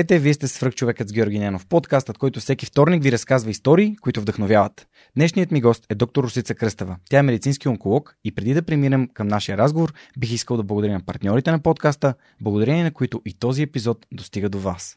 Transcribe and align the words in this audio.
Здравейте, 0.00 0.22
вие 0.22 0.34
сте 0.34 0.48
свръхчовекът 0.48 1.08
с 1.08 1.12
Георги 1.12 1.38
Ненов, 1.38 1.66
подкастът, 1.66 2.18
който 2.18 2.40
всеки 2.40 2.66
вторник 2.66 3.02
ви 3.02 3.12
разказва 3.12 3.50
истории, 3.50 3.96
които 3.96 4.20
вдъхновяват. 4.20 4.86
Днешният 5.16 5.50
ми 5.50 5.60
гост 5.60 5.86
е 5.88 5.94
доктор 5.94 6.24
Русица 6.24 6.54
Кръстава. 6.54 6.96
Тя 7.10 7.18
е 7.18 7.22
медицински 7.22 7.68
онколог 7.68 8.16
и 8.24 8.34
преди 8.34 8.54
да 8.54 8.62
преминем 8.62 9.08
към 9.14 9.28
нашия 9.28 9.58
разговор, 9.58 9.92
бих 10.18 10.32
искал 10.32 10.56
да 10.56 10.62
благодаря 10.62 10.92
на 10.92 11.00
партньорите 11.06 11.50
на 11.50 11.58
подкаста, 11.58 12.14
благодарение 12.40 12.84
на 12.84 12.92
които 12.92 13.22
и 13.26 13.34
този 13.34 13.62
епизод 13.62 14.06
достига 14.12 14.48
до 14.48 14.58
вас. 14.58 14.96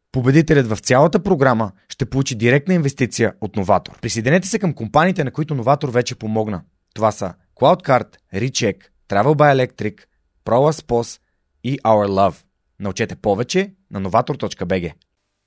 Победителят 0.11 0.67
в 0.67 0.77
цялата 0.77 1.23
програма 1.23 1.71
ще 1.89 2.05
получи 2.05 2.35
директна 2.35 2.73
инвестиция 2.73 3.33
от 3.41 3.55
Новатор. 3.55 3.99
Присъединете 4.01 4.47
се 4.47 4.59
към 4.59 4.73
компаниите, 4.73 5.23
на 5.23 5.31
които 5.31 5.55
Новатор 5.55 5.89
вече 5.89 6.15
помогна. 6.15 6.61
Това 6.93 7.11
са 7.11 7.33
CloudCard, 7.55 8.17
Recheck, 8.33 8.77
Travel 9.09 9.35
by 9.35 9.67
Electric, 9.67 10.01
ProLaspos 10.45 11.21
и 11.63 11.79
Our 11.79 12.07
Love. 12.07 12.43
Научете 12.79 13.15
повече 13.15 13.73
на 13.91 14.01
novator.bg. 14.01 14.93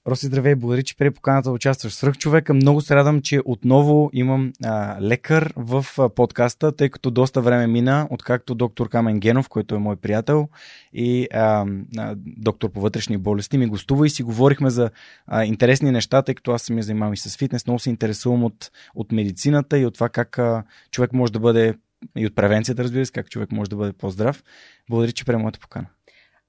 Роси, 0.08 0.26
здравей, 0.26 0.54
благодаря, 0.54 0.82
че 0.82 0.96
при 0.96 1.10
поканата 1.10 1.48
да 1.48 1.52
участваш 1.52 2.00
в 2.00 2.18
човека. 2.18 2.54
Много 2.54 2.80
се 2.80 2.96
радвам, 2.96 3.22
че 3.22 3.40
отново 3.44 4.10
имам 4.12 4.52
а, 4.64 5.00
лекар 5.02 5.52
в 5.56 5.86
а, 5.98 6.08
подкаста, 6.08 6.72
тъй 6.76 6.88
като 6.88 7.10
доста 7.10 7.40
време 7.40 7.66
мина, 7.66 8.08
откакто 8.10 8.54
доктор 8.54 8.88
Камен 8.88 9.20
Генов, 9.20 9.48
който 9.48 9.74
е 9.74 9.78
мой 9.78 9.96
приятел 9.96 10.48
и 10.92 11.28
а, 11.32 11.66
а, 11.98 12.14
доктор 12.18 12.70
по 12.70 12.80
вътрешни 12.80 13.18
болести, 13.18 13.58
ми 13.58 13.66
гостува 13.66 14.06
и 14.06 14.10
си 14.10 14.22
говорихме 14.22 14.70
за 14.70 14.90
а, 15.26 15.44
интересни 15.44 15.90
неща, 15.90 16.22
тъй 16.22 16.34
като 16.34 16.52
аз 16.52 16.62
съм 16.62 16.76
я 16.76 16.82
занимавам 16.82 17.14
и 17.14 17.16
с 17.16 17.36
фитнес. 17.36 17.66
Много 17.66 17.78
се 17.78 17.90
интересувам 17.90 18.44
от, 18.44 18.70
от 18.94 19.12
медицината 19.12 19.78
и 19.78 19.86
от 19.86 19.94
това 19.94 20.08
как 20.08 20.38
а, 20.38 20.64
човек 20.90 21.12
може 21.12 21.32
да 21.32 21.40
бъде 21.40 21.74
и 22.16 22.26
от 22.26 22.34
превенцията, 22.34 22.84
разбира 22.84 23.06
се, 23.06 23.12
как 23.12 23.30
човек 23.30 23.52
може 23.52 23.70
да 23.70 23.76
бъде 23.76 23.92
по-здрав. 23.92 24.44
Благодаря, 24.88 25.12
че 25.12 25.24
приема 25.24 25.42
моята 25.42 25.60
покана. 25.60 25.86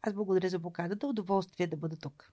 Аз 0.08 0.14
благодаря 0.14 0.50
за 0.50 0.60
поканата. 0.60 1.08
Удоволствие 1.08 1.68
да 1.68 1.78
бъда 1.78 1.96
тук. 1.96 2.32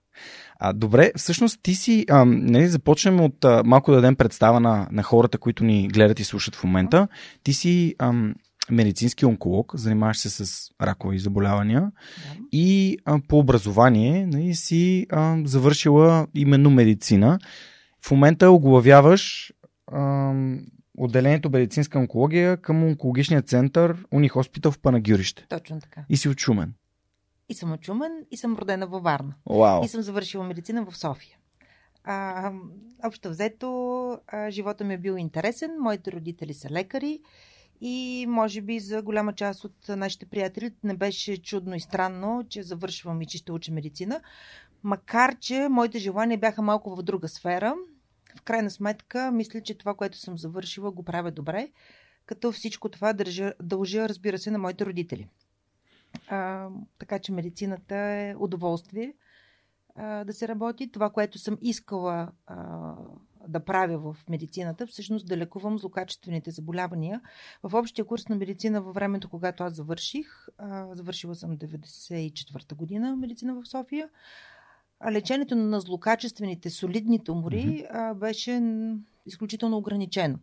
А, 0.58 0.72
добре, 0.72 1.12
всъщност 1.16 1.60
ти 1.62 1.74
си, 1.74 2.06
а, 2.10 2.24
нали, 2.24 2.68
започнем 2.68 3.20
от 3.20 3.44
а, 3.44 3.62
малко 3.64 3.90
да 3.90 3.96
дадем 3.96 4.16
представа 4.16 4.60
на, 4.60 4.88
на 4.90 5.02
хората, 5.02 5.38
които 5.38 5.64
ни 5.64 5.88
гледат 5.88 6.20
и 6.20 6.24
слушат 6.24 6.56
в 6.56 6.64
момента. 6.64 7.08
Ти 7.42 7.52
си 7.52 7.94
а, 7.98 8.12
медицински 8.70 9.26
онколог, 9.26 9.72
занимаваш 9.76 10.18
се 10.18 10.30
с 10.30 10.70
ракови 10.82 11.18
заболявания 11.18 11.80
да. 11.80 12.40
и 12.52 12.98
а, 13.04 13.20
по 13.28 13.38
образование 13.38 14.26
нали, 14.26 14.54
си 14.54 15.06
а, 15.10 15.36
завършила 15.44 16.26
именно 16.34 16.70
медицина. 16.70 17.38
В 18.06 18.10
момента 18.10 18.50
оглавяваш 18.50 19.52
а, 19.86 20.32
отделението 20.98 21.50
медицинска 21.50 21.98
онкология 21.98 22.56
към 22.56 22.84
онкологичния 22.84 23.42
център 23.42 23.96
Унихоспитал 24.12 24.72
в 24.72 24.78
Панагюрище. 24.78 25.46
Точно 25.48 25.80
така. 25.80 26.04
И 26.08 26.16
си 26.16 26.28
от 26.28 26.40
Шумен 26.40 26.74
и 27.52 27.54
съм 27.54 27.72
от 27.72 27.80
и 28.30 28.36
съм 28.36 28.56
родена 28.56 28.86
във 28.86 29.02
Варна. 29.02 29.34
Wow. 29.48 29.84
И 29.84 29.88
съм 29.88 30.02
завършила 30.02 30.44
медицина 30.44 30.84
в 30.84 30.96
София. 30.96 31.36
А, 32.04 32.52
общо 33.04 33.30
взето, 33.30 33.68
а, 34.26 34.50
живота 34.50 34.84
ми 34.84 34.94
е 34.94 34.98
бил 34.98 35.12
интересен. 35.12 35.70
Моите 35.80 36.12
родители 36.12 36.54
са 36.54 36.70
лекари 36.70 37.20
и 37.80 38.26
може 38.28 38.60
би 38.60 38.80
за 38.80 39.02
голяма 39.02 39.32
част 39.32 39.64
от 39.64 39.88
нашите 39.88 40.26
приятели 40.26 40.74
не 40.84 40.94
беше 40.94 41.42
чудно 41.42 41.74
и 41.74 41.80
странно, 41.80 42.44
че 42.48 42.62
завършвам 42.62 43.22
и 43.22 43.26
че 43.26 43.38
ще 43.38 43.52
уча 43.52 43.72
медицина. 43.72 44.20
Макар, 44.82 45.38
че 45.38 45.68
моите 45.70 45.98
желания 45.98 46.38
бяха 46.38 46.62
малко 46.62 46.96
в 46.96 47.02
друга 47.02 47.28
сфера. 47.28 47.74
В 48.38 48.42
крайна 48.42 48.70
сметка, 48.70 49.30
мисля, 49.32 49.60
че 49.60 49.78
това, 49.78 49.94
което 49.94 50.18
съм 50.18 50.38
завършила, 50.38 50.90
го 50.90 51.02
правя 51.02 51.30
добре. 51.30 51.68
Като 52.26 52.52
всичко 52.52 52.88
това 52.88 53.12
дължа, 53.12 53.52
дължа 53.62 54.08
разбира 54.08 54.38
се, 54.38 54.50
на 54.50 54.58
моите 54.58 54.86
родители. 54.86 55.28
А, 56.28 56.68
така 56.98 57.18
че 57.18 57.32
медицината 57.32 57.96
е 57.96 58.34
удоволствие 58.38 59.14
а, 59.96 60.24
да 60.24 60.32
се 60.32 60.48
работи. 60.48 60.92
Това, 60.92 61.10
което 61.10 61.38
съм 61.38 61.58
искала 61.60 62.28
а, 62.46 62.94
да 63.48 63.60
правя 63.60 63.98
в 63.98 64.28
медицината, 64.28 64.86
всъщност 64.86 65.26
да 65.26 65.36
лекувам 65.36 65.78
злокачествените 65.78 66.50
заболявания. 66.50 67.20
В 67.62 67.78
общия 67.78 68.04
курс 68.04 68.28
на 68.28 68.36
медицина 68.36 68.82
във 68.82 68.94
времето, 68.94 69.28
когато 69.28 69.64
аз 69.64 69.74
завърших, 69.74 70.48
а, 70.58 70.94
завършила 70.94 71.34
съм 71.34 71.58
94-та 71.58 72.74
година 72.74 73.16
медицина 73.16 73.54
в 73.54 73.68
София, 73.68 74.08
а 75.00 75.12
лечението 75.12 75.56
на 75.56 75.80
злокачествените 75.80 76.70
солидни 76.70 77.24
тумори 77.24 77.86
а, 77.90 78.14
беше 78.14 78.62
изключително 79.26 79.76
ограничено 79.76 80.38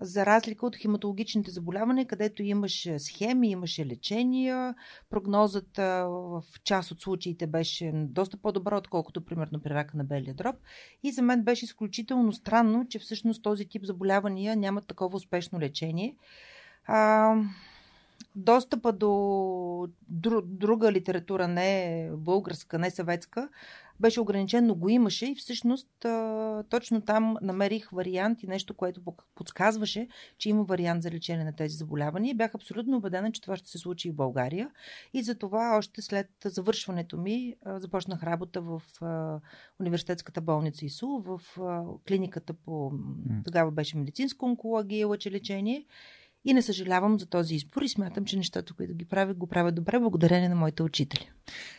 за 0.00 0.26
разлика 0.26 0.66
от 0.66 0.76
хематологичните 0.76 1.50
заболявания, 1.50 2.06
където 2.06 2.42
имаше 2.42 2.98
схеми, 2.98 3.50
имаше 3.50 3.86
лечения, 3.86 4.74
прогнозата 5.10 6.06
в 6.08 6.42
част 6.64 6.90
от 6.90 7.00
случаите 7.00 7.46
беше 7.46 7.92
доста 7.94 8.36
по-добра, 8.36 8.76
отколкото 8.76 9.24
примерно 9.24 9.60
при 9.60 9.70
рака 9.70 9.96
на 9.96 10.04
белия 10.04 10.34
дроб. 10.34 10.56
И 11.02 11.12
за 11.12 11.22
мен 11.22 11.42
беше 11.42 11.64
изключително 11.64 12.32
странно, 12.32 12.88
че 12.88 12.98
всъщност 12.98 13.42
този 13.42 13.68
тип 13.68 13.84
заболявания 13.84 14.56
нямат 14.56 14.86
такова 14.86 15.16
успешно 15.16 15.60
лечение. 15.60 16.16
А, 16.86 17.34
достъпа 18.34 18.92
до 18.92 19.88
друга 20.42 20.92
литература, 20.92 21.48
не 21.48 22.10
българска, 22.12 22.78
не 22.78 22.90
съветска, 22.90 23.48
беше 24.00 24.20
ограничен, 24.20 24.66
но 24.66 24.74
го 24.74 24.88
имаше 24.88 25.26
и 25.26 25.34
всъщност 25.34 25.88
точно 26.68 27.00
там 27.00 27.36
намерих 27.42 27.90
вариант 27.90 28.42
и 28.42 28.46
нещо, 28.46 28.74
което 28.74 29.00
подсказваше, 29.34 30.08
че 30.38 30.48
има 30.48 30.62
вариант 30.62 31.02
за 31.02 31.10
лечение 31.10 31.44
на 31.44 31.56
тези 31.56 31.76
заболявания. 31.76 32.34
Бях 32.34 32.54
абсолютно 32.54 32.96
убедена, 32.96 33.32
че 33.32 33.40
това 33.40 33.56
ще 33.56 33.68
се 33.68 33.78
случи 33.78 34.08
и 34.08 34.10
в 34.10 34.16
България. 34.16 34.70
И 35.14 35.22
затова 35.22 35.76
още 35.78 36.02
след 36.02 36.28
завършването 36.44 37.16
ми 37.16 37.54
започнах 37.66 38.22
работа 38.22 38.60
в 38.60 38.82
университетската 39.80 40.40
болница 40.40 40.84
ИСУ, 40.84 41.22
в 41.24 41.40
клиниката 42.08 42.54
по 42.54 42.92
тогава 43.44 43.70
беше 43.70 43.96
медицинска 43.96 44.46
онкология 44.46 45.00
и 45.00 45.04
лъчелечение. 45.04 45.86
И 46.48 46.54
не 46.54 46.62
съжалявам 46.62 47.18
за 47.18 47.26
този 47.26 47.54
избор 47.54 47.82
и 47.82 47.88
смятам, 47.88 48.24
че 48.24 48.36
нещата, 48.36 48.74
които 48.74 48.94
ги 48.94 49.04
правя, 49.04 49.34
го 49.34 49.46
правя 49.46 49.72
добре, 49.72 49.98
благодарение 49.98 50.48
на 50.48 50.56
моите 50.56 50.82
учители. 50.82 51.30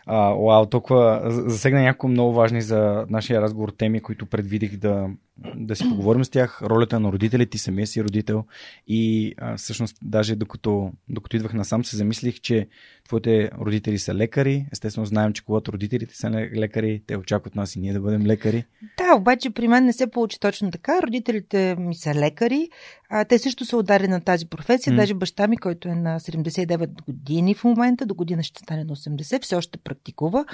А, 0.05 0.33
уау, 0.33 0.65
толкова 0.65 1.21
засегна 1.25 1.81
някои 1.81 2.09
много 2.09 2.33
важни 2.33 2.61
за 2.61 3.05
нашия 3.09 3.41
разговор 3.41 3.69
теми, 3.69 4.01
които 4.01 4.25
предвидих 4.25 4.77
да, 4.77 5.09
да 5.55 5.75
си 5.75 5.89
поговорим 5.89 6.25
с 6.25 6.29
тях. 6.29 6.61
Ролята 6.61 6.99
на 6.99 7.11
родителите, 7.11 7.49
ти 7.49 7.57
самия 7.57 7.87
си 7.87 8.03
родител. 8.03 8.43
И 8.87 9.33
а, 9.37 9.57
всъщност, 9.57 9.97
даже 10.01 10.35
докато, 10.35 10.91
докато 11.09 11.35
идвах 11.35 11.53
насам, 11.53 11.85
се 11.85 11.97
замислих, 11.97 12.39
че 12.41 12.67
твоите 13.07 13.51
родители 13.59 13.99
са 13.99 14.15
лекари. 14.15 14.65
Естествено, 14.71 15.05
знаем, 15.05 15.33
че 15.33 15.45
когато 15.45 15.73
родителите 15.73 16.15
са 16.15 16.29
лекари, 16.31 17.03
те 17.07 17.17
очакват 17.17 17.55
нас 17.55 17.75
и 17.75 17.79
ние 17.79 17.93
да 17.93 17.99
бъдем 17.99 18.25
лекари. 18.25 18.65
Да, 18.97 19.15
обаче 19.17 19.49
при 19.49 19.67
мен 19.67 19.85
не 19.85 19.93
се 19.93 20.11
получи 20.11 20.39
точно 20.39 20.71
така. 20.71 21.01
Родителите 21.01 21.75
ми 21.79 21.95
са 21.95 22.15
лекари. 22.15 22.69
А, 23.09 23.25
те 23.25 23.39
също 23.39 23.65
са 23.65 23.77
ударени 23.77 24.09
на 24.09 24.21
тази 24.21 24.45
професия. 24.57 24.93
Mm. 24.93 24.95
Даже 24.95 25.13
баща 25.13 25.47
ми, 25.47 25.57
който 25.57 25.89
е 25.89 25.95
на 25.95 26.19
79 26.19 27.05
години 27.05 27.55
в 27.55 27.63
момента, 27.63 28.05
до 28.05 28.15
година 28.15 28.43
ще 28.43 28.59
стане 28.59 28.83
на 28.83 28.95
80, 28.95 29.41
все 29.41 29.55
още 29.55 29.77
практикува. 29.77 30.45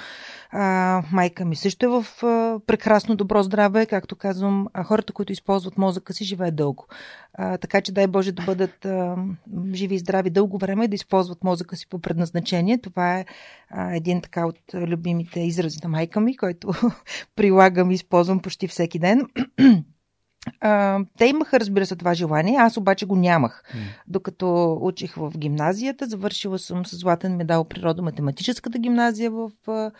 А, 0.50 1.02
майка 1.12 1.44
ми 1.44 1.56
също 1.56 1.86
е 1.86 1.88
в 1.88 2.24
а, 2.24 2.60
прекрасно 2.66 3.16
добро 3.16 3.42
здраве, 3.42 3.86
както 3.86 4.16
казвам. 4.16 4.68
А 4.72 4.84
хората, 4.84 5.12
които 5.12 5.32
използват 5.32 5.78
мозъка 5.78 6.12
си, 6.12 6.24
живеят 6.24 6.56
дълго. 6.56 6.86
А, 7.34 7.58
така 7.58 7.80
че 7.80 7.92
дай 7.92 8.06
Боже 8.06 8.32
да 8.32 8.42
бъдат 8.42 8.84
а, 8.84 9.16
живи 9.72 9.94
и 9.94 9.98
здрави 9.98 10.30
дълго 10.30 10.58
време 10.58 10.84
и 10.84 10.88
да 10.88 10.94
използват 10.94 11.44
мозъка 11.44 11.76
си 11.76 11.88
по 11.88 11.98
предназначение. 11.98 12.78
Това 12.78 13.18
е 13.18 13.24
а, 13.70 13.94
един 13.96 14.20
така 14.20 14.46
от 14.46 14.58
любимите 14.74 15.40
изрази 15.40 15.78
на 15.82 15.88
майка 15.88 16.20
ми, 16.20 16.36
който 16.36 16.72
прилагам 17.36 17.90
и 17.90 17.94
използвам 17.94 18.40
почти 18.40 18.68
всеки 18.68 18.98
ден. 18.98 19.22
А, 20.60 21.00
те 21.18 21.26
имаха, 21.26 21.60
разбира 21.60 21.86
се, 21.86 21.96
това 21.96 22.14
желание, 22.14 22.56
аз 22.56 22.76
обаче 22.76 23.06
го 23.06 23.16
нямах. 23.16 23.62
Mm. 23.66 23.78
Докато 24.08 24.78
учих 24.80 25.14
в 25.14 25.32
гимназията, 25.38 26.06
завършила 26.06 26.58
съм 26.58 26.86
с 26.86 26.96
златен 26.96 27.36
медал 27.36 27.64
природо-математическата 27.64 28.78
гимназия 28.78 29.30
в 29.30 29.50
а, 29.66 29.90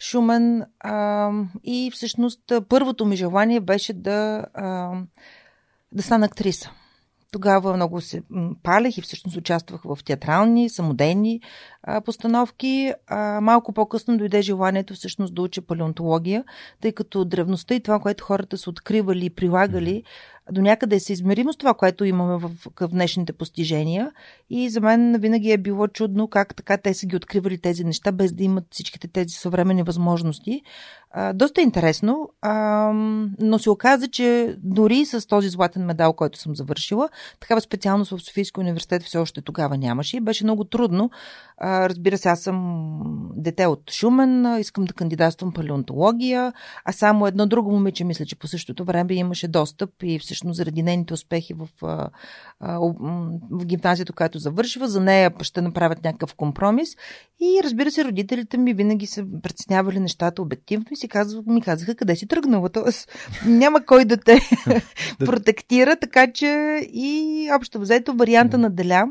Шумен 0.00 0.64
а, 0.80 1.30
и 1.64 1.90
всъщност 1.94 2.52
първото 2.68 3.04
ми 3.04 3.16
желание 3.16 3.60
беше 3.60 3.92
да, 3.92 4.46
а, 4.54 4.92
да 5.92 6.02
стана 6.02 6.26
актриса. 6.26 6.70
Тогава 7.32 7.76
много 7.76 8.00
се 8.00 8.22
палех 8.62 8.98
и 8.98 9.02
всъщност 9.02 9.36
участвах 9.36 9.80
в 9.84 9.98
театрални, 10.04 10.70
самодейни 10.70 11.40
а, 11.82 12.00
постановки. 12.00 12.92
А, 13.06 13.40
малко 13.40 13.72
по-късно 13.72 14.18
дойде 14.18 14.42
желанието 14.42 14.94
всъщност 14.94 15.34
да 15.34 15.42
уча 15.42 15.62
палеонтология, 15.62 16.44
тъй 16.80 16.92
като 16.92 17.24
древността 17.24 17.74
и 17.74 17.80
това, 17.80 18.00
което 18.00 18.24
хората 18.24 18.58
са 18.58 18.70
откривали 18.70 19.24
и 19.24 19.30
прилагали, 19.30 20.02
до 20.50 20.60
някъде 20.60 20.96
е 20.96 21.00
съизмеримо 21.00 21.52
с 21.52 21.56
това, 21.56 21.74
което 21.74 22.04
имаме 22.04 22.36
в, 22.36 22.50
в 22.80 22.88
днешните 22.88 23.32
постижения. 23.32 24.12
И 24.50 24.70
за 24.70 24.80
мен 24.80 25.16
винаги 25.20 25.52
е 25.52 25.58
било 25.58 25.88
чудно 25.88 26.28
как 26.28 26.54
така 26.56 26.76
те 26.76 26.94
са 26.94 27.06
ги 27.06 27.16
откривали 27.16 27.58
тези 27.58 27.84
неща, 27.84 28.12
без 28.12 28.32
да 28.32 28.44
имат 28.44 28.64
всичките 28.70 29.08
тези 29.08 29.34
съвременни 29.34 29.82
възможности. 29.82 30.62
А, 31.14 31.32
доста 31.32 31.60
интересно, 31.60 32.28
а, 32.42 32.92
но 33.40 33.58
се 33.58 33.70
оказа, 33.70 34.08
че 34.08 34.56
дори 34.58 35.04
с 35.04 35.26
този 35.26 35.48
златен 35.48 35.84
медал, 35.84 36.12
който 36.12 36.38
съм 36.38 36.56
завършила, 36.56 37.08
такава 37.40 37.60
специалност 37.60 38.10
в 38.10 38.22
Софийския 38.22 38.62
университет 38.62 39.02
все 39.02 39.18
още 39.18 39.42
тогава 39.42 39.78
нямаше 39.78 40.16
и 40.16 40.20
беше 40.20 40.44
много 40.44 40.64
трудно. 40.64 41.10
А, 41.56 41.88
разбира 41.88 42.18
се, 42.18 42.28
аз 42.28 42.40
съм 42.40 43.02
дете 43.36 43.66
от 43.66 43.90
Шумен, 43.90 44.58
искам 44.60 44.84
да 44.84 44.92
кандидатствам 44.92 45.52
палеонтология, 45.52 46.52
а 46.84 46.92
само 46.92 47.26
едно 47.26 47.46
друго 47.46 47.70
момиче, 47.70 48.04
мисля, 48.04 48.26
че 48.26 48.36
по 48.36 48.48
същото 48.48 48.84
време 48.84 49.14
имаше 49.14 49.48
достъп 49.48 49.90
и 50.02 50.18
всъщност 50.18 50.56
заради 50.56 50.82
нейните 50.82 51.14
успехи 51.14 51.54
в, 51.54 51.68
а, 51.82 52.08
а, 52.60 52.78
в 53.50 53.66
гимназията, 53.66 54.12
която 54.12 54.38
завършва, 54.38 54.88
за 54.88 55.00
нея 55.00 55.32
ще 55.42 55.62
направят 55.62 56.04
някакъв 56.04 56.34
компромис. 56.34 56.96
И 57.40 57.60
разбира 57.64 57.90
се, 57.90 58.04
родителите 58.04 58.58
ми 58.58 58.74
винаги 58.74 59.06
са 59.06 59.24
преценявали 59.42 60.00
нещата 60.00 60.42
обективно 60.42 60.86
и 60.90 61.01
си 61.02 61.08
казва, 61.08 61.42
ми 61.46 61.62
казаха 61.62 61.94
къде 61.94 62.16
си 62.16 62.26
тръгнала. 62.26 62.68
Тоест, 62.68 63.08
няма 63.46 63.84
кой 63.86 64.04
да 64.04 64.16
те 64.16 64.40
протектира, 65.18 65.96
така 65.96 66.32
че 66.32 66.80
и 66.92 67.48
общо 67.56 67.80
взето 67.80 68.14
варианта 68.14 68.58
на 68.58 68.70
Деля 68.70 69.06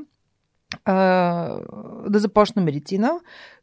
а, 0.85 0.95
да 2.09 2.19
започна 2.19 2.61
медицина, 2.61 3.11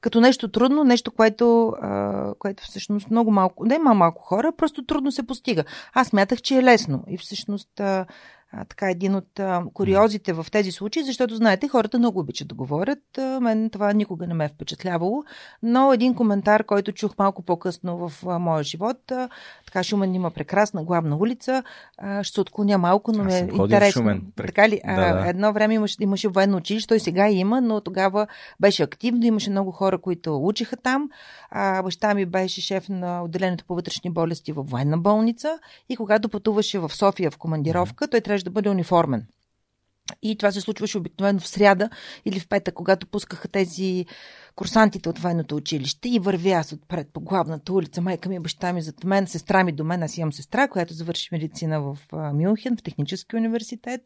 като 0.00 0.20
нещо 0.20 0.48
трудно, 0.48 0.84
нещо, 0.84 1.10
което, 1.10 1.68
а, 1.82 2.34
което 2.38 2.62
всъщност 2.62 3.10
много 3.10 3.30
малко, 3.30 3.64
не 3.64 3.74
има 3.74 3.94
малко 3.94 4.22
хора, 4.22 4.52
просто 4.56 4.84
трудно 4.84 5.12
се 5.12 5.26
постига. 5.26 5.64
Аз 5.94 6.12
мятах, 6.12 6.42
че 6.42 6.56
е 6.56 6.62
лесно 6.62 7.04
и 7.08 7.18
всъщност 7.18 7.80
а, 7.80 8.06
а, 8.52 8.64
така 8.64 8.90
един 8.90 9.14
от 9.14 9.40
а, 9.40 9.62
куриозите 9.74 10.32
в 10.32 10.46
тези 10.52 10.72
случаи, 10.72 11.02
защото, 11.02 11.36
знаете, 11.36 11.68
хората 11.68 11.98
много 11.98 12.20
обичат 12.20 12.48
да 12.48 12.54
говорят. 12.54 13.18
А, 13.18 13.40
мен 13.40 13.70
това 13.70 13.92
никога 13.92 14.26
не 14.26 14.34
ме 14.34 14.44
е 14.44 14.48
впечатлявало, 14.48 15.24
но 15.62 15.92
един 15.92 16.14
коментар, 16.14 16.64
който 16.64 16.92
чух 16.92 17.14
малко 17.18 17.42
по-късно 17.42 18.08
в 18.08 18.26
а, 18.26 18.38
моя 18.38 18.62
живот, 18.62 19.10
а, 19.10 19.28
така 19.66 19.82
Шумен 19.82 20.14
има 20.14 20.30
прекрасна 20.30 20.84
главна 20.84 21.16
улица, 21.16 21.62
а, 21.98 22.24
ще 22.24 22.34
се 22.34 22.40
отклоня 22.40 22.78
малко, 22.78 23.12
но 23.12 23.24
ме 23.24 23.38
е 23.38 23.48
интересно. 23.54 24.02
Шумен. 24.02 24.22
Така 24.36 24.68
ли? 24.68 24.80
А, 24.84 24.94
да, 24.94 25.22
да. 25.22 25.28
Едно 25.28 25.52
време 25.52 25.74
имаше, 25.74 25.96
имаше 26.00 26.28
военно 26.28 26.56
училище, 26.56 26.88
той 26.88 27.00
сега 27.00 27.28
има, 27.28 27.60
но 27.60 27.80
тогава 27.80 28.26
беше 28.60 28.82
активно, 28.82 29.24
имаше 29.24 29.50
много 29.50 29.70
хора, 29.70 29.98
които 29.98 30.36
учиха 30.36 30.76
там. 30.76 31.10
А, 31.50 31.82
баща 31.82 32.14
ми 32.14 32.26
беше 32.26 32.60
шеф 32.60 32.88
на 32.88 33.22
отделението 33.22 33.64
по 33.64 33.74
вътрешни 33.74 34.10
болести 34.10 34.52
в 34.52 34.62
военна 34.62 34.98
болница 34.98 35.58
и 35.88 35.96
когато 35.96 36.28
пътуваше 36.28 36.78
в 36.78 36.90
София 36.94 37.30
в 37.30 37.38
командировка, 37.38 38.08
той 38.08 38.20
трябваше 38.20 38.37
да 38.44 38.50
бъде 38.50 38.70
униформен. 38.70 39.26
И 40.22 40.36
това 40.36 40.52
се 40.52 40.60
случваше 40.60 40.98
обикновено 40.98 41.40
в 41.40 41.48
сряда 41.48 41.90
или 42.24 42.40
в 42.40 42.48
петък, 42.48 42.74
когато 42.74 43.06
пускаха 43.06 43.48
тези 43.48 44.06
курсантите 44.56 45.08
от 45.08 45.18
военното 45.18 45.56
училище 45.56 46.08
и 46.08 46.18
вървя 46.18 46.50
аз 46.50 46.72
отпред 46.72 47.08
по 47.12 47.20
главната 47.20 47.72
улица. 47.72 48.00
Майка 48.00 48.28
ми 48.28 48.40
баща 48.40 48.72
ми 48.72 48.82
зад 48.82 49.04
мен, 49.04 49.26
сестра 49.26 49.64
ми 49.64 49.72
до 49.72 49.84
мен. 49.84 50.02
Аз 50.02 50.18
имам 50.18 50.32
сестра, 50.32 50.68
която 50.68 50.94
завърши 50.94 51.28
медицина 51.32 51.80
в 51.80 51.98
Мюнхен, 52.12 52.76
в 52.76 52.82
Технически 52.82 53.36
университет. 53.36 54.00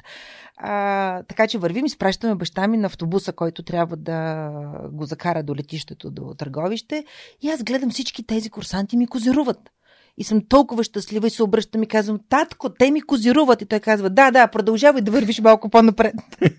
А, 0.57 1.23
така 1.23 1.47
че 1.47 1.59
вървим 1.59 1.85
и 1.85 1.91
спращаме 1.91 2.35
баща 2.35 2.69
ми 2.69 2.77
на 2.77 2.87
автобуса, 2.87 3.33
който 3.33 3.63
трябва 3.63 3.97
да 3.97 4.51
го 4.93 5.05
закара 5.05 5.43
до 5.43 5.57
летището, 5.57 6.11
до 6.11 6.35
търговище. 6.39 7.05
И 7.43 7.51
аз 7.51 7.63
гледам 7.63 7.91
всички 7.91 8.27
тези 8.27 8.51
курсанти 8.51 8.97
ми 8.97 9.07
козируват 9.07 9.71
и 10.19 10.25
съм 10.25 10.41
толкова 10.49 10.85
щастлива 10.85 11.27
и 11.27 11.31
се 11.31 11.43
обръщам 11.43 11.83
и 11.83 11.87
казвам, 11.87 12.19
татко, 12.29 12.69
те 12.69 12.91
ми 12.91 13.03
козируват. 13.03 13.63
И 13.63 13.67
той 13.67 13.81
казва, 13.81 14.11
да, 14.11 14.31
да, 14.31 14.47
продължавай 14.47 15.03
да 15.03 15.11
вървиш 15.11 15.41
малко 15.41 15.69
по-напред. 15.69 16.15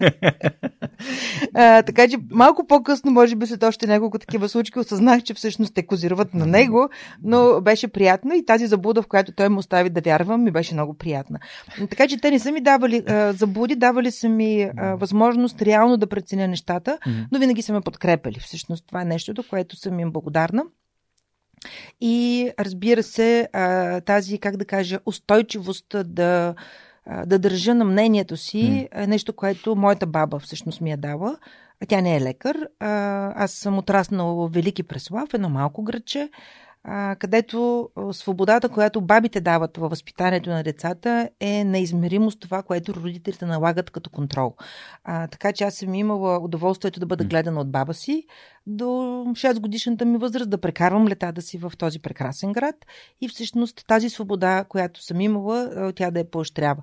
а, 1.54 1.82
така 1.82 2.08
че 2.08 2.18
малко 2.32 2.68
по-късно, 2.68 3.12
може 3.12 3.36
би 3.36 3.46
след 3.46 3.64
още 3.64 3.88
няколко 3.88 4.20
такива 4.20 4.50
случки, 4.50 4.80
осъзнах, 4.80 5.24
че 5.24 5.34
всъщност 5.34 5.74
те 5.74 5.86
козируват 5.86 6.34
на 6.34 6.46
него, 6.46 6.90
но 7.24 7.62
беше 7.62 7.88
приятно 7.88 8.34
и 8.34 8.46
тази 8.46 8.68
заблуда, 8.68 9.02
в 9.02 9.08
която 9.08 9.32
той 9.32 9.50
му 9.50 9.60
остави 9.60 9.90
да 9.90 10.02
вярвам, 10.02 10.44
ми 10.44 10.52
беше 10.52 10.74
много 10.74 10.94
приятна. 10.94 11.40
Така 11.90 12.08
че 12.08 12.18
те 12.18 12.32
не 12.32 12.40
са 12.40 12.52
ми 12.52 12.62
давали 12.62 13.04
а, 13.08 13.34
заблуди, 13.34 13.76
давали 13.76 14.12
са 14.12 14.30
ми 14.30 14.70
а, 14.78 14.96
възможност 14.96 15.62
реално 15.62 15.98
да 15.98 16.08
преценя 16.08 16.48
нещата, 16.48 16.98
но 17.32 17.40
винаги 17.40 17.62
са 17.62 17.74
ме 17.74 17.82
подкрепили. 17.82 18.40
Всъщност 18.40 18.88
това 18.88 19.02
е 19.02 19.06
нещото, 19.06 19.44
което 19.50 19.76
съм 19.76 20.00
им 20.00 20.12
благодарна. 20.12 20.64
И 22.02 22.50
разбира 22.60 23.04
се, 23.04 23.50
тази, 24.06 24.40
как 24.40 24.58
да 24.58 24.66
кажа, 24.66 25.00
устойчивост 25.06 25.96
да, 26.06 26.56
да 27.26 27.40
държа 27.40 27.76
на 27.76 27.86
мнението 27.86 28.38
си 28.38 28.90
е 28.92 29.08
нещо, 29.08 29.34
което 29.34 29.76
моята 29.76 30.06
баба 30.06 30.40
всъщност 30.40 30.82
ми 30.82 30.92
е 30.92 30.98
дала. 30.98 31.38
Тя 31.88 32.02
не 32.02 32.16
е 32.16 32.22
лекар. 32.22 32.58
Аз 33.36 33.52
съм 33.52 33.78
отраснала 33.78 34.34
в 34.36 34.54
Велики 34.54 34.84
Преслав, 34.84 35.34
едно 35.34 35.50
малко 35.50 35.84
градче 35.84 36.30
а, 36.84 37.16
където 37.16 37.90
свободата, 38.12 38.70
която 38.70 39.02
бабите 39.02 39.42
дават 39.42 39.78
във 39.78 39.90
възпитанието 39.90 40.50
на 40.50 40.64
децата, 40.64 41.30
е 41.40 41.64
неизмеримо 41.64 42.32
с 42.32 42.40
това, 42.40 42.64
което 42.64 42.94
родителите 42.94 43.46
налагат 43.46 43.90
като 43.90 44.10
контрол. 44.10 44.56
А, 45.04 45.28
така 45.28 45.54
че 45.54 45.64
аз 45.64 45.76
съм 45.76 45.94
имала 45.94 46.40
удоволствието 46.40 47.00
да 47.00 47.06
бъда 47.06 47.24
гледана 47.24 47.62
от 47.62 47.72
баба 47.72 47.94
си 47.94 48.26
до 48.68 48.84
6 48.84 49.60
годишната 49.60 50.06
ми 50.06 50.18
възраст, 50.18 50.50
да 50.50 50.58
прекарвам 50.58 51.08
летата 51.08 51.42
си 51.42 51.58
в 51.58 51.72
този 51.78 52.00
прекрасен 52.00 52.52
град 52.52 52.76
и 53.22 53.30
всъщност 53.30 53.88
тази 53.88 54.10
свобода, 54.10 54.66
която 54.70 55.04
съм 55.04 55.22
имала, 55.22 55.92
тя 55.96 56.12
да 56.12 56.20
я 56.20 56.32
поощрява. 56.32 56.82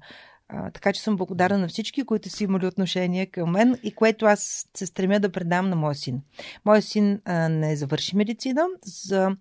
А, 0.48 0.70
така 0.70 0.92
че 0.92 1.02
съм 1.02 1.16
благодарна 1.16 1.58
на 1.58 1.68
всички, 1.68 2.04
които 2.04 2.28
са 2.28 2.44
имали 2.44 2.66
отношение 2.66 3.26
към 3.26 3.50
мен 3.50 3.78
и 3.82 3.92
което 3.92 4.26
аз 4.26 4.66
се 4.76 4.86
стремя 4.86 5.20
да 5.20 5.32
предам 5.32 5.68
на 5.68 5.76
моя 5.76 5.94
син. 5.94 6.20
Моя 6.64 6.82
син 6.82 7.20
а, 7.24 7.48
не 7.48 7.76
завърши 7.76 8.16
медицина. 8.16 8.66
За 8.82 9.36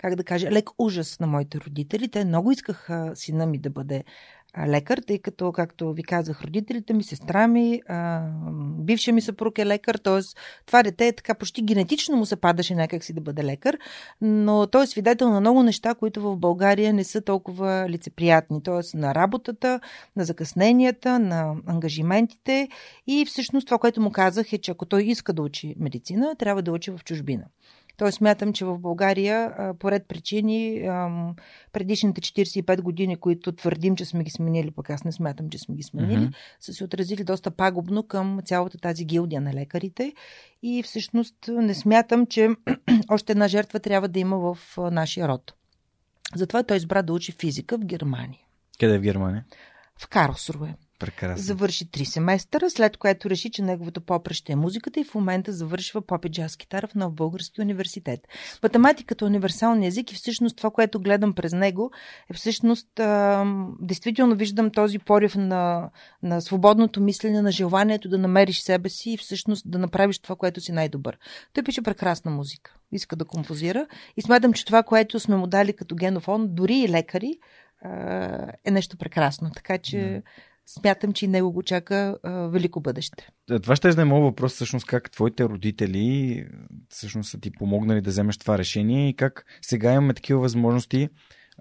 как 0.00 0.14
да 0.14 0.24
кажа, 0.24 0.50
лек 0.50 0.70
ужас 0.78 1.20
на 1.20 1.26
моите 1.26 1.58
родители. 1.58 2.08
Те 2.08 2.24
много 2.24 2.52
искаха 2.52 3.12
сина 3.14 3.46
ми 3.46 3.58
да 3.58 3.70
бъде 3.70 4.04
лекар, 4.66 4.98
тъй 4.98 5.18
като, 5.18 5.52
както 5.52 5.92
ви 5.92 6.02
казах, 6.02 6.42
родителите 6.42 6.92
ми, 6.92 7.02
сестра 7.02 7.48
ми, 7.48 7.82
бившия 8.78 9.14
ми 9.14 9.20
съпруг 9.20 9.58
е 9.58 9.66
лекар, 9.66 9.94
т.е. 9.94 10.20
това 10.66 10.82
дете 10.82 11.06
е 11.06 11.12
така 11.12 11.34
почти 11.34 11.62
генетично 11.62 12.16
му 12.16 12.26
се 12.26 12.36
падаше 12.36 12.74
някакси 12.74 13.12
да 13.12 13.20
бъде 13.20 13.44
лекар, 13.44 13.78
но 14.20 14.66
той 14.66 14.84
е 14.84 14.86
свидетел 14.86 15.30
на 15.30 15.40
много 15.40 15.62
неща, 15.62 15.94
които 15.94 16.22
в 16.22 16.36
България 16.36 16.92
не 16.92 17.04
са 17.04 17.20
толкова 17.20 17.86
лицеприятни, 17.88 18.62
т.е. 18.62 18.96
на 18.96 19.14
работата, 19.14 19.80
на 20.16 20.24
закъсненията, 20.24 21.18
на 21.18 21.54
ангажиментите 21.66 22.68
и 23.06 23.24
всъщност 23.26 23.66
това, 23.66 23.78
което 23.78 24.00
му 24.00 24.10
казах 24.10 24.52
е, 24.52 24.58
че 24.58 24.70
ако 24.70 24.86
той 24.86 25.02
иска 25.02 25.32
да 25.32 25.42
учи 25.42 25.74
медицина, 25.78 26.34
трябва 26.38 26.62
да 26.62 26.72
учи 26.72 26.90
в 26.90 27.00
чужбина. 27.04 27.44
Тоест, 28.00 28.18
смятам, 28.18 28.52
че 28.52 28.64
в 28.64 28.78
България, 28.78 29.52
поред 29.78 30.08
причини, 30.08 30.88
предишните 31.72 32.20
45 32.20 32.80
години, 32.80 33.16
които 33.16 33.52
твърдим, 33.52 33.96
че 33.96 34.04
сме 34.04 34.24
ги 34.24 34.30
сменили, 34.30 34.70
пък 34.70 34.90
аз 34.90 35.04
не 35.04 35.12
смятам, 35.12 35.50
че 35.50 35.58
сме 35.58 35.74
ги 35.74 35.82
сменили, 35.82 36.20
mm-hmm. 36.20 36.34
са 36.60 36.72
се 36.72 36.84
отразили 36.84 37.24
доста 37.24 37.50
пагубно 37.50 38.02
към 38.02 38.40
цялата 38.44 38.78
тази 38.78 39.04
гилдия 39.04 39.40
на 39.40 39.54
лекарите. 39.54 40.12
И 40.62 40.82
всъщност 40.82 41.34
не 41.48 41.74
смятам, 41.74 42.26
че 42.26 42.48
още 43.08 43.32
една 43.32 43.48
жертва 43.48 43.80
трябва 43.80 44.08
да 44.08 44.18
има 44.18 44.38
в 44.38 44.58
нашия 44.90 45.28
род. 45.28 45.54
Затова 46.34 46.62
той 46.62 46.76
избра 46.76 47.02
да 47.02 47.12
учи 47.12 47.32
физика 47.32 47.78
в 47.78 47.84
Германия. 47.84 48.40
Къде 48.80 48.98
в 48.98 49.02
Германия? 49.02 49.44
В 49.98 50.08
Карлсруе. 50.08 50.74
Прекрасно. 51.00 51.44
Завърши 51.44 51.90
три 51.90 52.04
семестъра, 52.04 52.70
след 52.70 52.96
което 52.96 53.30
реши, 53.30 53.50
че 53.50 53.62
неговото 53.62 54.00
попреще 54.00 54.52
е 54.52 54.56
музиката 54.56 55.00
и 55.00 55.04
в 55.04 55.14
момента 55.14 55.52
завършва 55.52 56.02
поп 56.02 56.24
и 56.24 56.30
джаз 56.30 56.56
китара 56.56 56.86
в 56.86 56.94
Нов 56.94 57.14
Български 57.14 57.60
университет. 57.60 58.20
Математиката 58.62 59.24
е 59.24 59.28
универсалния 59.28 59.88
език 59.88 60.12
и 60.12 60.14
всъщност 60.14 60.56
това, 60.56 60.70
което 60.70 61.00
гледам 61.00 61.32
през 61.32 61.52
него, 61.52 61.90
е 62.30 62.34
всъщност 62.34 63.00
а, 63.00 63.44
действително 63.80 64.36
виждам 64.36 64.70
този 64.70 64.98
порив 64.98 65.34
на, 65.34 65.90
на 66.22 66.40
свободното 66.40 67.00
мислене, 67.00 67.42
на 67.42 67.52
желанието 67.52 68.08
да 68.08 68.18
намериш 68.18 68.60
себе 68.60 68.88
си 68.88 69.10
и 69.10 69.16
всъщност 69.16 69.70
да 69.70 69.78
направиш 69.78 70.18
това, 70.18 70.36
което 70.36 70.60
си 70.60 70.72
най-добър. 70.72 71.18
Той 71.52 71.64
пише 71.64 71.82
прекрасна 71.82 72.30
музика. 72.30 72.74
Иска 72.92 73.16
да 73.16 73.24
композира 73.24 73.86
и 74.16 74.22
смятам, 74.22 74.52
че 74.52 74.64
това, 74.64 74.82
което 74.82 75.20
сме 75.20 75.36
му 75.36 75.46
дали 75.46 75.72
като 75.72 75.94
генофон, 75.94 76.46
дори 76.54 76.74
и 76.74 76.88
лекари, 76.88 77.38
е 78.64 78.70
нещо 78.70 78.96
прекрасно. 78.96 79.50
Така 79.50 79.78
че 79.78 79.96
yeah. 79.96 80.22
Смятам, 80.78 81.12
че 81.12 81.26
него 81.26 81.52
го 81.52 81.62
чака 81.62 82.16
а, 82.22 82.30
велико 82.30 82.80
бъдеще. 82.80 83.28
Е, 83.50 83.58
това 83.58 83.76
ще 83.76 83.88
е 83.88 83.94
да 83.94 84.04
моят 84.04 84.24
въпрос, 84.24 84.52
всъщност, 84.52 84.86
как 84.86 85.10
твоите 85.10 85.44
родители 85.44 86.46
всъщност 86.88 87.30
са 87.30 87.40
ти 87.40 87.50
помогнали 87.50 88.00
да 88.00 88.10
вземеш 88.10 88.38
това 88.38 88.58
решение 88.58 89.08
и 89.08 89.16
как 89.16 89.44
сега 89.62 89.92
имаме 89.92 90.14
такива 90.14 90.40
възможности 90.40 91.08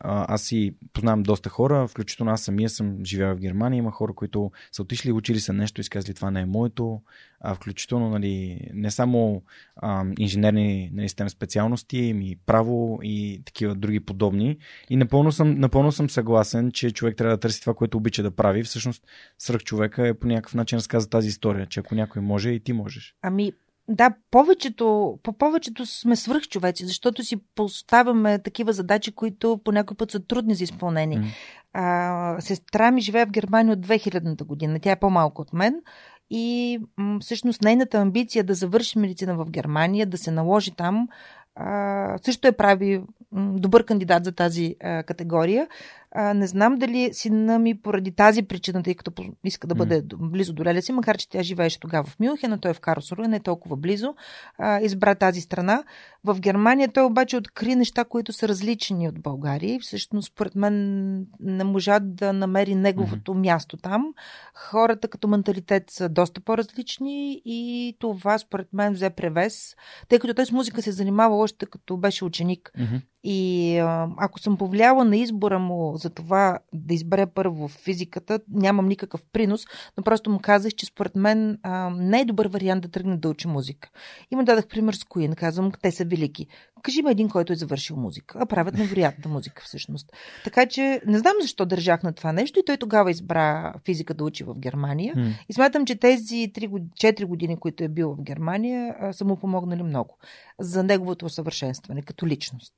аз 0.04 0.42
си 0.42 0.74
познавам 0.94 1.24
доста 1.24 1.50
хора, 1.50 1.88
включително 1.88 2.32
аз 2.32 2.42
самия 2.42 2.70
съм 2.70 3.06
живял 3.06 3.36
в 3.36 3.40
Германия. 3.40 3.78
Има 3.78 3.92
хора, 3.92 4.14
които 4.14 4.52
са 4.72 4.82
отишли, 4.82 5.12
учили 5.12 5.40
са 5.40 5.54
нещо 5.54 5.82
и 5.82 5.84
сказали 5.84 6.14
това 6.14 6.32
не 6.32 6.42
е 6.42 6.46
моето. 6.46 7.02
А, 7.42 7.56
включително 7.56 8.10
нали, 8.10 8.62
не 8.74 8.92
само 8.92 9.44
а, 9.76 10.06
инженерни 10.20 10.92
нали, 10.94 11.10
системи 11.10 11.30
специалности, 11.30 12.14
ми 12.14 12.36
право 12.46 13.00
и 13.04 13.42
такива 13.46 13.76
други 13.76 14.00
подобни. 14.00 14.58
И 14.90 14.96
напълно 14.96 15.32
съм, 15.32 15.60
напълно 15.60 15.92
съм 15.92 16.10
съгласен, 16.10 16.72
че 16.72 16.92
човек 16.92 17.18
трябва 17.18 17.36
да 17.36 17.40
търси 17.40 17.62
това, 17.62 17.74
което 17.74 17.98
обича 17.98 18.24
да 18.24 18.32
прави. 18.32 18.64
Всъщност, 18.64 19.04
свръх 19.38 19.64
човека 19.64 20.08
е 20.08 20.14
по 20.14 20.28
някакъв 20.28 20.54
начин 20.54 20.78
разказа 20.78 21.10
тази 21.10 21.28
история, 21.28 21.66
че 21.66 21.80
ако 21.80 21.96
някой 21.96 22.22
може 22.22 22.50
и 22.50 22.60
ти 22.60 22.74
можеш. 22.74 23.16
Ами, 23.22 23.54
да, 23.90 24.12
повечето, 24.32 25.20
по 25.24 25.34
повечето 25.34 25.86
сме 25.86 26.16
свръхчовеци, 26.16 26.86
защото 26.86 27.24
си 27.24 27.38
поставяме 27.56 28.40
такива 28.40 28.74
задачи, 28.74 29.12
които 29.12 29.60
по 29.64 29.72
някой 29.72 29.98
път 29.98 30.12
са 30.12 30.20
трудни 30.20 30.56
за 30.56 30.64
изпълнение. 30.64 31.18
Mm. 31.18 31.26
А, 31.74 32.42
сестра 32.42 32.92
ми 32.92 33.02
живее 33.02 33.26
в 33.26 33.32
Германия 33.32 33.74
от 33.74 33.80
2000-та 33.80 34.46
година. 34.46 34.80
Тя 34.80 34.92
е 34.92 35.00
по-малко 35.00 35.42
от 35.42 35.54
мен. 35.54 35.82
И 36.30 36.80
м- 36.98 37.20
всъщност 37.22 37.62
нейната 37.62 37.98
амбиция 37.98 38.44
да 38.44 38.54
завърши 38.54 39.00
медицина 39.00 39.36
в 39.36 39.50
Германия, 39.50 40.06
да 40.06 40.18
се 40.18 40.32
наложи 40.32 40.72
там, 40.72 41.08
а, 41.56 42.18
също 42.22 42.48
е 42.48 42.52
прави 42.52 43.04
добър 43.34 43.86
кандидат 43.86 44.26
за 44.26 44.32
тази 44.32 44.76
а, 44.84 45.04
категория. 45.04 45.68
А, 46.12 46.34
не 46.34 46.48
знам 46.48 46.76
дали 46.76 47.10
сина 47.14 47.60
ми 47.60 47.82
поради 47.82 48.12
тази 48.12 48.44
причина, 48.44 48.84
тъй 48.84 48.96
като 48.96 49.12
иска 49.44 49.68
да 49.68 49.76
бъде 49.76 50.04
mm. 50.04 50.30
близо 50.30 50.54
до 50.54 50.64
леля 50.64 50.82
си, 50.82 50.92
макар 50.92 51.18
че 51.18 51.30
тя 51.30 51.44
живееше 51.44 51.80
тогава 51.80 52.04
в 52.04 52.20
Мюнхен, 52.20 52.54
а 52.54 52.58
той 52.58 52.72
е 52.72 52.74
в 52.74 52.80
Карлсруе, 52.80 53.28
не 53.28 53.36
е 53.36 53.40
толкова 53.40 53.76
близо, 53.76 54.16
а, 54.58 54.82
избра 54.82 55.16
тази 55.16 55.42
страна. 55.42 55.84
В 56.24 56.40
Германия 56.40 56.92
той 56.92 57.04
обаче 57.04 57.38
откри 57.38 57.76
неща, 57.76 58.06
които 58.06 58.34
са 58.34 58.48
различни 58.48 59.08
от 59.08 59.22
България 59.22 59.76
и 59.76 59.80
всъщност 59.80 60.32
според 60.32 60.56
мен 60.56 61.26
не 61.40 61.64
можа 61.64 62.00
да 62.00 62.34
намери 62.34 62.76
неговото 62.76 63.34
mm-hmm. 63.34 63.40
място 63.40 63.78
там. 63.78 64.14
Хората 64.54 65.08
като 65.08 65.28
менталитет 65.28 65.84
са 65.90 66.10
доста 66.10 66.42
по-различни 66.42 67.42
и 67.46 67.96
това 68.00 68.38
според 68.38 68.68
мен 68.74 68.94
взе 68.94 69.10
превес, 69.10 69.76
тъй 70.08 70.20
като 70.20 70.34
той 70.34 70.46
с 70.46 70.52
музика 70.52 70.82
се 70.82 70.92
занимава 70.92 71.36
още 71.36 71.66
като 71.66 71.98
беше 71.98 72.26
ученик. 72.26 72.72
Mm-hmm. 72.78 73.02
И 73.24 73.78
ако 74.18 74.40
съм 74.40 74.58
повлияла 74.58 75.06
на 75.06 75.18
избора 75.18 75.60
му 75.60 75.98
за 75.98 76.10
това 76.10 76.60
да 76.74 76.94
избере 76.94 77.26
първо 77.26 77.68
физиката, 77.68 78.40
нямам 78.50 78.88
никакъв 78.88 79.24
принос, 79.34 79.66
но 79.98 80.04
просто 80.04 80.30
му 80.30 80.40
казах, 80.40 80.74
че 80.74 80.86
според 80.86 81.16
мен 81.16 81.60
а, 81.64 81.90
не 81.90 82.22
е 82.22 82.26
добър 82.26 82.48
вариант 82.48 82.82
да 82.82 82.92
тръгне 82.92 83.18
да 83.18 83.30
учи 83.30 83.48
музика. 83.48 83.90
И 84.32 84.36
му 84.36 84.44
дадах 84.44 84.68
пример 84.68 84.94
с 84.94 85.04
Куин. 85.04 85.34
Казвам, 85.34 85.72
те 85.82 85.92
са 85.92 86.06
велики. 86.06 86.48
Кажи 86.84 87.02
ме 87.02 87.12
един, 87.12 87.30
който 87.30 87.54
е 87.54 87.56
завършил 87.56 87.96
музика. 87.96 88.40
А 88.42 88.46
правят 88.46 88.78
невероятна 88.78 89.32
музика 89.32 89.64
всъщност. 89.66 90.12
Така 90.44 90.66
че 90.66 91.02
не 91.06 91.20
знам 91.20 91.34
защо 91.42 91.66
държах 91.66 92.04
на 92.04 92.14
това 92.14 92.32
нещо 92.32 92.60
и 92.60 92.66
той 92.66 92.78
тогава 92.78 93.12
избра 93.12 93.74
физика 93.86 94.14
да 94.14 94.24
учи 94.24 94.44
в 94.44 94.56
Германия. 94.56 95.16
Mm. 95.16 95.34
И 95.50 95.54
смятам, 95.54 95.86
че 95.86 95.96
тези 95.96 96.36
3, 96.36 96.68
4 96.68 97.26
години, 97.26 97.60
които 97.60 97.84
е 97.84 97.88
бил 97.88 98.16
в 98.16 98.22
Германия, 98.22 98.96
са 99.12 99.26
му 99.26 99.36
помогнали 99.36 99.84
много 99.84 100.18
за 100.60 100.84
неговото 100.84 101.26
усъвършенстване 101.26 102.02
като 102.02 102.28
личност. 102.28 102.74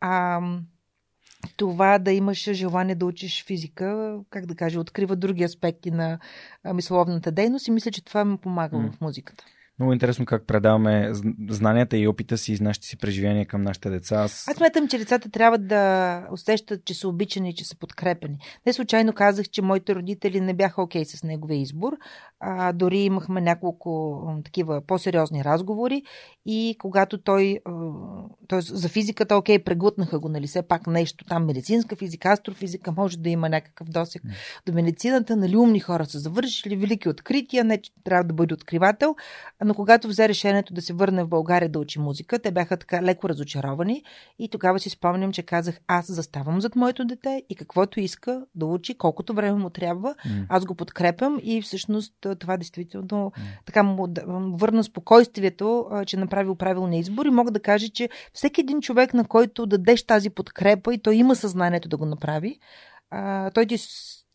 А, 0.00 0.40
това 1.56 1.98
да 1.98 2.12
имаш 2.12 2.52
желание 2.52 2.94
да 2.94 3.06
учиш 3.06 3.44
физика, 3.44 4.18
как 4.30 4.46
да 4.46 4.54
кажа, 4.54 4.80
открива 4.80 5.16
други 5.16 5.44
аспекти 5.44 5.90
на 5.90 6.18
мисловната 6.74 7.32
дейност 7.32 7.68
и 7.68 7.70
мисля, 7.70 7.90
че 7.90 8.04
това 8.04 8.24
ми 8.24 8.36
помага 8.36 8.76
mm. 8.76 8.92
в 8.92 9.00
музиката. 9.00 9.44
Много 9.78 9.92
интересно 9.92 10.26
как 10.26 10.46
предаваме 10.46 11.10
знанията 11.48 11.96
и 11.96 12.08
опита 12.08 12.38
си 12.38 12.52
и 12.52 12.58
нашите 12.60 12.86
си 12.86 12.96
преживения 12.96 13.46
към 13.46 13.62
нашите 13.62 13.90
деца. 13.90 14.16
Аз... 14.16 14.48
Аз 14.48 14.56
смятам, 14.56 14.88
че 14.88 14.98
децата 14.98 15.30
трябва 15.30 15.58
да 15.58 16.22
усещат, 16.32 16.84
че 16.84 16.94
са 16.94 17.08
обичани 17.08 17.54
че 17.54 17.64
са 17.64 17.78
подкрепени. 17.78 18.38
Не 18.66 18.72
случайно 18.72 19.12
казах, 19.12 19.48
че 19.48 19.62
моите 19.62 19.94
родители 19.94 20.40
не 20.40 20.54
бяха 20.54 20.82
окей 20.82 21.02
okay 21.02 21.16
с 21.16 21.22
неговия 21.22 21.60
избор. 21.60 21.92
А, 22.40 22.72
дори 22.72 22.98
имахме 22.98 23.40
няколко 23.40 24.22
такива 24.44 24.80
по-сериозни 24.86 25.44
разговори 25.44 26.02
и 26.46 26.76
когато 26.78 27.18
той, 27.18 27.58
т.е. 28.48 28.60
за 28.60 28.88
физиката, 28.88 29.36
окей, 29.36 29.58
okay, 29.58 29.64
преглътнаха 29.64 30.18
го, 30.18 30.28
нали, 30.28 30.46
все 30.46 30.62
пак 30.62 30.86
нещо 30.86 31.24
там, 31.24 31.46
медицинска 31.46 31.96
физика, 31.96 32.32
астрофизика, 32.32 32.92
може 32.92 33.18
да 33.18 33.30
има 33.30 33.48
някакъв 33.48 33.88
досек 33.88 34.22
mm. 34.22 34.32
до 34.66 34.72
медицината, 34.72 35.36
нали, 35.36 35.56
умни 35.56 35.80
хора 35.80 36.06
са 36.06 36.18
завършили 36.18 36.76
велики 36.76 37.08
открития, 37.08 37.64
не 37.64 37.80
че 37.80 37.90
трябва 38.04 38.24
да 38.24 38.34
бъде 38.34 38.54
откривател, 38.54 39.16
но 39.64 39.74
когато 39.74 40.08
взе 40.08 40.28
решението 40.28 40.74
да 40.74 40.82
се 40.82 40.92
върне 40.92 41.24
в 41.24 41.28
България 41.28 41.68
да 41.68 41.78
учи 41.78 41.98
музика, 41.98 42.38
те 42.38 42.50
бяха 42.50 42.76
така 42.76 43.02
леко 43.02 43.28
разочаровани 43.28 44.04
и 44.38 44.48
тогава 44.48 44.78
си 44.78 44.90
спомням, 44.90 45.32
че 45.32 45.42
казах, 45.42 45.80
аз 45.86 46.12
заставам 46.12 46.60
зад 46.60 46.76
моето 46.76 47.04
дете 47.04 47.42
и 47.48 47.54
каквото 47.54 48.00
иска 48.00 48.42
да 48.54 48.66
учи, 48.66 48.98
колкото 48.98 49.34
време 49.34 49.58
му 49.58 49.70
трябва, 49.70 50.14
mm. 50.14 50.46
аз 50.48 50.64
го 50.64 50.74
подкрепям 50.74 51.38
и 51.42 51.62
всъщност 51.62 52.14
това 52.38 52.56
действително 52.56 53.06
mm. 53.06 53.40
така 53.66 53.82
му 53.82 54.08
върна 54.56 54.84
спокойствието, 54.84 55.90
че 56.06 56.16
направил 56.16 56.54
правилния 56.54 57.00
избор 57.00 57.26
и 57.26 57.30
мога 57.30 57.50
да 57.50 57.60
кажа, 57.60 57.88
че 57.88 58.08
всеки 58.32 58.60
един 58.60 58.80
човек, 58.80 59.14
на 59.14 59.24
който 59.24 59.66
дадеш 59.66 60.02
тази 60.02 60.30
подкрепа 60.30 60.94
и 60.94 61.02
той 61.02 61.14
има 61.14 61.36
съзнанието 61.36 61.88
да 61.88 61.96
го 61.96 62.06
направи, 62.06 62.58
той 63.54 63.66
ти 63.66 63.78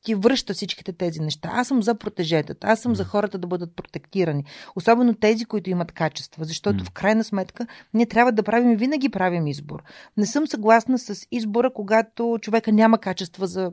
ти 0.08 0.16
връща 0.16 0.54
всичките 0.54 0.94
тези 0.94 1.20
неща. 1.20 1.50
Аз 1.54 1.68
съм 1.68 1.84
за 1.84 1.96
протежетата, 1.96 2.68
аз 2.68 2.80
съм 2.80 2.96
за 2.96 3.04
хората 3.04 3.38
да 3.38 3.48
бъдат 3.48 3.76
протектирани. 3.76 4.44
Особено 4.76 5.14
тези, 5.14 5.46
които 5.46 5.70
имат 5.70 5.92
качества, 5.92 6.46
защото 6.46 6.86
в 6.86 6.92
крайна 6.92 7.24
сметка 7.24 7.68
ние 7.94 8.06
трябва 8.06 8.32
да 8.32 8.44
правим 8.44 8.72
и 8.72 8.76
винаги 8.76 9.10
правим 9.10 9.48
избор. 9.48 9.84
Не 10.18 10.26
съм 10.26 10.48
съгласна 10.48 11.00
с 11.00 11.28
избора, 11.32 11.74
когато 11.74 12.38
човека 12.42 12.72
няма 12.72 12.98
качества 12.98 13.48
за 13.48 13.72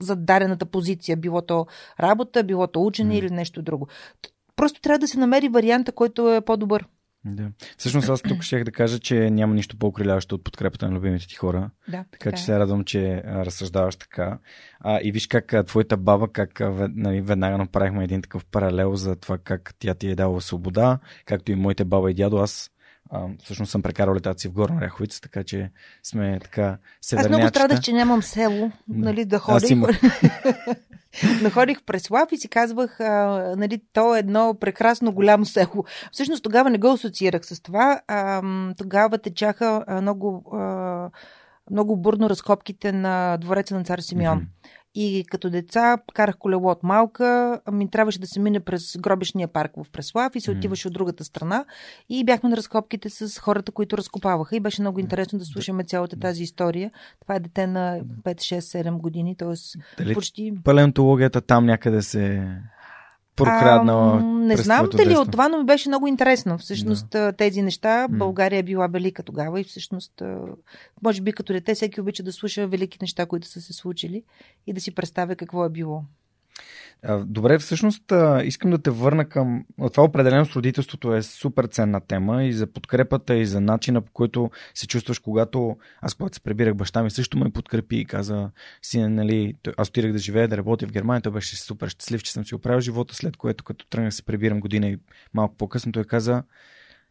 за 0.00 0.16
дадената 0.16 0.66
позиция, 0.66 1.16
било 1.16 1.42
то 1.42 1.66
работа, 2.00 2.44
било 2.44 2.66
то 2.66 2.84
учене 2.84 3.14
mm. 3.14 3.18
или 3.18 3.30
нещо 3.30 3.62
друго. 3.62 3.88
Просто 4.56 4.80
трябва 4.80 4.98
да 4.98 5.08
се 5.08 5.18
намери 5.18 5.48
варианта, 5.48 5.92
който 5.92 6.34
е 6.34 6.40
по-добър. 6.40 6.86
Да. 7.24 7.50
Всъщност 7.76 8.08
аз 8.08 8.22
тук 8.22 8.42
щех 8.42 8.64
да 8.64 8.72
кажа, 8.72 8.98
че 8.98 9.30
няма 9.30 9.54
нищо 9.54 9.78
по-окриляващо 9.78 10.34
от 10.34 10.44
подкрепата 10.44 10.88
на 10.88 10.96
любимите 10.96 11.28
ти 11.28 11.34
хора. 11.34 11.70
Да, 11.88 11.92
така, 11.92 12.06
така 12.10 12.32
че 12.32 12.42
е. 12.42 12.44
се 12.44 12.58
радвам, 12.58 12.84
че 12.84 13.22
разсъждаваш 13.24 13.96
така. 13.96 14.38
А, 14.80 15.00
и 15.02 15.12
виж 15.12 15.26
как 15.26 15.52
а, 15.52 15.64
твоята 15.64 15.96
баба, 15.96 16.28
как 16.32 16.60
а, 16.60 16.88
нали, 16.94 17.20
веднага 17.20 17.58
направихме 17.58 18.04
един 18.04 18.22
такъв 18.22 18.46
паралел 18.46 18.94
за 18.94 19.16
това 19.16 19.38
как 19.38 19.74
тя 19.78 19.94
ти 19.94 20.10
е 20.10 20.14
дала 20.14 20.40
свобода, 20.40 20.98
както 21.24 21.52
и 21.52 21.54
моите 21.54 21.84
баба 21.84 22.10
и 22.10 22.14
дядо. 22.14 22.36
Аз 22.36 22.70
а, 23.10 23.26
всъщност 23.44 23.72
съм 23.72 23.82
прекарал 23.82 24.14
летаци 24.14 24.48
в 24.48 24.52
Горна 24.52 24.80
Ряховица, 24.80 25.20
така 25.20 25.44
че 25.44 25.70
сме 26.02 26.38
така 26.42 26.78
севернячета. 27.00 27.34
Аз 27.34 27.38
много 27.38 27.48
страдах, 27.48 27.80
че 27.80 27.92
нямам 27.92 28.22
село, 28.22 28.70
нали, 28.88 29.24
да 29.24 29.38
ходих. 29.38 29.70
Има... 29.70 29.88
Находих 31.42 31.82
през 31.82 32.10
Лав 32.10 32.28
и 32.32 32.36
си 32.36 32.48
казвах, 32.48 33.00
а, 33.00 33.06
нали, 33.56 33.80
то 33.92 34.16
е 34.16 34.18
едно 34.18 34.56
прекрасно 34.60 35.12
голямо 35.12 35.44
село. 35.44 35.84
Всъщност 36.12 36.42
тогава 36.42 36.70
не 36.70 36.78
го 36.78 36.88
асоциирах 36.92 37.46
с 37.46 37.62
това. 37.62 38.00
А, 38.08 38.42
тогава 38.78 39.18
течаха 39.18 39.84
много, 40.02 40.56
а, 40.56 41.10
много 41.70 41.96
бурно 41.96 42.30
разкопките 42.30 42.92
на 42.92 43.36
двореца 43.36 43.74
на 43.74 43.84
цар 43.84 43.98
Симеон. 43.98 44.38
Mm-hmm. 44.38 44.68
И 45.00 45.24
като 45.24 45.50
деца 45.50 45.98
карах 46.14 46.36
колело 46.38 46.70
от 46.70 46.82
малка, 46.82 47.60
ми 47.72 47.90
трябваше 47.90 48.18
да 48.18 48.26
се 48.26 48.40
мине 48.40 48.60
през 48.60 48.96
гробишния 48.98 49.48
парк 49.48 49.72
в 49.76 49.90
Преслав 49.92 50.36
и 50.36 50.40
се 50.40 50.50
отиваше 50.50 50.88
от 50.88 50.94
другата 50.94 51.24
страна. 51.24 51.64
И 52.08 52.24
бяхме 52.24 52.48
на 52.48 52.56
разкопките 52.56 53.10
с 53.10 53.38
хората, 53.38 53.72
които 53.72 53.98
разкопаваха. 53.98 54.56
И 54.56 54.60
беше 54.60 54.82
много 54.82 55.00
интересно 55.00 55.38
да 55.38 55.44
слушаме 55.44 55.84
цялата 55.84 56.18
тази 56.18 56.42
история. 56.42 56.90
Това 57.20 57.34
е 57.34 57.40
дете 57.40 57.66
на 57.66 58.00
5, 58.24 58.34
6, 58.34 58.58
7 58.58 58.96
години, 58.96 59.36
т.е. 59.36 60.14
почти... 60.14 60.52
Палеонтологията 60.64 61.40
там 61.40 61.66
някъде 61.66 62.02
се 62.02 62.48
прокраднала. 63.38 64.18
А, 64.18 64.22
не 64.22 64.56
знам 64.56 64.88
дали 64.96 65.16
от 65.16 65.30
това, 65.30 65.48
но 65.48 65.58
ми 65.58 65.64
беше 65.64 65.88
много 65.88 66.06
интересно. 66.06 66.58
Всъщност 66.58 67.10
да. 67.10 67.32
тези 67.32 67.62
неща, 67.62 68.06
България 68.10 68.58
е 68.58 68.62
била 68.62 68.86
велика 68.86 69.22
тогава 69.22 69.60
и 69.60 69.64
всъщност, 69.64 70.22
може 71.02 71.22
би 71.22 71.32
като 71.32 71.52
дете, 71.52 71.74
всеки 71.74 72.00
обича 72.00 72.22
да 72.22 72.32
слуша 72.32 72.66
велики 72.66 72.98
неща, 73.00 73.26
които 73.26 73.46
са 73.46 73.60
се 73.60 73.72
случили 73.72 74.22
и 74.66 74.72
да 74.72 74.80
си 74.80 74.94
представя 74.94 75.36
какво 75.36 75.64
е 75.64 75.68
било. 75.68 76.02
Добре, 77.24 77.58
всъщност 77.58 78.12
искам 78.44 78.70
да 78.70 78.78
те 78.78 78.90
върна 78.90 79.28
към... 79.28 79.64
Това 79.92 80.04
определено 80.04 80.46
с 80.46 80.56
родителството 80.56 81.14
е 81.14 81.22
супер 81.22 81.64
ценна 81.64 82.00
тема 82.00 82.44
и 82.44 82.52
за 82.52 82.66
подкрепата 82.66 83.36
и 83.36 83.46
за 83.46 83.60
начина 83.60 84.00
по 84.00 84.12
който 84.12 84.50
се 84.74 84.86
чувстваш, 84.86 85.18
когато 85.18 85.76
аз 86.00 86.14
когато 86.14 86.34
се 86.34 86.40
пребирах, 86.40 86.74
баща 86.74 87.02
ми 87.02 87.10
също 87.10 87.38
ме 87.38 87.50
подкрепи 87.50 87.96
и 87.96 88.04
каза, 88.04 88.50
си, 88.82 89.00
нали, 89.00 89.54
аз 89.76 89.88
отирах 89.88 90.12
да 90.12 90.18
живея, 90.18 90.48
да 90.48 90.56
работя 90.56 90.86
в 90.86 90.92
Германия, 90.92 91.22
той 91.22 91.32
беше 91.32 91.56
супер 91.56 91.88
щастлив, 91.88 92.22
че 92.22 92.32
съм 92.32 92.44
си 92.44 92.54
оправил 92.54 92.80
живота, 92.80 93.14
след 93.14 93.36
което 93.36 93.64
като 93.64 93.86
тръгнах 93.86 94.14
се 94.14 94.22
прибирам 94.22 94.60
година 94.60 94.88
и 94.88 94.98
малко 95.34 95.54
по-късно, 95.54 95.92
той 95.92 96.04
каза, 96.04 96.42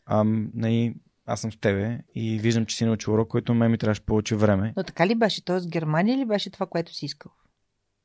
ам, 0.05 0.51
нали, 0.53 0.95
аз 1.25 1.41
съм 1.41 1.51
с 1.51 1.57
тебе 1.57 1.99
и 2.15 2.39
виждам, 2.39 2.65
че 2.65 2.77
си 2.77 2.85
научил 2.85 3.13
урок, 3.13 3.27
който 3.27 3.53
ме 3.53 3.69
ми 3.69 3.77
трябваше 3.77 4.01
повече 4.01 4.35
време. 4.35 4.73
Но 4.77 4.83
така 4.83 5.07
ли 5.07 5.15
беше? 5.15 5.45
Тоест 5.45 5.69
Германия 5.69 6.17
ли 6.17 6.25
беше 6.25 6.49
това, 6.49 6.65
което 6.65 6.93
си 6.93 7.05
искал? 7.05 7.31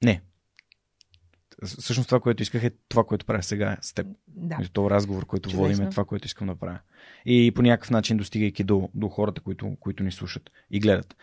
Не, 0.05 0.23
всъщност 1.65 2.09
това, 2.09 2.21
което 2.21 2.43
исках 2.43 2.65
е 2.65 2.71
това, 2.89 3.05
което 3.05 3.27
правя 3.27 3.43
сега 3.43 3.77
с 3.81 3.95
теб. 3.95 4.07
Да. 4.29 4.59
И 4.63 4.69
този 4.69 4.91
разговор, 4.91 5.27
който 5.27 5.51
Чудесно. 5.51 5.69
водим 5.69 5.87
е 5.87 5.91
това, 5.91 6.05
което 6.05 6.27
искам 6.27 6.47
да 6.47 6.55
правя. 6.57 6.79
И 7.27 7.53
по 7.55 7.63
някакъв 7.63 7.91
начин 7.91 8.17
достигайки 8.17 8.65
до, 8.65 8.89
до 8.95 9.09
хората, 9.09 9.41
които, 9.41 9.77
които 9.81 10.03
ни 10.03 10.13
слушат 10.13 10.51
и 10.71 10.81
гледат. 10.81 11.17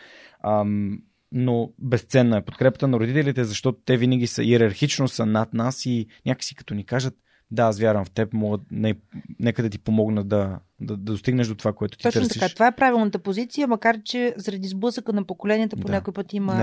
Ам, 0.44 1.02
но 1.32 1.74
безценна 1.80 2.38
е 2.38 2.46
подкрепата 2.46 2.88
на 2.88 3.00
родителите, 3.00 3.44
защото 3.44 3.80
те 3.86 3.98
винаги 3.98 4.28
са 4.28 4.44
иерархично 4.44 5.08
са 5.08 5.26
над 5.26 5.54
нас 5.54 5.86
и 5.86 6.08
някакси 6.26 6.56
като 6.56 6.74
ни 6.74 6.86
кажат 6.86 7.16
да, 7.52 7.64
аз 7.64 7.80
вярвам 7.80 8.06
в 8.06 8.12
теб, 8.12 8.34
мога, 8.34 8.58
не, 8.72 8.96
нека 9.40 9.64
да 9.64 9.70
ти 9.70 9.80
помогна 9.80 10.24
да, 10.24 10.60
да, 10.82 10.98
да 10.98 11.12
достигнеш 11.12 11.48
до 11.48 11.56
това, 11.56 11.74
което 11.74 11.98
ти 11.98 12.04
Точно 12.04 12.22
търсиш. 12.22 12.40
така, 12.40 12.54
това 12.54 12.68
е 12.68 12.76
правилната 12.76 13.20
позиция, 13.20 13.68
макар 13.68 14.02
че 14.04 14.34
заради 14.38 14.68
сблъсъка 14.68 15.14
на 15.14 15.24
поколенията 15.24 15.76
по 15.76 15.88
да. 15.88 15.92
някой 15.94 16.14
път 16.14 16.34
има 16.34 16.54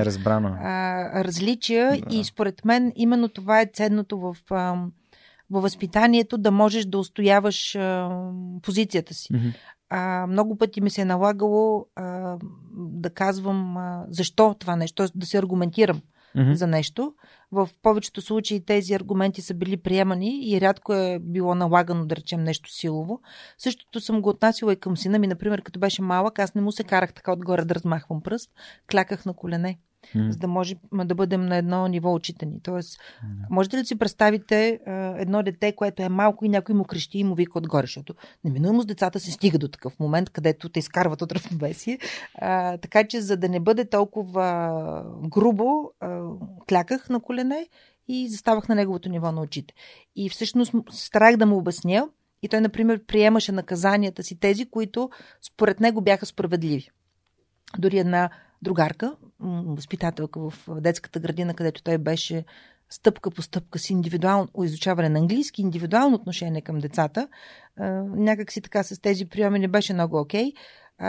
а, 0.60 1.24
различия 1.24 1.90
да. 1.90 2.16
и 2.16 2.24
според 2.24 2.64
мен 2.64 2.92
именно 2.96 3.28
това 3.28 3.60
е 3.60 3.70
ценното 3.72 4.18
в, 4.18 4.36
а, 4.50 4.84
във 5.50 5.62
възпитанието, 5.62 6.38
да 6.38 6.50
можеш 6.50 6.84
да 6.84 6.98
устояваш 6.98 7.76
а, 7.76 8.20
позицията 8.62 9.14
си. 9.14 9.32
Mm-hmm. 9.32 9.54
А, 9.90 10.26
много 10.26 10.58
пъти 10.58 10.80
ми 10.80 10.90
се 10.90 11.00
е 11.00 11.04
налагало 11.04 11.86
а, 11.96 12.36
да 12.76 13.10
казвам 13.10 13.76
а, 13.76 14.04
защо 14.08 14.54
това 14.58 14.76
нещо, 14.76 15.06
да 15.14 15.26
се 15.26 15.38
аргументирам 15.38 16.00
mm-hmm. 16.36 16.52
за 16.52 16.66
нещо. 16.66 17.14
В 17.52 17.68
повечето 17.82 18.20
случаи 18.20 18.64
тези 18.64 18.94
аргументи 18.94 19.42
са 19.42 19.54
били 19.54 19.76
приемани 19.76 20.50
и 20.50 20.60
рядко 20.60 20.92
е 20.92 21.18
било 21.18 21.54
налагано, 21.54 22.06
да 22.06 22.16
речем, 22.16 22.44
нещо 22.44 22.72
силово. 22.72 23.20
Същото 23.58 24.00
съм 24.00 24.22
го 24.22 24.28
отнасяла 24.28 24.72
и 24.72 24.80
към 24.80 24.96
сина 24.96 25.18
ми, 25.18 25.26
например, 25.26 25.62
като 25.62 25.80
беше 25.80 26.02
малък, 26.02 26.38
аз 26.38 26.54
не 26.54 26.62
му 26.62 26.72
се 26.72 26.84
карах 26.84 27.14
така 27.14 27.32
отгоре 27.32 27.64
да 27.64 27.74
размахвам 27.74 28.22
пръст, 28.22 28.50
кляках 28.90 29.26
на 29.26 29.34
колене 29.34 29.78
mm. 30.14 30.30
за 30.30 30.38
да 30.38 30.48
може 30.48 30.74
да 30.92 31.14
бъдем 31.14 31.46
на 31.46 31.56
едно 31.56 31.88
ниво 31.88 32.14
учитани. 32.14 32.60
Тоест, 32.62 32.98
mm. 32.98 33.46
можете 33.50 33.76
ли 33.76 33.80
да 33.80 33.86
си 33.86 33.98
представите 33.98 34.80
а, 34.86 34.92
едно 35.18 35.42
дете, 35.42 35.72
което 35.72 36.02
е 36.02 36.08
малко 36.08 36.44
и 36.44 36.48
някой 36.48 36.74
му 36.74 36.84
крещи 36.84 37.18
и 37.18 37.24
му 37.24 37.34
вика 37.34 37.58
отгоре, 37.58 37.86
защото 37.86 38.14
неминуемо 38.44 38.82
с 38.82 38.86
децата 38.86 39.20
се 39.20 39.32
стига 39.32 39.58
до 39.58 39.68
такъв 39.68 40.00
момент, 40.00 40.30
където 40.30 40.68
те 40.68 40.78
изкарват 40.78 41.22
от 41.22 41.32
равновесие. 41.32 41.98
А, 42.34 42.78
така 42.78 43.04
че, 43.04 43.20
за 43.20 43.36
да 43.36 43.48
не 43.48 43.60
бъде 43.60 43.88
толкова 43.88 45.04
грубо, 45.28 45.90
а, 46.00 46.20
кляках 46.68 47.08
на 47.08 47.20
колене 47.20 47.68
и 48.08 48.28
заставах 48.28 48.68
на 48.68 48.74
неговото 48.74 49.08
ниво 49.08 49.32
на 49.32 49.40
очите. 49.40 49.74
И 50.16 50.30
всъщност 50.30 50.74
старах 50.90 51.36
да 51.36 51.46
му 51.46 51.56
обясня, 51.56 52.08
и 52.42 52.48
той, 52.48 52.60
например, 52.60 53.04
приемаше 53.06 53.52
наказанията 53.52 54.22
си 54.22 54.40
тези, 54.40 54.70
които 54.70 55.10
според 55.42 55.80
него 55.80 56.00
бяха 56.00 56.26
справедливи. 56.26 56.90
Дори 57.78 57.98
една 57.98 58.30
другарка, 58.62 59.16
възпитателка 59.40 60.40
в 60.40 60.68
детската 60.80 61.20
градина, 61.20 61.54
където 61.54 61.82
той 61.82 61.98
беше 61.98 62.44
стъпка 62.90 63.30
по 63.30 63.42
стъпка 63.42 63.78
с 63.78 63.90
индивидуално 63.90 64.48
изучаване 64.64 65.08
на 65.08 65.18
английски, 65.18 65.62
индивидуално 65.62 66.14
отношение 66.14 66.60
към 66.60 66.78
децата. 66.78 67.28
Някак 68.16 68.52
си 68.52 68.60
така 68.60 68.82
с 68.82 69.00
тези 69.00 69.28
приеми 69.28 69.58
не 69.58 69.68
беше 69.68 69.94
много 69.94 70.20
окей. 70.20 70.52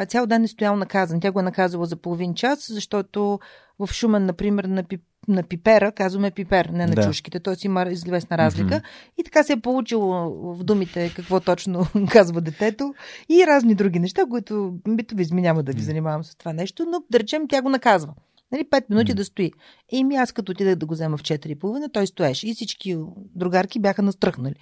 Цял 0.08 0.26
ден 0.26 0.43
е 0.43 0.48
стоял 0.48 0.76
наказан. 0.76 1.19
Тя 1.19 1.32
го 1.32 1.39
е 1.39 1.43
наказала 1.43 1.86
за 1.86 1.95
половин 1.95 2.34
час, 2.34 2.67
защото 2.69 3.39
в 3.80 3.89
Шумен, 3.93 4.26
например, 4.26 4.63
на, 4.63 4.84
пип, 4.84 5.02
на 5.28 5.44
пипера, 5.44 5.92
казваме 5.92 6.32
пипер, 6.32 6.66
не 6.66 6.86
на 6.86 6.96
да. 6.96 7.04
чушките, 7.04 7.40
т.е. 7.40 7.56
има 7.63 7.86
известна 7.90 8.38
разлика. 8.38 8.76
Mm-hmm. 8.76 8.84
И 9.18 9.24
така 9.24 9.44
се 9.44 9.54
е 9.54 9.60
получило 9.60 10.30
в 10.54 10.63
думите 10.63 11.13
какво 11.16 11.40
точно 11.40 11.88
казва 12.10 12.42
детето 12.42 12.94
и 13.30 13.48
разни 13.48 13.76
други 13.76 14.00
неща, 14.00 14.26
които 14.30 14.74
битови 14.90 15.26
ми 15.32 15.42
няма 15.42 15.63
да 15.63 15.72
ви 15.72 15.82
занимавам 15.82 16.24
с 16.24 16.36
това 16.36 16.54
нещо, 16.54 16.86
но 16.92 17.04
да 17.12 17.20
речем 17.20 17.48
тя 17.48 17.62
го 17.62 17.70
наказва. 17.70 18.13
Нали, 18.52 18.66
5 18.66 18.84
минути 18.90 19.12
mm. 19.12 19.16
да 19.16 19.26
стои. 19.26 19.52
И 19.90 20.04
ми 20.04 20.16
аз 20.16 20.32
като 20.32 20.52
отидах 20.52 20.76
да 20.76 20.86
го 20.86 20.94
взема 20.94 21.18
в 21.18 21.24
4,5, 21.24 21.94
той 21.94 22.08
стоеше 22.08 22.50
и 22.50 22.54
всички 22.54 22.98
другарки 23.36 23.80
бяха 23.80 24.02
настръхнали. 24.02 24.56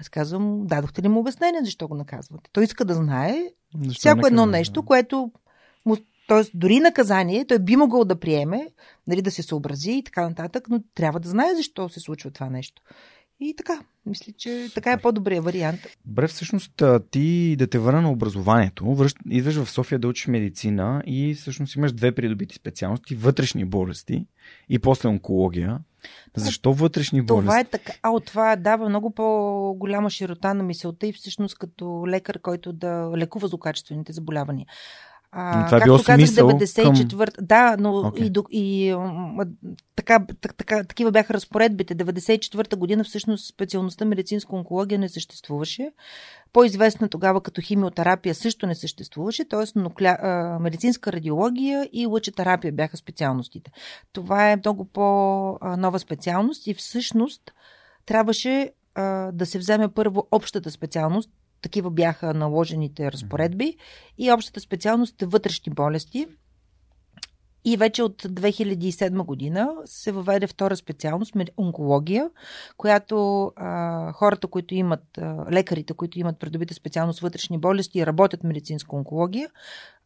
Аз 0.00 0.08
казвам, 0.08 0.66
дадохте 0.66 1.02
ли 1.02 1.08
му 1.08 1.20
обяснение 1.20 1.60
защо 1.64 1.88
го 1.88 1.94
наказвате? 1.94 2.50
Той 2.52 2.64
иска 2.64 2.84
да 2.84 2.94
знае 2.94 3.44
защо 3.84 4.00
всяко 4.00 4.26
едно 4.26 4.46
нещо, 4.46 4.82
което 4.82 5.32
Тоест, 6.30 6.50
дори 6.54 6.80
наказание, 6.80 7.44
той 7.44 7.58
би 7.58 7.76
могъл 7.76 8.04
да 8.04 8.20
приеме, 8.20 8.68
нали, 9.06 9.22
да 9.22 9.30
се 9.30 9.42
съобрази 9.42 9.92
и 9.92 10.04
така 10.04 10.28
нататък, 10.28 10.68
но 10.70 10.82
трябва 10.94 11.20
да 11.20 11.28
знае 11.28 11.54
защо 11.56 11.88
се 11.88 12.00
случва 12.00 12.30
това 12.30 12.50
нещо. 12.50 12.82
И 13.40 13.54
така, 13.56 13.80
мисля, 14.06 14.32
че 14.38 14.68
така 14.74 14.92
е 14.92 15.00
по-добрия 15.00 15.42
вариант. 15.42 15.80
Добре, 16.04 16.28
всъщност 16.28 16.82
ти 17.10 17.56
да 17.56 17.66
те 17.66 17.78
върна 17.78 18.02
на 18.02 18.10
образованието, 18.10 18.94
връщ, 18.94 19.16
идваш 19.30 19.54
в 19.54 19.70
София 19.70 19.98
да 19.98 20.08
учиш 20.08 20.26
медицина 20.26 21.02
и 21.06 21.34
всъщност 21.34 21.74
имаш 21.74 21.92
две 21.92 22.14
придобити 22.14 22.54
специалности, 22.54 23.14
вътрешни 23.14 23.64
болести 23.64 24.26
и 24.68 24.78
после 24.78 25.08
онкология. 25.08 25.78
Защо 26.36 26.72
вътрешни 26.72 27.22
болести? 27.22 27.46
Това 27.46 27.60
е 27.60 27.64
така. 27.64 27.92
А, 28.02 28.20
това 28.20 28.56
дава 28.56 28.88
много 28.88 29.10
по-голяма 29.10 30.10
широта 30.10 30.54
на 30.54 30.62
мисълта 30.62 31.06
и 31.06 31.12
всъщност 31.12 31.58
като 31.58 32.04
лекар, 32.06 32.40
който 32.40 32.72
да 32.72 33.12
лекува 33.16 33.48
злокачествените 33.48 34.12
заболявания. 34.12 34.66
А, 35.32 35.66
това 35.66 35.78
както 35.78 36.04
казах, 36.04 36.28
94 36.28 37.10
към... 37.10 37.46
Да, 37.46 37.76
но 37.78 37.88
okay. 37.88 38.48
и, 38.50 38.88
и 38.88 38.94
така, 39.96 40.26
така, 40.56 40.84
такива 40.84 41.10
бяха 41.10 41.34
разпоредбите. 41.34 41.96
94-та 41.96 42.76
година 42.76 43.04
всъщност 43.04 43.48
специалността 43.48 44.04
медицинска 44.04 44.56
онкология 44.56 44.98
не 44.98 45.08
съществуваше. 45.08 45.92
По-известна 46.52 47.08
тогава 47.08 47.40
като 47.40 47.60
химиотерапия 47.60 48.34
също 48.34 48.66
не 48.66 48.74
съществуваше, 48.74 49.48
т.е. 49.48 49.78
Нукля... 49.78 50.18
медицинска 50.60 51.12
радиология 51.12 51.88
и 51.92 52.06
лъчетерапия 52.06 52.72
бяха 52.72 52.96
специалностите. 52.96 53.70
Това 54.12 54.50
е 54.50 54.56
много 54.56 54.84
по-нова 54.84 55.98
специалност 55.98 56.66
и 56.66 56.74
всъщност 56.74 57.52
трябваше 58.06 58.70
да 59.32 59.46
се 59.46 59.58
вземе 59.58 59.88
първо 59.88 60.28
общата 60.30 60.70
специалност, 60.70 61.30
такива 61.62 61.90
бяха 61.90 62.34
наложените 62.34 63.12
разпоредби 63.12 63.76
и 64.18 64.32
общата 64.32 64.60
специалност 64.60 65.22
е 65.22 65.26
вътрешни 65.26 65.72
болести. 65.72 66.26
И 67.64 67.76
вече 67.76 68.02
от 68.02 68.22
2007 68.22 69.24
година 69.24 69.70
се 69.84 70.12
въведе 70.12 70.46
втора 70.46 70.76
специалност 70.76 71.34
онкология, 71.58 72.30
която 72.76 73.44
а, 73.56 74.12
хората, 74.12 74.46
които 74.46 74.74
имат, 74.74 75.18
а, 75.18 75.44
лекарите, 75.52 75.94
които 75.94 76.18
имат 76.18 76.38
придобита 76.38 76.74
специалност 76.74 77.20
вътрешни 77.20 77.58
болести 77.58 77.98
и 77.98 78.06
работят 78.06 78.44
медицинска 78.44 78.96
онкология, 78.96 79.48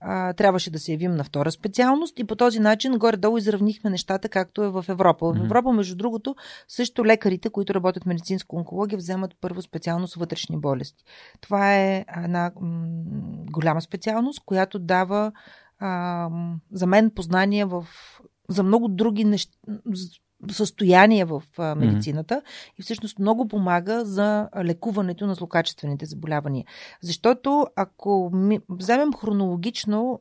а, 0.01 0.33
трябваше 0.33 0.71
да 0.71 0.79
се 0.79 0.93
явим 0.93 1.15
на 1.15 1.25
втора 1.25 1.51
специалност 1.51 2.19
и 2.19 2.25
по 2.25 2.37
този 2.37 2.61
начин 2.61 2.93
горе-долу 2.93 3.39
изравнихме 3.39 3.91
нещата, 3.91 4.29
както 4.29 4.63
е 4.63 4.69
в 4.69 4.85
Европа. 4.89 5.33
В 5.33 5.45
Европа, 5.45 5.73
между 5.73 5.97
другото, 5.97 6.37
също 6.69 7.07
лекарите, 7.07 7.51
които 7.51 7.75
работят 7.75 8.07
медицинска 8.07 8.57
онкология, 8.57 8.97
вземат 8.97 9.37
първо 9.41 9.63
специалност 9.63 10.15
вътрешни 10.15 10.57
болести. 10.57 11.05
Това 11.41 11.75
е 11.75 12.05
една 12.25 12.53
м- 12.61 12.87
голяма 13.51 13.81
специалност, 13.81 14.43
която 14.47 14.79
дава 14.79 15.33
а, 15.87 16.29
за 16.73 16.87
мен 16.87 17.11
познания 17.11 17.67
в, 17.67 17.87
за 18.49 18.63
много 18.63 18.89
други 18.89 19.25
неща, 19.25 19.59
състояния 20.51 21.27
в 21.27 21.43
а, 21.59 21.75
медицината 21.75 22.35
mm-hmm. 22.35 22.73
и 22.79 22.83
всъщност 22.83 23.19
много 23.19 23.49
помага 23.49 24.05
за 24.05 24.49
лекуването 24.65 25.27
на 25.27 25.35
злокачествените 25.35 26.07
заболявания. 26.07 26.65
Защото 27.03 27.67
ако 27.77 28.31
ми, 28.35 28.61
вземем 28.69 29.13
хронологично, 29.13 30.21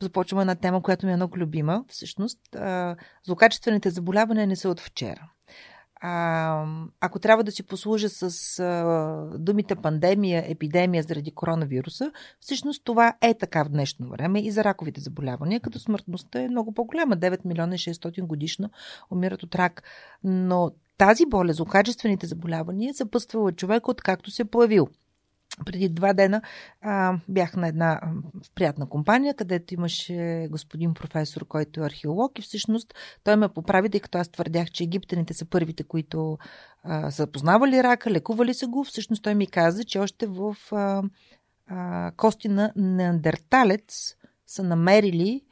започваме 0.00 0.44
на 0.44 0.56
тема, 0.56 0.82
която 0.82 1.06
ми 1.06 1.12
е 1.12 1.16
много 1.16 1.38
любима, 1.38 1.84
всъщност, 1.88 2.56
а, 2.56 2.96
злокачествените 3.24 3.90
заболявания 3.90 4.46
не 4.46 4.56
са 4.56 4.68
от 4.68 4.80
вчера. 4.80 5.30
А, 6.04 6.66
ако 7.00 7.18
трябва 7.18 7.44
да 7.44 7.52
си 7.52 7.62
послужа 7.62 8.08
с 8.08 8.58
а, 8.58 9.38
думите 9.38 9.74
пандемия, 9.74 10.44
епидемия 10.46 11.02
заради 11.02 11.30
коронавируса, 11.30 12.12
всъщност 12.40 12.84
това 12.84 13.14
е 13.20 13.34
така 13.34 13.64
в 13.64 13.68
днешно 13.68 14.08
време 14.08 14.40
и 14.40 14.50
за 14.50 14.64
раковите 14.64 15.00
заболявания, 15.00 15.60
като 15.60 15.78
смъртността 15.78 16.40
е 16.40 16.48
много 16.48 16.74
по-голяма. 16.74 17.16
9 17.16 17.44
милиона 17.44 17.74
и 17.74 17.78
600 17.78 18.22
годишно 18.22 18.70
умират 19.10 19.42
от 19.42 19.54
рак. 19.54 19.82
Но 20.24 20.70
тази 20.98 21.26
болест, 21.26 21.56
злокачествените 21.56 22.26
заболявания, 22.26 22.94
съпътствала 22.94 23.52
човек 23.52 23.88
откакто 23.88 24.30
се 24.30 24.42
е 24.42 24.44
появил. 24.44 24.88
Преди 25.66 25.88
два 25.88 26.12
дена 26.12 26.42
а, 26.80 27.18
бях 27.28 27.56
на 27.56 27.68
една 27.68 28.00
приятна 28.54 28.88
компания, 28.88 29.34
където 29.34 29.74
имаше 29.74 30.48
господин 30.50 30.94
професор, 30.94 31.46
който 31.46 31.80
е 31.80 31.86
археолог 31.86 32.38
и 32.38 32.42
всъщност 32.42 32.94
той 33.24 33.36
ме 33.36 33.48
поправи, 33.48 33.90
тъй 33.90 34.00
като 34.00 34.18
аз 34.18 34.28
твърдях, 34.28 34.70
че 34.70 34.84
египтяните 34.84 35.34
са 35.34 35.44
първите, 35.44 35.84
които 35.84 36.38
а, 36.82 37.10
са 37.10 37.26
познавали 37.26 37.82
рака, 37.82 38.10
лекували 38.10 38.54
са 38.54 38.66
го. 38.66 38.84
Всъщност 38.84 39.22
той 39.22 39.34
ми 39.34 39.46
каза, 39.46 39.84
че 39.84 39.98
още 39.98 40.26
в 40.26 40.56
а, 40.72 41.02
а, 41.66 42.12
кости 42.16 42.48
на 42.48 42.72
неандерталец 42.76 44.16
са 44.46 44.62
намерили 44.62 45.42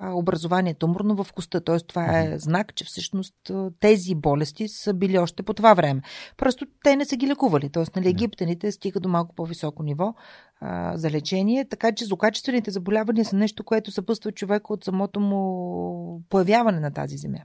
образование 0.00 0.74
туморно 0.74 1.24
в 1.24 1.32
коста. 1.32 1.60
Т.е. 1.60 1.78
това 1.78 2.20
е 2.20 2.38
знак, 2.38 2.74
че 2.74 2.84
всъщност 2.84 3.50
тези 3.80 4.14
болести 4.14 4.68
са 4.68 4.94
били 4.94 5.18
още 5.18 5.42
по 5.42 5.54
това 5.54 5.74
време. 5.74 6.02
Просто 6.36 6.66
те 6.84 6.96
не 6.96 7.04
са 7.04 7.16
ги 7.16 7.28
лекували. 7.28 7.70
Т.е. 7.70 7.84
нали, 7.96 8.08
египтяните 8.08 8.72
стига 8.72 9.00
до 9.00 9.08
малко 9.08 9.34
по-високо 9.34 9.82
ниво 9.82 10.14
а, 10.60 10.96
за 10.96 11.10
лечение. 11.10 11.68
Така 11.68 11.92
че 11.92 12.04
злокачествените 12.04 12.70
заболявания 12.70 13.24
са 13.24 13.36
нещо, 13.36 13.64
което 13.64 13.90
съпъства 13.90 14.32
човека 14.32 14.72
от 14.72 14.84
самото 14.84 15.20
му 15.20 16.22
появяване 16.28 16.80
на 16.80 16.90
тази 16.90 17.16
земя. 17.16 17.40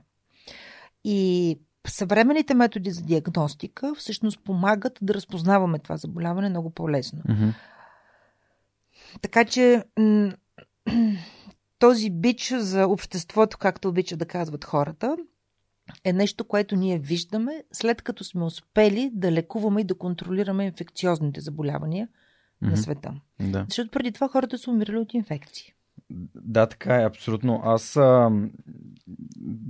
И 1.04 1.58
съвременните 1.86 2.54
методи 2.54 2.90
за 2.90 3.02
диагностика 3.02 3.94
всъщност 3.94 4.44
помагат 4.44 4.98
да 5.02 5.14
разпознаваме 5.14 5.78
това 5.78 5.96
заболяване 5.96 6.48
много 6.48 6.70
по-лесно. 6.70 7.22
Mm-hmm. 7.28 7.54
Така 9.22 9.44
че 9.44 9.84
този 11.84 12.10
бич 12.10 12.54
за 12.58 12.86
обществото, 12.86 13.58
както 13.58 13.88
обичат 13.88 14.18
да 14.18 14.26
казват 14.26 14.64
хората, 14.64 15.16
е 16.04 16.12
нещо, 16.12 16.44
което 16.44 16.76
ние 16.76 16.98
виждаме 16.98 17.64
след 17.72 18.02
като 18.02 18.24
сме 18.24 18.44
успели 18.44 19.10
да 19.14 19.32
лекуваме 19.32 19.80
и 19.80 19.84
да 19.84 19.94
контролираме 19.94 20.64
инфекциозните 20.64 21.40
заболявания 21.40 22.06
mm-hmm. 22.06 22.70
на 22.70 22.76
света. 22.76 23.14
Да. 23.40 23.66
Защото 23.68 23.90
преди 23.90 24.12
това 24.12 24.28
хората 24.28 24.58
са 24.58 24.70
умирали 24.70 24.96
от 24.96 25.14
инфекции. 25.14 25.72
Да, 26.34 26.66
така 26.66 26.96
е, 26.96 27.04
абсолютно. 27.04 27.60
Аз 27.64 27.96
а, 27.96 28.30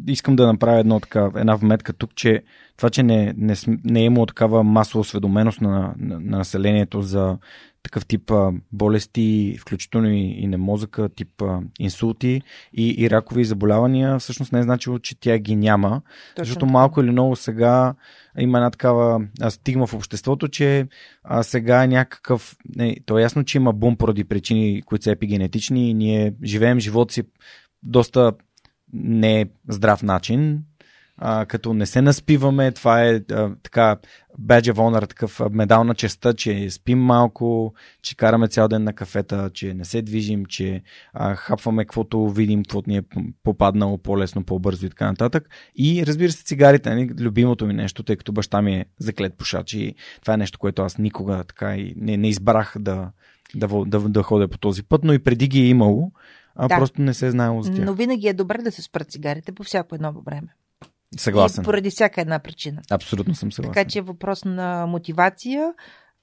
искам 0.07 0.37
да 0.37 0.47
направя 0.47 0.79
едно 0.79 1.01
така, 1.01 1.31
една 1.37 1.55
вметка 1.55 1.93
тук, 1.93 2.15
че 2.15 2.43
това, 2.77 2.91
че 2.91 3.03
не, 3.03 3.35
не, 3.37 3.55
не 3.85 4.01
е 4.01 4.05
имало 4.05 4.27
такава 4.27 4.65
масова 4.65 5.01
осведоменост 5.01 5.61
на, 5.61 5.95
на, 5.99 6.21
на 6.21 6.39
населението 6.39 7.03
за 7.03 7.39
такъв 7.85 8.07
тип 8.07 8.31
а, 8.31 8.53
болести, 8.73 9.57
включително 9.61 10.09
и, 10.09 10.21
и 10.21 10.47
на 10.47 10.59
мозъка, 10.59 11.09
тип 11.09 11.43
а, 11.43 11.61
инсулти 11.79 12.43
и, 12.73 12.95
и 12.99 13.11
ракови 13.11 13.45
заболявания, 13.45 14.19
всъщност 14.19 14.53
не 14.53 14.59
е 14.59 14.63
значило, 14.63 14.99
че 14.99 15.21
тя 15.21 15.39
ги 15.39 15.57
няма. 15.57 16.03
Точно 16.37 16.45
защото 16.45 16.67
малко 16.67 17.01
или 17.01 17.11
много 17.11 17.37
сега 17.37 17.95
има 18.39 18.59
една 18.59 18.71
такава 18.71 19.21
стигма 19.49 19.87
в 19.87 19.95
обществото, 19.95 20.49
че 20.49 20.87
а, 21.25 21.43
сега 21.43 21.85
е 21.85 21.89
някакъв. 21.89 22.57
Не, 22.77 22.97
то 23.07 23.19
е 23.19 23.23
ясно, 23.23 23.45
че 23.45 23.59
има 23.59 23.73
бум 23.73 23.97
поради 23.97 24.25
причини, 24.25 24.83
които 24.83 25.05
са 25.05 25.11
епигенетични 25.11 25.91
и 25.91 25.95
ние 25.95 26.35
живеем 26.45 26.81
живота 26.81 27.15
си 27.15 27.23
доста 27.83 28.33
не 28.93 29.47
здрав 29.69 30.03
начин, 30.03 30.63
а, 31.19 31.47
като 31.47 31.75
не 31.75 31.87
се 31.87 32.03
наспиваме, 32.03 32.73
това 32.73 33.05
е 33.05 33.15
а, 33.15 33.55
така 33.63 33.97
badge 34.41 34.73
of 34.73 34.75
honor, 34.75 35.09
такъв 35.09 35.41
медал 35.51 35.85
на 35.85 35.95
честа, 35.95 36.35
че 36.35 36.71
спим 36.71 36.99
малко, 36.99 37.75
че 38.03 38.17
караме 38.17 38.49
цял 38.49 38.69
ден 38.69 38.85
на 38.85 38.93
кафета, 38.93 39.51
че 39.55 39.75
не 39.75 39.85
се 39.85 40.03
движим, 40.03 40.47
че 40.47 40.83
а, 41.13 41.35
хапваме 41.35 41.85
каквото 41.85 42.29
видим, 42.29 42.63
каквото 42.63 42.91
ни 42.91 42.97
е 42.97 43.03
попаднало 43.43 43.99
по-лесно, 43.99 44.45
по-бързо 44.45 44.87
и 44.87 44.91
така 44.91 45.07
нататък. 45.07 45.49
И 45.77 46.07
разбира 46.07 46.33
се, 46.33 46.45
цигарите, 46.45 46.91
нали, 46.91 47.11
любимото 47.21 47.67
ми 47.67 47.75
нещо, 47.75 48.03
тъй 48.03 48.17
като 48.17 48.33
баща 48.33 48.63
ми 48.63 48.75
е 48.75 48.85
заклет 48.99 49.35
пушач 49.35 49.73
и 49.73 49.95
това 50.21 50.35
е 50.35 50.37
нещо, 50.37 50.59
което 50.59 50.83
аз 50.83 50.99
никога 50.99 51.45
така 51.45 51.77
и 51.77 51.95
не, 51.97 52.17
не 52.17 52.29
избрах 52.29 52.75
да, 52.79 53.11
да, 53.55 53.85
да, 53.87 54.01
да 54.01 54.23
ходя 54.23 54.49
по 54.49 54.59
този 54.59 54.83
път, 54.83 55.05
но 55.05 55.13
и 55.13 55.19
преди 55.19 55.49
ги 55.49 55.61
е 55.61 55.69
имало, 55.69 56.13
а 56.55 56.69
да. 56.69 56.77
просто 56.77 57.03
не 57.03 57.15
се 57.15 57.27
е 57.27 57.31
знаело 57.31 57.63
за 57.63 57.73
тях. 57.73 57.85
Но 57.85 57.95
винаги 57.95 58.29
е 58.29 58.33
добре 58.33 58.63
да 58.63 58.73
се 58.73 58.83
спрат 58.83 59.11
цигарите 59.11 59.53
по 59.53 59.63
всяко 59.63 59.95
едно 59.95 60.13
време. 60.13 60.49
Съгласен. 61.17 61.63
И 61.63 61.65
поради 61.65 61.91
всяка 61.91 62.21
една 62.21 62.39
причина. 62.39 62.83
Абсолютно 62.91 63.35
съм 63.35 63.53
съгласен. 63.53 63.75
Така 63.75 63.91
че 63.91 63.99
е 63.99 64.03
въпрос 64.03 64.45
на 64.45 64.87
мотивация. 64.87 65.73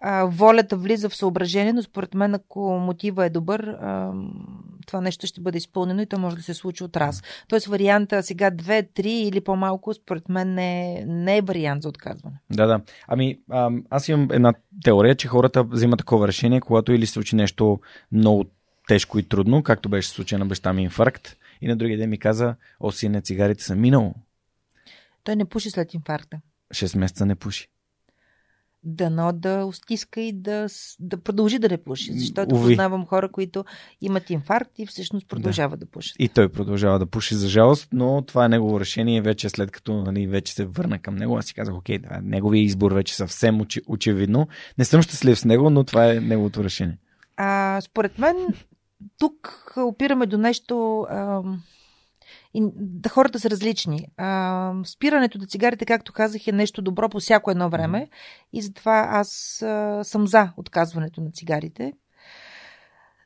А, 0.03 0.25
волята 0.25 0.77
влиза 0.77 1.09
в 1.09 1.15
съображение, 1.15 1.73
но 1.73 1.83
според 1.83 2.13
мен, 2.13 2.33
ако 2.33 2.79
мотива 2.79 3.25
е 3.25 3.29
добър, 3.29 3.59
а, 3.59 4.13
това 4.87 5.01
нещо 5.01 5.27
ще 5.27 5.41
бъде 5.41 5.57
изпълнено 5.57 6.01
и 6.01 6.05
то 6.05 6.19
може 6.19 6.35
да 6.35 6.41
се 6.41 6.53
случи 6.53 6.83
от 6.83 6.97
раз. 6.97 7.23
Тоест 7.47 7.67
варианта 7.67 8.23
сега 8.23 8.51
2, 8.51 8.87
3 8.95 9.05
или 9.07 9.41
по-малко, 9.41 9.93
според 9.93 10.29
мен 10.29 10.53
не, 10.53 11.03
не 11.07 11.37
е 11.37 11.41
вариант 11.41 11.83
за 11.83 11.89
отказване. 11.89 12.35
Да, 12.51 12.67
да. 12.67 12.81
Ами, 13.07 13.39
аз 13.89 14.07
имам 14.07 14.27
една 14.31 14.53
теория, 14.83 15.15
че 15.15 15.27
хората 15.27 15.63
взимат 15.63 15.97
такова 15.97 16.27
решение, 16.27 16.61
когато 16.61 16.93
или 16.93 17.05
се 17.05 17.13
случи 17.13 17.35
нещо 17.35 17.79
много 18.11 18.45
тежко 18.87 19.19
и 19.19 19.23
трудно, 19.23 19.63
както 19.63 19.89
беше 19.89 20.09
случай 20.09 20.39
на 20.39 20.45
баща 20.45 20.73
ми 20.73 20.83
инфаркт, 20.83 21.37
и 21.61 21.67
на 21.67 21.75
другия 21.75 21.97
ден 21.97 22.09
ми 22.09 22.17
каза, 22.17 22.55
о, 22.79 22.91
сине, 22.91 23.21
цигарите 23.21 23.63
са 23.63 23.75
минало. 23.75 24.15
Той 25.23 25.35
не 25.35 25.45
пуши 25.45 25.69
след 25.69 25.93
инфаркта. 25.93 26.39
6 26.73 26.97
месеца 26.97 27.25
не 27.25 27.35
пуши. 27.35 27.67
Дано 28.83 29.31
да 29.33 29.69
стиска 29.73 30.21
и 30.21 30.33
да, 30.33 30.67
да 30.99 31.17
продължи 31.17 31.59
да 31.59 31.69
не 31.69 31.83
пуши. 31.83 32.13
Защото 32.13 32.55
Уви. 32.55 32.63
познавам 32.63 33.05
хора, 33.05 33.31
които 33.31 33.65
имат 34.01 34.29
инфаркт 34.29 34.79
и 34.79 34.85
всъщност 34.85 35.27
продължават 35.27 35.79
да. 35.79 35.85
да 35.85 35.91
пушат. 35.91 36.15
И 36.19 36.29
той 36.29 36.49
продължава 36.49 36.99
да 36.99 37.05
пуши, 37.05 37.35
за 37.35 37.49
жалост, 37.49 37.87
но 37.91 38.21
това 38.21 38.45
е 38.45 38.49
негово 38.49 38.79
решение. 38.79 39.21
Вече 39.21 39.49
след 39.49 39.71
като 39.71 40.03
нали, 40.03 40.27
вече 40.27 40.53
се 40.53 40.65
върна 40.65 40.99
към 40.99 41.15
него, 41.15 41.37
аз 41.37 41.45
си 41.45 41.53
казах, 41.53 41.75
окей, 41.75 41.97
да, 41.97 42.19
неговия 42.23 42.63
избор 42.63 42.91
вече 42.91 43.15
съвсем 43.15 43.61
очи, 43.61 43.81
очевидно. 43.87 44.47
Не 44.77 44.85
съм 44.85 45.01
щастлив 45.01 45.39
с 45.39 45.45
него, 45.45 45.69
но 45.69 45.83
това 45.83 46.11
е 46.11 46.19
неговото 46.19 46.63
решение. 46.63 46.97
А, 47.37 47.81
според 47.81 48.19
мен, 48.19 48.35
тук 49.17 49.73
опираме 49.77 50.25
до 50.25 50.37
нещо. 50.37 51.05
А 51.09 51.41
и 52.53 52.63
да 52.75 53.09
хората 53.09 53.39
са 53.39 53.49
различни. 53.49 54.07
А, 54.17 54.73
спирането 54.85 55.37
на 55.37 55.47
цигарите, 55.47 55.85
както 55.85 56.13
казах, 56.13 56.47
е 56.47 56.51
нещо 56.51 56.81
добро 56.81 57.09
по 57.09 57.19
всяко 57.19 57.51
едно 57.51 57.69
време 57.69 58.09
и 58.53 58.61
затова 58.61 59.07
аз 59.11 59.61
а, 59.61 60.03
съм 60.03 60.27
за 60.27 60.51
отказването 60.57 61.21
на 61.21 61.31
цигарите. 61.31 61.93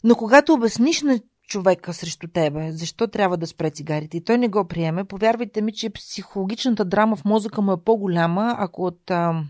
Но 0.04 0.16
когато 0.16 0.54
обясниш 0.54 1.02
на 1.02 1.20
човека 1.48 1.94
срещу 1.94 2.28
тебе, 2.28 2.72
защо 2.72 3.08
трябва 3.08 3.38
да 3.38 3.48
спре 3.48 3.70
цигарите 3.70 4.18
и 4.18 4.24
той 4.24 4.38
не 4.38 4.48
го 4.48 4.68
приеме, 4.68 5.04
повярвайте 5.04 5.62
ми, 5.62 5.74
че 5.74 5.90
психологичната 5.90 6.86
драма 6.86 7.16
в 7.16 7.26
мозъка 7.26 7.62
му 7.62 7.72
е 7.72 7.84
по-голяма, 7.86 8.56
ако 8.58 8.86
от 8.86 9.12
а, 9.12 9.44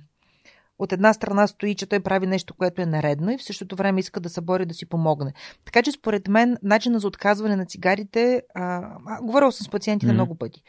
от 0.79 0.91
една 0.91 1.13
страна 1.13 1.47
стои, 1.47 1.75
че 1.75 1.85
той 1.85 1.99
прави 1.99 2.27
нещо, 2.27 2.53
което 2.53 2.81
е 2.81 2.85
наредно 2.85 3.31
и 3.31 3.37
в 3.37 3.43
същото 3.43 3.75
време 3.75 3.99
иска 3.99 4.19
да 4.19 4.29
се 4.29 4.41
бори 4.41 4.65
да 4.65 4.73
си 4.73 4.85
помогне. 4.85 5.33
Така 5.65 5.81
че 5.81 5.91
според 5.91 6.27
мен 6.27 6.57
начина 6.63 6.99
за 6.99 7.07
отказване 7.07 7.55
на 7.55 7.65
цигарите, 7.65 8.41
а, 8.55 8.81
а, 9.07 9.21
говорил 9.21 9.51
съм 9.51 9.65
с 9.65 9.69
пациентите 9.69 10.11
mm-hmm. 10.11 10.15
много 10.15 10.35
пъти. 10.35 10.63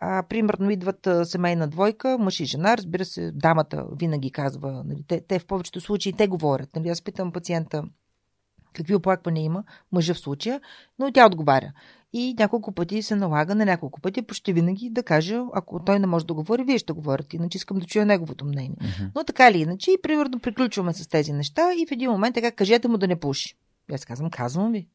А, 0.00 0.22
примерно 0.22 0.70
идват 0.70 1.06
а, 1.06 1.24
семейна 1.24 1.68
двойка, 1.68 2.18
мъж 2.18 2.40
и 2.40 2.44
жена, 2.44 2.76
разбира 2.76 3.04
се, 3.04 3.30
дамата 3.34 3.86
винаги 3.96 4.30
казва, 4.30 4.82
нали, 4.86 5.04
те, 5.08 5.20
те 5.28 5.38
в 5.38 5.46
повечето 5.46 5.80
случаи 5.80 6.12
те 6.12 6.28
говорят. 6.28 6.76
Нали, 6.76 6.88
аз 6.88 7.02
питам 7.02 7.32
пациента 7.32 7.84
какви 8.72 8.94
оплаквания 8.94 9.44
има, 9.44 9.64
мъжа 9.92 10.14
в 10.14 10.18
случая, 10.18 10.60
но 10.98 11.12
тя 11.12 11.26
отговаря. 11.26 11.72
И 12.12 12.34
няколко 12.38 12.72
пъти 12.72 13.02
се 13.02 13.16
налага 13.16 13.54
на 13.54 13.64
няколко 13.64 14.00
пъти, 14.00 14.22
почти 14.22 14.52
винаги 14.52 14.90
да 14.90 15.02
каже, 15.02 15.40
ако 15.54 15.84
той 15.84 15.98
не 15.98 16.06
може 16.06 16.26
да 16.26 16.34
говори, 16.34 16.64
вие 16.64 16.78
ще 16.78 16.92
говорите, 16.92 17.36
иначе 17.36 17.56
искам 17.56 17.78
да 17.78 17.86
чуя 17.86 18.06
неговото 18.06 18.44
мнение. 18.44 18.76
Uh-huh. 18.80 19.10
Но 19.14 19.24
така 19.24 19.48
или 19.48 19.58
иначе, 19.58 19.90
и 19.90 20.02
примерно 20.02 20.40
приключваме 20.40 20.92
с 20.92 21.08
тези 21.08 21.32
неща 21.32 21.72
и 21.74 21.86
в 21.86 21.92
един 21.92 22.10
момент 22.10 22.34
така 22.34 22.52
кажете 22.52 22.88
му 22.88 22.98
да 22.98 23.08
не 23.08 23.20
пуши. 23.20 23.56
Аз 23.92 24.04
казвам, 24.04 24.30
казвам 24.30 24.72
ви. 24.72 24.88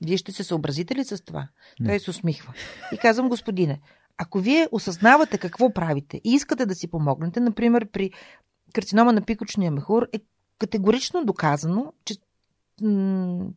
Вие 0.00 0.16
ще 0.16 0.32
се 0.32 0.44
съобразите 0.44 0.94
ли 0.94 1.04
с 1.04 1.24
това? 1.24 1.48
Uh-huh. 1.80 1.86
Той 1.86 2.00
се 2.00 2.10
усмихва. 2.10 2.52
И 2.92 2.98
казвам, 2.98 3.28
господине, 3.28 3.80
ако 4.18 4.38
вие 4.38 4.68
осъзнавате 4.72 5.38
какво 5.38 5.72
правите 5.72 6.20
и 6.24 6.34
искате 6.34 6.66
да 6.66 6.74
си 6.74 6.88
помогнете, 6.88 7.40
например 7.40 7.86
при 7.92 8.10
карцинома 8.72 9.12
на 9.12 9.22
пикочния 9.22 9.70
мехур, 9.70 10.08
е 10.12 10.20
категорично 10.58 11.24
доказано, 11.24 11.92
че 12.04 12.14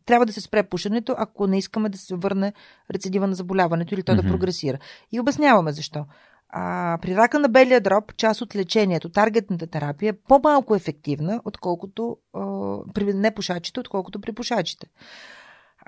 трябва 0.06 0.26
да 0.26 0.34
се 0.34 0.42
спре 0.42 0.64
пушенето, 0.64 1.16
ако 1.18 1.48
не 1.48 1.58
искаме 1.58 1.90
да 1.90 1.98
се 1.98 2.16
върне 2.16 2.54
рецидива 2.94 3.28
на 3.28 3.36
заболяването 3.36 3.94
или 3.94 4.04
то 4.04 4.12
mm-hmm. 4.12 4.22
да 4.22 4.28
прогресира. 4.30 4.78
И 5.12 5.20
обясняваме 5.20 5.72
защо. 5.72 6.06
А, 6.50 6.98
при 7.02 7.16
рака 7.16 7.40
на 7.40 7.50
белия 7.50 7.82
дроб, 7.82 8.16
част 8.18 8.42
от 8.42 8.56
лечението, 8.56 9.10
таргетната 9.10 9.68
терапия 9.68 10.10
е 10.10 10.18
по-малко 10.28 10.76
ефективна, 10.76 11.42
отколкото 11.46 12.18
а, 12.34 12.42
при 12.94 13.14
непушачите, 13.14 13.80
отколкото 13.80 14.22
при 14.22 14.32
пушачите. 14.32 14.88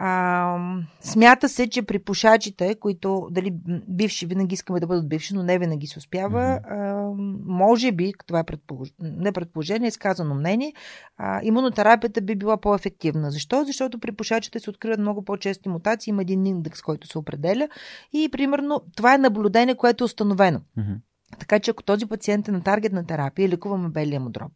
А, 0.03 0.57
смята 1.01 1.49
се, 1.49 1.69
че 1.69 1.81
при 1.81 1.99
пушачите, 1.99 2.75
които 2.75 3.27
дали 3.31 3.53
бивши 3.87 4.25
винаги 4.25 4.53
искаме 4.53 4.79
да 4.79 4.87
бъдат 4.87 5.09
бивши, 5.09 5.35
но 5.35 5.43
не 5.43 5.59
винаги 5.59 5.87
се 5.87 5.99
успява, 5.99 6.39
mm-hmm. 6.39 6.61
а, 6.69 7.13
може 7.45 7.91
би, 7.91 8.13
това 8.27 8.39
е 8.39 8.43
предполож... 8.43 8.89
не 8.99 9.31
предположение, 9.31 9.87
е 9.87 9.91
сказано 9.91 10.35
мнение, 10.35 10.73
а, 11.17 11.39
имунотерапията 11.43 12.21
би 12.21 12.35
била 12.35 12.57
по-ефективна. 12.57 13.31
Защо? 13.31 13.63
Защото 13.65 13.99
при 13.99 14.11
пушачите 14.11 14.59
се 14.59 14.69
откриват 14.69 14.99
много 14.99 15.25
по-чести 15.25 15.69
мутации, 15.69 16.11
има 16.11 16.21
един 16.21 16.45
индекс, 16.45 16.81
който 16.81 17.07
се 17.07 17.17
определя 17.17 17.69
и 18.13 18.29
примерно 18.31 18.81
това 18.95 19.15
е 19.15 19.17
наблюдение, 19.17 19.75
което 19.75 20.03
е 20.03 20.05
установено. 20.05 20.59
Mm-hmm. 20.77 20.97
Така 21.39 21.59
че 21.59 21.71
ако 21.71 21.83
този 21.83 22.05
пациент 22.05 22.47
е 22.47 22.51
на 22.51 22.63
таргетна 22.63 23.05
терапия, 23.05 23.49
лекуваме 23.49 23.89
белия 23.89 24.19
му 24.19 24.29
дроб 24.29 24.51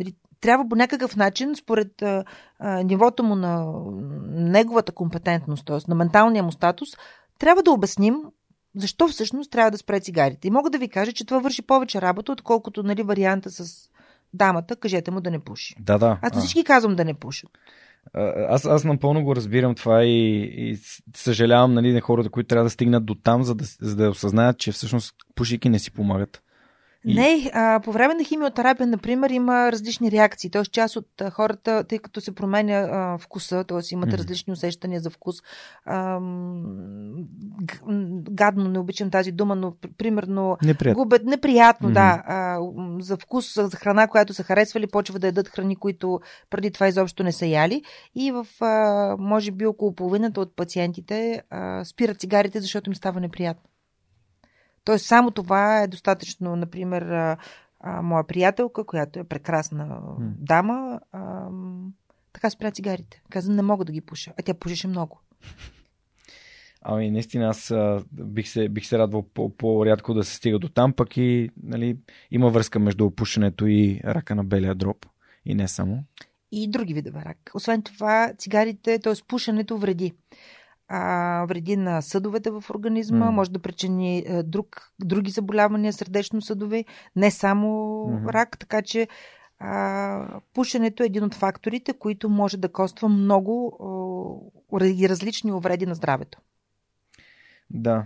Нали, 0.00 0.14
трябва 0.40 0.68
по 0.68 0.76
някакъв 0.76 1.16
начин, 1.16 1.56
според 1.56 2.02
а, 2.02 2.24
а, 2.58 2.82
нивото 2.82 3.22
му 3.22 3.34
на 3.34 3.66
неговата 4.30 4.92
компетентност, 4.92 5.66
т.е. 5.66 5.78
на 5.88 5.94
менталния 5.94 6.42
му 6.42 6.52
статус, 6.52 6.88
трябва 7.38 7.62
да 7.62 7.70
обясним 7.70 8.16
защо 8.76 9.08
всъщност 9.08 9.50
трябва 9.50 9.70
да 9.70 9.78
спре 9.78 10.00
цигарите. 10.00 10.48
И 10.48 10.50
мога 10.50 10.70
да 10.70 10.78
ви 10.78 10.88
кажа, 10.88 11.12
че 11.12 11.26
това 11.26 11.40
върши 11.40 11.62
повече 11.62 12.00
работа, 12.00 12.32
отколкото 12.32 12.82
нали, 12.82 13.02
варианта 13.02 13.50
с 13.50 13.88
дамата, 14.34 14.76
кажете 14.76 15.10
му 15.10 15.20
да 15.20 15.30
не 15.30 15.38
пуши. 15.38 15.74
Да, 15.80 15.98
да. 15.98 16.18
Аз 16.22 16.38
всички 16.38 16.64
казвам 16.64 16.96
да 16.96 17.04
не 17.04 17.14
пушат. 17.14 17.50
Аз, 18.48 18.64
аз 18.64 18.84
напълно 18.84 19.24
го 19.24 19.36
разбирам 19.36 19.74
това 19.74 20.04
и, 20.04 20.40
и 20.42 20.78
съжалявам 21.16 21.74
нали, 21.74 21.92
на 21.92 22.00
хората, 22.00 22.30
които 22.30 22.46
трябва 22.46 22.64
да 22.64 22.70
стигнат 22.70 23.06
до 23.06 23.14
там, 23.14 23.42
за 23.42 23.54
да, 23.54 23.64
за 23.80 23.96
да 23.96 24.10
осъзнаят, 24.10 24.58
че 24.58 24.72
всъщност 24.72 25.14
пушики 25.34 25.68
не 25.68 25.78
си 25.78 25.90
помагат. 25.90 26.42
И... 27.06 27.14
Не, 27.14 27.50
а, 27.54 27.80
по 27.80 27.92
време 27.92 28.14
на 28.14 28.24
химиотерапия, 28.24 28.86
например, 28.86 29.30
има 29.30 29.72
различни 29.72 30.10
реакции. 30.10 30.50
Тоест, 30.50 30.72
част 30.72 30.96
от 30.96 31.20
а, 31.20 31.30
хората, 31.30 31.84
тъй 31.84 31.98
като 31.98 32.20
се 32.20 32.34
променя 32.34 32.74
а, 32.74 33.18
вкуса, 33.18 33.64
т.е. 33.64 33.78
имат 33.92 34.10
mm-hmm. 34.10 34.18
различни 34.18 34.52
усещания 34.52 35.00
за 35.00 35.10
вкус. 35.10 35.36
А, 35.84 36.20
гадно, 38.30 38.68
не 38.68 38.78
обичам 38.78 39.10
тази 39.10 39.32
дума, 39.32 39.56
но 39.56 39.74
примерно 39.98 40.56
неприятно, 40.62 41.02
губят, 41.02 41.24
неприятно 41.24 41.88
mm-hmm. 41.88 41.92
да, 41.92 42.22
а, 42.26 42.58
за 43.00 43.16
вкус, 43.16 43.54
за 43.54 43.76
храна, 43.76 44.08
която 44.08 44.34
са 44.34 44.42
харесвали, 44.42 44.86
почва 44.86 45.18
да 45.18 45.26
ядат 45.26 45.48
храни, 45.48 45.76
които 45.76 46.20
преди 46.50 46.70
това 46.70 46.88
изобщо 46.88 47.22
не 47.22 47.32
са 47.32 47.46
яли. 47.46 47.82
И 48.14 48.32
в, 48.32 48.46
а, 48.60 49.16
може 49.18 49.50
би, 49.50 49.66
около 49.66 49.94
половината 49.94 50.40
от 50.40 50.56
пациентите 50.56 51.42
а, 51.50 51.84
спират 51.84 52.20
цигарите, 52.20 52.60
защото 52.60 52.90
им 52.90 52.94
става 52.94 53.20
неприятно. 53.20 53.70
Тоест, 54.84 55.06
само 55.06 55.30
това 55.30 55.82
е 55.82 55.86
достатъчно. 55.86 56.56
Например, 56.56 57.02
а, 57.02 57.36
а, 57.80 58.02
моя 58.02 58.26
приятелка, 58.26 58.84
която 58.84 59.18
е 59.18 59.24
прекрасна 59.24 59.86
mm. 59.86 60.32
дама, 60.38 61.00
а, 61.12 61.48
така 62.32 62.50
спря 62.50 62.70
цигарите. 62.70 63.22
Каза, 63.30 63.52
не 63.52 63.62
мога 63.62 63.84
да 63.84 63.92
ги 63.92 64.00
пуша. 64.00 64.32
А 64.38 64.42
тя 64.42 64.54
пушеше 64.54 64.88
много. 64.88 65.20
Ами, 66.86 67.10
наистина, 67.10 67.48
аз 67.48 67.70
а, 67.70 68.04
бих, 68.12 68.48
се, 68.48 68.68
бих 68.68 68.86
се 68.86 68.98
радвал 68.98 69.22
по-рядко 69.58 70.14
да 70.14 70.24
се 70.24 70.34
стига 70.34 70.58
до 70.58 70.68
там, 70.68 70.92
пък 70.92 71.16
и 71.16 71.50
нали, 71.62 71.96
има 72.30 72.50
връзка 72.50 72.78
между 72.78 73.10
пушенето 73.10 73.66
и 73.66 74.00
рака 74.04 74.34
на 74.34 74.44
белия 74.44 74.74
дроб. 74.74 75.06
И 75.44 75.54
не 75.54 75.68
само. 75.68 76.04
И 76.52 76.70
други 76.70 76.94
видове 76.94 77.22
рак. 77.24 77.50
Освен 77.54 77.82
това, 77.82 78.32
цигарите, 78.38 78.98
т.е. 78.98 79.12
пушенето 79.28 79.78
вреди 79.78 80.12
а, 80.88 81.44
вреди 81.48 81.76
на 81.76 82.02
съдовете 82.02 82.50
в 82.50 82.64
организма, 82.70 83.26
mm. 83.26 83.30
може 83.30 83.50
да 83.50 83.58
причини 83.58 84.24
а, 84.28 84.42
друг, 84.42 84.92
други 85.04 85.30
заболявания, 85.30 85.92
сърдечно-съдове, 85.92 86.84
не 87.16 87.30
само 87.30 87.68
mm-hmm. 87.68 88.32
рак, 88.32 88.58
така 88.58 88.82
че 88.82 89.08
а, 89.58 90.40
пушенето 90.54 91.02
е 91.02 91.06
един 91.06 91.24
от 91.24 91.34
факторите, 91.34 91.92
които 91.92 92.28
може 92.28 92.56
да 92.56 92.72
коства 92.72 93.08
много 93.08 93.78
и 94.82 95.08
различни 95.08 95.52
увреди 95.52 95.86
на 95.86 95.94
здравето. 95.94 96.38
Да. 97.70 98.04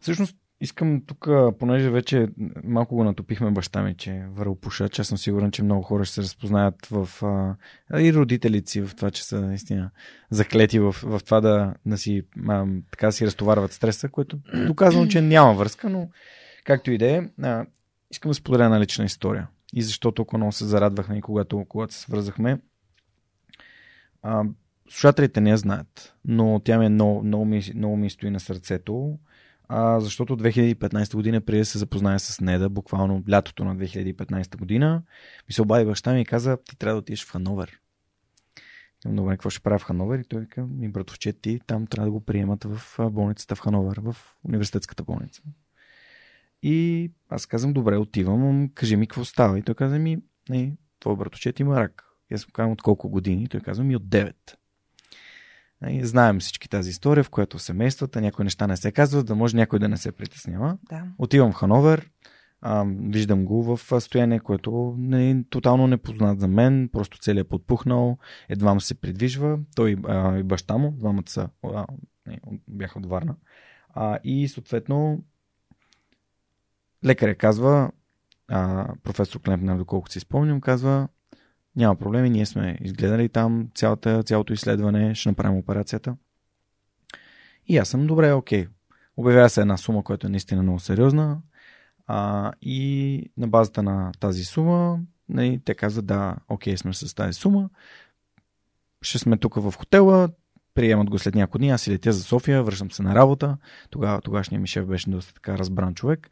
Всъщност, 0.00 0.36
Искам 0.60 1.02
тук, 1.06 1.28
понеже 1.58 1.90
вече 1.90 2.28
малко 2.64 2.94
го 2.94 3.04
натопихме 3.04 3.50
баща 3.50 3.82
ми, 3.82 3.94
че 3.94 4.10
е 4.10 4.26
вървопушач, 4.26 4.98
аз 4.98 5.08
съм 5.08 5.18
сигурен, 5.18 5.50
че 5.50 5.62
много 5.62 5.82
хора 5.82 6.04
ще 6.04 6.14
се 6.14 6.22
разпознаят 6.22 6.86
в, 6.86 7.08
а, 7.22 7.56
и 8.00 8.14
родителите 8.14 8.70
си 8.70 8.80
в 8.80 8.96
това, 8.96 9.10
че 9.10 9.24
са 9.24 9.40
наистина 9.40 9.90
заклети 10.30 10.78
в, 10.78 10.92
в 10.92 11.20
това 11.24 11.40
да, 11.40 11.74
да 11.86 11.98
си, 11.98 12.22
а, 12.48 12.66
така 12.90 13.12
си 13.12 13.26
разтоварват 13.26 13.72
стреса, 13.72 14.08
което 14.08 14.38
доказвам, 14.66 15.08
че 15.08 15.20
няма 15.20 15.54
връзка, 15.54 15.88
но 15.90 16.08
както 16.64 16.90
и 16.90 16.98
да 16.98 17.06
е, 17.06 17.22
искам 18.10 18.30
да 18.30 18.34
споделя 18.34 18.64
една 18.64 18.80
лична 18.80 19.04
история. 19.04 19.48
И 19.72 19.82
защо 19.82 20.12
толкова 20.12 20.38
много 20.38 20.52
се 20.52 20.64
зарадвахме 20.64 21.18
и 21.18 21.20
когато, 21.22 21.64
когато 21.68 21.94
се 21.94 22.00
свързахме. 22.00 22.60
А, 24.22 24.44
слушателите 24.88 25.40
не 25.40 25.50
я 25.50 25.56
знаят, 25.56 26.14
но 26.24 26.60
тя 26.64 26.78
ми 26.78 26.86
е 26.86 26.88
много, 26.88 27.22
много, 27.22 27.44
ми, 27.44 27.62
много 27.74 27.96
ми 27.96 28.10
стои 28.10 28.30
на 28.30 28.40
сърцето 28.40 29.18
а, 29.68 30.00
защото 30.00 30.36
2015 30.36 31.14
година, 31.14 31.40
преди 31.40 31.58
да 31.58 31.64
се 31.64 31.78
запозная 31.78 32.20
с 32.20 32.40
Неда, 32.40 32.68
буквално 32.68 33.24
лятото 33.30 33.64
на 33.64 33.76
2015 33.76 34.56
година, 34.56 35.02
ми 35.48 35.54
се 35.54 35.62
обади 35.62 35.84
баща 35.84 36.12
ми 36.12 36.20
и 36.20 36.24
каза, 36.24 36.58
ти 36.64 36.76
трябва 36.76 36.94
да 36.94 36.98
отидеш 36.98 37.24
в 37.24 37.32
Хановер. 37.32 37.80
Добре, 39.06 39.32
какво 39.32 39.50
ще 39.50 39.60
правя 39.60 39.78
в 39.78 39.84
Хановер? 39.84 40.18
И 40.18 40.24
той 40.24 40.40
вика, 40.40 40.66
ми 40.66 40.88
братовче, 40.88 41.32
ти 41.32 41.60
там 41.66 41.86
трябва 41.86 42.06
да 42.06 42.12
го 42.12 42.20
приемат 42.20 42.64
в 42.64 43.10
болницата 43.10 43.56
в 43.56 43.60
Хановер, 43.60 44.00
в 44.00 44.16
университетската 44.44 45.02
болница. 45.02 45.42
И 46.62 47.10
аз 47.28 47.46
казвам, 47.46 47.72
добре, 47.72 47.96
отивам, 47.96 48.70
кажи 48.74 48.96
ми 48.96 49.06
какво 49.06 49.24
става. 49.24 49.58
И 49.58 49.62
той 49.62 49.74
каза 49.74 49.98
ми, 49.98 50.18
не, 50.48 50.76
твой 51.00 51.16
братовчет 51.16 51.60
има 51.60 51.80
рак. 51.80 52.04
И 52.30 52.34
аз 52.34 52.46
му 52.46 52.52
казвам 52.52 52.72
от 52.72 52.82
колко 52.82 53.08
години. 53.08 53.42
И 53.42 53.48
той 53.48 53.60
казва 53.60 53.84
ми 53.84 53.96
от 53.96 54.02
9. 54.02 54.34
И 55.88 56.06
знаем 56.06 56.38
всички 56.40 56.68
тази 56.68 56.90
история, 56.90 57.24
в 57.24 57.30
която 57.30 57.58
семействата 57.58 58.20
някои 58.20 58.44
неща 58.44 58.66
не 58.66 58.76
се 58.76 58.92
казват, 58.92 59.26
да 59.26 59.34
може 59.34 59.56
някой 59.56 59.78
да 59.78 59.88
не 59.88 59.96
се 59.96 60.12
притеснява. 60.12 60.78
Да. 60.90 61.02
Отивам 61.18 61.52
в 61.52 61.54
Хановер, 61.54 62.10
а, 62.60 62.84
виждам 63.00 63.44
го 63.44 63.62
в 63.62 63.78
състояние, 63.78 64.40
което 64.40 64.94
не 64.98 65.30
е 65.30 65.44
тотално 65.50 65.86
непознат 65.86 66.40
за 66.40 66.48
мен, 66.48 66.88
просто 66.92 67.18
целият 67.18 67.46
е 67.46 67.48
подпухнал, 67.48 68.18
едва 68.48 68.74
му 68.74 68.80
се 68.80 68.94
придвижва. 68.94 69.58
Той 69.74 69.96
а, 70.08 70.38
и 70.38 70.42
баща 70.42 70.78
му, 70.78 70.90
двамата 70.90 71.22
са, 71.26 71.48
а, 71.62 71.86
не, 72.26 72.40
бяха 72.68 72.98
от 72.98 73.06
Варна. 73.06 73.34
А, 73.94 74.18
и 74.24 74.48
съответно 74.48 75.24
лекаря 77.04 77.34
казва, 77.34 77.90
а, 78.48 78.88
професор 79.02 79.40
Клемпнер, 79.40 79.76
доколкото 79.76 80.12
си 80.12 80.20
спомням, 80.20 80.60
казва, 80.60 81.08
няма 81.76 81.96
проблеми, 81.96 82.30
ние 82.30 82.46
сме 82.46 82.78
изгледали 82.80 83.28
там 83.28 83.68
цялата, 83.74 84.22
цялото 84.22 84.52
изследване, 84.52 85.14
ще 85.14 85.28
направим 85.28 85.58
операцията. 85.58 86.16
И 87.66 87.78
аз 87.78 87.88
съм 87.88 88.06
добре, 88.06 88.32
окей. 88.32 88.66
Обявява 89.16 89.50
се 89.50 89.60
една 89.60 89.76
сума, 89.76 90.04
която 90.04 90.26
е 90.26 90.30
наистина 90.30 90.62
много 90.62 90.80
сериозна. 90.80 91.40
А, 92.06 92.52
и 92.62 93.30
на 93.36 93.48
базата 93.48 93.82
на 93.82 94.12
тази 94.20 94.44
сума, 94.44 95.00
нали, 95.28 95.60
те 95.64 95.74
казват, 95.74 96.06
да, 96.06 96.36
окей, 96.48 96.76
сме 96.76 96.94
с 96.94 97.14
тази 97.14 97.32
сума. 97.32 97.70
Ще 99.02 99.18
сме 99.18 99.36
тук 99.36 99.54
в 99.54 99.74
хотела, 99.76 100.28
приемат 100.74 101.10
го 101.10 101.18
след 101.18 101.34
няколко 101.34 101.58
дни, 101.58 101.70
аз 101.70 101.82
си 101.82 101.92
летя 101.92 102.12
за 102.12 102.22
София, 102.22 102.62
връщам 102.62 102.90
се 102.90 103.02
на 103.02 103.14
работа. 103.14 103.56
Тогава 103.90 104.20
тогашният 104.20 104.60
ми 104.60 104.68
шеф 104.68 104.86
беше 104.86 105.10
доста 105.10 105.34
така 105.34 105.58
разбран 105.58 105.94
човек 105.94 106.30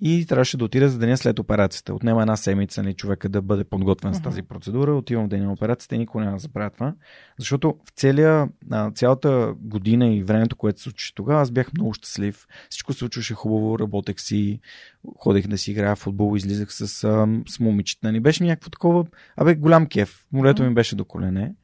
и 0.00 0.26
трябваше 0.26 0.56
да 0.56 0.64
отида 0.64 0.88
за 0.88 0.98
деня 0.98 1.16
след 1.16 1.38
операцията. 1.38 1.94
Отнема 1.94 2.20
една 2.20 2.36
седмица 2.36 2.82
нали, 2.82 2.94
човека 2.94 3.28
да 3.28 3.42
бъде 3.42 3.64
подготвен 3.64 4.14
с 4.14 4.22
тази 4.22 4.42
процедура. 4.42 4.94
Отивам 4.94 5.24
в 5.24 5.28
деня 5.28 5.46
на 5.46 5.52
операцията 5.52 5.94
и 5.94 5.98
никой 5.98 6.22
няма 6.24 6.36
да 6.36 6.40
забравя 6.40 6.70
това. 6.70 6.94
Защото 7.38 7.74
в 7.86 7.90
целия, 7.96 8.48
цялата 8.94 9.54
година 9.58 10.14
и 10.14 10.22
времето, 10.22 10.56
което 10.56 10.78
се 10.78 10.82
случи 10.82 11.14
тогава, 11.14 11.40
аз 11.40 11.50
бях 11.50 11.72
много 11.72 11.94
щастлив. 11.94 12.46
Всичко 12.70 12.92
се 12.92 12.98
случваше 12.98 13.34
хубаво, 13.34 13.78
работех 13.78 14.20
си, 14.20 14.60
ходех 15.18 15.46
да 15.46 15.58
си 15.58 15.70
играя 15.70 15.96
в 15.96 15.98
футбол, 15.98 16.36
излизах 16.36 16.72
с, 16.72 16.88
с 17.48 17.60
момичета. 17.60 18.06
Не 18.06 18.12
нали, 18.12 18.20
беше 18.20 18.44
някакво 18.44 18.70
такова, 18.70 19.06
абе 19.36 19.54
голям 19.54 19.86
кеф. 19.86 20.26
Молето 20.32 20.62
ми 20.62 20.74
беше 20.74 20.96
до 20.96 21.04
колене. 21.04 21.54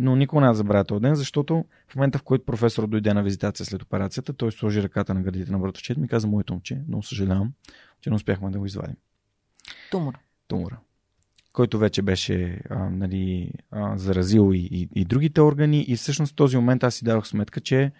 Но 0.00 0.16
никога 0.16 0.46
не 0.46 0.54
забравя 0.54 0.84
този 0.84 1.00
ден, 1.00 1.14
защото 1.14 1.64
в 1.88 1.96
момента, 1.96 2.18
в 2.18 2.22
който 2.22 2.44
професор 2.44 2.86
дойде 2.86 3.14
на 3.14 3.22
визитация 3.22 3.66
след 3.66 3.82
операцията, 3.82 4.32
той 4.32 4.52
сложи 4.52 4.82
ръката 4.82 5.14
на 5.14 5.22
гърдите 5.22 5.52
на 5.52 5.58
братовчет 5.58 5.96
ми 5.98 6.08
каза, 6.08 6.26
моето 6.26 6.52
момче, 6.52 6.82
много 6.88 7.02
съжалявам, 7.02 7.52
че 8.00 8.10
не 8.10 8.16
успяхме 8.16 8.50
да 8.50 8.58
го 8.58 8.66
извадим. 8.66 8.96
Тумор. 9.90 10.18
Тумора. 10.48 10.78
Който 11.52 11.78
вече 11.78 12.02
беше 12.02 12.60
а, 12.70 12.90
нали, 12.90 13.52
а, 13.70 13.98
заразил 13.98 14.52
и, 14.54 14.68
и, 14.70 14.88
и 14.94 15.04
другите 15.04 15.40
органи. 15.40 15.84
И 15.88 15.96
всъщност 15.96 16.32
в 16.32 16.36
този 16.36 16.56
момент 16.56 16.84
аз 16.84 16.94
си 16.94 17.04
дадох 17.04 17.26
сметка, 17.26 17.60
че 17.60 17.92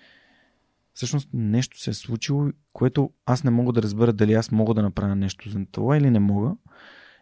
всъщност 0.96 1.28
нещо 1.32 1.80
се 1.80 1.90
е 1.90 1.94
случило, 1.94 2.48
което 2.72 3.10
аз 3.26 3.44
не 3.44 3.50
мога 3.50 3.72
да 3.72 3.82
разбера 3.82 4.12
дали 4.12 4.34
аз 4.34 4.50
мога 4.50 4.74
да 4.74 4.82
направя 4.82 5.16
нещо 5.16 5.50
за 5.50 5.60
това 5.72 5.96
или 5.96 6.10
не 6.10 6.18
мога. 6.18 6.52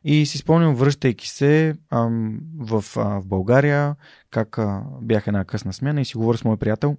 И 0.05 0.27
си 0.27 0.39
спомням, 0.39 0.75
връщайки 0.75 1.29
се 1.29 1.75
ам, 1.91 2.41
в, 2.59 2.85
а, 2.97 3.21
в 3.21 3.27
България, 3.27 3.97
как 4.31 4.59
а, 4.59 4.83
бях 5.03 5.27
една 5.27 5.45
късна 5.45 5.73
смяна 5.73 6.01
и 6.01 6.05
си 6.05 6.17
говоря 6.17 6.39
с 6.39 6.45
мой 6.45 6.57
приятел 6.57 6.97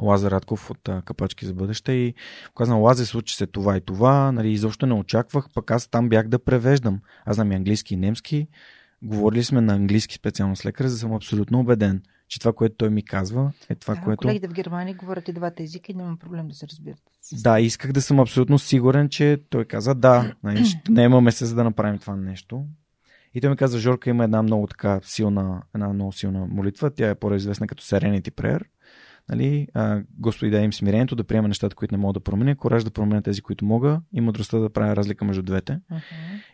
Лазар 0.00 0.30
Радков 0.30 0.70
от 0.70 0.88
а, 0.88 1.02
Капачки 1.02 1.46
за 1.46 1.54
бъдеще 1.54 1.92
и 1.92 2.14
казвам, 2.56 2.80
Лазе, 2.80 3.06
случи 3.06 3.36
се 3.36 3.46
това 3.46 3.76
и 3.76 3.80
това, 3.80 4.32
нали, 4.32 4.50
изобщо 4.50 4.86
не 4.86 4.94
очаквах, 4.94 5.46
пък 5.54 5.70
аз 5.70 5.88
там 5.88 6.08
бях 6.08 6.28
да 6.28 6.38
превеждам. 6.38 7.00
Аз 7.24 7.34
знам 7.34 7.52
и 7.52 7.54
английски 7.54 7.94
и 7.94 7.96
немски, 7.96 8.48
говорили 9.02 9.44
сме 9.44 9.60
на 9.60 9.74
английски 9.74 10.14
специално 10.14 10.56
с 10.56 10.66
лекаря, 10.66 10.88
за 10.88 10.98
съм 10.98 11.12
абсолютно 11.12 11.60
убеден, 11.60 12.02
че 12.28 12.38
това, 12.38 12.52
което 12.52 12.74
той 12.76 12.90
ми 12.90 13.04
казва, 13.04 13.52
е 13.68 13.74
това, 13.74 13.94
да, 13.94 14.00
което... 14.00 14.20
Колегите 14.20 14.48
в 14.48 14.52
Германия 14.52 14.94
говорят 14.94 15.28
и 15.28 15.32
двата 15.32 15.62
езика 15.62 15.92
и 15.92 15.94
няма 15.94 16.16
проблем 16.16 16.48
да 16.48 16.54
се 16.54 16.68
разбират. 16.68 17.02
Да, 17.32 17.60
исках 17.60 17.92
да 17.92 18.02
съм 18.02 18.20
абсолютно 18.20 18.58
сигурен, 18.58 19.08
че 19.08 19.42
той 19.50 19.64
каза 19.64 19.94
да, 19.94 20.34
нали, 20.42 20.64
не 20.88 21.02
имаме 21.02 21.32
се 21.32 21.46
за 21.46 21.54
да 21.54 21.64
направим 21.64 21.98
това 21.98 22.16
нещо. 22.16 22.64
И 23.34 23.40
той 23.40 23.50
ми 23.50 23.56
каза, 23.56 23.78
Жорка 23.78 24.10
има 24.10 24.24
една 24.24 24.42
много 24.42 24.66
така 24.66 25.00
силна, 25.02 25.62
една 25.74 25.88
много 25.88 26.12
силна 26.12 26.46
молитва. 26.50 26.90
Тя 26.90 27.10
е 27.10 27.14
по-известна 27.14 27.66
като 27.66 27.84
Serenity 27.84 28.30
Prayer. 28.30 28.62
Нали, 29.28 29.68
а, 29.74 30.02
Господи, 30.18 30.50
дай 30.50 30.64
им 30.64 30.72
смирението 30.72 31.16
да 31.16 31.24
приема 31.24 31.48
нещата, 31.48 31.76
които 31.76 31.94
не 31.94 31.98
мога 31.98 32.12
да 32.12 32.20
променя, 32.20 32.54
кораж 32.54 32.84
да 32.84 32.90
променя 32.90 33.22
тези, 33.22 33.42
които 33.42 33.64
мога 33.64 34.00
и 34.12 34.20
мъдростта 34.20 34.58
да 34.58 34.70
правя 34.70 34.96
разлика 34.96 35.24
между 35.24 35.42
двете. 35.42 35.80
Uh-huh. 35.92 36.00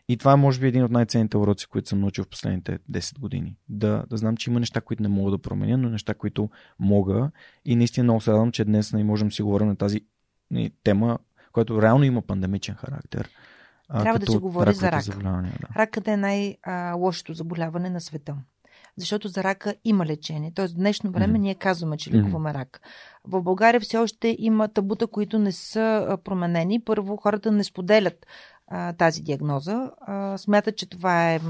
И 0.08 0.16
това 0.16 0.32
е, 0.32 0.36
може 0.36 0.60
би, 0.60 0.66
един 0.66 0.84
от 0.84 0.90
най-ценните 0.90 1.36
уроци, 1.36 1.66
които 1.66 1.88
съм 1.88 2.00
научил 2.00 2.24
в 2.24 2.28
последните 2.28 2.78
10 2.90 3.18
години. 3.18 3.56
Да, 3.68 4.04
да 4.10 4.16
знам, 4.16 4.36
че 4.36 4.50
има 4.50 4.60
неща, 4.60 4.80
които 4.80 5.02
не 5.02 5.08
мога 5.08 5.30
да 5.30 5.38
променя, 5.38 5.76
но 5.76 5.88
неща, 5.88 6.14
които 6.14 6.50
мога. 6.78 7.30
И 7.64 7.76
наистина 7.76 8.04
много 8.04 8.20
се 8.20 8.30
радвам, 8.30 8.52
че 8.52 8.64
днес 8.64 8.92
не 8.92 9.04
можем 9.04 9.28
да 9.28 9.34
си 9.34 9.42
говорим 9.42 9.68
на 9.68 9.76
тази 9.76 10.00
тема, 10.84 11.18
която 11.52 11.82
реално 11.82 12.04
има 12.04 12.22
пандемичен 12.22 12.74
характер. 12.74 13.28
Трябва 13.88 14.18
да 14.18 14.32
се 14.32 14.38
говори 14.38 14.74
за 14.74 14.92
рак. 14.92 15.04
Да. 15.04 15.44
Ракът 15.76 16.08
е 16.08 16.16
най-лошото 16.16 17.34
заболяване 17.34 17.90
на 17.90 18.00
света. 18.00 18.36
Защото 18.96 19.28
за 19.28 19.44
рака 19.44 19.74
има 19.84 20.06
лечение. 20.06 20.52
Тоест, 20.54 20.74
в 20.74 20.76
днешно 20.76 21.10
време 21.10 21.38
mm-hmm. 21.38 21.42
ние 21.42 21.54
казваме, 21.54 21.96
че 21.96 22.10
лекуваме 22.12 22.50
mm-hmm. 22.50 22.54
рак. 22.54 22.80
В 23.24 23.42
България 23.42 23.80
все 23.80 23.98
още 23.98 24.36
има 24.38 24.68
табута, 24.68 25.06
които 25.06 25.38
не 25.38 25.52
са 25.52 26.18
променени. 26.24 26.84
Първо, 26.84 27.16
хората 27.16 27.52
не 27.52 27.64
споделят 27.64 28.26
а, 28.66 28.92
тази 28.92 29.22
диагноза. 29.22 29.90
А, 30.00 30.38
смятат, 30.38 30.76
че 30.76 30.88
това 30.88 31.32
е. 31.32 31.40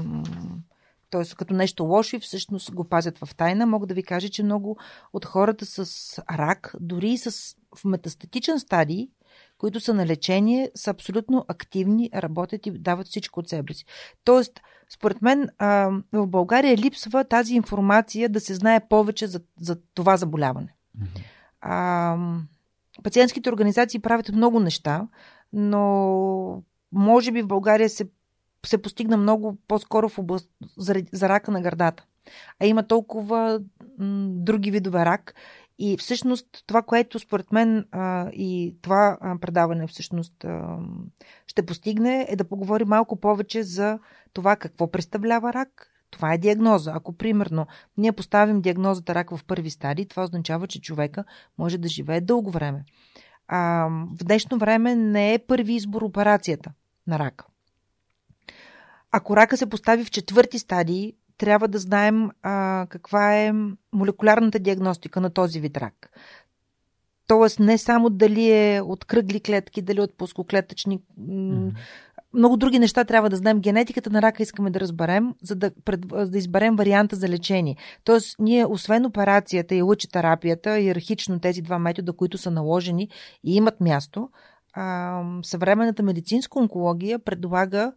т.е. 1.09 1.35
като 1.37 1.53
нещо 1.53 1.83
лошо 1.83 2.15
и 2.15 2.19
всъщност 2.19 2.73
го 2.73 2.83
пазят 2.83 3.17
в 3.17 3.35
тайна. 3.35 3.65
Мога 3.65 3.87
да 3.87 3.93
ви 3.93 4.03
кажа, 4.03 4.29
че 4.29 4.43
много 4.43 4.77
от 5.13 5.25
хората 5.25 5.65
с 5.65 6.23
рак, 6.31 6.75
дори 6.79 7.09
и 7.09 7.17
с 7.17 7.55
в 7.77 7.85
метастатичен 7.85 8.59
стадий, 8.59 9.07
които 9.63 9.79
са 9.79 9.93
на 9.93 10.05
лечение, 10.05 10.71
са 10.75 10.91
абсолютно 10.91 11.45
активни, 11.47 12.09
работят 12.15 12.65
и 12.65 12.71
дават 12.71 13.07
всичко 13.07 13.39
от 13.39 13.49
себе 13.49 13.73
си. 13.73 13.85
Тоест, 14.23 14.61
според 14.93 15.21
мен, 15.21 15.49
в 16.13 16.27
България 16.27 16.77
липсва 16.77 17.23
тази 17.23 17.55
информация 17.55 18.29
да 18.29 18.39
се 18.39 18.53
знае 18.53 18.87
повече 18.87 19.27
за, 19.27 19.41
за 19.59 19.77
това 19.93 20.17
заболяване. 20.17 20.75
А, 21.61 22.17
пациентските 23.03 23.49
организации 23.49 23.99
правят 23.99 24.31
много 24.31 24.59
неща, 24.59 25.07
но 25.53 26.63
може 26.91 27.31
би 27.31 27.41
в 27.41 27.47
България 27.47 27.89
се, 27.89 28.09
се 28.65 28.81
постигна 28.81 29.17
много 29.17 29.57
по-скоро 29.67 30.09
в 30.09 30.19
област 30.19 30.49
за, 30.77 30.95
за 31.13 31.29
рака 31.29 31.51
на 31.51 31.61
гърдата. 31.61 32.05
А 32.59 32.65
има 32.65 32.87
толкова 32.87 33.61
м, 33.99 34.27
други 34.29 34.71
видове 34.71 35.05
рак 35.05 35.35
и 35.79 35.97
всъщност 35.97 36.47
това, 36.67 36.81
което 36.81 37.19
според 37.19 37.51
мен 37.51 37.85
а, 37.91 38.29
и 38.29 38.75
това 38.81 39.17
предаване 39.41 39.87
всъщност 39.87 40.43
а, 40.43 40.77
ще 41.47 41.65
постигне, 41.65 42.25
е 42.29 42.35
да 42.35 42.43
поговори 42.43 42.85
малко 42.85 43.19
повече 43.19 43.63
за 43.63 43.99
това 44.33 44.55
какво 44.55 44.91
представлява 44.91 45.53
рак. 45.53 45.89
Това 46.11 46.33
е 46.33 46.37
диагноза. 46.37 46.91
Ако, 46.95 47.13
примерно, 47.13 47.67
ние 47.97 48.11
поставим 48.11 48.61
диагнозата 48.61 49.15
рак 49.15 49.29
в 49.29 49.45
първи 49.47 49.69
стадии, 49.69 50.05
това 50.05 50.23
означава, 50.23 50.67
че 50.67 50.81
човека 50.81 51.23
може 51.57 51.77
да 51.77 51.87
живее 51.87 52.21
дълго 52.21 52.51
време. 52.51 52.85
А, 53.47 53.87
в 53.89 54.23
днешно 54.23 54.57
време 54.57 54.95
не 54.95 55.33
е 55.33 55.39
първи 55.39 55.73
избор 55.73 56.01
операцията 56.01 56.71
на 57.07 57.19
рак. 57.19 57.45
Ако 59.11 59.37
рака 59.37 59.57
се 59.57 59.69
постави 59.69 60.03
в 60.03 60.11
четвърти 60.11 60.59
стадии, 60.59 61.13
трябва 61.37 61.67
да 61.67 61.79
знаем 61.79 62.29
а, 62.43 62.87
каква 62.89 63.37
е 63.37 63.53
молекулярната 63.93 64.59
диагностика 64.59 65.21
на 65.21 65.29
този 65.29 65.59
вид 65.59 65.77
рак. 65.77 66.09
Тоест 67.27 67.59
не 67.59 67.77
само 67.77 68.09
дали 68.09 68.51
е 68.51 68.81
от 68.81 69.05
кръгли 69.05 69.39
клетки, 69.39 69.81
дали 69.81 70.01
от 70.01 70.17
плоскоклетъчни. 70.17 70.99
Mm-hmm. 71.19 71.71
Много 72.33 72.57
други 72.57 72.79
неща 72.79 73.03
трябва 73.03 73.29
да 73.29 73.35
знаем. 73.35 73.59
Генетиката 73.59 74.09
на 74.09 74.21
рака 74.21 74.43
искаме 74.43 74.69
да 74.69 74.79
разберем, 74.79 75.33
за 75.41 75.55
да, 75.55 75.71
пред, 75.85 75.99
за 76.13 76.31
да 76.31 76.37
изберем 76.37 76.75
варианта 76.75 77.15
за 77.15 77.29
лечение. 77.29 77.77
Тоест, 78.03 78.35
ние, 78.39 78.65
освен 78.65 79.05
операцията 79.05 79.75
и 79.75 79.81
лъчетерапията, 79.81 80.79
иерархично 80.79 81.39
тези 81.39 81.61
два 81.61 81.79
метода, 81.79 82.13
които 82.13 82.37
са 82.37 82.51
наложени 82.51 83.09
и 83.43 83.55
имат 83.55 83.81
място, 83.81 84.29
а, 84.73 85.21
съвременната 85.43 86.03
медицинска 86.03 86.59
онкология 86.59 87.19
предлага 87.19 87.93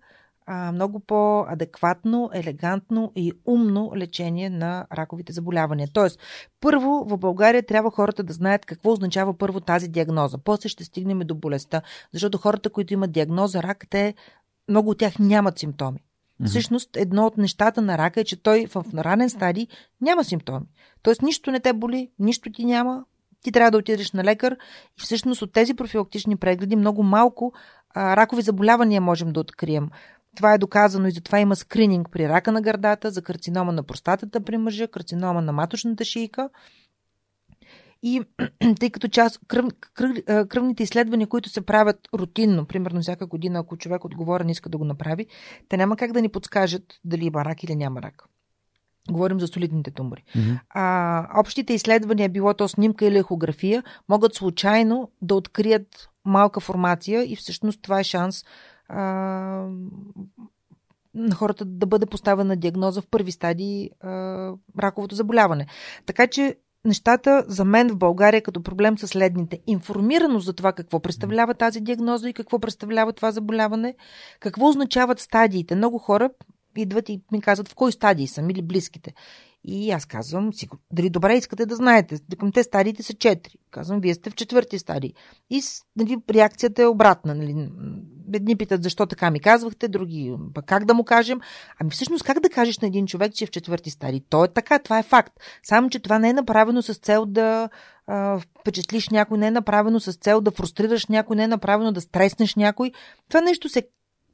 а, 0.46 0.72
много 0.72 1.00
по-адекватно, 1.00 2.30
елегантно 2.32 3.12
и 3.16 3.32
умно 3.46 3.92
лечение 3.96 4.50
на 4.50 4.86
раковите 4.92 5.32
заболявания. 5.32 5.88
Тоест, 5.92 6.20
първо 6.60 7.04
в 7.08 7.18
България 7.18 7.66
трябва 7.66 7.90
хората 7.90 8.22
да 8.22 8.32
знаят 8.32 8.66
какво 8.66 8.92
означава 8.92 9.38
първо 9.38 9.60
тази 9.60 9.88
диагноза. 9.88 10.38
После 10.38 10.68
ще 10.68 10.84
стигнем 10.84 11.18
до 11.18 11.34
болестта, 11.34 11.82
защото 12.12 12.38
хората, 12.38 12.70
които 12.70 12.94
имат 12.94 13.12
диагноза 13.12 13.62
рак, 13.62 13.86
те 13.90 14.14
много 14.68 14.90
от 14.90 14.98
тях 14.98 15.18
нямат 15.18 15.58
симптоми. 15.58 15.98
Mm-hmm. 15.98 16.46
Всъщност, 16.46 16.96
едно 16.96 17.26
от 17.26 17.36
нещата 17.36 17.82
на 17.82 17.98
рака 17.98 18.20
е, 18.20 18.24
че 18.24 18.42
той 18.42 18.66
в 18.66 18.84
ранен 18.94 19.30
стадий 19.30 19.66
няма 20.00 20.24
симптоми. 20.24 20.66
Тоест, 21.02 21.22
нищо 21.22 21.50
не 21.50 21.60
те 21.60 21.72
боли, 21.72 22.10
нищо 22.18 22.52
ти 22.52 22.64
няма, 22.64 23.04
ти 23.42 23.52
трябва 23.52 23.70
да 23.70 23.78
отидеш 23.78 24.12
на 24.12 24.24
лекар 24.24 24.56
и 24.98 25.00
всъщност 25.00 25.42
от 25.42 25.52
тези 25.52 25.74
профилактични 25.74 26.36
прегледи 26.36 26.76
много 26.76 27.02
малко 27.02 27.52
а, 27.90 28.16
ракови 28.16 28.42
заболявания 28.42 29.00
можем 29.00 29.32
да 29.32 29.40
открием. 29.40 29.90
Това 30.36 30.54
е 30.54 30.58
доказано 30.58 31.08
и 31.08 31.10
затова 31.10 31.40
има 31.40 31.56
скрининг 31.56 32.10
при 32.10 32.28
рака 32.28 32.52
на 32.52 32.62
гърдата, 32.62 33.10
за 33.10 33.22
карцинома 33.22 33.72
на 33.72 33.82
простатата 33.82 34.40
при 34.40 34.56
мъжа, 34.56 34.88
карцинома 34.88 35.40
на 35.40 35.52
маточната 35.52 36.04
шийка. 36.04 36.48
И 38.02 38.22
тъй 38.80 38.90
като 38.90 39.08
част 39.08 39.40
кръв, 39.48 39.66
кръв, 39.94 40.16
кръвните 40.48 40.82
изследвания, 40.82 41.26
които 41.26 41.48
се 41.48 41.60
правят 41.60 42.08
рутинно, 42.14 42.66
примерно 42.66 43.00
всяка 43.00 43.26
година, 43.26 43.58
ако 43.58 43.76
човек 43.76 44.04
отговорен 44.04 44.48
иска 44.48 44.68
да 44.68 44.78
го 44.78 44.84
направи, 44.84 45.26
те 45.68 45.76
няма 45.76 45.96
как 45.96 46.12
да 46.12 46.22
ни 46.22 46.28
подскажат 46.28 46.82
дали 47.04 47.24
има 47.24 47.44
рак 47.44 47.62
или 47.62 47.74
няма 47.74 48.02
рак. 48.02 48.24
Говорим 49.10 49.40
за 49.40 49.46
солидните 49.46 49.90
тумори. 49.90 50.24
Mm-hmm. 50.36 50.58
А, 50.70 51.40
общите 51.40 51.74
изследвания, 51.74 52.28
било 52.28 52.54
то 52.54 52.68
снимка 52.68 53.06
или 53.06 53.18
ехография, 53.18 53.82
могат 54.08 54.34
случайно 54.34 55.10
да 55.22 55.34
открият 55.34 56.08
малка 56.24 56.60
формация 56.60 57.32
и 57.32 57.36
всъщност 57.36 57.82
това 57.82 58.00
е 58.00 58.04
шанс 58.04 58.44
на 61.14 61.34
хората 61.34 61.64
да 61.64 61.86
бъде 61.86 62.06
поставена 62.06 62.56
диагноза 62.56 63.02
в 63.02 63.08
първи 63.10 63.32
стадии 63.32 63.90
а, 64.00 64.52
раковото 64.78 65.14
заболяване. 65.14 65.66
Така 66.06 66.26
че 66.26 66.56
нещата 66.84 67.44
за 67.48 67.64
мен 67.64 67.88
в 67.88 67.96
България 67.96 68.42
като 68.42 68.62
проблем 68.62 68.98
са 68.98 69.08
следните. 69.08 69.58
Информираност 69.66 70.46
за 70.46 70.52
това 70.52 70.72
какво 70.72 71.00
представлява 71.00 71.54
тази 71.54 71.80
диагноза 71.80 72.28
и 72.28 72.32
какво 72.32 72.58
представлява 72.58 73.12
това 73.12 73.30
заболяване, 73.30 73.94
какво 74.40 74.68
означават 74.68 75.20
стадиите. 75.20 75.76
Много 75.76 75.98
хора 75.98 76.30
идват 76.76 77.08
и 77.08 77.20
ми 77.32 77.40
казват 77.40 77.68
в 77.68 77.74
кои 77.74 77.92
стадии 77.92 78.26
са 78.26 78.40
или 78.50 78.62
близките. 78.62 79.12
И 79.68 79.90
аз 79.90 80.06
казвам, 80.06 80.50
дали 80.92 81.10
добре 81.10 81.36
искате 81.36 81.66
да 81.66 81.76
знаете, 81.76 82.18
към 82.38 82.52
те 82.52 82.62
стадиите 82.62 83.02
са 83.02 83.14
четири. 83.14 83.54
Казвам, 83.70 84.00
вие 84.00 84.14
сте 84.14 84.30
в 84.30 84.34
четвърти 84.34 84.78
стадии. 84.78 85.14
И 85.50 85.62
нали, 85.96 86.16
реакцията 86.30 86.82
е 86.82 86.86
обратна. 86.86 87.34
Нали. 87.34 87.68
Едни 88.34 88.56
питат 88.56 88.82
защо 88.82 89.06
така 89.06 89.30
ми 89.30 89.40
казвахте, 89.40 89.88
други 89.88 90.34
пък 90.54 90.64
как 90.66 90.84
да 90.84 90.94
му 90.94 91.04
кажем. 91.04 91.40
Ами 91.80 91.90
всъщност 91.90 92.24
как 92.24 92.40
да 92.40 92.50
кажеш 92.50 92.78
на 92.78 92.88
един 92.88 93.06
човек, 93.06 93.34
че 93.34 93.44
е 93.44 93.46
в 93.46 93.50
четвърти 93.50 93.90
стадии? 93.90 94.24
То 94.28 94.44
е 94.44 94.48
така, 94.48 94.78
това 94.78 94.98
е 94.98 95.02
факт. 95.02 95.32
Само, 95.62 95.90
че 95.90 96.00
това 96.00 96.18
не 96.18 96.28
е 96.28 96.32
направено 96.32 96.82
с 96.82 96.94
цел 96.94 97.26
да 97.26 97.68
а, 98.06 98.40
впечатлиш 98.60 99.08
някой, 99.08 99.38
не 99.38 99.46
е 99.46 99.50
направено 99.50 100.00
с 100.00 100.12
цел 100.12 100.40
да 100.40 100.50
фрустрираш 100.50 101.06
някой, 101.06 101.36
не 101.36 101.44
е 101.44 101.48
направено 101.48 101.92
да 101.92 102.00
стреснеш 102.00 102.54
някой. 102.54 102.92
Това 103.28 103.40
нещо 103.40 103.68
се 103.68 103.88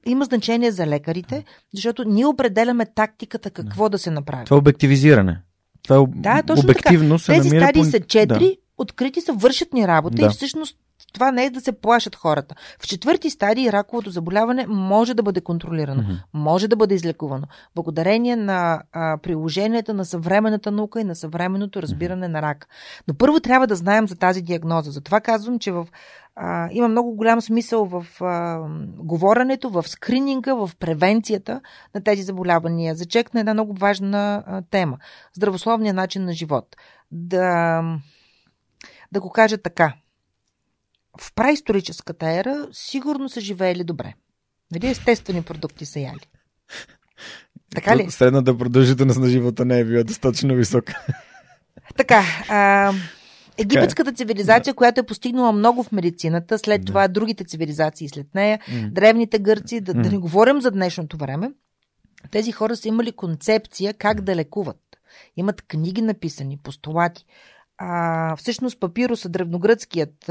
има 0.07 0.25
значение 0.25 0.71
за 0.71 0.87
лекарите, 0.87 1.45
защото 1.75 2.05
ние 2.05 2.27
определяме 2.27 2.87
тактиката 2.87 3.51
какво 3.51 3.85
да, 3.85 3.91
да 3.91 3.99
се 3.99 4.11
направи. 4.11 4.45
Това 4.45 4.57
е 4.57 4.59
обективизиране. 4.59 5.41
Това 5.83 5.97
е 5.97 6.05
да, 6.09 6.43
точно 6.43 6.65
обективно 6.65 7.19
така. 7.19 7.33
Тези 7.33 7.49
стадии 7.49 7.83
по... 7.83 7.89
са 7.89 8.01
четири, 8.01 8.45
да. 8.45 8.57
открити 8.79 9.21
са, 9.21 9.33
вършат 9.33 9.73
ни 9.73 9.89
работа 9.89 10.17
да. 10.17 10.27
и 10.27 10.29
всъщност 10.29 10.77
това 11.13 11.33
не 11.33 11.45
е 11.45 11.51
да 11.51 11.61
се 11.61 11.73
плашат 11.73 12.17
хората. 12.17 12.55
В 12.79 12.87
четвърти 12.87 13.31
стадии 13.31 13.73
раковото 13.73 14.11
заболяване 14.11 14.67
може 14.69 15.15
да 15.15 15.23
бъде 15.23 15.41
контролирано, 15.41 16.03
mm-hmm. 16.03 16.23
може 16.33 16.69
да 16.69 16.77
бъде 16.77 16.95
излекувано, 16.95 17.47
благодарение 17.75 18.37
на 18.37 18.83
а, 18.93 19.19
приложенията 19.19 19.95
на 19.95 20.05
съвременната 20.05 20.71
наука 20.71 21.01
и 21.01 21.05
на 21.05 21.15
съвременното 21.15 21.83
разбиране 21.83 22.27
mm-hmm. 22.27 22.33
на 22.33 22.43
рак. 22.43 22.69
Но 23.09 23.15
първо 23.15 23.41
трябва 23.41 23.67
да 23.67 23.77
знаем 23.77 24.09
за 24.09 24.17
тази 24.17 24.43
диагноза. 24.43 24.91
Затова 24.91 25.21
казвам, 25.21 25.59
че 25.59 25.73
в 25.73 25.87
а, 26.35 26.69
има 26.73 26.89
много 26.89 27.15
голям 27.15 27.41
смисъл 27.41 27.85
в 27.85 28.07
а, 28.21 28.61
говоренето, 28.99 29.71
в 29.71 29.89
скрининга, 29.89 30.55
в 30.55 30.71
превенцията 30.79 31.61
на 31.95 32.05
тези 32.05 32.23
заболявания. 32.23 32.95
Зачекна 32.95 33.41
една 33.41 33.53
много 33.55 33.75
важна 33.75 34.45
а, 34.47 34.63
тема 34.71 34.99
здравословния 35.37 35.95
начин 35.95 36.25
на 36.25 36.33
живот. 36.33 36.77
Да, 37.11 37.83
да 39.13 39.21
го 39.21 39.31
кажа 39.31 39.59
така 39.59 39.95
в 41.21 41.35
праисторическата 41.35 42.31
ера 42.31 42.69
сигурно 42.73 43.29
са 43.29 43.41
живеели 43.41 43.85
добре. 43.85 44.15
Нали 44.73 44.87
естествени 44.87 45.43
продукти 45.43 45.87
са 45.87 46.01
яли? 46.01 46.29
Така 47.75 47.97
ли? 47.97 48.11
Средната 48.11 48.59
продължителност 48.59 49.19
на 49.19 49.29
живота 49.29 49.65
не 49.65 49.79
е 49.79 49.85
била 49.85 50.05
достатъчно 50.05 50.55
висока. 50.55 51.07
Така, 51.97 52.23
а, 52.49 52.93
египетската 53.59 54.13
цивилизация, 54.13 54.75
която 54.75 55.01
е 55.01 55.07
постигнала 55.07 55.53
много 55.53 55.83
в 55.83 55.93
медицината, 55.93 56.59
след 56.59 56.81
да. 56.81 56.85
това 56.85 57.09
другите 57.09 57.45
цивилизации 57.45 58.09
след 58.09 58.35
нея, 58.35 58.59
mm. 58.59 58.91
древните 58.91 59.39
гърци, 59.39 59.81
да, 59.81 59.95
mm. 59.95 60.03
да 60.03 60.11
не 60.11 60.19
говорим 60.19 60.61
за 60.61 60.71
днешното 60.71 61.17
време, 61.17 61.53
тези 62.31 62.53
хора 62.53 62.77
са 62.77 62.89
имали 62.89 63.13
концепция 63.13 63.95
как 63.95 64.21
да 64.21 64.37
лекуват. 64.37 64.81
Имат 65.37 65.63
книги 65.63 66.03
написани, 66.03 66.59
постулати 66.63 67.25
а, 67.85 68.37
всъщност 68.37 68.81
папируса, 68.81 69.29
древногръцкият, 69.29 70.31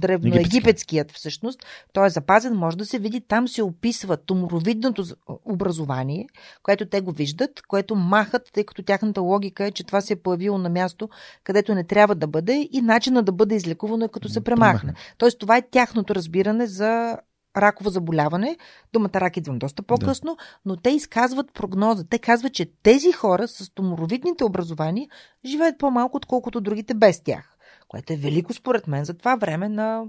древноегипетският 0.00 1.12
всъщност, 1.12 1.66
той 1.92 2.06
е 2.06 2.10
запазен, 2.10 2.54
може 2.54 2.76
да 2.76 2.86
се 2.86 2.98
види, 2.98 3.20
там 3.20 3.48
се 3.48 3.62
описва 3.62 4.16
туморовидното 4.16 5.04
образование, 5.44 6.26
което 6.62 6.86
те 6.86 7.00
го 7.00 7.12
виждат, 7.12 7.62
което 7.68 7.94
махат, 7.94 8.50
тъй 8.52 8.64
като 8.64 8.82
тяхната 8.82 9.20
логика 9.20 9.64
е, 9.64 9.70
че 9.70 9.84
това 9.84 10.00
се 10.00 10.12
е 10.12 10.16
появило 10.16 10.58
на 10.58 10.68
място, 10.68 11.08
където 11.44 11.74
не 11.74 11.84
трябва 11.84 12.14
да 12.14 12.26
бъде 12.26 12.68
и 12.72 12.80
начина 12.80 13.22
да 13.22 13.32
бъде 13.32 13.54
излекувано 13.54 14.04
е 14.04 14.08
като 14.08 14.28
се 14.28 14.44
премахне. 14.44 14.94
Тоест 15.18 15.38
това 15.38 15.56
е 15.56 15.68
тяхното 15.70 16.14
разбиране 16.14 16.66
за 16.66 17.16
раково 17.56 17.90
заболяване. 17.90 18.56
Думата 18.92 19.10
рак 19.14 19.36
идва 19.36 19.54
доста 19.54 19.82
по-късно, 19.82 20.36
да. 20.36 20.42
но 20.64 20.76
те 20.76 20.90
изказват 20.90 21.52
прогноза. 21.52 22.04
Те 22.04 22.18
казват, 22.18 22.52
че 22.52 22.70
тези 22.82 23.12
хора 23.12 23.48
с 23.48 23.70
туморовидните 23.70 24.44
образования 24.44 25.08
живеят 25.44 25.78
по-малко, 25.78 26.16
отколкото 26.16 26.60
другите 26.60 26.94
без 26.94 27.20
тях. 27.20 27.56
Което 27.88 28.12
е 28.12 28.16
велико 28.16 28.52
според 28.52 28.86
мен 28.86 29.04
за 29.04 29.14
това 29.14 29.36
време 29.36 29.68
на, 29.68 30.04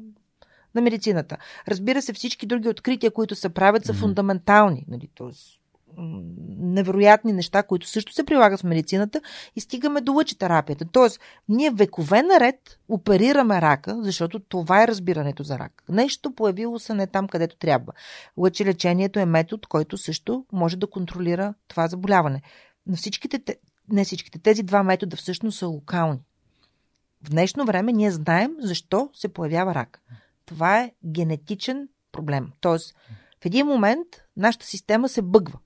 на 0.76 0.82
медицината. 0.82 1.38
Разбира 1.68 2.02
се, 2.02 2.14
всички 2.14 2.46
други 2.46 2.70
открития, 2.70 3.12
които 3.12 3.36
се 3.36 3.50
правят, 3.50 3.86
са 3.86 3.94
mm-hmm. 3.94 4.00
фундаментални. 4.00 4.86
Нали? 4.88 5.10
Тоест, 5.16 5.63
невероятни 6.58 7.34
неща, 7.34 7.64
които 7.64 7.88
също 7.88 8.14
се 8.14 8.24
прилагат 8.24 8.60
в 8.60 8.64
медицината 8.64 9.22
и 9.56 9.62
стигаме 9.62 10.02
до 10.02 10.14
лъчетерапията. 10.14 10.86
Тоест, 10.92 11.20
ние 11.50 11.72
векове 11.72 12.24
наред 12.24 12.80
оперираме 12.90 13.62
рака, 13.62 13.98
защото 14.02 14.40
това 14.40 14.84
е 14.84 14.88
разбирането 14.88 15.44
за 15.44 15.60
рак. 15.60 15.84
Нещо 15.90 16.36
появило 16.36 16.80
се 16.80 16.94
не 16.94 17.08
там, 17.08 17.28
където 17.28 17.58
трябва. 17.58 17.94
Лъчелечението 18.38 19.20
е 19.20 19.26
метод, 19.26 19.62
който 19.70 19.98
също 19.98 20.46
може 20.52 20.78
да 20.78 20.88
контролира 20.88 21.54
това 21.68 21.88
заболяване. 21.88 22.42
Но 22.88 22.96
всичките, 22.96 23.58
не 23.90 24.06
всичките, 24.06 24.40
тези 24.40 24.64
два 24.64 24.84
метода 24.84 25.18
всъщност 25.18 25.58
са 25.58 25.68
локални. 25.68 26.20
В 27.24 27.30
днешно 27.30 27.66
време 27.66 27.92
ние 27.92 28.12
знаем 28.12 28.56
защо 28.60 29.10
се 29.14 29.28
появява 29.28 29.76
рак. 29.76 30.02
Това 30.46 30.80
е 30.80 30.92
генетичен 31.06 31.88
проблем. 32.12 32.52
Тоест, 32.62 32.96
в 33.42 33.46
един 33.46 33.66
момент 33.66 34.08
нашата 34.38 34.66
система 34.66 35.10
се 35.10 35.22
бъгва. 35.22 35.60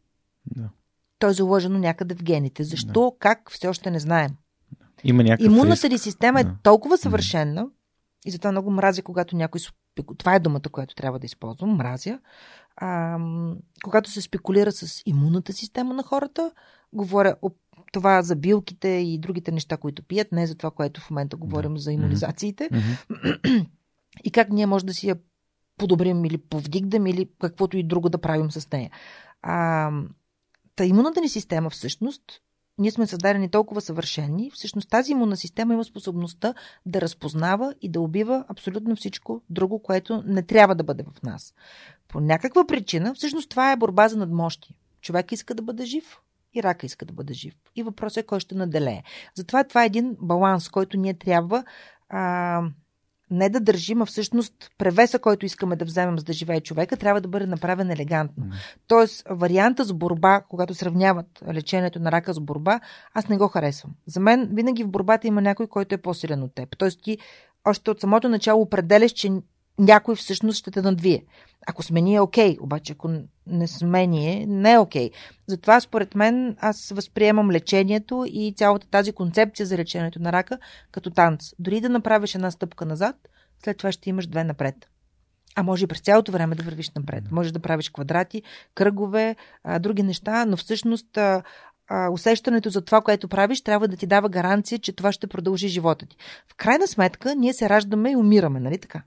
Да. 0.56 0.70
То 1.20 1.30
е 1.30 1.34
заложено 1.34 1.80
някъде 1.80 2.16
в 2.16 2.24
гените. 2.24 2.64
Защо, 2.64 3.12
да. 3.12 3.20
как, 3.20 3.52
все 3.52 3.68
още 3.68 3.92
не 3.92 4.00
знаем. 4.00 4.32
Има 5.04 5.38
Имунната 5.40 5.90
ни 5.90 5.98
система 5.98 6.44
да. 6.44 6.50
е 6.50 6.54
толкова 6.64 6.98
съвършена, 6.98 7.54
да. 7.54 7.70
и 8.26 8.32
затова 8.32 8.52
много 8.52 8.72
мразя, 8.72 9.04
когато 9.04 9.36
някой. 9.36 9.62
Това 10.18 10.36
е 10.36 10.40
думата, 10.40 10.62
която 10.72 10.96
трябва 10.96 11.20
да 11.20 11.26
използвам. 11.26 11.76
Мразя. 11.76 12.20
А, 12.76 13.20
когато 13.84 14.10
се 14.10 14.22
спекулира 14.22 14.72
с 14.72 15.02
имунната 15.06 15.54
система 15.54 15.94
на 15.94 16.04
хората, 16.04 16.52
говоря 16.94 17.36
това 17.94 18.22
за 18.22 18.36
билките 18.36 18.88
и 18.88 19.20
другите 19.20 19.52
неща, 19.52 19.78
които 19.78 20.04
пият, 20.04 20.32
не 20.32 20.48
за 20.48 20.56
това, 20.56 20.72
което 20.72 21.02
в 21.02 21.10
момента 21.10 21.38
говорим 21.38 21.74
да. 21.74 21.80
за 21.80 21.92
иммунизациите. 21.92 22.70
Mm-hmm. 22.70 23.68
и 24.24 24.32
как 24.32 24.50
ние 24.50 24.66
може 24.66 24.86
да 24.86 24.94
си 24.94 25.08
я 25.08 25.16
подобрим 25.78 26.26
или 26.26 26.38
повдигнем 26.38 27.08
или 27.08 27.30
каквото 27.40 27.78
и 27.78 27.84
друго 27.84 28.10
да 28.10 28.18
правим 28.18 28.52
с 28.52 28.72
нея. 28.72 28.92
А, 29.42 29.92
Та 30.78 30.86
имунната 30.86 31.22
ни 31.22 31.30
система 31.30 31.70
всъщност, 31.70 32.24
ние 32.78 32.92
сме 32.92 33.08
създадени 33.08 33.50
толкова 33.50 33.82
съвършени, 33.82 34.52
всъщност 34.52 34.90
тази 34.90 35.12
имунна 35.12 35.38
система 35.38 35.74
има 35.74 35.84
способността 35.84 36.54
да 36.86 37.02
разпознава 37.02 37.74
и 37.82 37.90
да 37.90 38.02
убива 38.02 38.46
абсолютно 38.48 38.96
всичко 38.96 39.42
друго, 39.50 39.84
което 39.84 40.24
не 40.26 40.44
трябва 40.44 40.76
да 40.76 40.84
бъде 40.84 41.04
в 41.04 41.24
нас. 41.24 41.54
По 42.08 42.20
някаква 42.20 42.68
причина, 42.68 43.14
всъщност 43.14 43.50
това 43.50 43.72
е 43.72 43.78
борба 43.78 44.08
за 44.08 44.18
надмощие. 44.18 44.76
Човек 45.02 45.32
иска 45.32 45.56
да 45.56 45.62
бъде 45.62 45.86
жив, 45.86 46.22
и 46.54 46.64
рака 46.64 46.86
иска 46.86 47.06
да 47.06 47.14
бъде 47.14 47.34
жив. 47.34 47.54
И 47.76 47.84
въпросът 47.84 48.24
е 48.24 48.26
кой 48.26 48.40
ще 48.40 48.56
наделее. 48.56 49.04
Затова 49.36 49.64
това 49.64 49.84
е 49.84 49.86
един 49.86 50.18
баланс, 50.22 50.70
който 50.70 50.98
ние 50.98 51.14
трябва 51.14 51.64
а, 52.10 52.62
не 53.32 53.50
да 53.50 53.60
държим, 53.60 54.02
а 54.02 54.06
всъщност 54.06 54.54
превеса, 54.78 55.20
който 55.20 55.46
искаме 55.46 55.76
да 55.76 55.86
вземем 55.86 56.20
за 56.20 56.26
да 56.26 56.34
живее 56.34 56.62
човека, 56.62 56.98
трябва 56.98 57.22
да 57.22 57.28
бъде 57.28 57.46
направен 57.46 57.92
елегантно. 57.92 58.44
Mm. 58.44 58.52
Тоест, 58.88 59.24
варианта 59.30 59.84
с 59.84 59.94
борба, 59.94 60.42
когато 60.50 60.74
сравняват 60.74 61.44
лечението 61.54 62.00
на 62.00 62.12
рака 62.12 62.34
с 62.34 62.40
борба, 62.40 62.80
аз 63.14 63.30
не 63.30 63.38
го 63.38 63.48
харесвам. 63.48 63.94
За 64.06 64.20
мен 64.20 64.50
винаги 64.54 64.84
в 64.84 64.90
борбата 64.90 65.28
има 65.28 65.42
някой, 65.42 65.68
който 65.68 65.96
е 65.96 65.98
по-силен 65.98 66.44
от 66.44 66.56
теб. 66.56 66.78
Тоест, 66.78 67.02
ти 67.04 67.18
още 67.66 67.92
от 67.92 68.00
самото 68.00 68.30
начало 68.30 68.62
определяш, 68.62 69.12
че 69.12 69.32
някой 69.80 70.16
всъщност 70.16 70.58
ще 70.58 70.72
те 70.72 70.82
надвие. 70.82 71.26
Ако 71.68 71.84
сме 71.84 72.02
ние, 72.02 72.20
окей, 72.20 72.56
okay, 72.56 72.62
обаче 72.62 72.94
ако 72.94 73.10
не 73.48 73.68
сме 73.68 74.08
ние, 74.08 74.46
не 74.48 74.74
е 74.74 74.78
окей. 74.78 75.10
Okay. 75.10 75.14
Затова, 75.48 75.80
според 75.80 76.16
мен, 76.16 76.58
аз 76.60 76.90
възприемам 76.90 77.52
лечението 77.52 78.26
и 78.28 78.54
цялата 78.58 78.88
тази 78.88 79.14
концепция 79.14 79.66
за 79.66 79.78
лечението 79.78 80.22
на 80.22 80.32
рака 80.32 80.60
като 80.92 81.10
танц. 81.10 81.54
Дори 81.60 81.82
да 81.82 81.90
направиш 81.90 82.36
една 82.36 82.52
стъпка 82.52 82.86
назад, 82.86 83.16
след 83.64 83.78
това 83.78 83.92
ще 83.92 84.10
имаш 84.10 84.28
две 84.28 84.44
напред. 84.44 84.76
А 85.56 85.64
може 85.64 85.84
и 85.84 85.88
през 85.88 86.02
цялото 86.02 86.32
време 86.32 86.56
да 86.56 86.64
вървиш 86.64 86.92
напред. 86.96 87.24
Може 87.32 87.54
да 87.54 87.60
правиш 87.60 87.90
квадрати, 87.90 88.44
кръгове, 88.76 89.36
а, 89.64 89.80
други 89.80 90.04
неща, 90.04 90.46
но 90.46 90.58
всъщност 90.58 91.18
а, 91.18 91.44
а, 91.90 92.10
усещането 92.10 92.70
за 92.70 92.82
това, 92.82 93.02
което 93.02 93.28
правиш, 93.28 93.62
трябва 93.62 93.88
да 93.88 93.98
ти 93.98 94.08
дава 94.08 94.30
гаранция, 94.30 94.80
че 94.80 94.94
това 94.94 95.12
ще 95.12 95.28
продължи 95.28 95.68
живота 95.68 96.06
ти. 96.06 96.18
В 96.52 96.56
крайна 96.56 96.88
сметка, 96.88 97.36
ние 97.36 97.54
се 97.54 97.70
раждаме 97.70 98.12
и 98.12 98.16
умираме, 98.16 98.60
нали 98.60 98.78
така? 98.78 99.04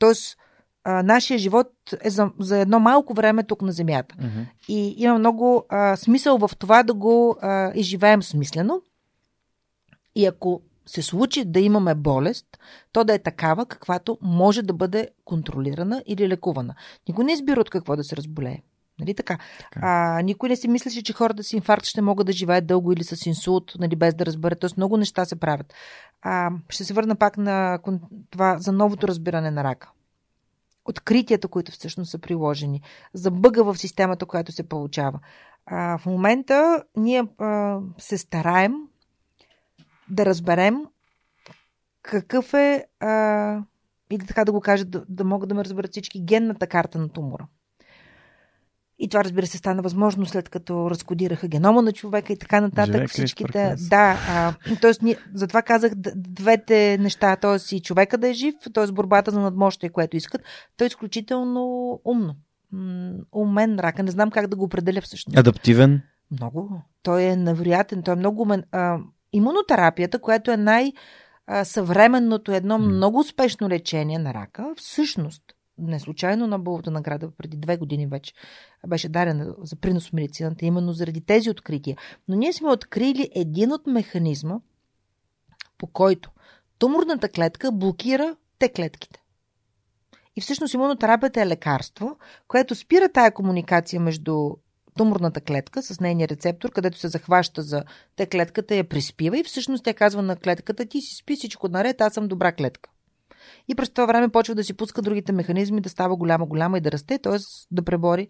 Тоест, 0.00 0.36
а, 0.84 1.02
нашия 1.02 1.38
живот 1.38 1.72
е 2.02 2.10
за, 2.10 2.30
за 2.38 2.58
едно 2.58 2.80
малко 2.80 3.14
време 3.14 3.42
тук 3.42 3.62
на 3.62 3.72
Земята. 3.72 4.14
Mm-hmm. 4.14 4.46
И 4.68 4.94
има 4.98 5.18
много 5.18 5.64
а, 5.68 5.96
смисъл 5.96 6.38
в 6.38 6.50
това 6.58 6.82
да 6.82 6.94
го 6.94 7.36
а, 7.40 7.72
изживеем 7.74 8.22
смислено. 8.22 8.82
И 10.14 10.26
ако 10.26 10.62
се 10.86 11.02
случи 11.02 11.44
да 11.44 11.60
имаме 11.60 11.94
болест, 11.94 12.46
то 12.92 13.04
да 13.04 13.14
е 13.14 13.18
такава, 13.18 13.66
каквато 13.66 14.18
може 14.22 14.62
да 14.62 14.72
бъде 14.72 15.08
контролирана 15.24 16.02
или 16.06 16.28
лекувана. 16.28 16.74
Никой 17.08 17.24
не 17.24 17.32
избира 17.32 17.60
от 17.60 17.70
какво 17.70 17.96
да 17.96 18.04
се 18.04 18.16
разболее. 18.16 18.62
Нали 19.00 19.14
така? 19.14 19.38
така. 19.58 19.80
А, 19.82 20.22
никой 20.22 20.48
не 20.48 20.56
си 20.56 20.68
мислеше, 20.68 21.02
че 21.02 21.12
хората 21.12 21.44
с 21.44 21.52
инфаркт 21.52 21.86
ще 21.86 22.02
могат 22.02 22.26
да 22.26 22.32
живеят 22.32 22.66
дълго 22.66 22.92
или 22.92 23.04
с 23.04 23.26
инсулт, 23.26 23.72
нали, 23.78 23.96
без 23.96 24.14
да 24.14 24.26
разберат. 24.26 24.60
Тоест 24.60 24.76
много 24.76 24.96
неща 24.96 25.24
се 25.24 25.40
правят. 25.40 25.74
А, 26.22 26.50
ще 26.68 26.84
се 26.84 26.94
върна 26.94 27.16
пак 27.16 27.36
на 27.36 27.78
това 28.30 28.58
за 28.58 28.72
новото 28.72 29.08
разбиране 29.08 29.50
на 29.50 29.64
рака. 29.64 29.90
Откритията, 30.84 31.48
които 31.48 31.72
всъщност 31.72 32.10
са 32.10 32.18
приложени, 32.18 32.82
за 33.14 33.30
бъга 33.30 33.62
в 33.62 33.78
системата, 33.78 34.26
която 34.26 34.52
се 34.52 34.68
получава. 34.68 35.20
А, 35.66 35.98
в 35.98 36.06
момента 36.06 36.84
ние 36.96 37.24
а, 37.38 37.78
се 37.98 38.18
стараем 38.18 38.74
да 40.10 40.26
разберем 40.26 40.84
какъв 42.02 42.54
е, 42.54 42.86
а, 43.00 43.62
или 44.10 44.26
така 44.26 44.44
да 44.44 44.52
го 44.52 44.60
кажа, 44.60 44.84
да, 44.84 45.04
да 45.08 45.24
могат 45.24 45.48
да 45.48 45.54
ме 45.54 45.64
разберат 45.64 45.90
всички, 45.90 46.24
генната 46.24 46.66
карта 46.66 46.98
на 46.98 47.08
тумора. 47.08 47.46
И 49.02 49.08
това, 49.08 49.24
разбира 49.24 49.46
се, 49.46 49.58
стана 49.58 49.82
възможно 49.82 50.26
след 50.26 50.48
като 50.48 50.90
разкодираха 50.90 51.48
генома 51.48 51.82
на 51.82 51.92
човека 51.92 52.32
и 52.32 52.38
така 52.38 52.60
нататък. 52.60 52.94
Живек 52.94 53.10
всичките. 53.10 53.74
Да, 53.90 54.18
а, 54.28 54.54
тоест, 54.80 55.02
ние, 55.02 55.16
затова 55.34 55.62
казах 55.62 55.92
двете 56.16 56.98
неща. 57.00 57.36
Т.е. 57.36 57.76
и 57.76 57.80
човека 57.80 58.18
да 58.18 58.28
е 58.28 58.32
жив, 58.32 58.54
т.е. 58.74 58.92
борбата 58.92 59.30
за 59.30 59.40
надмощие, 59.40 59.88
което 59.88 60.16
искат. 60.16 60.42
Той 60.76 60.84
е 60.84 60.88
изключително 60.88 61.92
умно. 62.04 62.34
умен 63.32 63.78
рака. 63.78 64.02
Не 64.02 64.10
знам 64.10 64.30
как 64.30 64.46
да 64.46 64.56
го 64.56 64.64
определя 64.64 65.00
всъщност. 65.00 65.38
Адаптивен? 65.38 66.02
Много. 66.30 66.82
Той 67.02 67.22
е 67.22 67.36
невероятен. 67.36 68.02
Той 68.02 68.14
е 68.14 68.16
много 68.16 68.42
умен. 68.42 68.64
А, 68.72 68.98
имунотерапията, 69.32 70.18
която 70.18 70.50
е 70.50 70.56
най- 70.56 70.92
съвременното, 71.64 72.52
едно 72.52 72.78
много 72.78 73.18
успешно 73.18 73.68
лечение 73.68 74.18
на 74.18 74.34
рака, 74.34 74.74
всъщност 74.76 75.42
не 75.80 76.00
случайно 76.00 76.46
Нобеловата 76.46 76.90
награда 76.90 77.30
преди 77.30 77.56
две 77.56 77.76
години 77.76 78.06
вече 78.06 78.34
беше 78.86 79.08
дарена 79.08 79.54
за 79.62 79.76
принос 79.76 80.08
в 80.08 80.12
медицината, 80.12 80.66
именно 80.66 80.92
заради 80.92 81.20
тези 81.20 81.50
открития. 81.50 81.96
Но 82.28 82.36
ние 82.36 82.52
сме 82.52 82.70
открили 82.70 83.30
един 83.34 83.72
от 83.72 83.86
механизма, 83.86 84.60
по 85.78 85.86
който 85.86 86.30
туморната 86.78 87.28
клетка 87.28 87.72
блокира 87.72 88.36
те 88.58 88.68
клетките. 88.68 89.22
И 90.36 90.40
всъщност 90.40 90.74
имунотерапията 90.74 91.42
е 91.42 91.46
лекарство, 91.46 92.16
което 92.48 92.74
спира 92.74 93.08
тая 93.08 93.34
комуникация 93.34 94.00
между 94.00 94.50
туморната 94.96 95.40
клетка 95.40 95.82
с 95.82 96.00
нейния 96.00 96.28
рецептор, 96.28 96.70
където 96.70 96.98
се 96.98 97.08
захваща 97.08 97.62
за 97.62 97.84
те 98.16 98.26
клетката, 98.26 98.74
я 98.74 98.88
приспива 98.88 99.38
и 99.38 99.44
всъщност 99.44 99.84
тя 99.84 99.94
казва 99.94 100.22
на 100.22 100.36
клетката, 100.36 100.86
ти 100.86 101.00
си 101.00 101.14
спи 101.14 101.36
всичко 101.36 101.68
наред, 101.68 102.00
аз 102.00 102.14
съм 102.14 102.28
добра 102.28 102.52
клетка 102.52 102.90
и 103.68 103.74
през 103.74 103.90
това 103.90 104.06
време 104.06 104.28
почва 104.28 104.54
да 104.54 104.64
си 104.64 104.74
пуска 104.74 105.02
другите 105.02 105.32
механизми, 105.32 105.80
да 105.80 105.88
става 105.88 106.16
голяма-голяма 106.16 106.78
и 106.78 106.80
да 106.80 106.92
расте, 106.92 107.18
т.е. 107.18 107.36
да 107.70 107.82
пребори 107.82 108.28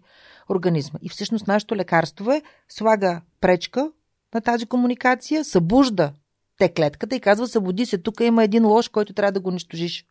организма. 0.49 0.99
И 1.01 1.09
всъщност 1.09 1.47
нашето 1.47 1.75
лекарство 1.75 2.31
е, 2.31 2.41
слага 2.69 3.21
пречка 3.41 3.91
на 4.33 4.41
тази 4.41 4.65
комуникация, 4.65 5.45
събужда 5.45 6.13
те 6.57 6.69
клетката 6.69 7.15
и 7.15 7.19
казва, 7.19 7.47
събуди 7.47 7.85
се, 7.85 7.97
тук 7.97 8.19
има 8.19 8.43
един 8.43 8.65
лош, 8.65 8.89
който 8.89 9.13
трябва 9.13 9.31
да 9.31 9.39
го 9.39 9.49
унищожиш. 9.49 10.05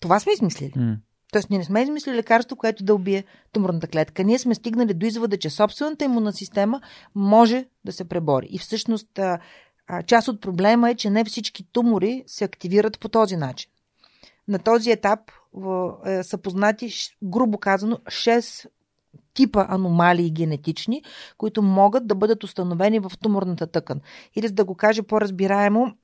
Това 0.00 0.20
сме 0.20 0.32
измислили. 0.32 0.72
Mm. 0.72 0.96
Тоест, 1.32 1.50
ние 1.50 1.58
не 1.58 1.64
сме 1.64 1.82
измислили 1.82 2.16
лекарство, 2.16 2.56
което 2.56 2.84
да 2.84 2.94
убие 2.94 3.24
туморната 3.52 3.86
клетка. 3.86 4.24
Ние 4.24 4.38
сме 4.38 4.54
стигнали 4.54 4.94
до 4.94 5.06
извода, 5.06 5.36
че 5.36 5.50
собствената 5.50 6.04
имунна 6.04 6.32
система 6.32 6.80
може 7.14 7.66
да 7.84 7.92
се 7.92 8.04
пребори. 8.04 8.46
И 8.50 8.58
всъщност 8.58 9.20
част 10.06 10.28
от 10.28 10.40
проблема 10.40 10.90
е, 10.90 10.94
че 10.94 11.10
не 11.10 11.24
всички 11.24 11.64
тумори 11.72 12.24
се 12.26 12.44
активират 12.44 13.00
по 13.00 13.08
този 13.08 13.36
начин. 13.36 13.70
На 14.50 14.58
този 14.58 14.90
етап 14.90 15.20
е, 16.06 16.22
са 16.22 16.38
познати, 16.38 16.90
грубо 17.22 17.58
казано, 17.58 17.96
6 17.96 18.66
типа 19.34 19.66
аномалии 19.68 20.30
генетични, 20.30 21.02
които 21.38 21.62
могат 21.62 22.06
да 22.06 22.14
бъдат 22.14 22.44
установени 22.44 22.98
в 22.98 23.12
туморната 23.22 23.66
тъкан. 23.66 24.00
Или 24.36 24.46
за 24.46 24.54
да 24.54 24.64
го 24.64 24.74
кажа 24.74 25.02
по-разбираемо, 25.02 25.92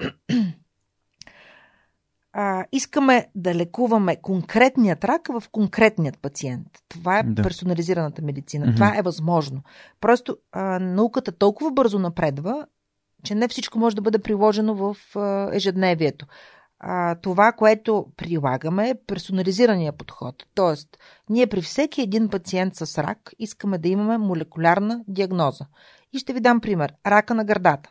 а, 2.32 2.64
искаме 2.72 3.26
да 3.34 3.55
лекуваме 3.55 4.16
конкретният 4.16 5.05
рак 5.05 5.28
в 5.28 5.42
конкретният 5.53 6.18
пациент. 6.18 6.66
Това 6.88 7.18
е 7.18 7.22
да. 7.22 7.42
персонализираната 7.42 8.22
медицина. 8.22 8.66
Mm-hmm. 8.66 8.74
Това 8.74 8.99
е 8.99 9.03
възможно. 9.03 9.62
Просто 10.01 10.36
а, 10.53 10.78
науката 10.78 11.32
толкова 11.32 11.70
бързо 11.70 11.99
напредва, 11.99 12.66
че 13.24 13.34
не 13.34 13.49
всичко 13.49 13.78
може 13.78 13.97
да 13.97 14.03
бъде 14.03 14.18
приложено 14.18 14.74
в 14.74 14.97
а, 15.16 15.51
ежедневието. 15.53 16.26
А, 16.79 17.14
това, 17.14 17.53
което 17.53 18.07
прилагаме 18.16 18.89
е 18.89 18.95
персонализирания 19.07 19.93
подход. 19.93 20.47
Тоест, 20.55 20.99
ние 21.31 21.47
при 21.47 21.62
всеки 21.62 22.03
един 22.03 22.29
пациент 22.29 22.74
с 22.77 23.03
рак 23.03 23.33
искаме 23.39 23.79
да 23.79 23.89
имаме 23.89 24.18
молекулярна 24.18 25.05
диагноза. 25.09 25.66
И 26.12 26.18
ще 26.18 26.33
ви 26.33 26.41
дам 26.41 26.61
пример. 26.61 26.95
Рака 27.07 27.35
на 27.35 27.45
гърдата. 27.45 27.91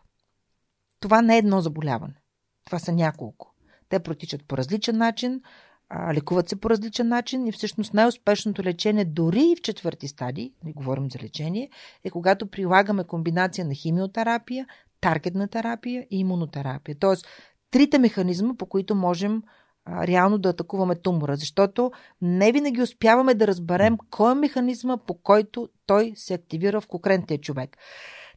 Това 1.00 1.22
не 1.22 1.36
е 1.36 1.38
едно 1.38 1.62
заболяване. 1.62 2.22
Това 2.66 2.80
са 2.80 2.92
няколко. 2.92 3.54
Те 3.90 4.00
протичат 4.00 4.48
по 4.48 4.58
различен 4.58 4.98
начин, 4.98 5.42
а, 5.90 6.14
лекуват 6.14 6.50
се 6.50 6.56
по 6.56 6.70
различен 6.70 7.08
начин 7.08 7.48
и 7.48 7.52
всъщност 7.52 7.94
най-успешното 7.94 8.64
лечение, 8.64 9.06
дори 9.06 9.44
и 9.44 9.56
в 9.56 9.62
четвърти 9.62 10.08
стадии, 10.08 10.54
не 10.64 10.74
говорим 10.74 11.12
за 11.12 11.20
лечение, 11.20 11.70
е 12.04 12.10
когато 12.10 12.48
прилагаме 12.48 13.04
комбинация 13.04 13.66
на 13.66 13.74
химиотерапия, 13.74 14.66
таргетна 15.02 15.48
терапия 15.48 16.08
и 16.12 16.20
имунотерапия. 16.20 16.96
Тоест, 17.00 17.28
трите 17.72 18.00
механизма, 18.00 18.54
по 18.58 18.66
които 18.66 18.96
можем 18.96 19.42
реално 19.90 20.38
да 20.38 20.50
атакуваме 20.50 20.96
тумора, 20.96 21.36
защото 21.36 21.92
не 22.22 22.52
винаги 22.52 22.82
успяваме 22.82 23.34
да 23.34 23.48
разберем 23.48 23.98
кой 24.10 24.32
е 24.32 24.36
механизма, 24.36 24.98
по 24.98 25.14
който 25.14 25.70
той 25.86 26.14
се 26.16 26.34
активира 26.34 26.82
в 26.82 26.88
конкретния 26.88 27.40
човек. 27.40 27.78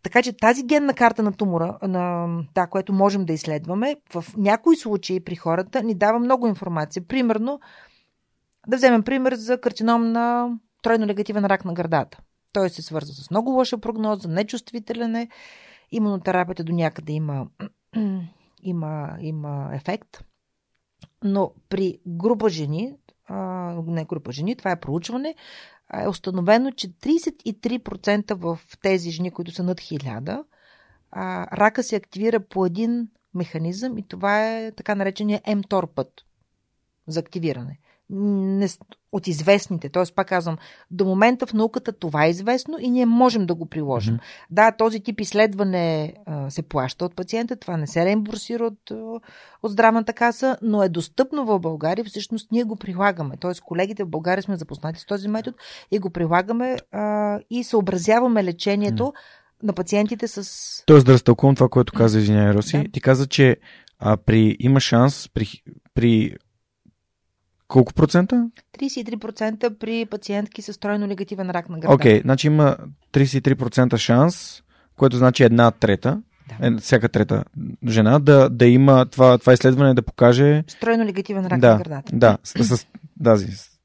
Така 0.02 0.22
че 0.22 0.36
тази 0.36 0.62
генна 0.62 0.94
карта 0.94 1.22
на 1.22 1.32
тумора, 1.32 1.78
на 1.82 2.28
да, 2.54 2.66
което 2.66 2.92
можем 2.92 3.24
да 3.24 3.32
изследваме, 3.32 3.96
в 4.14 4.24
някои 4.36 4.76
случаи 4.76 5.24
при 5.24 5.36
хората 5.36 5.82
ни 5.82 5.94
дава 5.94 6.18
много 6.18 6.46
информация. 6.46 7.02
Примерно, 7.02 7.60
да 8.66 8.76
вземем 8.76 9.02
пример 9.02 9.34
за 9.34 9.60
карцином 9.60 10.12
на 10.12 10.48
тройно 10.82 11.06
негативен 11.06 11.44
рак 11.44 11.64
на 11.64 11.74
гърдата. 11.74 12.18
Той 12.52 12.70
се 12.70 12.82
свързва 12.82 13.14
с 13.14 13.30
много 13.30 13.50
лоша 13.50 13.78
прогноза, 13.78 14.28
нечувствителен 14.28 15.16
е. 15.16 15.28
Имунотерапията 15.90 16.64
до 16.64 16.72
някъде 16.72 17.12
има, 17.12 17.46
има, 18.62 19.16
има 19.20 19.70
ефект. 19.74 20.24
Но 21.24 21.52
при 21.68 21.98
група 22.06 22.48
жени, 22.48 22.94
а, 23.26 23.36
не 23.86 24.04
група 24.04 24.32
жени, 24.32 24.56
това 24.56 24.70
е 24.70 24.80
проучване, 24.80 25.34
е 26.04 26.08
установено, 26.08 26.70
че 26.70 26.88
33% 26.88 28.34
в 28.34 28.58
тези 28.82 29.10
жени, 29.10 29.30
които 29.30 29.50
са 29.50 29.62
над 29.62 29.80
1000, 29.80 30.44
рака 31.52 31.82
се 31.82 31.96
активира 31.96 32.40
по 32.40 32.66
един 32.66 33.08
механизъм 33.34 33.98
и 33.98 34.08
това 34.08 34.56
е 34.56 34.72
така 34.72 34.94
наречения 34.94 35.40
МТОР 35.56 35.86
път 35.94 36.12
за 37.06 37.20
активиране 37.20 37.78
не, 38.10 38.68
от 39.12 39.26
известните. 39.26 39.88
Т.е. 39.88 40.02
пак 40.14 40.28
казвам, 40.28 40.58
до 40.90 41.04
момента 41.04 41.46
в 41.46 41.52
науката 41.52 41.92
това 41.92 42.24
е 42.24 42.30
известно 42.30 42.76
и 42.80 42.90
ние 42.90 43.06
можем 43.06 43.46
да 43.46 43.54
го 43.54 43.66
приложим. 43.66 44.14
Mm-hmm. 44.14 44.46
Да, 44.50 44.72
този 44.72 45.00
тип 45.00 45.20
изследване 45.20 46.14
а, 46.26 46.50
се 46.50 46.62
плаща 46.62 47.04
от 47.04 47.16
пациента, 47.16 47.56
това 47.56 47.76
не 47.76 47.86
се 47.86 48.04
реимбурсира 48.04 48.64
от, 48.64 48.90
от 49.62 49.72
здравната 49.72 50.12
каса, 50.12 50.56
но 50.62 50.82
е 50.82 50.88
достъпно 50.88 51.44
в 51.44 51.58
България. 51.58 52.04
Всъщност 52.04 52.52
ние 52.52 52.64
го 52.64 52.76
прилагаме. 52.76 53.36
Т.е. 53.36 53.52
колегите 53.64 54.04
в 54.04 54.08
България 54.08 54.42
сме 54.42 54.56
запознати 54.56 55.00
с 55.00 55.06
този 55.06 55.28
метод 55.28 55.56
и 55.90 55.98
го 55.98 56.10
прилагаме 56.10 56.76
а, 56.92 57.38
и 57.50 57.64
съобразяваме 57.64 58.44
лечението 58.44 59.02
mm-hmm. 59.02 59.62
на 59.62 59.72
пациентите 59.72 60.28
с. 60.28 60.52
Тоест 60.86 61.06
да 61.06 61.12
разтълкувам 61.12 61.54
това, 61.54 61.68
което 61.68 61.92
каза 61.92 62.18
Извиняй 62.18 62.52
Роси. 62.52 62.78
Да. 62.78 62.90
Ти 62.92 63.00
каза, 63.00 63.26
че 63.26 63.56
а, 63.98 64.16
при, 64.16 64.56
има 64.60 64.80
шанс 64.80 65.28
при, 65.34 65.62
при 65.94 66.36
колко 67.68 67.94
процента? 67.94 68.50
33% 68.78 69.78
при 69.78 70.06
пациентки 70.06 70.62
с 70.62 70.80
тройно 70.80 71.06
негативен 71.06 71.50
рак 71.50 71.68
на 71.68 71.78
гърдата. 71.78 71.94
Окей, 71.94 72.18
okay, 72.18 72.22
значи 72.22 72.46
има 72.46 72.76
33% 73.12 73.96
шанс, 73.96 74.62
което 74.96 75.16
значи 75.16 75.42
една 75.42 75.70
трета, 75.70 76.22
да. 76.60 76.66
е, 76.66 76.76
всяка 76.76 77.08
трета 77.08 77.44
жена, 77.88 78.18
да, 78.18 78.48
да 78.48 78.66
има 78.66 79.06
това, 79.06 79.38
това 79.38 79.52
изследване 79.52 79.94
да 79.94 80.02
покаже... 80.02 80.64
Стройно 80.68 81.04
негативен 81.04 81.46
рак 81.46 81.60
да, 81.60 81.70
на 81.70 81.78
гърдата. 81.78 82.16
Да, 82.16 82.38
с, 82.44 82.64
с, 82.64 82.86
да, 83.16 83.36
с... 83.36 83.77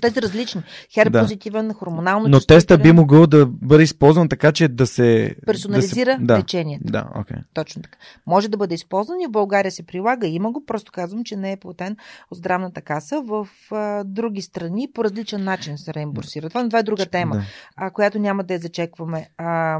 те 0.00 0.10
са 0.10 0.22
различни. 0.22 0.62
Хер 0.94 1.10
да. 1.10 1.20
позитивен, 1.20 1.72
хормонално. 1.72 2.28
Но 2.28 2.40
теста 2.40 2.78
би 2.78 2.92
могъл 2.92 3.26
да 3.26 3.46
бъде 3.46 3.82
използван 3.82 4.28
така, 4.28 4.52
че 4.52 4.68
да 4.68 4.86
се. 4.86 5.36
Персонализира 5.46 6.18
да 6.20 6.34
се... 6.34 6.40
лечението. 6.40 6.92
Да, 6.92 7.08
okay. 7.16 7.42
Точно 7.54 7.82
така. 7.82 7.98
Може 8.26 8.48
да 8.48 8.56
бъде 8.56 8.74
използван 8.74 9.20
и 9.20 9.26
в 9.26 9.30
България 9.30 9.72
се 9.72 9.82
прилага. 9.82 10.26
Има 10.26 10.52
го, 10.52 10.66
просто 10.66 10.92
казвам, 10.92 11.24
че 11.24 11.36
не 11.36 11.52
е 11.52 11.56
платен 11.56 11.96
от 12.30 12.38
здравната 12.38 12.82
каса. 12.82 13.22
В 13.26 13.48
а, 13.70 14.04
други 14.04 14.42
страни 14.42 14.88
по 14.94 15.04
различен 15.04 15.44
начин 15.44 15.78
се 15.78 15.94
реимбурсира. 15.94 16.48
Това, 16.48 16.64
това 16.64 16.78
е 16.78 16.82
друга 16.82 17.06
тема, 17.06 17.36
да. 17.36 17.42
а, 17.76 17.90
която 17.90 18.18
няма 18.18 18.44
да 18.44 18.54
я 18.54 18.60
зачекваме. 18.60 19.28
А, 19.38 19.78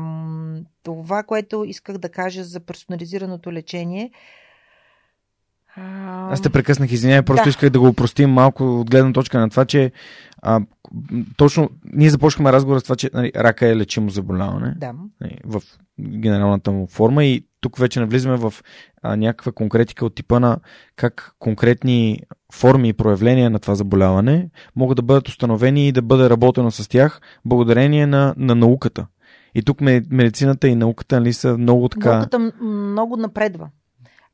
това, 0.82 1.22
което 1.22 1.64
исках 1.64 1.98
да 1.98 2.08
кажа 2.08 2.44
за 2.44 2.60
персонализираното 2.60 3.52
лечение. 3.52 4.10
Аз 5.76 6.40
те 6.40 6.50
прекъснах, 6.50 6.92
извинявай, 6.92 7.22
просто 7.22 7.44
да. 7.44 7.50
исках 7.50 7.70
да 7.70 7.80
го 7.80 7.88
упростим 7.88 8.30
малко 8.30 8.80
от 8.80 8.90
гледна 8.90 9.12
точка 9.12 9.38
на 9.38 9.50
това, 9.50 9.64
че 9.64 9.92
а, 10.42 10.60
точно 11.36 11.70
ние 11.92 12.10
започнахме 12.10 12.52
разговора 12.52 12.80
с 12.80 12.82
това, 12.82 12.96
че 12.96 13.10
нали, 13.14 13.32
рака 13.36 13.68
е 13.68 13.76
лечимо 13.76 14.10
заболяване 14.10 14.74
да. 14.76 14.92
нали, 15.20 15.38
в 15.44 15.62
генералната 16.00 16.72
му 16.72 16.86
форма 16.86 17.24
и 17.24 17.46
тук 17.60 17.78
вече 17.78 18.00
навлизаме 18.00 18.36
в 18.36 18.54
а, 19.02 19.16
някаква 19.16 19.52
конкретика 19.52 20.06
от 20.06 20.14
типа 20.14 20.40
на 20.40 20.58
как 20.96 21.34
конкретни 21.38 22.20
форми 22.52 22.88
и 22.88 22.92
проявления 22.92 23.50
на 23.50 23.58
това 23.58 23.74
заболяване 23.74 24.50
могат 24.76 24.96
да 24.96 25.02
бъдат 25.02 25.28
установени 25.28 25.88
и 25.88 25.92
да 25.92 26.02
бъде 26.02 26.30
работено 26.30 26.70
с 26.70 26.88
тях 26.88 27.20
благодарение 27.44 28.06
на, 28.06 28.34
на 28.36 28.54
науката. 28.54 29.06
И 29.54 29.62
тук 29.62 29.80
медицината 29.80 30.68
и 30.68 30.74
науката 30.74 31.20
нали, 31.20 31.32
са 31.32 31.58
много 31.58 31.88
така... 31.88 32.12
Науката 32.12 32.52
много 32.62 33.16
напредва 33.16 33.68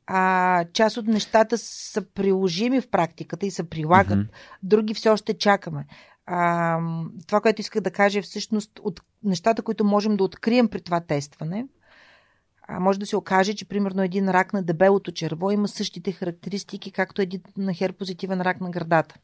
а, 0.07 0.65
част 0.73 0.97
от 0.97 1.07
нещата 1.07 1.57
са 1.57 2.01
приложими 2.01 2.81
в 2.81 2.89
практиката 2.89 3.45
и 3.45 3.51
се 3.51 3.69
прилагат, 3.69 4.19
mm-hmm. 4.19 4.59
други 4.63 4.93
все 4.93 5.09
още 5.09 5.33
чакаме. 5.33 5.85
А, 6.25 6.79
това, 7.27 7.41
което 7.41 7.61
исках 7.61 7.81
да 7.81 7.91
кажа 7.91 8.19
е 8.19 8.21
всъщност 8.21 8.79
от 8.83 9.01
нещата, 9.23 9.61
които 9.61 9.83
можем 9.83 10.17
да 10.17 10.23
открием 10.23 10.69
при 10.69 10.81
това 10.81 10.99
тестване. 10.99 11.67
А, 12.67 12.79
може 12.79 12.99
да 12.99 13.05
се 13.05 13.15
окаже, 13.15 13.53
че 13.53 13.67
примерно 13.67 14.03
един 14.03 14.29
рак 14.29 14.53
на 14.53 14.63
дебелото 14.63 15.11
черво 15.11 15.51
има 15.51 15.67
същите 15.67 16.11
характеристики, 16.11 16.91
както 16.91 17.21
един 17.21 17.41
на 17.57 17.73
херпозитивен 17.73 18.41
рак 18.41 18.61
на 18.61 18.69
гърдата. 18.69 19.15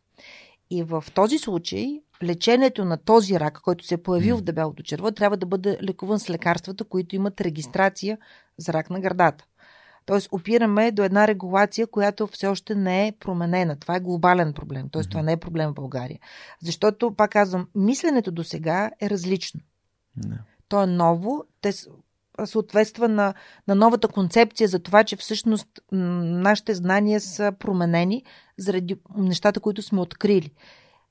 И 0.69 0.84
в 0.84 1.03
този 1.13 1.38
случай 1.38 2.01
лечението 2.23 2.86
на 2.86 2.97
този 2.97 3.39
рак, 3.39 3.61
който 3.61 3.86
се 3.86 3.93
е 3.93 4.03
появил 4.03 4.38
в 4.38 4.41
дебелото 4.41 4.84
черво, 4.84 5.11
трябва 5.11 5.38
да 5.38 5.45
бъде 5.45 5.78
лекуван 5.84 6.19
с 6.19 6.30
лекарствата, 6.30 6.84
които 6.84 7.15
имат 7.15 7.41
регистрация 7.41 8.17
за 8.57 8.73
рак 8.73 8.89
на 8.89 8.99
гърдата. 8.99 9.45
Тоест, 10.07 10.29
опираме 10.31 10.91
до 10.91 11.03
една 11.03 11.27
регулация, 11.27 11.87
която 11.87 12.27
все 12.27 12.47
още 12.47 12.75
не 12.75 13.07
е 13.07 13.11
променена. 13.19 13.75
Това 13.75 13.95
е 13.95 13.99
глобален 13.99 14.53
проблем. 14.53 14.89
Тоест, 14.91 15.09
това 15.09 15.21
не 15.21 15.31
е 15.31 15.37
проблем 15.37 15.69
в 15.69 15.73
България. 15.73 16.19
Защото, 16.61 17.13
пак 17.13 17.31
казвам, 17.31 17.67
мисленето 17.75 18.31
до 18.31 18.43
сега 18.43 18.91
е 19.01 19.09
различно. 19.09 19.61
Не. 20.27 20.37
То 20.67 20.83
е 20.83 20.87
ново. 20.87 21.43
Те 21.61 21.71
съответства 22.45 23.09
на, 23.09 23.33
на 23.67 23.75
новата 23.75 24.07
концепция 24.07 24.67
за 24.67 24.79
това, 24.79 25.03
че 25.03 25.15
всъщност 25.15 25.67
нашите 25.91 26.73
знания 26.73 27.21
са 27.21 27.53
променени 27.59 28.23
заради 28.57 28.95
нещата, 29.17 29.59
които 29.59 29.81
сме 29.81 30.01
открили 30.01 30.51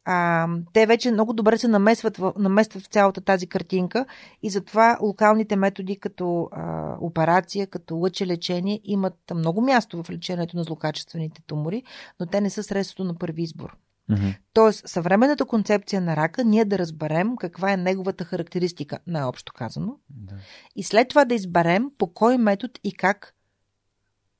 а, 0.09 0.49
те 0.73 0.87
вече 0.87 1.11
много 1.11 1.33
добре 1.33 1.59
се 1.59 1.69
намесват 1.69 2.17
в, 2.17 2.33
наместват 2.39 2.83
в 2.83 2.87
цялата 2.87 3.21
тази 3.21 3.47
картинка 3.47 4.07
и 4.43 4.51
затова 4.51 4.99
локалните 5.01 5.57
методи 5.57 5.97
като 5.97 6.49
а, 6.53 6.95
операция, 7.01 7.67
като 7.67 7.97
лъчелечение 7.97 8.81
имат 8.85 9.15
много 9.35 9.61
място 9.61 10.03
в 10.03 10.11
лечението 10.11 10.57
на 10.57 10.65
злокачествените 10.65 11.43
тумори, 11.47 11.83
но 12.21 12.27
те 12.27 12.41
не 12.41 12.51
са 12.51 12.63
средството 12.63 13.05
на 13.05 13.19
първи 13.19 13.43
избор. 13.43 13.77
Mm-hmm. 14.11 14.37
Тоест, 14.53 14.89
съвременната 14.89 15.45
концепция 15.45 16.01
на 16.01 16.17
рака, 16.17 16.45
ние 16.45 16.65
да 16.65 16.79
разберем 16.79 17.37
каква 17.37 17.73
е 17.73 17.77
неговата 17.77 18.25
характеристика, 18.25 18.99
най-общо 19.07 19.53
казано, 19.53 19.99
да. 20.11 20.35
и 20.77 20.83
след 20.83 21.09
това 21.09 21.25
да 21.25 21.35
изберем 21.35 21.91
по 21.99 22.13
кой 22.13 22.39
метод 22.39 22.73
и 22.85 22.93
как 22.93 23.35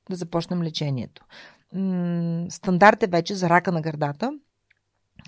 да 0.09 0.15
започнем 0.15 0.63
лечението. 0.63 1.25
М- 1.73 2.45
стандарт 2.49 3.03
е 3.03 3.07
вече 3.07 3.35
за 3.35 3.49
рака 3.49 3.71
на 3.71 3.81
гърдата 3.81 4.31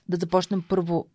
да 0.10 0.18
започнем 0.18 0.64
първо 0.70 1.08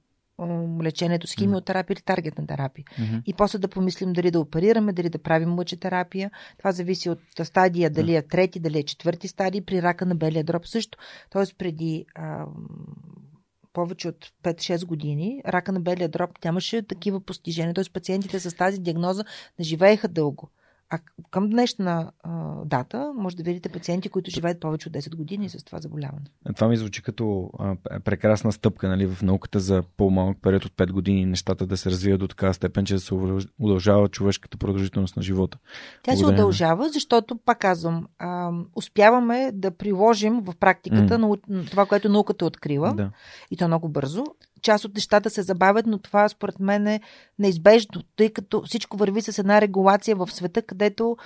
лечението 0.82 1.26
с 1.26 1.34
химиотерапия 1.34 1.94
или 1.94 2.02
таргетна 2.02 2.46
терапия. 2.46 2.84
Мгм. 2.98 3.16
И 3.26 3.34
после 3.34 3.58
да 3.58 3.68
помислим 3.68 4.12
дали 4.12 4.30
да 4.30 4.40
оперираме, 4.40 4.92
дали 4.92 5.08
да 5.08 5.18
правим 5.18 5.50
мъчетерапия. 5.50 6.30
Това 6.58 6.72
зависи 6.72 7.10
от 7.10 7.20
стадия, 7.42 7.90
дали 7.90 8.16
е 8.16 8.22
трети, 8.22 8.60
дали 8.60 8.78
е 8.78 8.82
четвърти 8.82 9.28
стадий. 9.28 9.60
При 9.60 9.82
рака 9.82 10.06
на 10.06 10.14
белия 10.14 10.44
дроб 10.44 10.66
също. 10.66 10.98
Тоест 11.30 11.58
преди 11.58 12.06
а, 12.14 12.46
повече 13.72 14.08
от 14.08 14.32
5-6 14.42 14.86
години 14.86 15.42
рака 15.46 15.72
на 15.72 15.80
белия 15.80 16.08
дроб 16.08 16.30
нямаше 16.44 16.82
такива 16.82 17.20
постижения. 17.20 17.74
Тоест 17.74 17.92
пациентите 17.92 18.40
с 18.40 18.56
тази 18.56 18.78
диагноза 18.78 19.24
не 19.58 19.64
живееха 19.64 20.08
дълго. 20.08 20.50
А 20.94 20.98
към 21.30 21.50
днешна 21.50 22.12
а, 22.22 22.30
дата 22.64 23.12
може 23.16 23.36
да 23.36 23.42
видите 23.42 23.68
пациенти, 23.68 24.08
които 24.08 24.30
живеят 24.30 24.60
повече 24.60 24.88
от 24.88 24.94
10 24.94 25.16
години 25.16 25.48
с 25.48 25.64
това 25.64 25.78
заболяване. 25.78 26.24
Това 26.56 26.68
ми 26.68 26.76
звучи 26.76 27.02
като 27.02 27.50
а, 27.58 27.76
п- 27.76 28.00
прекрасна 28.00 28.52
стъпка 28.52 28.88
нали, 28.88 29.06
в 29.06 29.22
науката 29.22 29.60
за 29.60 29.82
по-малък 29.96 30.38
период 30.42 30.64
от 30.64 30.72
5 30.72 30.92
години 30.92 31.26
нещата 31.26 31.66
да 31.66 31.76
се 31.76 31.90
развият 31.90 32.20
до 32.20 32.28
такава 32.28 32.54
степен, 32.54 32.84
че 32.84 32.94
да 32.94 33.00
се 33.00 33.14
удълж- 33.14 33.48
удължава 33.58 34.08
човешката 34.08 34.56
продължителност 34.56 35.16
на 35.16 35.22
живота. 35.22 35.58
Тя 36.02 36.12
се 36.12 36.16
Благодаря. 36.16 36.42
удължава, 36.42 36.88
защото, 36.88 37.36
пак 37.36 37.58
казвам, 37.58 38.06
а, 38.18 38.50
успяваме 38.76 39.50
да 39.54 39.70
приложим 39.70 40.40
в 40.40 40.54
практиката 40.60 41.18
М. 41.18 41.36
на 41.48 41.64
това, 41.64 41.86
което 41.86 42.08
науката 42.08 42.44
е 42.44 42.48
открила. 42.48 42.94
Да. 42.94 43.10
и 43.50 43.56
то 43.56 43.66
много 43.66 43.88
бързо. 43.88 44.24
Част 44.64 44.84
от 44.84 44.94
нещата 44.94 45.30
се 45.30 45.42
забавят, 45.42 45.86
но 45.86 45.98
това 45.98 46.28
според 46.28 46.60
мен 46.60 46.86
е 46.86 47.00
неизбежно, 47.38 48.02
тъй 48.16 48.32
като 48.32 48.62
всичко 48.62 48.96
върви 48.96 49.22
с 49.22 49.38
една 49.38 49.60
регулация 49.60 50.16
в 50.16 50.32
света, 50.32 50.62
където 50.62 51.16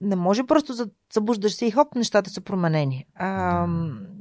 не 0.00 0.16
може 0.16 0.46
просто 0.46 0.74
събуждаш 1.12 1.54
се 1.54 1.66
и 1.66 1.70
хоп, 1.70 1.94
нещата 1.94 2.30
са 2.30 2.40
променени. 2.40 3.06
А, 3.14 3.66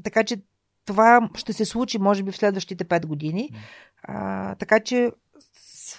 така 0.04 0.24
че 0.24 0.38
това 0.86 1.30
ще 1.36 1.54
се 1.54 1.66
случи, 1.66 2.00
може 2.00 2.24
би, 2.24 2.32
в 2.32 2.38
следващите 2.38 2.86
5 2.86 3.06
години. 3.06 3.50
А, 4.04 4.56
така 4.56 4.80
че 4.80 5.12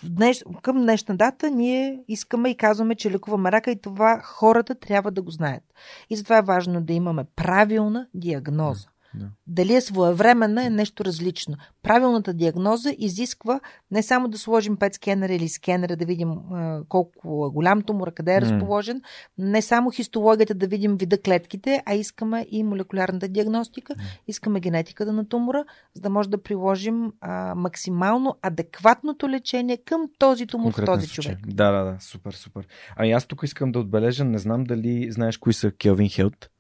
днеш, 0.03 0.45
към 0.63 0.83
днешна 0.83 1.17
дата 1.17 1.51
ние 1.51 2.05
искаме 2.09 2.51
и 2.51 2.57
казваме, 2.57 2.95
че 2.95 3.11
лекуваме 3.11 3.53
рака 3.53 3.71
и 3.71 3.81
това 3.81 4.21
хората 4.25 4.75
трябва 4.75 5.11
да 5.11 5.23
го 5.23 5.31
знаят. 5.31 5.63
И 6.11 6.17
затова 6.17 6.39
е 6.39 6.43
важно 6.43 6.81
да 6.81 6.93
имаме 6.93 7.25
правилна 7.37 8.07
диагноза. 8.15 8.89
Да. 9.15 9.27
Дали 9.47 9.75
е 9.75 9.81
своевременна 9.81 10.67
е 10.67 10.71
нещо 10.71 11.05
различно. 11.05 11.57
Правилната 11.83 12.35
диагноза 12.35 12.95
изисква 12.99 13.61
не 13.91 14.03
само 14.03 14.29
да 14.29 14.39
сложим 14.39 14.77
пет 14.77 14.95
скенера 14.95 15.33
или 15.33 15.49
скенера 15.49 15.97
да 15.97 16.05
видим 16.05 16.31
а, 16.31 16.83
колко 16.89 17.47
е 17.51 17.55
голям 17.55 17.83
тумор, 17.83 18.15
къде 18.15 18.35
е 18.35 18.41
разположен, 18.41 19.03
не 19.39 19.63
само 19.63 19.91
хистологията 19.91 20.55
да 20.55 20.67
видим 20.67 20.97
вида 20.97 21.19
клетките, 21.19 21.83
а 21.87 21.95
искаме 21.95 22.47
и 22.51 22.63
молекулярната 22.63 23.29
диагностика, 23.29 23.95
искаме 24.29 24.61
генетиката 24.61 25.13
на 25.13 25.29
тумора, 25.29 25.65
за 25.95 26.03
да 26.03 26.11
може 26.11 26.31
да 26.31 26.43
приложим 26.43 27.13
а, 27.21 27.55
максимално 27.55 28.37
адекватното 28.43 29.29
лечение 29.29 29.77
към 29.77 30.09
този 30.19 30.47
тумор 30.47 30.73
в 30.73 30.75
Конкретен 30.75 30.95
този 30.95 31.07
случай. 31.07 31.35
човек. 31.35 31.47
Да, 31.47 31.73
да, 31.73 31.85
да, 31.85 31.97
супер, 32.01 32.33
супер. 32.33 32.67
Ами 32.97 33.13
аз 33.13 33.27
тук 33.27 33.43
искам 33.43 33.73
да 33.73 33.79
отбележа, 33.79 34.25
не 34.25 34.39
знам 34.39 34.65
дали 34.65 35.13
знаеш 35.13 35.37
кои 35.37 35.53
са 35.53 35.71
Келвин 35.71 36.09
Хелт. 36.09 36.51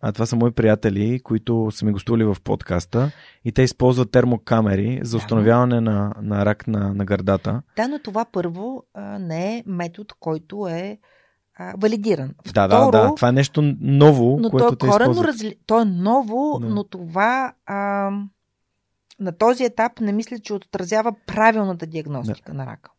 А 0.00 0.12
това 0.12 0.26
са 0.26 0.36
мои 0.36 0.50
приятели, 0.50 1.20
които 1.20 1.68
са 1.70 1.86
ми 1.86 1.92
гостували 1.92 2.24
в 2.24 2.36
подкаста 2.44 3.10
и 3.44 3.52
те 3.52 3.62
използват 3.62 4.10
термокамери 4.10 5.00
за 5.02 5.10
Да. 5.10 5.16
установяване 5.16 5.80
на, 5.80 6.14
на 6.22 6.44
рак 6.44 6.66
на, 6.66 6.94
на 6.94 7.04
гърдата. 7.04 7.62
Да, 7.76 7.88
но 7.88 7.98
това 7.98 8.24
първо 8.24 8.84
а, 8.94 9.18
не 9.18 9.56
е 9.56 9.62
метод, 9.66 10.14
който 10.20 10.68
е 10.68 10.98
а, 11.56 11.74
валидиран. 11.78 12.34
Да, 12.54 12.68
да, 12.68 12.76
Второ, 12.76 12.90
да. 12.92 13.14
Това 13.14 13.28
е 13.28 13.32
нещо 13.32 13.62
ново, 13.80 14.38
Но 14.40 14.50
което 14.50 14.66
то 14.66 14.74
е 14.74 14.76
те 14.78 14.86
използват. 14.86 15.26
разли... 15.26 15.54
То 15.66 15.80
е 15.80 15.84
ново, 15.84 16.58
Да. 16.60 16.68
но 16.68 16.84
това 16.84 17.52
а, 17.66 18.10
на 19.20 19.32
този 19.32 19.64
етап 19.64 20.00
не 20.00 20.12
мисля, 20.12 20.38
че 20.38 20.54
отразява 20.54 21.12
правилната 21.26 21.86
диагностика 21.86 22.54
на 22.54 22.66
рака. 22.66 22.90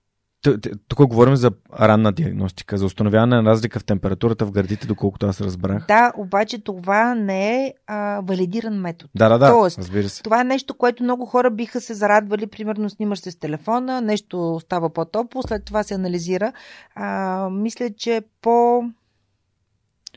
Тук 0.87 1.07
говорим 1.07 1.35
за 1.35 1.51
ранна 1.79 2.11
диагностика, 2.11 2.77
за 2.77 2.85
установяване 2.85 3.41
на 3.41 3.49
разлика 3.49 3.79
в 3.79 3.83
температурата 3.83 4.45
в 4.45 4.51
гърдите, 4.51 4.87
доколкото 4.87 5.25
аз 5.25 5.41
разбрах. 5.41 5.85
Да, 5.87 6.11
обаче 6.17 6.63
това 6.63 7.15
не 7.15 7.65
е 7.65 7.73
а, 7.87 8.21
валидиран 8.23 8.73
метод. 8.81 9.11
Да, 9.15 9.29
да, 9.29 9.37
да, 9.37 9.51
Тоест, 9.51 9.77
разбира 9.77 10.09
се. 10.09 10.23
Това 10.23 10.41
е 10.41 10.43
нещо, 10.43 10.73
което 10.73 11.03
много 11.03 11.25
хора 11.25 11.51
биха 11.51 11.81
се 11.81 11.93
зарадвали. 11.93 12.47
Примерно 12.47 12.89
снимаш 12.89 13.19
се 13.19 13.31
с 13.31 13.35
телефона, 13.39 14.01
нещо 14.01 14.59
става 14.61 14.89
по-топло, 14.89 15.41
след 15.43 15.65
това 15.65 15.83
се 15.83 15.93
анализира. 15.93 16.53
А, 16.95 17.49
мисля, 17.49 17.89
че 17.97 18.15
е 18.15 18.21
по... 18.41 18.83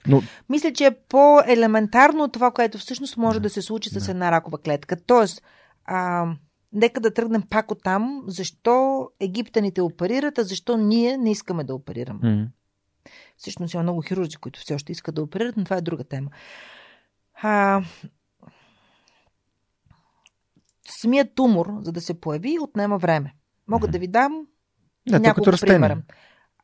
Но 0.06 0.22
Мисля, 0.48 0.72
че 0.72 0.86
е 0.86 0.96
по-елементарно 1.08 2.28
това, 2.28 2.50
което 2.50 2.78
всъщност 2.78 3.16
може 3.16 3.38
Да. 3.38 3.42
да, 3.42 3.50
се 3.50 3.62
случи 3.62 3.90
с 3.90 4.04
Да. 4.04 4.10
една 4.10 4.32
ракова 4.32 4.58
клетка. 4.58 4.96
Тоест, 5.06 5.42
а, 5.84 6.26
нека 6.72 7.00
да 7.00 7.14
тръгнем 7.14 7.42
пак 7.42 7.70
от 7.70 7.82
там. 7.82 8.22
Защо 8.26 9.08
египтяните 9.20 9.82
оперират, 9.82 10.38
а 10.38 10.44
защо 10.44 10.76
ние 10.76 11.16
не 11.16 11.30
искаме 11.30 11.64
да 11.64 11.74
оперираме? 11.74 12.20
м, 12.22 12.48
Всъщност 13.36 13.74
има 13.74 13.82
много 13.82 14.02
хирурзи, 14.02 14.36
които 14.36 14.60
все 14.60 14.74
още 14.74 14.92
искат 14.92 15.14
да 15.14 15.22
оперират, 15.22 15.56
но 15.56 15.64
това 15.64 15.76
е 15.76 15.80
друга 15.80 16.04
тема. 16.04 16.30
А, 17.42 17.82
самият 20.88 21.34
тумор, 21.34 21.78
за 21.80 21.92
да 21.92 22.00
се 22.00 22.20
появи, 22.20 22.58
отнема 22.60 22.98
време. 22.98 23.34
Мога 23.68 23.86
Мгм. 23.86 23.92
да 23.92 23.98
ви 23.98 24.08
дам 24.08 24.46
да, 25.08 25.20
няколко 25.20 25.52
растение. 25.52 25.74
примера. 25.74 26.02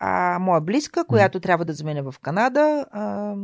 А, 0.01 0.39
моя 0.41 0.61
близка, 0.61 1.05
която 1.05 1.41
трябва 1.41 1.65
да 1.65 1.73
замине 1.73 2.03
в 2.03 2.15
Канада, 2.23 2.87
а, 2.91 3.35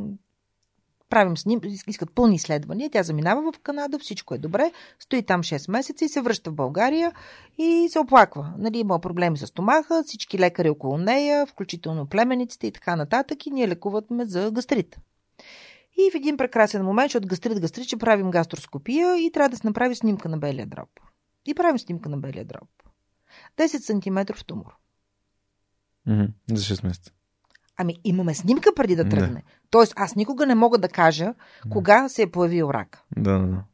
правим 1.15 1.37
с 1.37 1.47
ним, 1.47 1.61
искат 1.87 2.15
пълни 2.15 2.35
изследвания. 2.35 2.91
Тя 2.91 3.03
заминава 3.03 3.53
в 3.53 3.59
Канада, 3.59 3.99
всичко 3.99 4.35
е 4.35 4.39
добре, 4.39 4.73
стои 4.99 5.23
там 5.23 5.43
6 5.43 5.71
месеца 5.71 6.05
и 6.05 6.09
се 6.09 6.21
връща 6.21 6.51
в 6.51 6.55
България 6.55 7.13
и 7.59 7.89
се 7.91 7.99
оплаква. 7.99 8.55
Нали, 8.59 8.79
има 8.79 8.99
проблеми 8.99 9.39
с 9.39 9.47
стомаха, 9.47 10.03
всички 10.07 10.39
лекари 10.39 10.71
около 10.71 10.99
нея, 10.99 11.47
включително 11.47 12.07
племениците 12.07 12.67
и 12.67 12.73
така 12.73 12.97
нататък, 12.97 13.47
и 13.47 13.51
ние 13.51 13.69
лекуваме 13.69 14.27
за 14.27 14.51
гастрит. 14.51 14.99
И 15.99 16.11
в 16.13 16.15
един 16.15 16.37
прекрасен 16.37 16.85
момент, 16.85 17.11
че 17.11 17.19
от 17.19 17.27
гастрит 17.27 17.61
гастрит, 17.61 17.85
ще 17.85 17.97
правим 17.97 18.31
гастроскопия 18.31 19.17
и 19.17 19.31
трябва 19.31 19.49
да 19.49 19.57
се 19.57 19.67
направи 19.67 19.95
снимка 19.95 20.29
на 20.29 20.39
белия 20.39 20.67
дроб. 20.67 20.89
И 21.47 21.55
правим 21.55 21.79
снимка 21.79 22.09
на 22.09 22.17
белия 22.17 22.45
дроб. 22.45 22.69
10 23.59 23.67
см 23.67 24.45
тумор. 24.47 24.73
Мгм, 26.07 26.25
За 26.51 26.75
6 26.75 26.85
месеца. 26.85 27.13
Ами 27.77 27.97
имаме 28.05 28.35
снимка 28.35 28.71
преди 28.77 28.97
да 28.97 29.05
Да. 29.05 29.41
Тоест 29.75 29.93
аз 29.97 30.17
никога 30.17 30.47
не 30.47 30.55
мога 30.55 30.79
да 30.79 30.89
кажа 30.89 31.35
кога 31.71 32.09
се 32.09 32.23
е 32.23 32.31
появил 32.31 32.71
рак. 32.75 33.03
Да, 33.17 33.39
да. 33.39 33.65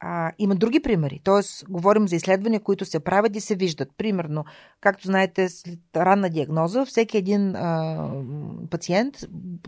А, 0.00 0.32
има 0.38 0.54
други 0.54 0.82
примери. 0.82 1.20
Тоест, 1.24 1.64
говорим 1.68 2.08
за 2.08 2.16
изследвания, 2.16 2.60
които 2.60 2.84
се 2.84 3.00
правят 3.00 3.36
и 3.36 3.40
се 3.40 3.54
виждат. 3.54 3.88
Примерно, 3.96 4.44
както 4.80 5.06
знаете, 5.06 5.48
след 5.48 5.78
ранна 5.96 6.30
диагноза, 6.30 6.84
всеки 6.84 7.18
един 7.18 7.56
а, 7.56 8.08
пациент 8.70 9.16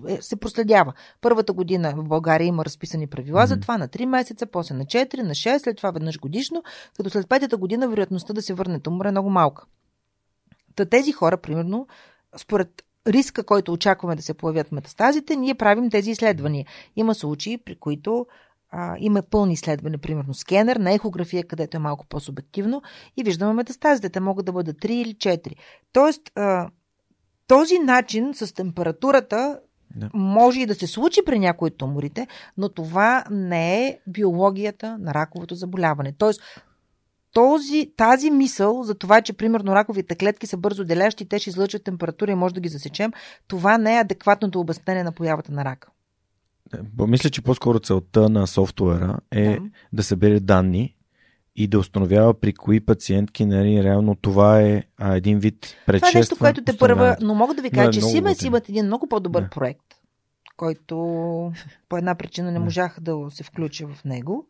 е, 0.09 0.23
се 0.23 0.37
проследява. 0.37 0.93
Първата 1.21 1.53
година 1.53 1.93
в 1.97 2.05
България 2.05 2.47
има 2.47 2.65
разписани 2.65 3.07
правила 3.07 3.41
Мгм. 3.41 3.49
за 3.49 3.61
това 3.61 3.79
на 3.79 3.89
3 3.89 4.07
месеца, 4.07 4.47
после 4.47 4.75
на 4.75 4.85
4, 4.85 5.23
на 5.23 5.35
6, 5.35 5.59
след 5.59 5.77
това 5.77 5.91
веднъж 5.91 6.19
годишно, 6.19 6.63
като 6.97 7.11
след 7.11 7.29
петата 7.29 7.57
година 7.57 7.89
вероятността 7.89 8.33
да 8.33 8.43
се 8.43 8.55
върне 8.55 8.81
тумор 8.81 9.05
е 9.05 9.11
много 9.11 9.31
малка. 9.31 9.65
Та 10.77 10.85
тези 10.85 11.13
хора, 11.13 11.37
примерно, 11.37 11.87
според 12.37 12.85
риска, 13.07 13.45
който 13.45 13.73
очакваме 13.73 14.17
да 14.17 14.23
се 14.23 14.35
появят 14.35 14.73
метастазите, 14.73 15.37
ние 15.37 15.55
правим 15.55 15.91
тези 15.91 16.11
изследвания. 16.11 16.67
Има 16.97 17.15
случаи, 17.15 17.59
при 17.59 17.77
които 17.77 18.27
а, 18.71 18.97
има 18.99 19.23
пълни 19.23 19.53
изследвания, 19.53 19.99
примерно 19.99 20.35
скенер, 20.35 20.77
на 20.77 20.93
ехография, 20.93 21.45
където 21.45 21.77
е 21.77 21.81
малко 21.81 22.07
по-субективно 22.07 22.83
и 23.17 23.23
виждаме 23.23 23.53
метастазите. 23.53 24.09
Те 24.09 24.21
могат 24.21 24.47
да 24.47 24.53
бъдат 24.53 24.77
3 24.77 24.91
или 24.91 25.15
4. 25.15 25.53
Тоест, 25.93 26.23
а, 26.35 26.69
този 27.47 27.79
начин 27.79 28.35
с 28.35 28.55
температурата 28.55 29.61
Да. 29.97 30.11
може 30.15 30.61
и 30.61 30.67
да 30.67 30.75
се 30.75 30.87
случи 30.87 31.21
при 31.27 31.39
някои 31.39 31.67
от 31.67 31.77
туморите, 31.79 32.27
но 32.57 32.69
това 32.69 33.25
не 33.31 33.87
е 33.87 33.99
биологията 34.07 34.99
на 34.99 35.15
раковото 35.15 35.55
заболяване. 35.55 36.13
Тоест, 36.19 36.41
този, 37.35 37.93
тази 37.97 38.31
мисъл 38.31 38.83
за 38.83 38.95
това, 38.95 39.23
че 39.23 39.33
примерно 39.33 39.75
раковите 39.75 40.15
клетки 40.15 40.47
са 40.47 40.57
бързо 40.57 40.85
делящи, 40.85 41.29
те 41.29 41.39
ще 41.39 41.51
излъчват 41.51 41.85
температура 41.85 42.31
и 42.31 42.35
може 42.35 42.55
да 42.55 42.61
ги 42.61 42.69
засечем, 42.69 43.13
това 43.49 43.79
не 43.79 43.97
е 43.97 44.01
адекватното 44.01 44.61
обяснение 44.61 45.05
на 45.05 45.13
появата 45.13 45.53
на 45.53 45.65
рака. 45.65 45.89
Е, 46.75 47.07
Мисля, 47.07 47.31
че 47.31 47.43
по-скоро 47.43 47.81
целта 47.81 48.29
на 48.29 48.47
софтуера 48.47 49.19
е 49.31 49.45
Да. 49.45 49.61
да 49.93 50.03
събере 50.03 50.41
данни 50.41 50.97
и 51.57 51.67
да 51.67 51.79
установява 51.79 52.35
при 52.41 52.53
кои 52.53 52.81
пациентки, 52.81 53.47
нали, 53.47 53.85
реално 53.85 54.15
това 54.15 54.61
е 54.61 54.83
а, 54.99 55.17
един 55.17 55.39
вид 55.39 55.77
предшества. 55.87 56.11
Това 56.11 56.19
е 56.19 56.21
нещо, 56.21 56.37
което 56.39 56.65
те 56.65 56.77
първа, 56.77 57.17
но 57.21 57.35
мога 57.35 57.55
да 57.55 57.63
ви 57.63 57.71
Но 57.73 57.81
е 57.81 57.85
кажа, 57.85 58.01
че 58.01 58.07
много 58.07 58.17
Siemens 58.17 58.47
имат 58.47 58.69
един 58.69 58.87
много 58.87 59.09
по-добър 59.09 59.43
Да. 59.43 59.49
проект, 59.49 59.95
който 60.57 60.97
по 61.89 61.97
една 61.97 62.15
причина 62.15 62.53
не 62.53 62.59
можах 62.59 62.97
да 63.01 63.17
се 63.31 63.43
включа 63.43 63.87
в 63.87 64.05
него. 64.05 64.47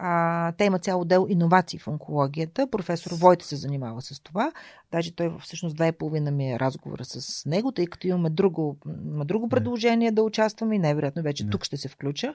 А, 0.00 0.52
те 0.52 0.64
имат 0.64 0.84
цял 0.84 1.00
отдел 1.00 1.26
иновации 1.28 1.78
в 1.78 1.88
онкологията. 1.88 2.70
Професор 2.70 3.10
Войте 3.14 3.44
се 3.44 3.56
занимава 3.56 4.02
с 4.02 4.20
това. 4.20 4.52
Даже 4.92 5.16
той 5.16 5.36
всъщност 5.40 5.76
две 5.76 5.88
и 5.88 5.92
половина 5.92 6.30
ми 6.30 6.52
е 6.52 6.58
разговора 6.58 7.04
с 7.04 7.46
него, 7.46 7.72
тъй 7.72 7.86
като 7.86 8.06
имаме 8.06 8.30
друго, 8.30 8.76
има 9.04 9.24
друго 9.24 9.48
предложение 9.48 10.12
да 10.12 10.22
участваме 10.22 10.74
и 10.74 10.78
най-вероятно 10.78 11.22
вече 11.22 11.44
не. 11.44 11.50
тук 11.50 11.64
ще 11.64 11.76
се 11.76 11.88
включа. 11.88 12.34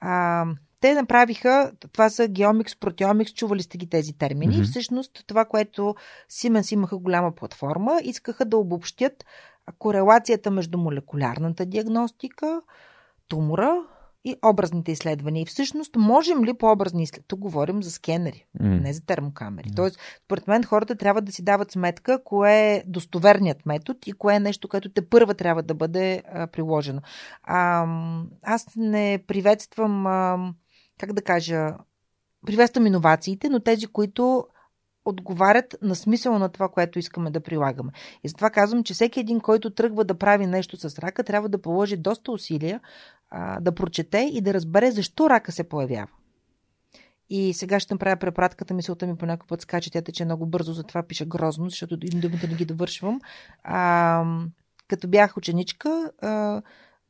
А, 0.00 0.46
те 0.80 0.94
направиха, 0.94 1.72
това 1.92 2.10
са 2.10 2.28
геомикс, 2.28 2.76
протеомикс, 2.76 3.32
чували 3.32 3.62
сте 3.62 3.78
ги 3.78 3.88
тези 3.88 4.12
термини. 4.12 4.54
Mm-hmm. 4.54 4.70
Всъщност 4.70 5.24
това, 5.26 5.44
което 5.44 5.94
Siemens 6.30 6.72
имаха 6.72 6.98
голяма 6.98 7.34
платформа, 7.34 8.00
искаха 8.04 8.44
да 8.44 8.56
обобщят 8.56 9.24
корелацията 9.78 10.50
между 10.50 10.78
молекулярната 10.78 11.66
диагностика, 11.66 12.60
тумора 13.28 13.76
и 14.24 14.36
образните 14.44 14.92
изследвания. 14.92 15.42
И 15.42 15.46
всъщност, 15.46 15.96
можем 15.96 16.44
ли 16.44 16.54
по 16.54 16.72
образни 16.72 17.02
изследвания? 17.02 17.26
Тук 17.28 17.40
говорим 17.40 17.82
за 17.82 17.90
скенери, 17.90 18.46
mm. 18.60 18.80
не 18.82 18.92
за 18.92 19.06
термокамери. 19.06 19.68
Mm. 19.68 19.76
Тоест, 19.76 19.98
според 20.24 20.48
мен, 20.48 20.64
хората 20.64 20.96
трябва 20.96 21.22
да 21.22 21.32
си 21.32 21.44
дават 21.44 21.70
сметка 21.70 22.24
кое 22.24 22.52
е 22.52 22.82
достоверният 22.86 23.66
метод 23.66 23.98
и 24.06 24.12
кое 24.12 24.34
е 24.34 24.40
нещо, 24.40 24.68
което 24.68 24.88
те 24.88 25.08
първа 25.08 25.34
трябва 25.34 25.62
да 25.62 25.74
бъде 25.74 26.22
а, 26.32 26.46
приложено. 26.46 27.00
А, 27.42 27.86
аз 28.42 28.66
не 28.76 29.24
приветствам, 29.26 30.06
а, 30.06 30.52
как 31.00 31.12
да 31.12 31.22
кажа, 31.22 31.76
приветствам 32.46 32.86
иновациите, 32.86 33.48
но 33.48 33.60
тези, 33.60 33.86
които 33.86 34.46
отговарят 35.04 35.76
на 35.82 35.94
смисъла 35.94 36.38
на 36.38 36.48
това, 36.48 36.68
което 36.68 36.98
искаме 36.98 37.30
да 37.30 37.40
прилагаме. 37.40 37.92
И 38.24 38.28
затова 38.28 38.50
казвам, 38.50 38.84
че 38.84 38.94
всеки 38.94 39.20
един, 39.20 39.40
който 39.40 39.70
тръгва 39.70 40.04
да 40.04 40.18
прави 40.18 40.46
нещо 40.46 40.76
с 40.76 40.98
рака, 40.98 41.24
трябва 41.24 41.48
да 41.48 41.62
положи 41.62 41.96
доста 41.96 42.32
усилия 42.32 42.80
а, 43.30 43.60
да 43.60 43.74
прочете 43.74 44.30
и 44.32 44.40
да 44.40 44.54
разбере 44.54 44.90
защо 44.90 45.30
рака 45.30 45.52
се 45.52 45.68
появява. 45.68 46.08
И 47.30 47.54
сега 47.54 47.80
ще 47.80 47.94
направя 47.94 48.16
препратката, 48.16 48.74
мисълта 48.74 49.06
ми 49.06 49.16
по 49.16 49.46
път 49.48 49.60
скача, 49.60 49.90
тя 49.90 50.02
тече 50.02 50.24
много 50.24 50.46
бързо, 50.46 50.72
затова 50.72 51.02
пиша 51.02 51.24
грозно, 51.24 51.68
защото 51.68 51.96
думите 51.96 52.48
не 52.48 52.54
ги 52.54 52.64
довършвам. 52.64 53.20
А, 53.62 54.24
като 54.88 55.08
бях 55.08 55.36
ученичка, 55.36 56.12
а, 56.22 56.62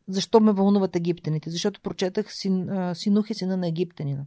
защо 0.08 0.40
ме 0.40 0.52
вълнуват 0.52 0.96
египтяните? 0.96 1.50
Защото 1.50 1.80
прочетах 1.80 2.26
син, 2.28 2.68
а, 2.68 2.94
Синух 2.94 3.30
е 3.30 3.34
сина 3.34 3.56
на 3.56 3.68
египтянина. 3.68 4.26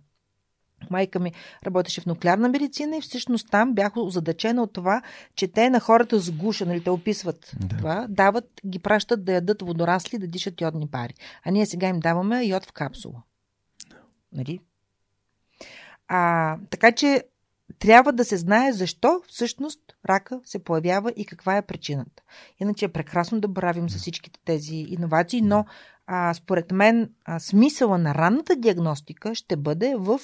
Майка 0.90 1.20
ми 1.20 1.32
работеше 1.66 2.02
в 2.02 2.06
нуклеарна 2.06 2.50
медицина 2.50 2.98
и 2.98 3.02
всъщност 3.02 3.48
там 3.52 3.74
бях 3.74 3.98
озадачена 3.98 4.64
от 4.64 4.74
това, 4.74 5.02
че 5.36 5.48
те 5.48 5.70
на 5.70 5.80
хората 5.80 6.20
с 6.20 6.32
гуша, 6.32 6.66
нали, 6.66 6.84
те 6.84 6.90
описват 6.90 7.52
да. 7.60 7.78
това, 7.78 8.06
дават, 8.10 8.46
ги 8.68 8.80
пращат 8.80 9.26
да 9.26 9.34
ядат 9.34 9.62
водорасли, 9.62 10.18
да 10.18 10.28
дишат 10.28 10.62
йодни 10.62 10.88
пари. 10.88 11.14
А 11.46 11.52
ние 11.52 11.66
сега 11.66 11.88
им 11.88 12.00
даваме 12.00 12.46
йод 12.46 12.66
в 12.66 12.72
капсула. 12.72 13.24
Нали? 14.34 14.60
А, 16.08 16.58
така 16.70 16.92
че 16.92 17.24
трябва 17.80 18.14
да 18.14 18.26
се 18.26 18.38
знае 18.38 18.72
защо 18.72 19.22
всъщност 19.28 19.80
рака 20.10 20.42
се 20.46 20.64
появява 20.64 21.14
и 21.16 21.26
каква 21.26 21.58
е 21.58 21.62
причината. 21.62 22.24
Иначе 22.60 22.86
е 22.86 22.92
прекрасно 22.92 23.40
да 23.40 23.54
правим 23.54 23.90
с 23.90 23.98
всичките 23.98 24.40
тези 24.46 24.76
иновации, 24.76 25.42
но 25.42 25.66
а, 26.08 26.34
според 26.34 26.72
мен 26.72 27.14
а, 27.26 27.40
смисъла 27.40 27.98
на 27.98 28.16
ранната 28.16 28.56
диагностика 28.56 29.36
ще 29.36 29.56
бъде 29.56 29.96
в 29.98 30.20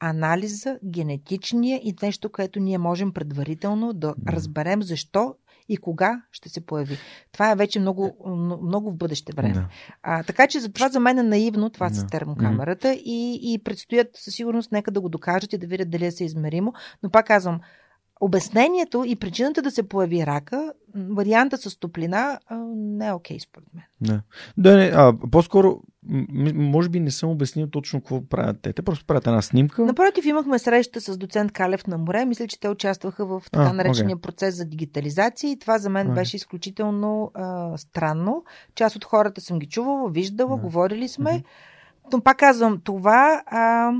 анализа, 0.00 0.78
генетичния 0.84 1.80
и 1.82 1.94
нещо, 2.02 2.32
което 2.32 2.60
ние 2.60 2.78
можем 2.78 3.12
предварително 3.12 3.92
да 3.92 4.14
разберем 4.28 4.82
защо 4.82 5.34
и 5.68 5.76
кога 5.76 6.22
ще 6.32 6.48
се 6.48 6.66
появи. 6.66 6.98
Това 7.32 7.50
е 7.50 7.56
вече 7.56 7.80
много, 7.80 8.16
много 8.62 8.90
в 8.90 8.96
бъдеще 8.96 9.32
време. 9.36 9.52
Да. 9.52 9.68
А, 10.02 10.22
така 10.22 10.46
че 10.46 10.60
за 10.60 10.72
това 10.72 10.88
за 10.88 11.00
мен 11.00 11.18
е 11.18 11.22
наивно 11.22 11.70
това 11.70 11.88
да. 11.88 11.94
с 11.94 12.06
термокамерата 12.06 12.92
и, 12.94 13.40
и 13.42 13.58
предстоят 13.64 14.08
със 14.14 14.34
сигурност 14.34 14.72
нека 14.72 14.90
да 14.90 15.00
го 15.00 15.08
докажат 15.08 15.52
и 15.52 15.58
да 15.58 15.66
видят 15.66 15.90
дали 15.90 16.06
е 16.06 16.10
съизмеримо. 16.10 16.72
Но 17.02 17.10
пак 17.10 17.26
казвам, 17.26 17.60
обяснението 18.20 19.04
и 19.06 19.16
причината 19.16 19.62
да 19.62 19.70
се 19.70 19.88
появи 19.88 20.26
рака, 20.26 20.72
варианта 20.94 21.56
с 21.56 21.78
топлина, 21.78 22.38
не 22.76 23.06
е 23.06 23.12
окей, 23.12 23.36
okay, 23.36 23.42
според 23.42 23.68
мен. 23.74 23.84
Не. 24.00 24.20
Да, 24.58 24.76
не, 24.76 24.84
а, 24.94 25.14
по-скоро, 25.30 25.80
може 26.54 26.88
би 26.88 27.00
не 27.00 27.10
съм 27.10 27.30
обяснил 27.30 27.66
точно 27.66 28.00
какво 28.00 28.28
правят 28.28 28.56
те. 28.62 28.72
Те 28.72 28.82
просто 28.82 29.04
правят 29.06 29.26
една 29.26 29.42
снимка. 29.42 29.84
Напротив, 29.84 30.26
имахме 30.26 30.58
среща 30.58 31.00
с 31.00 31.18
доцент 31.18 31.52
Калев 31.52 31.86
на 31.86 31.98
море. 31.98 32.24
Мисля, 32.24 32.46
че 32.46 32.60
те 32.60 32.68
участваха 32.68 33.26
в 33.26 33.42
така 33.52 33.64
а, 33.64 33.72
наречения 33.72 34.16
okay. 34.16 34.20
процес 34.20 34.56
за 34.56 34.64
дигитализация 34.64 35.50
и 35.50 35.58
това 35.58 35.78
за 35.78 35.90
мен 35.90 36.08
okay. 36.08 36.14
беше 36.14 36.36
изключително 36.36 37.30
а, 37.34 37.76
странно. 37.78 38.44
Част 38.74 38.96
от 38.96 39.04
хората 39.04 39.40
съм 39.40 39.58
ги 39.58 39.66
чувала, 39.66 40.10
виждала, 40.10 40.56
yeah. 40.56 40.60
говорили 40.60 41.08
сме. 41.08 41.30
Mm-hmm. 41.30 42.12
Но 42.12 42.20
пак 42.20 42.36
казвам, 42.36 42.80
това... 42.84 43.42
А, 43.46 43.92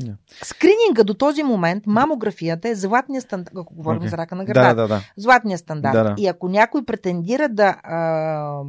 Yeah. 0.00 0.14
Скрининга 0.44 1.04
до 1.04 1.14
този 1.14 1.42
момент, 1.42 1.86
мамографията 1.86 2.68
е 2.68 2.74
златния 2.74 3.20
стандарт, 3.20 3.54
ако 3.56 3.74
говорим 3.74 4.02
okay. 4.02 4.10
за 4.10 4.16
рака 4.16 4.34
на 4.34 4.44
гърдата. 4.44 4.74
Да, 4.74 4.82
да, 4.82 4.88
да. 4.88 5.00
Златния 5.16 5.58
стандарт. 5.58 5.92
Да, 5.92 6.04
да. 6.04 6.14
И 6.18 6.26
ако 6.26 6.48
някой 6.48 6.84
претендира 6.84 7.48
да, 7.48 7.76
а, 7.82 8.62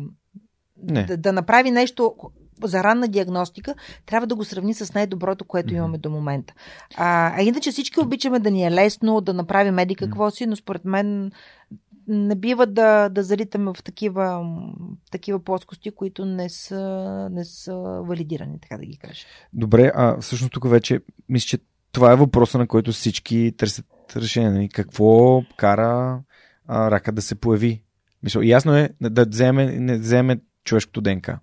Не. 0.84 1.04
да, 1.04 1.18
да 1.18 1.34
направи 1.34 1.72
нещо 1.72 2.16
за 2.64 2.84
ранна 2.84 3.08
диагностика, 3.08 3.76
трябва 4.06 4.28
да 4.28 4.36
го 4.36 4.46
сравни 4.46 4.74
с 4.74 4.94
най-доброто, 4.94 5.46
което 5.46 5.74
имаме 5.74 5.98
до 5.98 6.10
момента. 6.10 6.54
А, 6.96 7.34
а 7.38 7.42
иначе 7.42 7.72
всички 7.72 8.00
обичаме 8.00 8.40
да 8.40 8.52
ни 8.52 8.66
е 8.66 8.72
лесно, 8.72 9.22
да 9.22 9.34
направим 9.34 9.74
меди 9.74 9.96
какво 9.96 10.32
си, 10.32 10.46
но 10.46 10.56
според 10.56 10.86
мен 10.86 11.32
не 12.08 12.36
бива 12.36 12.66
да, 12.66 13.10
да 13.10 13.24
залитаме 13.24 13.72
в 13.74 13.84
такива, 13.84 14.46
такива 15.12 15.44
плоскости, 15.44 15.92
които 15.92 16.26
не 16.26 16.50
са, 16.50 17.30
не 17.32 17.46
са 17.46 17.76
валидирани, 18.04 18.60
така 18.62 18.78
да 18.78 18.86
ги 18.86 18.98
кажа. 18.98 19.26
Добре, 19.54 19.92
а 19.96 20.22
всъщност 20.22 20.54
тук 20.54 20.70
вече 20.70 21.00
мисля, 21.30 21.46
че 21.48 21.58
това 21.92 22.12
е 22.12 22.16
въпроса, 22.16 22.58
на 22.58 22.68
който 22.68 22.92
всички 22.92 23.54
търсят 23.58 23.86
решение. 24.16 24.50
Нали? 24.50 24.70
Какво 24.70 25.42
кара 25.58 26.22
а, 26.68 26.92
рака 26.92 27.12
да 27.12 27.22
се 27.22 27.36
появи? 27.36 27.84
Мисля, 28.24 28.46
ясно 28.46 28.76
е 28.76 28.90
да 29.02 29.26
вземе, 29.26 29.66
не 29.66 29.98
вземе 29.98 30.40
човешкото 30.64 31.02
ДНК 31.02 31.40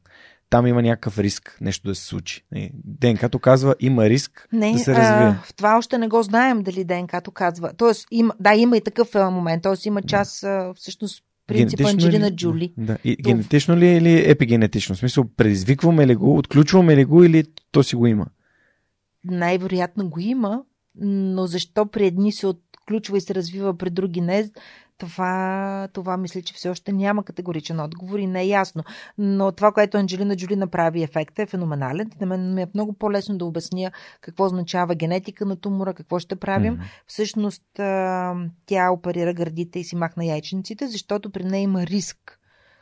там 0.50 0.66
има 0.66 0.82
някакъв 0.82 1.18
риск 1.18 1.58
нещо 1.60 1.88
да 1.88 1.94
се 1.94 2.04
случи. 2.04 2.44
ДНК-то 2.84 3.38
казва, 3.38 3.74
има 3.80 4.08
риск 4.08 4.48
не, 4.52 4.72
да 4.72 4.78
се 4.78 4.94
развие. 4.94 5.26
А, 5.26 5.42
в 5.44 5.54
това 5.54 5.78
още 5.78 5.98
не 5.98 6.08
го 6.08 6.22
знаем 6.22 6.62
дали 6.62 6.84
ДНК-то 6.84 7.30
казва. 7.30 7.72
Тоест, 7.76 8.06
има, 8.10 8.34
да, 8.40 8.54
има 8.54 8.76
и 8.76 8.80
такъв 8.80 9.14
момент. 9.14 9.62
Тоест, 9.62 9.86
има 9.86 10.02
част, 10.02 10.40
да. 10.40 10.72
всъщност, 10.76 11.24
принципа 11.46 11.90
Анджелина 11.90 12.30
ли, 12.30 12.36
Джули. 12.36 12.74
Да. 12.78 12.98
И, 13.04 13.16
то... 13.16 13.30
Генетично 13.30 13.76
ли 13.76 13.86
е 13.86 13.96
или 13.96 14.30
епигенетично? 14.30 14.94
В 14.94 14.98
смисъл, 14.98 15.24
предизвикваме 15.36 16.06
ли 16.06 16.14
го, 16.14 16.38
отключваме 16.38 16.96
ли 16.96 17.04
го 17.04 17.24
или 17.24 17.44
то 17.72 17.82
си 17.82 17.96
го 17.96 18.06
има? 18.06 18.26
Най-вероятно 19.24 20.10
го 20.10 20.20
има, 20.20 20.62
но 21.00 21.46
защо 21.46 21.86
при 21.86 22.06
едни 22.06 22.32
се 22.32 22.46
отключва 22.46 23.18
и 23.18 23.20
се 23.20 23.34
развива, 23.34 23.78
при 23.78 23.90
други 23.90 24.20
не, 24.20 24.50
това, 25.00 25.88
това 25.92 26.16
мисля, 26.16 26.42
че 26.42 26.54
все 26.54 26.68
още 26.68 26.92
няма 26.92 27.24
категоричен 27.24 27.80
отговор 27.80 28.18
и 28.18 28.26
не 28.26 28.40
е 28.40 28.46
ясно. 28.46 28.82
Но 29.18 29.52
това, 29.52 29.72
което 29.72 29.96
Анджелина 29.96 30.36
Джоли 30.36 30.56
направи 30.56 31.02
ефекта 31.02 31.42
е 31.42 31.46
феноменален. 31.46 32.10
На 32.20 32.26
мен 32.26 32.54
ми 32.54 32.62
е 32.62 32.66
много 32.74 32.92
по-лесно 32.92 33.38
да 33.38 33.44
обясня 33.44 33.90
какво 34.20 34.44
означава 34.44 34.94
генетика 34.94 35.46
на 35.46 35.56
тумора, 35.56 35.94
какво 35.94 36.18
ще 36.18 36.36
правим. 36.36 36.76
Mm-hmm. 36.76 37.02
Всъщност 37.06 37.62
тя 38.66 38.90
оперира 38.92 39.34
гърдите 39.34 39.78
и 39.78 39.84
си 39.84 39.96
махна 39.96 40.24
яйчениците, 40.24 40.86
защото 40.86 41.30
при 41.30 41.44
нея 41.44 41.62
има 41.62 41.86
риск 41.86 42.40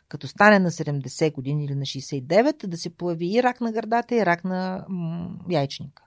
като 0.09 0.29
стане 0.29 0.59
на 0.59 0.71
70 0.71 1.33
години 1.33 1.65
или 1.65 1.75
на 1.75 1.85
69, 1.85 2.67
да 2.67 2.77
се 2.77 2.97
появи 2.97 3.37
и 3.37 3.43
рак 3.43 3.61
на 3.61 3.73
гърдата, 3.73 4.15
и 4.15 4.27
рак 4.27 4.45
на 4.45 4.85
м- 4.89 5.31
яйчника. 5.51 6.03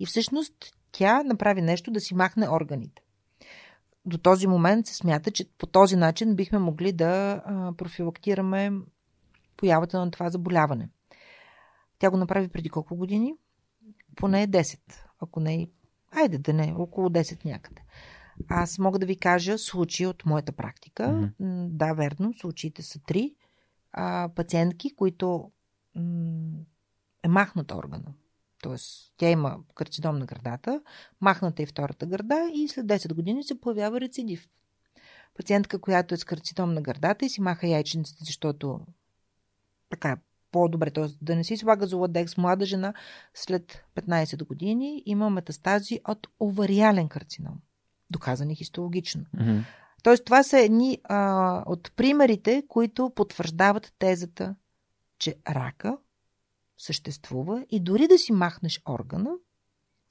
И 0.00 0.06
всъщност 0.06 0.54
тя 0.92 1.22
направи 1.22 1.62
нещо 1.62 1.90
да 1.90 2.00
си 2.00 2.14
махне 2.14 2.48
органите 2.48 3.02
до 4.06 4.18
този 4.18 4.46
момент 4.46 4.86
се 4.86 4.94
смята, 4.94 5.30
че 5.30 5.48
по 5.58 5.66
този 5.66 5.96
начин 5.96 6.36
бихме 6.36 6.58
могли 6.58 6.92
да 6.92 7.42
профилактираме 7.76 8.72
появата 9.56 9.98
на 9.98 10.10
това 10.10 10.30
заболяване. 10.30 10.88
Тя 11.98 12.10
го 12.10 12.16
направи 12.16 12.48
преди 12.48 12.68
колко 12.68 12.96
години? 12.96 13.34
Поне 14.16 14.48
10, 14.48 14.78
ако 15.20 15.40
не. 15.40 15.68
Айде 16.12 16.38
да 16.38 16.52
не, 16.52 16.74
около 16.78 17.08
10 17.08 17.44
някъде. 17.44 17.82
Аз 18.48 18.78
мога 18.78 18.98
да 18.98 19.06
ви 19.06 19.16
кажа 19.16 19.58
случаи 19.58 20.06
от 20.06 20.26
моята 20.26 20.52
практика. 20.52 21.02
Mm-hmm. 21.02 21.68
Да, 21.68 21.92
верно, 21.92 22.34
случаите 22.40 22.82
са 22.82 23.00
три. 23.06 23.34
А, 23.92 24.28
пациентки, 24.34 24.94
които 24.96 25.50
м- 25.94 26.58
е 27.22 27.28
махнат 27.28 27.72
органа 27.72 28.14
Тоест, 28.64 29.14
тя 29.16 29.30
има 29.30 29.58
карцином 29.74 30.18
на 30.18 30.26
гърдата, 30.26 30.80
махната 31.20 31.62
и 31.62 31.66
втората 31.66 32.06
гърда 32.06 32.50
и 32.54 32.68
след 32.68 32.86
10 32.86 33.14
години 33.14 33.44
се 33.44 33.60
появява 33.60 34.00
рецидив. 34.00 34.48
Пациентка, 35.36 35.80
която 35.80 36.14
е 36.14 36.16
с 36.16 36.24
карцином 36.24 36.74
на 36.74 36.82
гърдата 36.82 37.26
и 37.26 37.28
си 37.28 37.40
маха 37.40 37.66
яйчениците, 37.66 38.24
защото 38.24 38.80
така 39.90 40.10
е 40.10 40.16
по-добре, 40.52 40.90
т.е. 40.90 41.04
да 41.22 41.36
не 41.36 41.44
си 41.44 41.56
слага 41.56 41.86
золодекс, 41.86 42.36
млада 42.36 42.66
жена 42.66 42.94
след 43.34 43.84
15 43.96 44.44
години 44.44 45.02
има 45.06 45.30
метастази 45.30 46.00
от 46.08 46.26
овариален 46.40 47.08
карцином, 47.08 47.60
доказани 48.10 48.54
хистологично. 48.54 49.24
Mm-hmm. 49.36 49.64
Тоест, 50.02 50.24
това 50.24 50.42
са 50.42 50.60
едни 50.60 50.98
а, 51.04 51.62
от 51.66 51.92
примерите, 51.96 52.62
които 52.68 53.10
потвърждават 53.10 53.92
тезата, 53.98 54.54
че 55.18 55.36
рака 55.48 55.96
съществува 56.84 57.66
и 57.70 57.80
дори 57.80 58.08
да 58.08 58.18
си 58.18 58.32
махнеш 58.32 58.80
органа, 58.88 59.30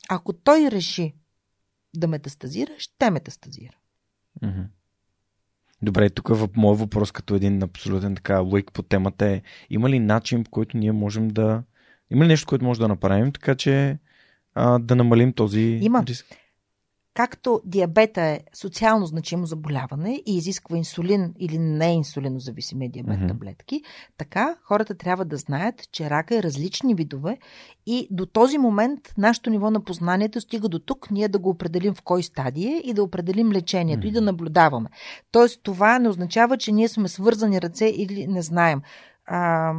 Ако 0.10 0.34
той 0.34 0.72
реши 0.72 1.16
да 1.96 2.08
метастазира, 2.08 2.72
ще 2.78 3.10
метастазира. 3.10 3.76
Добре, 5.82 6.10
тук 6.10 6.28
в 6.28 6.50
моят 6.56 6.80
въпрос 6.80 7.12
като 7.12 7.36
един 7.36 7.64
абсолютен 7.64 8.16
така 8.16 8.40
лойк 8.40 8.72
по 8.74 8.84
темата 8.84 9.26
е 9.26 9.42
има 9.70 9.90
ли 9.90 10.00
начин, 10.00 10.44
по 10.44 10.52
който 10.52 10.78
ние 10.78 10.92
можем 10.92 11.28
да... 11.28 11.64
Има 12.10 12.24
ли 12.24 12.28
нещо, 12.28 12.48
което 12.48 12.66
може 12.66 12.80
да 12.80 12.88
направим, 12.88 13.32
така 13.32 13.56
че 13.56 14.00
а, 14.56 14.80
да 14.80 14.96
намалим 14.96 15.34
този 15.34 15.62
Има. 15.62 16.04
риск? 16.06 16.26
Както 17.14 17.62
диабета 17.66 18.22
е 18.22 18.40
социално 18.54 19.06
значимо 19.06 19.46
заболяване 19.46 20.22
и 20.26 20.38
изисква 20.38 20.78
инсулин 20.78 21.34
или 21.40 21.58
не 21.58 21.94
инсулинозависимия 21.94 22.92
диабет 22.92 23.18
Мгм. 23.18 23.28
таблетки, 23.28 23.82
така 24.18 24.56
хората 24.64 24.96
трябва 24.96 25.26
да 25.26 25.38
знаят, 25.38 25.92
че 25.92 26.10
рака 26.10 26.38
е 26.38 26.44
различни 26.44 26.96
видове 26.96 27.38
и 27.86 28.08
до 28.12 28.26
този 28.26 28.58
момент 28.58 29.00
нашето 29.18 29.50
ниво 29.50 29.72
на 29.72 29.84
познанието 29.84 30.42
стига 30.42 30.70
до 30.70 30.80
тук, 30.80 31.12
ние 31.12 31.28
да 31.28 31.40
го 31.40 31.50
определим 31.50 31.94
в 31.94 32.02
кой 32.02 32.24
стадие 32.24 32.82
и 32.86 32.94
да 32.94 33.04
определим 33.04 33.52
лечението 33.52 34.08
и 34.08 34.12
да 34.12 34.22
наблюдаваме. 34.22 34.90
Тоест 35.32 35.64
това 35.64 36.00
не 36.00 36.10
означава, 36.10 36.58
че 36.58 36.72
ние 36.72 36.88
сме 36.88 37.08
свързани 37.08 37.62
ръце 37.62 37.86
или 37.86 38.28
не 38.28 38.42
знаем. 38.42 38.82
А, 39.26 39.74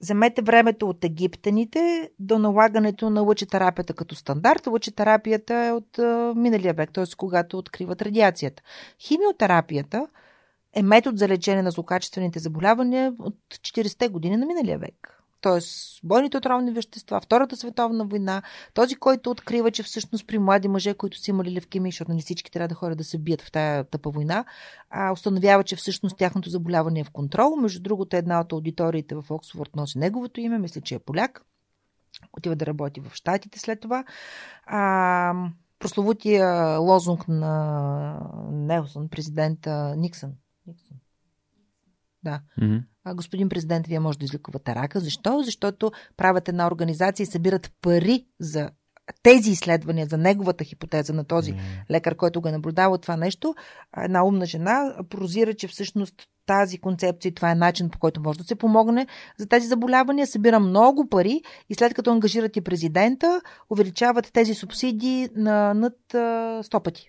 Вземете 0.00 0.42
времето 0.42 0.88
от 0.88 1.04
египтяните 1.04 2.10
до 2.18 2.38
налагането 2.38 3.10
на 3.10 3.20
лъчетерапията 3.20 3.94
като 3.94 4.14
стандарт. 4.14 4.66
Лъчетерапията 4.66 5.54
е 5.54 5.72
от 5.72 5.98
а, 5.98 6.32
миналия 6.36 6.74
век, 6.74 6.92
т.е. 6.92 7.04
когато 7.16 7.58
откриват 7.58 8.02
радиацията. 8.02 8.62
Химиотерапията 8.98 10.06
е 10.72 10.82
метод 10.82 11.16
за 11.16 11.28
лечение 11.28 11.62
на 11.62 11.70
злокачествените 11.70 12.38
заболявания 12.38 13.14
от 13.18 13.36
40-те 13.50 14.08
години 14.08 14.36
на 14.36 14.46
миналия 14.46 14.78
век. 14.78 15.19
Тоест, 15.40 16.00
бойните 16.04 16.36
отровни 16.36 16.72
вещества, 16.72 17.20
Втората 17.20 17.56
световна 17.56 18.04
война, 18.04 18.42
този, 18.74 18.96
който 18.96 19.30
открива, 19.30 19.70
че 19.70 19.82
всъщност 19.82 20.26
при 20.26 20.38
млади 20.38 20.68
мъже, 20.68 20.94
които 20.94 21.18
са 21.18 21.30
имали 21.30 21.52
левкемия, 21.52 21.90
защото 21.90 22.12
не 22.12 22.20
всички 22.20 22.50
трябва 22.50 22.68
да 22.68 22.74
ходят 22.74 22.98
да 22.98 23.04
се 23.04 23.18
бият 23.18 23.42
в 23.42 23.52
тая 23.52 23.84
тъпа 23.84 24.10
война, 24.10 24.44
а, 24.90 25.12
установява, 25.12 25.64
че 25.64 25.76
всъщност 25.76 26.16
тяхното 26.16 26.50
заболяване 26.50 27.00
е 27.00 27.04
в 27.04 27.10
контрол. 27.10 27.56
Между 27.56 27.82
другото, 27.82 28.16
една 28.16 28.40
от 28.40 28.52
аудиториите 28.52 29.14
в 29.14 29.24
Оксфорд 29.30 29.76
носи 29.76 29.98
неговото 29.98 30.40
име, 30.40 30.58
мисля, 30.58 30.80
че 30.80 30.94
е 30.94 30.98
поляк. 30.98 31.44
Отива 32.32 32.56
да 32.56 32.66
работи 32.66 33.00
в 33.00 33.14
Штатите 33.14 33.58
след 33.58 33.80
това. 33.80 34.04
А, 34.66 35.34
прословутия 35.78 36.78
лозунг 36.78 37.28
на 37.28 38.30
Нелсън, 38.50 39.08
президента 39.08 39.94
Никсън. 39.96 40.32
Никсън. 40.66 40.96
Да. 42.22 42.40
Мгм. 42.60 42.76
Господин 43.14 43.48
президент, 43.48 43.86
вие 43.86 44.00
може 44.00 44.18
да 44.18 44.24
излекувате 44.24 44.74
рака. 44.74 45.00
Защо? 45.00 45.42
Защото 45.42 45.92
правят 46.16 46.48
една 46.48 46.66
организация 46.66 47.24
и 47.24 47.26
събират 47.26 47.72
пари 47.82 48.24
за 48.40 48.70
тези 49.22 49.50
изследвания, 49.50 50.06
за 50.06 50.18
неговата 50.18 50.64
хипотеза 50.64 51.12
на 51.12 51.24
този 51.24 51.54
лекар, 51.90 52.16
който 52.16 52.40
го 52.40 52.48
е 52.48 52.52
наблюдавал 52.52 52.98
това 52.98 53.16
нещо. 53.16 53.54
Една 54.04 54.24
умна 54.24 54.46
жена 54.46 54.94
прозира, 55.10 55.54
че 55.54 55.68
всъщност 55.68 56.14
тази 56.46 56.78
концепция 56.78 57.34
това 57.34 57.50
е 57.50 57.54
начин 57.54 57.90
по 57.90 57.98
който 57.98 58.20
може 58.20 58.38
да 58.38 58.44
се 58.44 58.54
помогне 58.54 59.06
за 59.38 59.46
тези 59.46 59.66
заболявания, 59.66 60.26
събира 60.26 60.60
много 60.60 61.08
пари 61.08 61.42
и 61.68 61.74
след 61.74 61.94
като 61.94 62.10
ангажират 62.10 62.56
и 62.56 62.60
президента, 62.60 63.40
увеличават 63.70 64.32
тези 64.32 64.54
субсидии 64.54 65.28
на 65.36 65.74
над 65.74 66.14
а, 66.14 66.18
100 66.62 66.82
пъти. 66.82 67.08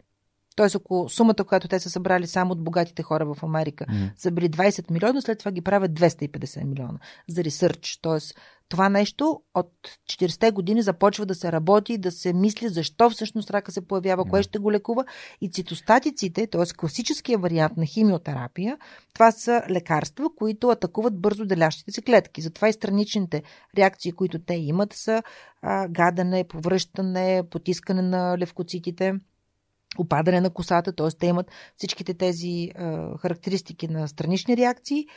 Тоест, 0.56 0.76
ако 0.76 1.10
сумата, 1.10 1.44
която 1.48 1.68
те 1.68 1.80
са 1.80 1.90
събрали 1.90 2.28
само 2.28 2.52
от 2.52 2.64
богатите 2.64 3.04
хора 3.04 3.34
в 3.34 3.44
Америка, 3.44 3.86
Мгм. 3.90 4.06
са 4.18 4.32
били 4.32 4.50
20 4.50 4.92
милиона, 4.92 5.22
след 5.22 5.40
това 5.40 5.52
ги 5.52 5.62
правят 5.62 5.94
250 5.94 6.64
милиона 6.64 7.00
за 7.30 7.44
ресърч. 7.44 8.00
Тоест, 8.02 8.36
това 8.70 8.90
нещо 8.90 9.42
от 9.56 9.72
40-те 10.10 10.52
години 10.52 10.82
започва 10.82 11.26
да 11.26 11.36
се 11.36 11.52
работи, 11.52 11.98
да 11.98 12.12
се 12.12 12.34
мисли 12.34 12.70
защо 12.70 13.10
всъщност 13.10 13.52
рака 13.52 13.72
се 13.72 13.88
появява, 13.88 14.26
кое 14.26 14.44
ще 14.44 14.60
го 14.60 14.72
лекува. 14.72 15.06
И 15.42 15.52
цитостатиците, 15.52 16.48
т.е. 16.48 16.74
класическия 16.78 17.38
вариант 17.38 17.78
на 17.78 17.86
химиотерапия, 17.86 18.78
това 19.14 19.32
са 19.32 19.64
лекарства, 19.70 20.30
които 20.36 20.70
атакуват 20.70 21.20
бързо 21.22 21.46
делящите 21.46 21.92
се 21.92 22.02
клетки. 22.02 22.42
Затова 22.42 22.70
и 22.70 22.74
страничните 22.74 23.44
реакции, 23.78 24.12
които 24.12 24.40
те 24.40 24.54
имат, 24.54 24.94
са 24.94 25.24
а, 25.62 25.88
гадане, 25.88 26.44
повръщане, 26.44 27.44
потискане 27.50 28.02
на 28.02 28.38
левкоцитите 28.38 29.14
опадане 29.98 30.42
на 30.42 30.50
косата, 30.50 30.94
т.е. 30.94 31.08
те 31.20 31.26
имат 31.28 31.52
всичките 31.76 32.14
тези 32.14 32.72
а, 32.76 33.18
характеристики 33.18 33.88
на 33.88 34.08
странични 34.08 34.58
реакции. 34.58 35.08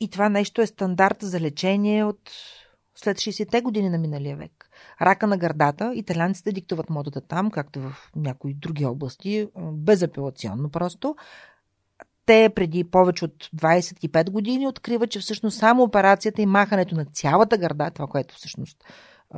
И 0.00 0.10
това 0.10 0.28
нещо 0.28 0.62
е 0.62 0.66
стандарт 0.66 1.16
за 1.20 1.40
лечение 1.40 2.04
от 2.04 2.30
след 2.94 3.16
60-те 3.16 3.60
години 3.60 3.90
на 3.90 3.98
миналия 3.98 4.36
век. 4.36 4.70
Рака 5.02 5.26
на 5.26 5.38
гърдата, 5.38 5.92
италянците 5.94 6.52
диктуват 6.52 6.90
модата 6.90 7.20
там, 7.20 7.50
както 7.50 7.80
в 7.80 8.10
някои 8.16 8.54
други 8.54 8.84
области, 8.84 9.48
безапелационно 9.72 10.70
просто. 10.70 11.16
Те 12.26 12.50
преди 12.54 12.84
повече 12.84 13.24
от 13.24 13.50
25 13.56 14.30
години 14.30 14.68
откриват, 14.68 15.10
че 15.10 15.20
всъщност 15.20 15.58
само 15.58 15.82
операцията 15.82 16.42
и 16.42 16.46
махането 16.46 16.94
на 16.94 17.04
цялата 17.04 17.58
гърда, 17.58 17.90
това, 17.90 18.06
което 18.06 18.34
всъщност 18.34 18.84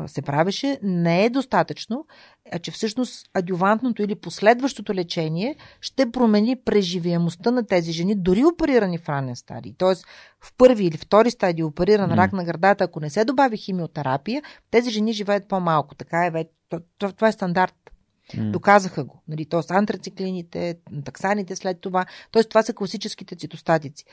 се 0.06 0.22
правеше, 0.22 0.78
не 0.82 1.24
е 1.24 1.30
достатъчно, 1.30 2.06
а 2.52 2.58
че 2.58 2.70
всъщност 2.70 3.30
адювантното 3.34 4.02
или 4.02 4.14
последващото 4.14 4.94
лечение 4.94 5.56
ще 5.80 6.10
промени 6.10 6.56
преживяемостта 6.56 7.50
на 7.50 7.66
тези 7.66 7.92
жени, 7.92 8.14
дори 8.14 8.44
оперирани 8.44 8.98
в 8.98 9.08
ранен 9.08 9.36
стадий. 9.36 9.74
Тоест, 9.78 10.06
в 10.40 10.52
първи 10.58 10.84
или 10.84 10.96
втори 10.96 11.30
стадий 11.30 11.64
опериран 11.64 12.10
М. 12.10 12.16
рак 12.16 12.32
на 12.32 12.44
гърдата, 12.44 12.84
ако 12.84 13.00
не 13.00 13.10
се 13.10 13.24
добави 13.24 13.56
химиотерапия, 13.56 14.42
тези 14.70 14.90
жени 14.90 15.12
живеят 15.12 15.48
по-малко. 15.48 15.94
Така 15.94 16.26
е 16.26 16.30
вече. 16.30 16.50
Това, 16.98 17.28
е 17.28 17.32
стандарт.М. 17.32 18.50
Доказаха 18.50 19.04
го. 19.04 19.22
Нали, 19.28 19.46
Тоест 19.46 19.70
антрациклините, 19.70 20.78
таксаните 21.04 21.56
след 21.56 21.80
това. 21.80 22.06
Тоест 22.30 22.48
това 22.48 22.62
са 22.62 22.74
класическите 22.74 23.36
цитостатици. 23.36 24.04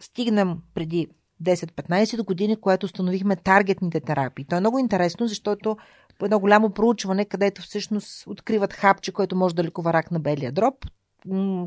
Стигнем 0.00 0.58
преди 0.74 1.08
10-15 1.42 2.24
години, 2.24 2.56
което 2.56 2.86
установихме 2.86 3.36
таргетните 3.36 4.00
терапии. 4.00 4.44
То 4.44 4.56
е 4.56 4.60
много 4.60 4.78
интересно, 4.78 5.26
защото 5.26 5.76
по 6.18 6.24
едно 6.24 6.38
голямо 6.38 6.70
проучване, 6.70 7.24
където 7.24 7.62
всъщност 7.62 8.26
откриват 8.26 8.72
хапче, 8.72 9.12
което 9.12 9.36
може 9.36 9.54
да 9.54 9.64
лекува 9.64 9.92
рак 9.92 10.10
на 10.10 10.20
белия 10.20 10.52
дроб. 10.52 10.74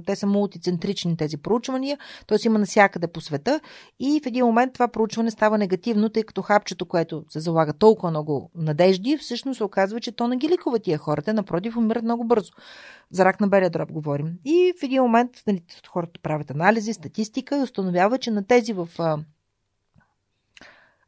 Те 0.05 0.15
са 0.15 0.27
мултицентрични 0.27 1.17
тези 1.17 1.37
проучвания, 1.37 1.97
т.е. 2.27 2.37
има 2.45 2.59
навсякъде 2.59 3.07
по 3.07 3.21
света 3.21 3.59
и 3.99 4.21
в 4.23 4.25
един 4.25 4.45
момент 4.45 4.73
това 4.73 4.87
проучване 4.87 5.31
става 5.31 5.57
негативно, 5.57 6.09
тъй 6.09 6.23
като 6.23 6.41
хапчето, 6.41 6.85
което 6.85 7.25
се 7.29 7.39
залага 7.39 7.73
толкова 7.73 8.09
много 8.09 8.51
надежди, 8.55 9.17
всъщност 9.17 9.57
се 9.57 9.63
оказва, 9.63 9.99
че 9.99 10.11
то 10.11 10.27
не 10.27 10.37
ги 10.37 10.49
лекува 10.49 10.79
тия 10.79 10.97
хората, 10.97 11.33
напротив, 11.33 11.77
умират 11.77 12.03
много 12.03 12.23
бързо. 12.23 12.51
За 13.11 13.25
рак 13.25 13.41
на 13.41 13.47
белия 13.47 13.69
дроб 13.69 13.91
говорим. 13.91 14.33
И 14.45 14.73
в 14.79 14.83
един 14.83 15.01
момент 15.01 15.31
нали, 15.47 15.63
хората 15.89 16.19
правят 16.23 16.51
анализи, 16.51 16.93
статистика 16.93 17.57
и 17.57 17.61
установява, 17.61 18.17
че 18.17 18.31
на 18.31 18.47
тези 18.47 18.73
в 18.73 18.89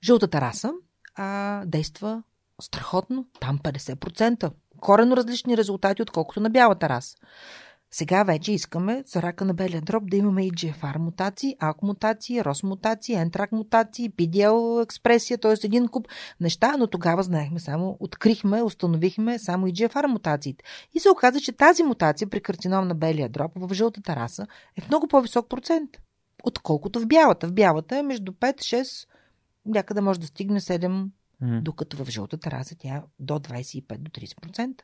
жълтата 0.03 0.41
раса 0.41 0.73
а, 1.15 1.63
действа 1.65 2.23
страхотно. 2.61 3.25
Там 3.39 3.59
50%. 3.59 4.51
Корено 4.79 5.17
различни 5.17 5.57
резултати, 5.57 6.01
отколкото 6.01 6.39
на 6.39 6.49
бялата 6.49 6.89
раса. 6.89 7.17
Сега 7.91 8.23
вече 8.23 8.51
искаме 8.51 9.03
за 9.07 9.21
рака 9.21 9.45
на 9.45 9.53
белия 9.53 9.81
дроб 9.81 10.03
да 10.09 10.17
имаме 10.17 10.45
и 10.45 10.51
GFR 10.51 10.97
мутации, 10.97 11.55
АК 11.59 11.81
мутации, 11.81 12.41
ROS 12.41 12.63
мутации, 12.63 13.15
ентрак 13.15 13.51
мутации, 13.51 14.11
PDL 14.11 14.83
експресия, 14.83 15.37
т.е. 15.37 15.53
един 15.63 15.87
куп 15.87 16.07
неща, 16.39 16.75
но 16.77 16.87
тогава 16.87 17.23
знаехме 17.23 17.59
само, 17.59 17.97
открихме, 17.99 18.63
установихме 18.63 19.39
само 19.39 19.67
и 19.67 19.73
GFR 19.73 20.05
мутациите. 20.07 20.63
И 20.93 20.99
се 20.99 21.09
оказа, 21.09 21.39
че 21.39 21.51
тази 21.51 21.83
мутация 21.83 22.29
при 22.29 22.41
карцином 22.41 22.87
на 22.87 22.95
белия 22.95 23.29
дроб 23.29 23.51
в 23.55 23.73
жълтата 23.73 24.15
раса 24.15 24.47
е 24.77 24.81
в 24.81 24.87
много 24.87 25.07
по-висок 25.07 25.49
процент, 25.49 25.89
отколкото 26.43 26.99
в 26.99 27.07
бялата. 27.07 27.47
В 27.47 27.53
бялата 27.53 27.97
е 27.97 28.03
между 28.03 28.31
5-6, 28.31 29.07
някъде 29.67 30.01
може 30.01 30.19
да 30.19 30.27
стигне 30.27 30.59
7 30.59 31.09
М. 31.41 31.61
докато 31.61 32.05
в 32.05 32.09
жълтата 32.09 32.51
раса 32.51 32.75
тя 32.79 33.03
до 33.19 33.33
25 33.33 33.97
до 33.97 34.11
30%. 34.11 34.81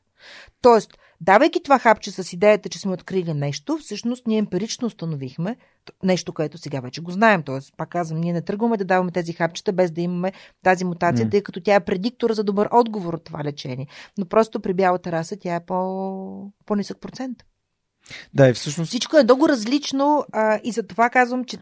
Тоест, 0.62 0.94
давайки 1.22 1.64
това 1.64 1.80
хапче 1.80 2.12
с 2.12 2.34
идеята, 2.34 2.70
че 2.70 2.80
сме 2.80 2.94
открили 2.94 3.34
нещо, 3.34 3.78
всъщност 3.78 4.28
ние 4.28 4.38
емпирично 4.38 4.88
установихме 4.88 5.58
нещо, 6.04 6.34
което 6.34 6.58
сега 6.58 6.80
вече 6.80 7.02
го 7.02 7.12
знаем. 7.12 7.44
Тоест, 7.44 7.74
пак 7.78 7.90
казвам, 7.90 8.20
ние 8.20 8.34
не 8.34 8.42
тръгваме 8.42 8.78
да 8.78 8.86
даваме 8.86 9.12
тези 9.12 9.34
хапчета 9.34 9.74
без 9.74 9.92
да 9.92 10.02
имаме 10.02 10.32
тази 10.64 10.86
мутация, 10.86 11.30
тъй 11.30 11.44
като 11.44 11.62
тя 11.62 11.76
е 11.76 11.86
предиктор 11.86 12.34
за 12.34 12.44
добър 12.44 12.70
отговор 12.72 13.14
от 13.14 13.24
това 13.24 13.44
лечение. 13.44 13.88
Но 14.18 14.26
просто 14.26 14.60
при 14.60 14.74
бялата 14.74 15.12
раса 15.12 15.38
тя 15.40 15.56
е 15.56 15.66
по, 15.66 16.52
по-нисък 16.66 16.98
процент. 17.02 17.38
Да, 18.34 18.50
и 18.50 18.54
всъщност 18.54 18.90
Всичко 18.90 19.18
е 19.18 19.24
много 19.24 19.50
различно 19.50 20.26
а, 20.32 20.60
и 20.64 20.72
за 20.72 20.84
това 20.84 21.10
казвам, 21.10 21.46
че 21.46 21.58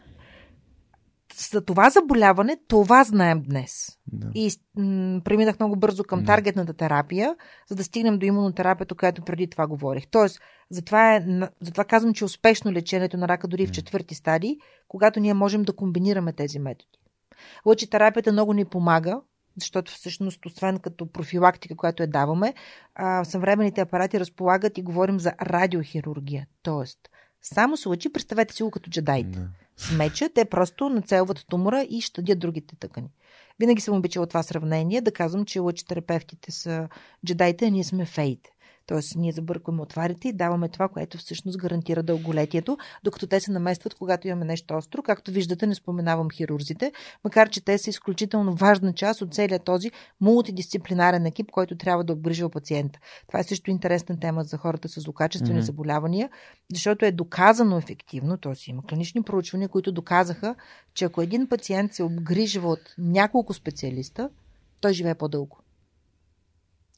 за 1.34 1.64
това 1.64 1.90
заболяване, 1.90 2.56
това 2.68 3.04
знаем 3.04 3.42
днес. 3.42 3.98
Да. 4.12 4.30
И 4.34 4.50
м- 4.76 5.20
преминах 5.24 5.58
много 5.58 5.76
бързо 5.76 6.04
към 6.04 6.20
М. 6.20 6.26
таргетната 6.26 6.74
терапия, 6.74 7.36
за 7.68 7.74
да 7.74 7.84
стигнем 7.84 8.18
до 8.18 8.26
имунотерапията, 8.26 8.94
която 8.94 9.22
преди 9.22 9.50
това 9.50 9.66
говорих. 9.66 10.06
Тоест, 10.10 10.40
затова, 10.70 11.16
е, 11.16 11.24
затова 11.60 11.84
казвам, 11.84 12.14
че 12.14 12.24
е 12.24 12.26
успешно 12.26 12.72
лечението 12.72 13.16
на 13.16 13.28
рака 13.28 13.48
дори 13.48 13.66
в 13.66 13.70
четвърти 13.70 14.14
стадий, 14.14 14.56
когато 14.88 15.20
ние 15.20 15.34
можем 15.34 15.62
да 15.62 15.72
комбинираме 15.72 16.32
тези 16.32 16.58
методи. 16.58 16.98
Лъчетерапията 17.66 18.32
много 18.32 18.52
ни 18.52 18.64
помага 18.64 19.20
защото 19.56 19.92
всъщност, 19.92 20.46
освен 20.46 20.78
като 20.78 21.12
профилактика, 21.12 21.76
която 21.76 22.02
я 22.02 22.06
даваме, 22.06 22.54
съвременните 23.24 23.80
апарати 23.80 24.20
разполагат 24.20 24.78
и 24.78 24.82
говорим 24.82 25.20
за 25.20 25.32
радиохирургия. 25.42 26.46
Тоест, 26.62 26.98
само 27.42 27.76
се 27.76 27.88
лъчи, 27.88 28.12
представете 28.12 28.54
си 28.54 28.62
го 28.62 28.70
като 28.70 28.90
джедайте. 28.90 29.38
Да. 29.38 29.48
С 29.82 29.90
меча 29.90 30.28
те 30.34 30.44
просто 30.44 30.88
нацелват 30.88 31.46
тумора 31.48 31.82
и 31.82 32.00
щадят 32.00 32.38
другите 32.38 32.76
тъкани. 32.76 33.08
Винаги 33.60 33.80
съм 33.80 33.96
обичала 33.96 34.26
това 34.26 34.42
сравнение, 34.42 35.00
да 35.00 35.12
казвам, 35.12 35.44
че 35.44 35.60
лъчетерапевтите 35.60 36.52
са 36.52 36.88
джедайте, 37.26 37.66
а 37.66 37.70
ние 37.70 37.84
сме 37.84 38.06
феите. 38.06 38.51
Тоест, 38.86 39.16
ние 39.16 39.32
забъркваме 39.32 39.82
отварите 39.82 40.28
и 40.28 40.32
даваме 40.32 40.68
това, 40.68 40.88
което 40.88 41.18
всъщност 41.18 41.58
гарантира 41.58 42.02
дълголетието, 42.02 42.78
докато 43.04 43.26
те 43.26 43.40
се 43.40 43.52
наместват, 43.52 43.94
когато 43.94 44.28
имаме 44.28 44.44
нещо 44.44 44.74
остро. 44.74 45.02
Както 45.02 45.30
виждате, 45.30 45.66
не 45.66 45.74
споменавам 45.74 46.30
хирурзите, 46.30 46.92
макар 47.24 47.48
че 47.48 47.64
те 47.64 47.78
са 47.78 47.90
изключително 47.90 48.54
важна 48.54 48.92
част 48.92 49.22
от 49.22 49.34
целият 49.34 49.64
този 49.64 49.90
мултидисциплинарен 50.20 51.26
екип, 51.26 51.50
който 51.50 51.76
трябва 51.76 52.04
да 52.04 52.12
обгрижва 52.12 52.50
пациента. 52.50 52.98
Това 53.26 53.40
е 53.40 53.44
също 53.44 53.70
интересна 53.70 54.20
тема 54.20 54.44
за 54.44 54.56
хората 54.56 54.88
с 54.88 55.00
злокачествени 55.00 55.60
mm-hmm. 55.60 55.64
заболявания, 55.64 56.30
защото 56.74 57.04
е 57.04 57.12
доказано 57.12 57.78
ефективно, 57.78 58.36
т.е. 58.36 58.70
има 58.70 58.82
клинични 58.82 59.22
проучвания, 59.22 59.68
които 59.68 59.92
доказаха, 59.92 60.54
че 60.94 61.04
ако 61.04 61.22
един 61.22 61.48
пациент 61.48 61.94
се 61.94 62.02
обгрижва 62.02 62.68
от 62.68 62.94
няколко 62.98 63.54
специалиста, 63.54 64.30
той 64.80 64.92
живее 64.92 65.14
по-дълго. 65.14 65.61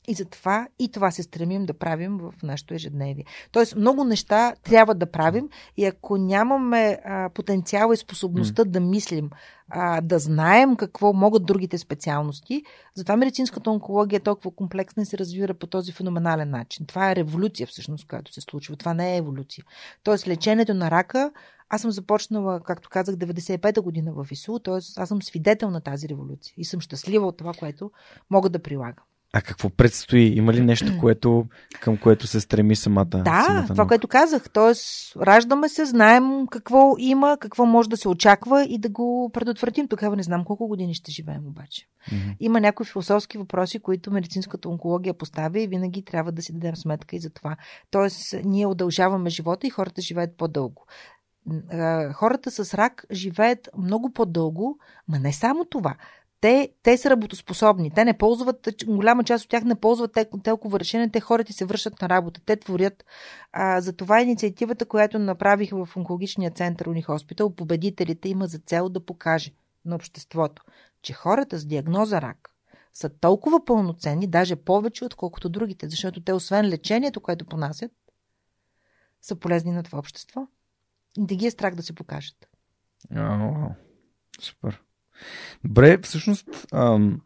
И 0.08 0.14
затова 0.14 0.68
и 0.78 0.90
това 0.90 1.10
се 1.10 1.22
стремим 1.22 1.66
да 1.66 1.74
правим 1.74 2.18
в 2.18 2.32
нашето 2.42 2.74
ежедневие. 2.74 3.24
Тоест, 3.52 3.76
много 3.76 4.04
неща 4.04 4.54
трябва 4.62 4.94
да 4.94 5.10
правим 5.10 5.48
и 5.76 5.84
ако 5.84 6.16
нямаме 6.16 6.98
а, 7.04 7.28
потенциала 7.28 7.94
и 7.94 7.96
способността 7.96 8.64
mm. 8.64 8.68
да 8.68 8.80
мислим, 8.80 9.30
а, 9.68 10.00
да 10.00 10.18
знаем 10.18 10.76
какво 10.76 11.12
могат 11.12 11.46
другите 11.46 11.78
специалности, 11.78 12.62
затова 12.94 13.16
медицинската 13.16 13.70
онкология 13.70 14.16
е 14.16 14.20
толкова 14.20 14.50
комплексна 14.50 15.02
и 15.02 15.06
се 15.06 15.18
развива 15.18 15.54
по 15.54 15.66
този 15.66 15.92
феноменален 15.92 16.50
начин. 16.50 16.86
Това 16.86 17.10
е 17.10 17.16
революция 17.16 17.66
всъщност, 17.66 18.08
която 18.08 18.32
се 18.32 18.40
случва. 18.40 18.76
Това 18.76 18.94
не 18.94 19.14
е 19.14 19.16
еволюция. 19.16 19.64
Тоест, 20.02 20.28
лечението 20.28 20.74
на 20.74 20.90
рака 20.90 21.30
аз 21.68 21.82
съм 21.82 21.90
започнала, 21.90 22.60
както 22.60 22.88
казах, 22.88 23.14
95-та 23.14 23.80
година 23.80 24.12
в 24.12 24.26
ИСУ, 24.30 24.58
т.е. 24.58 24.74
аз 24.74 25.08
съм 25.08 25.22
свидетел 25.22 25.70
на 25.70 25.80
тази 25.80 26.08
революция 26.08 26.54
и 26.56 26.64
съм 26.64 26.80
щастлива 26.80 27.26
от 27.26 27.36
това, 27.36 27.52
което 27.52 27.90
мога 28.30 28.48
да 28.48 28.58
прилагам. 28.58 29.04
А 29.36 29.40
какво 29.40 29.70
предстои? 29.70 30.32
Има 30.36 30.52
ли 30.52 30.60
нещо, 30.60 30.98
което, 31.00 31.46
към 31.80 31.96
което 31.96 32.26
се 32.26 32.40
стреми 32.40 32.76
самата? 32.76 33.04
Да, 33.04 33.44
самата 33.46 33.66
това, 33.66 33.86
което 33.86 34.08
казах. 34.08 34.50
Тоест, 34.52 35.16
раждаме 35.16 35.68
се, 35.68 35.84
знаем 35.84 36.46
какво 36.50 36.94
има, 36.98 37.36
какво 37.40 37.66
може 37.66 37.88
да 37.88 37.96
се 37.96 38.08
очаква 38.08 38.64
и 38.64 38.78
да 38.78 38.88
го 38.88 39.30
предотвратим. 39.32 39.88
Тогава 39.88 40.16
не 40.16 40.22
знам 40.22 40.44
колко 40.44 40.68
години 40.68 40.94
ще 40.94 41.10
живеем 41.10 41.46
обаче. 41.46 41.86
Mm-hmm. 42.10 42.36
Има 42.40 42.60
някои 42.60 42.86
философски 42.86 43.38
въпроси, 43.38 43.80
които 43.80 44.10
медицинската 44.10 44.68
онкология 44.68 45.14
поставя 45.14 45.60
и 45.60 45.66
винаги 45.66 46.04
трябва 46.04 46.32
да 46.32 46.42
си 46.42 46.52
дадем 46.52 46.76
сметка 46.76 47.16
и 47.16 47.20
за 47.20 47.30
това. 47.30 47.56
Тоест, 47.90 48.34
ние 48.44 48.66
удължаваме 48.66 49.30
живота 49.30 49.66
и 49.66 49.70
хората 49.70 50.02
живеят 50.02 50.36
по-дълго 50.36 50.86
хората 52.12 52.50
с 52.50 52.74
рак 52.74 53.04
живеят 53.12 53.68
много 53.78 54.12
по-дълго, 54.12 54.78
но 55.08 55.18
не 55.18 55.32
само 55.32 55.64
това 55.64 55.96
те, 56.44 56.68
те 56.82 56.96
са 56.98 57.10
работоспособни. 57.10 57.90
Те 57.90 58.04
не 58.04 58.18
ползват, 58.18 58.68
голяма 58.86 59.24
част 59.24 59.44
от 59.44 59.50
тях 59.50 59.64
не 59.64 59.74
ползват 59.74 60.18
толкова 60.44 60.80
решения, 60.80 61.10
те 61.10 61.20
хората 61.20 61.52
се 61.52 61.64
вършат 61.64 62.02
на 62.02 62.08
работа, 62.08 62.40
те 62.46 62.56
творят. 62.56 63.04
А, 63.52 63.80
затова 63.80 64.20
инициативата, 64.20 64.86
която 64.86 65.18
направих 65.18 65.70
в 65.70 65.88
онкологичния 65.96 66.50
център 66.50 66.86
Уни 66.86 67.02
Хоспитал, 67.02 67.54
победителите 67.54 68.28
има 68.28 68.46
за 68.46 68.58
цел 68.58 68.88
да 68.88 69.00
покаже 69.00 69.52
на 69.84 69.94
обществото, 69.94 70.64
че 71.02 71.12
хората 71.12 71.58
с 71.58 71.66
диагноза 71.66 72.22
рак 72.22 72.50
са 72.92 73.08
толкова 73.08 73.64
пълноценни, 73.64 74.26
даже 74.26 74.56
повече, 74.56 75.04
отколкото 75.04 75.48
другите, 75.48 75.88
защото 75.88 76.20
те, 76.20 76.32
освен 76.32 76.66
лечението, 76.66 77.20
което 77.20 77.44
понасят, 77.44 77.92
са 79.22 79.36
полезни 79.36 79.72
на 79.72 79.82
това 79.82 79.98
общество. 79.98 80.46
И 81.18 81.26
да 81.26 81.34
ги 81.36 81.46
е 81.46 81.50
страх 81.50 81.74
да 81.74 81.82
се 81.82 81.94
покажат. 81.94 82.48
О, 83.16 83.68
супер. 84.40 84.80
Добре, 85.64 85.98
всъщност, 86.02 86.66
ам, 86.72 87.20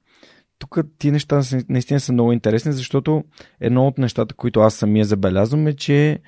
тук 0.58 0.78
ти 0.98 1.10
неща 1.10 1.42
наистина 1.68 2.00
са 2.00 2.12
много 2.12 2.32
интересни, 2.32 2.72
защото 2.72 3.24
едно 3.60 3.86
от 3.86 3.98
нещата, 3.98 4.34
които 4.34 4.60
аз 4.60 4.74
самия 4.74 5.04
забелязвам 5.04 5.66
е, 5.66 5.76
че 5.76 6.20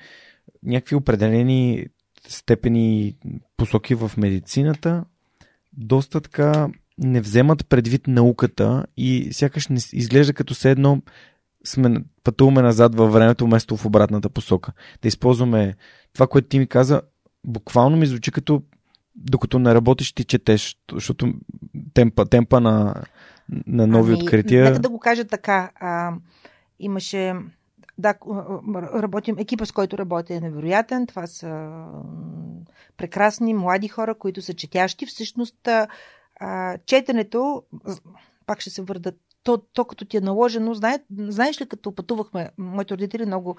някакви 0.63 0.95
определени 0.95 1.87
степени 2.27 3.15
посоки 3.57 3.95
в 3.95 4.11
медицината 4.17 5.03
доста 5.73 6.21
така 6.21 6.69
не 6.97 7.21
вземат 7.21 7.69
предвид 7.69 8.07
науката 8.07 8.85
и 8.97 9.29
сякаш 9.31 9.67
не 9.67 9.79
изглежда 9.93 10.33
като 10.33 10.53
се 10.53 10.71
едно 10.71 11.01
сме, 11.65 12.03
пътуваме 12.23 12.61
назад 12.61 12.95
във 12.95 13.13
времето, 13.13 13.45
вместо 13.45 13.77
в 13.77 13.85
обратната 13.85 14.29
посока. 14.29 14.71
Да 15.01 15.07
използваме 15.07 15.75
това, 16.13 16.27
което 16.27 16.47
ти 16.47 16.59
ми 16.59 16.67
каза, 16.67 17.01
буквално 17.45 17.97
ми 17.97 18.05
звучи 18.05 18.31
като 18.31 18.63
докато 19.15 19.59
не 19.59 19.75
работиш, 19.75 20.13
ти 20.13 20.23
четеш, 20.23 20.77
защото 20.93 21.33
темпа, 21.93 22.25
темпа 22.25 22.61
на, 22.61 22.95
на 23.67 23.87
нови 23.87 24.13
ами, 24.13 24.23
открития. 24.23 24.63
Нека 24.63 24.79
да 24.79 24.89
го 24.89 24.99
кажа 24.99 25.25
така. 25.25 25.71
А, 25.75 26.13
имаше. 26.79 27.35
Да, 27.97 28.13
работим. 28.93 29.35
Екипа, 29.39 29.65
с 29.65 29.71
който 29.71 29.97
работя 29.97 30.33
е 30.35 30.39
невероятен. 30.39 31.07
Това 31.07 31.27
са 31.27 31.71
прекрасни 32.97 33.53
млади 33.53 33.87
хора, 33.87 34.15
които 34.15 34.41
са 34.41 34.53
четящи. 34.53 35.05
Всъщност, 35.05 35.67
а, 36.39 36.77
четенето, 36.85 37.63
пак 38.45 38.61
ще 38.61 38.69
се 38.69 38.81
върда, 38.81 39.11
то, 39.43 39.57
то 39.57 39.85
като 39.85 40.05
ти 40.05 40.17
е 40.17 40.21
наложено, 40.21 40.73
знае, 40.73 40.99
знаеш 41.17 41.61
ли, 41.61 41.65
като 41.65 41.95
пътувахме, 41.95 42.49
моите 42.57 42.93
родители 42.93 43.25
много 43.25 43.57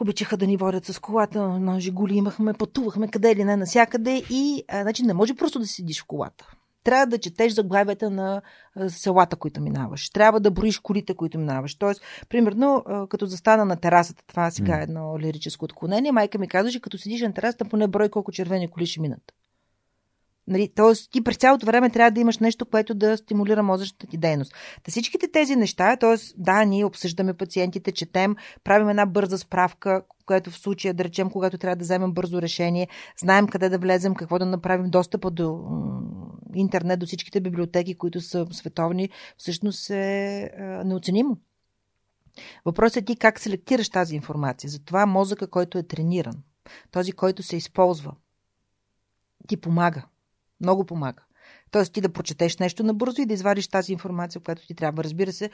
обичаха 0.00 0.36
да 0.36 0.46
ни 0.46 0.56
водят 0.56 0.84
с 0.84 0.98
колата 0.98 1.48
на 1.48 1.80
Жигули, 1.80 2.14
имахме, 2.14 2.54
пътувахме 2.54 3.08
къде 3.08 3.36
ли 3.36 3.44
не, 3.44 3.56
насякъде 3.56 4.22
и 4.30 4.64
а, 4.68 4.82
значи, 4.82 5.02
не 5.02 5.14
може 5.14 5.34
просто 5.34 5.58
да 5.58 5.66
седиш 5.66 6.02
в 6.02 6.06
колата. 6.06 6.50
Трябва 6.84 7.06
да 7.06 7.18
четеш 7.18 7.52
заглавията 7.52 8.10
на 8.10 8.42
селата, 8.88 9.36
които 9.36 9.60
минаваш. 9.60 10.10
Трябва 10.10 10.40
да 10.40 10.50
броиш 10.50 10.78
колите, 10.78 11.14
които 11.14 11.38
минаваш. 11.38 11.74
Тоест, 11.74 12.02
примерно, 12.28 12.84
като 13.10 13.26
застана 13.26 13.64
на 13.64 13.76
терасата, 13.76 14.22
това 14.26 14.50
сега 14.50 14.78
е 14.78 14.82
едно 14.82 15.18
лирическо 15.18 15.64
отклонение, 15.64 16.12
майка 16.12 16.38
ми 16.38 16.48
каза, 16.48 16.70
че 16.70 16.80
като 16.80 16.98
седиш 16.98 17.22
на 17.22 17.32
терасата, 17.32 17.64
поне 17.64 17.88
брой 17.88 18.08
колко 18.08 18.32
червени 18.32 18.70
коли 18.70 18.86
ще 18.86 19.00
минат. 19.00 19.32
Нали, 20.48 20.72
тоест, 20.74 21.10
ти 21.10 21.24
през 21.24 21.36
цялото 21.36 21.66
време 21.66 21.90
трябва 21.90 22.10
да 22.10 22.20
имаш 22.20 22.38
нещо, 22.38 22.66
което 22.66 22.94
да 22.94 23.16
стимулира 23.16 23.62
мозъчната 23.62 24.06
ти 24.06 24.18
дейност. 24.18 24.54
Та 24.82 24.90
всичките 24.90 25.28
тези 25.28 25.56
неща, 25.56 25.96
т.е. 25.96 26.16
да, 26.36 26.64
ние 26.64 26.84
обсъждаме 26.84 27.34
пациентите, 27.34 27.92
четем, 27.92 28.36
правим 28.64 28.88
една 28.88 29.06
бърза 29.06 29.38
справка, 29.38 30.02
което 30.26 30.50
в 30.50 30.58
случая, 30.58 30.94
да 30.94 31.04
речем, 31.04 31.30
когато 31.30 31.58
трябва 31.58 31.76
да 31.76 31.84
вземем 31.84 32.12
бързо 32.12 32.42
решение, 32.42 32.88
знаем 33.18 33.48
къде 33.48 33.68
да 33.68 33.78
влезем, 33.78 34.14
какво 34.14 34.38
да 34.38 34.46
направим, 34.46 34.90
достъпа 34.90 35.30
до 35.30 35.60
интернет, 36.54 37.00
до 37.00 37.06
всичките 37.06 37.40
библиотеки, 37.40 37.94
които 37.94 38.20
са 38.20 38.46
световни, 38.50 39.10
всъщност 39.36 39.90
е 39.90 40.50
неоценимо. 40.84 41.36
Въпросът 42.64 42.96
е 42.96 43.04
ти 43.04 43.16
как 43.16 43.40
селектираш 43.40 43.88
тази 43.88 44.16
информация. 44.16 44.70
Затова 44.70 45.06
мозъка, 45.06 45.46
който 45.46 45.78
е 45.78 45.82
трениран, 45.82 46.34
този, 46.90 47.12
който 47.12 47.42
се 47.42 47.56
използва, 47.56 48.12
ти 49.48 49.56
помага 49.56 50.06
много 50.60 50.84
помага. 50.84 51.22
Тоест 51.70 51.92
ти 51.92 52.00
да 52.00 52.08
прочетеш 52.08 52.58
нещо 52.58 52.82
набързо 52.82 53.22
и 53.22 53.26
да 53.26 53.34
извадиш 53.34 53.68
тази 53.68 53.92
информация, 53.92 54.40
която 54.40 54.66
ти 54.66 54.74
трябва. 54.74 55.04
Разбира 55.04 55.32
се, 55.32 55.50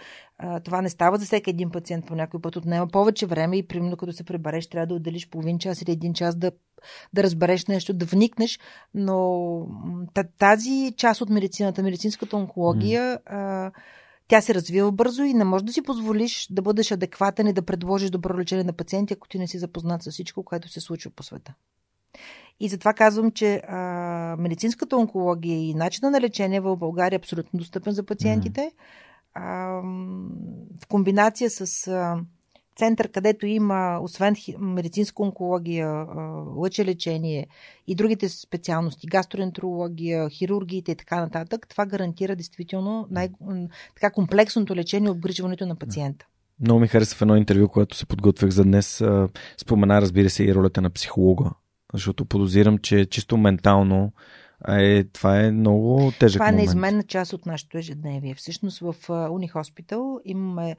това 0.65 0.83
не 0.83 0.91
става 0.91 1.19
за 1.19 1.25
всеки 1.25 1.51
един 1.51 1.71
пациент 1.71 2.07
по 2.07 2.15
някой 2.15 2.41
път. 2.41 2.57
Отнема 2.57 2.89
повече 2.89 3.27
време 3.27 3.57
и 3.57 3.67
примерно 3.67 3.97
като 3.97 4.13
се 4.13 4.25
пребереш, 4.25 4.67
трябва 4.67 4.87
да 4.87 4.95
отделиш 4.95 5.29
половин 5.29 5.59
час 5.59 5.83
или 5.83 5.91
един 5.91 6.15
час 6.15 6.37
да, 6.37 6.53
да 7.13 7.23
разбереш 7.23 7.67
нещо, 7.67 7.95
да 7.95 8.07
вникнеш. 8.07 8.59
Но 8.95 9.67
тази 10.39 10.95
част 10.97 11.21
от 11.21 11.31
медицината, 11.31 11.83
медицинската 11.83 12.37
онкология, 12.37 13.19
mm. 13.19 13.73
тя 14.29 14.41
се 14.41 14.55
развива 14.55 14.93
бързо 14.93 15.23
и 15.23 15.35
не 15.35 15.45
можеш 15.45 15.65
да 15.65 15.73
си 15.73 15.83
позволиш 15.83 16.47
да 16.51 16.63
бъдеш 16.63 16.93
адекватен 16.93 17.47
и 17.47 17.53
да 17.53 17.63
предложиш 17.63 18.11
добро 18.11 18.39
лечение 18.39 18.65
на 18.65 18.73
пациенти, 18.73 19.13
ако 19.13 19.29
ти 19.29 19.39
не 19.39 19.47
си 19.47 19.59
запознат 19.59 20.03
с 20.03 20.11
всичко, 20.11 20.45
което 20.45 20.69
се 20.69 20.81
случва 20.81 21.11
по 21.11 21.23
света. 21.23 21.55
И 22.61 22.69
затова 22.69 22.93
казвам, 22.93 23.31
че 23.31 23.63
а, 23.69 23.79
медицинската 24.39 24.97
онкология 24.97 25.59
и 25.71 25.75
начина 25.75 26.11
на 26.11 26.21
лечение 26.21 26.61
в 26.61 26.77
България 26.77 27.17
е 27.17 27.19
абсолютно 27.19 27.59
достъпен 27.59 27.93
за 27.93 28.03
пациентите. 28.03 28.73
А, 29.35 29.47
в 30.83 30.87
комбинация 30.89 31.51
с 31.51 31.89
а, 31.89 32.21
център, 32.77 33.09
където 33.09 33.47
има, 33.47 33.99
освен 34.03 34.37
медицинска 34.59 35.23
онкология, 35.23 36.07
лъчелечение 36.57 37.47
и 37.87 37.95
другите 37.95 38.29
специалности, 38.29 39.07
гастроентерология, 39.07 40.29
хирургиите 40.29 40.93
и 40.93 40.97
така 40.97 41.21
нататък, 41.21 41.67
това 41.69 41.87
гарантира 41.87 42.37
действително 42.37 43.07
най- 43.11 43.31
така 43.95 44.11
комплексното 44.11 44.77
лечение 44.77 45.09
и 45.09 45.11
обгрижването 45.11 45.67
на 45.67 45.77
пациента. 45.77 46.27
Много 46.61 46.81
ми 46.81 46.89
хареса 46.89 47.17
в 47.17 47.23
едно 47.23 47.37
интервю, 47.37 47.69
което 47.69 47.97
се 47.97 48.07
подготвях 48.07 48.51
за 48.51 48.65
днес. 48.65 49.03
Спомена, 49.57 50.01
разбира 50.01 50.31
се, 50.31 50.45
и 50.45 50.55
ролята 50.55 50.81
на 50.81 50.91
психолога 50.91 51.51
защото 51.93 52.24
подозирам, 52.24 52.78
че 52.78 53.07
чисто 53.07 53.36
ментално 53.36 54.12
е, 54.68 55.05
това 55.05 55.41
е 55.41 55.51
много 55.51 56.12
тежък 56.20 56.41
Това 56.41 56.49
е 56.49 56.53
неизменна 56.53 57.03
част 57.03 57.32
от 57.32 57.47
нашето 57.47 57.78
ежедневие. 57.78 58.34
Всъщност 58.34 58.78
в 58.78 58.95
Уни 59.30 59.49
Хоспитал 59.49 60.20
имаме 60.24 60.76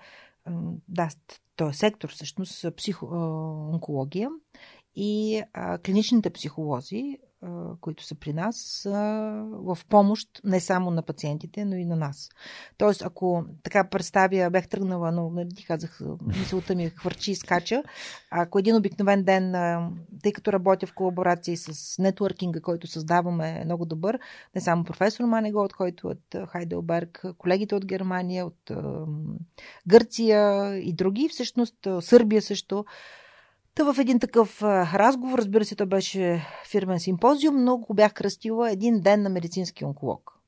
да, 0.88 1.10
този 1.56 1.78
сектор 1.78 2.10
всъщност 2.10 2.66
психо, 2.78 3.06
онкология 3.74 4.30
и 4.96 5.42
а, 5.54 5.78
клиничните 5.78 6.30
психолози 6.30 7.18
които 7.82 8.04
са 8.06 8.16
при 8.16 8.34
нас, 8.34 8.82
в 9.52 9.78
помощ 9.90 10.30
не 10.44 10.60
само 10.60 10.92
на 10.92 11.02
пациентите, 11.02 11.66
но 11.66 11.76
и 11.76 11.86
на 11.86 11.96
нас. 11.96 12.30
Тоест, 12.78 13.02
ако 13.06 13.46
така 13.64 13.90
представя, 13.90 14.50
бях 14.50 14.68
тръгнала, 14.68 15.12
но 15.12 15.30
нали, 15.30 15.50
ти 15.56 15.66
казах, 15.66 16.02
мисълта 16.22 16.76
ми 16.76 16.90
хвърчи 16.90 17.32
и 17.32 17.36
скача, 17.36 17.84
ако 18.32 18.60
един 18.60 18.76
обикновен 18.76 19.24
ден, 19.24 19.52
тъй 20.24 20.32
като 20.32 20.54
работя 20.54 20.88
в 20.88 20.94
колаборации 20.94 21.58
с 21.58 21.98
нетворкинга, 22.00 22.62
който 22.62 22.88
създаваме 22.88 23.60
е 23.62 23.66
много 23.66 23.86
добър, 23.86 24.20
не 24.56 24.62
само 24.62 24.84
професор 24.84 25.24
Манегот, 25.24 25.74
който 25.74 26.08
от 26.08 26.36
Хайделберг, 26.48 27.26
колегите 27.38 27.76
от 27.76 27.86
Германия, 27.86 28.46
от 28.46 28.72
Гърция 29.88 30.74
и 30.78 30.94
други, 30.94 31.30
всъщност 31.30 31.88
Сърбия 32.02 32.42
също, 32.42 32.86
Та 33.76 33.94
в 33.94 34.00
един 34.00 34.20
такъв 34.20 34.64
разговор, 34.94 35.40
разбира 35.40 35.66
се, 35.66 35.76
то 35.76 35.86
беше 35.86 36.46
фирмен 36.72 37.00
симпозиум, 37.00 37.64
но 37.64 37.78
го 37.78 37.94
бях 37.94 38.14
кръстила 38.14 38.72
един 38.72 39.02
ден 39.02 39.22
на 39.22 39.30
медицински 39.30 39.86
онколог. 39.86 40.41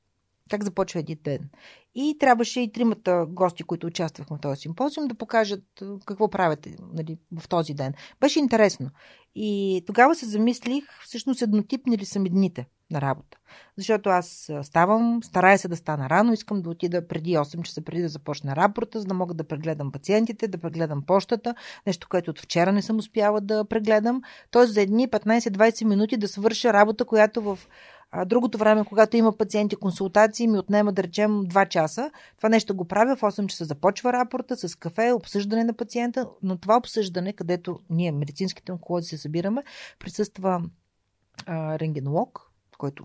Как 0.50 0.64
започва 0.64 1.00
един 1.00 1.18
ден? 1.24 1.50
И 1.94 2.16
трябваше 2.20 2.60
и 2.60 2.72
тримата 2.72 3.26
гости, 3.28 3.62
които 3.62 3.86
участвахме 3.86 4.36
в 4.36 4.40
този 4.40 4.60
симпозиум, 4.60 5.08
да 5.08 5.14
покажат 5.14 5.64
какво 6.06 6.30
правите 6.30 6.76
нали, 6.92 7.18
в 7.40 7.48
този 7.48 7.74
ден. 7.74 7.94
Беше 8.20 8.38
интересно. 8.38 8.90
И 9.34 9.82
тогава 9.86 10.14
се 10.14 10.26
замислих, 10.26 10.84
всъщност 11.04 11.42
еднотипни 11.42 11.98
ли 11.98 12.04
са 12.04 12.18
ми 12.18 12.30
дните 12.30 12.66
на 12.90 13.00
работа. 13.00 13.38
Защото 13.76 14.10
аз 14.10 14.50
ставам, 14.62 15.22
старая 15.22 15.58
се 15.58 15.68
да 15.68 15.76
стана 15.76 16.10
рано, 16.10 16.32
искам 16.32 16.62
да 16.62 16.70
отида 16.70 17.08
преди 17.08 17.30
8 17.30 17.62
часа, 17.62 17.82
преди 17.82 18.02
да 18.02 18.08
започна 18.08 18.56
работа, 18.56 19.00
за 19.00 19.06
да 19.06 19.14
мога 19.14 19.34
да 19.34 19.44
прегледам 19.44 19.92
пациентите, 19.92 20.48
да 20.48 20.58
прегледам 20.58 21.02
почтата, 21.06 21.54
нещо, 21.86 22.08
което 22.10 22.30
от 22.30 22.40
вчера 22.40 22.72
не 22.72 22.82
съм 22.82 22.98
успяла 22.98 23.40
да 23.40 23.64
прегледам. 23.64 24.22
Тоест 24.50 24.72
за 24.72 24.80
едни 24.80 25.08
15-20 25.08 25.84
минути 25.84 26.16
да 26.16 26.28
свърша 26.28 26.72
работа, 26.72 27.04
която 27.04 27.42
в 27.42 27.58
а, 28.16 28.24
другото 28.24 28.58
време, 28.58 28.84
когато 28.84 29.16
има 29.16 29.36
пациенти 29.36 29.76
консултации, 29.76 30.48
ми 30.48 30.58
отнема 30.58 30.92
да 30.92 31.02
речем 31.02 31.30
2 31.30 31.68
часа. 31.68 32.10
Това 32.36 32.48
нещо 32.48 32.74
го 32.74 32.84
правя 32.84 33.16
в 33.16 33.20
8 33.20 33.46
часа. 33.46 33.64
Започва 33.64 34.12
рапорта 34.12 34.56
с 34.56 34.74
кафе, 34.74 35.12
обсъждане 35.12 35.64
на 35.64 35.74
пациента, 35.74 36.28
но 36.42 36.56
това 36.56 36.76
обсъждане, 36.76 37.32
където 37.32 37.80
ние, 37.90 38.12
медицинските 38.12 38.72
онколози, 38.72 39.08
се 39.08 39.18
събираме, 39.18 39.62
присъства 39.98 40.62
а, 41.46 41.78
рентгенолог, 41.78 42.50
който 42.78 43.04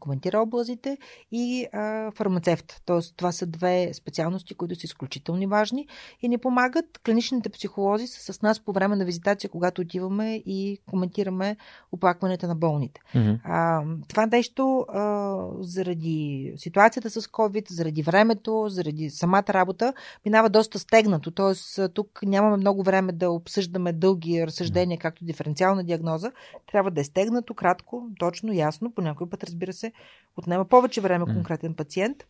коментира 0.00 0.40
облазите 0.40 0.98
и 1.32 1.66
а, 1.72 2.10
фармацевт. 2.10 2.82
Тоест, 2.86 3.16
това 3.16 3.32
са 3.32 3.46
две 3.46 3.90
специалности, 3.94 4.54
които 4.54 4.74
са 4.74 4.84
изключително 4.84 5.48
важни 5.48 5.86
и 6.22 6.28
ни 6.28 6.38
помагат. 6.38 7.00
Клиничните 7.04 7.48
психолози 7.48 8.06
са 8.06 8.32
с 8.32 8.42
нас 8.42 8.60
по 8.60 8.72
време 8.72 8.96
на 8.96 9.04
визитация, 9.04 9.50
когато 9.50 9.82
отиваме 9.82 10.34
и 10.46 10.78
коментираме 10.86 11.56
оплакването 11.92 12.46
на 12.46 12.54
болните. 12.54 13.00
Mm-hmm. 13.14 13.40
А, 13.44 13.84
това 14.08 14.26
нещо 14.26 14.86
а, 14.88 15.38
заради 15.60 16.52
ситуацията 16.56 17.10
с 17.10 17.20
COVID, 17.20 17.70
заради 17.70 18.02
времето, 18.02 18.66
заради 18.68 19.10
самата 19.10 19.44
работа, 19.48 19.92
минава 20.24 20.48
доста 20.48 20.78
стегнато. 20.78 21.30
Тоест, 21.30 21.80
тук 21.94 22.20
нямаме 22.22 22.56
много 22.56 22.82
време 22.82 23.12
да 23.12 23.30
обсъждаме 23.30 23.92
дълги 23.92 24.46
разсъждения, 24.46 24.98
както 24.98 25.24
диференциална 25.24 25.84
диагноза. 25.84 26.32
Трябва 26.72 26.90
да 26.90 27.00
е 27.00 27.04
стегнато, 27.04 27.54
кратко, 27.54 28.08
точно, 28.18 28.52
ясно. 28.52 28.90
По 28.94 29.02
някой 29.02 29.28
път, 29.28 29.44
разбира 29.44 29.69
се, 29.72 29.92
отнема 30.36 30.64
повече 30.64 31.00
време 31.00 31.24
конкретен 31.24 31.74
пациент. 31.74 32.24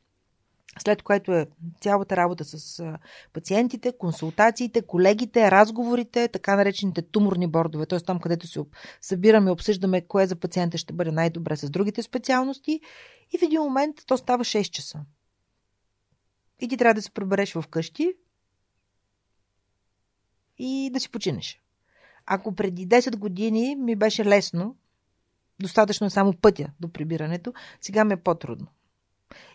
След 0.79 1.03
което 1.03 1.33
е 1.33 1.47
цялата 1.81 2.17
работа 2.17 2.45
с 2.45 2.85
пациентите, 3.33 3.93
консултациите, 3.99 4.83
колегите, 4.83 5.51
разговорите, 5.51 6.29
така 6.29 6.57
наречените 6.57 7.03
туморни 7.03 7.47
бордове, 7.47 7.87
т.е. 7.87 8.01
там, 8.01 8.21
където 8.21 8.47
се 8.47 8.61
събираме, 9.01 9.51
обсъждаме 9.51 10.07
кое 10.07 10.27
за 10.27 10.37
пациента 10.37 10.79
ще 10.79 10.93
бъде 10.93 11.13
най-добре 11.13 11.57
с 11.57 11.71
другите 11.71 12.03
специалности. 12.03 12.81
И 13.33 13.39
в 13.39 13.43
един 13.43 13.61
момент 13.61 13.97
то 14.07 14.17
става 14.17 14.45
6 14.45 14.71
часа. 14.71 15.01
И 16.61 16.69
ти 16.69 16.77
трябва 16.77 16.95
да 16.95 17.03
се 17.03 17.11
прибереш 17.11 17.53
вкъщи 17.53 18.13
и 20.59 20.91
да 20.93 21.01
си 21.01 21.11
починеш. 21.11 21.61
Ако 22.27 22.55
преди 22.55 22.89
10 22.89 23.17
години 23.17 23.77
ми 23.77 23.97
беше 23.97 24.25
лесно, 24.25 24.77
достатъчно 25.61 26.07
е 26.07 26.11
само 26.11 26.33
пътя 26.33 26.71
до 26.81 26.93
прибирането, 26.93 27.53
сега 27.81 28.05
ми 28.05 28.13
е 28.13 28.17
по-трудно. 28.17 28.67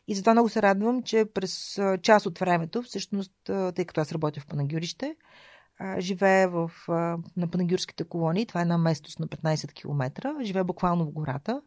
И 0.08 0.16
затова 0.16 0.34
много 0.34 0.50
се 0.50 0.62
радвам, 0.62 1.04
че 1.04 1.26
през 1.34 1.80
част 2.02 2.26
от 2.26 2.40
времето, 2.40 2.82
всъщност, 2.82 3.34
тъй 3.46 3.86
като 3.86 4.02
аз 4.02 4.12
работя 4.12 4.40
в 4.40 4.48
Панагюрище, 4.48 5.16
живея 6.00 6.50
в, 6.50 6.72
на 7.38 7.48
Панагюрските 7.52 8.04
колонии. 8.04 8.46
Това 8.46 8.62
е 8.62 8.62
една 8.62 8.78
местност 8.78 9.20
на 9.20 9.28
15 9.28 9.74
км. 9.74 10.34
Живея 10.44 10.64
буквално 10.64 11.06
в 11.06 11.12
гората 11.12 11.62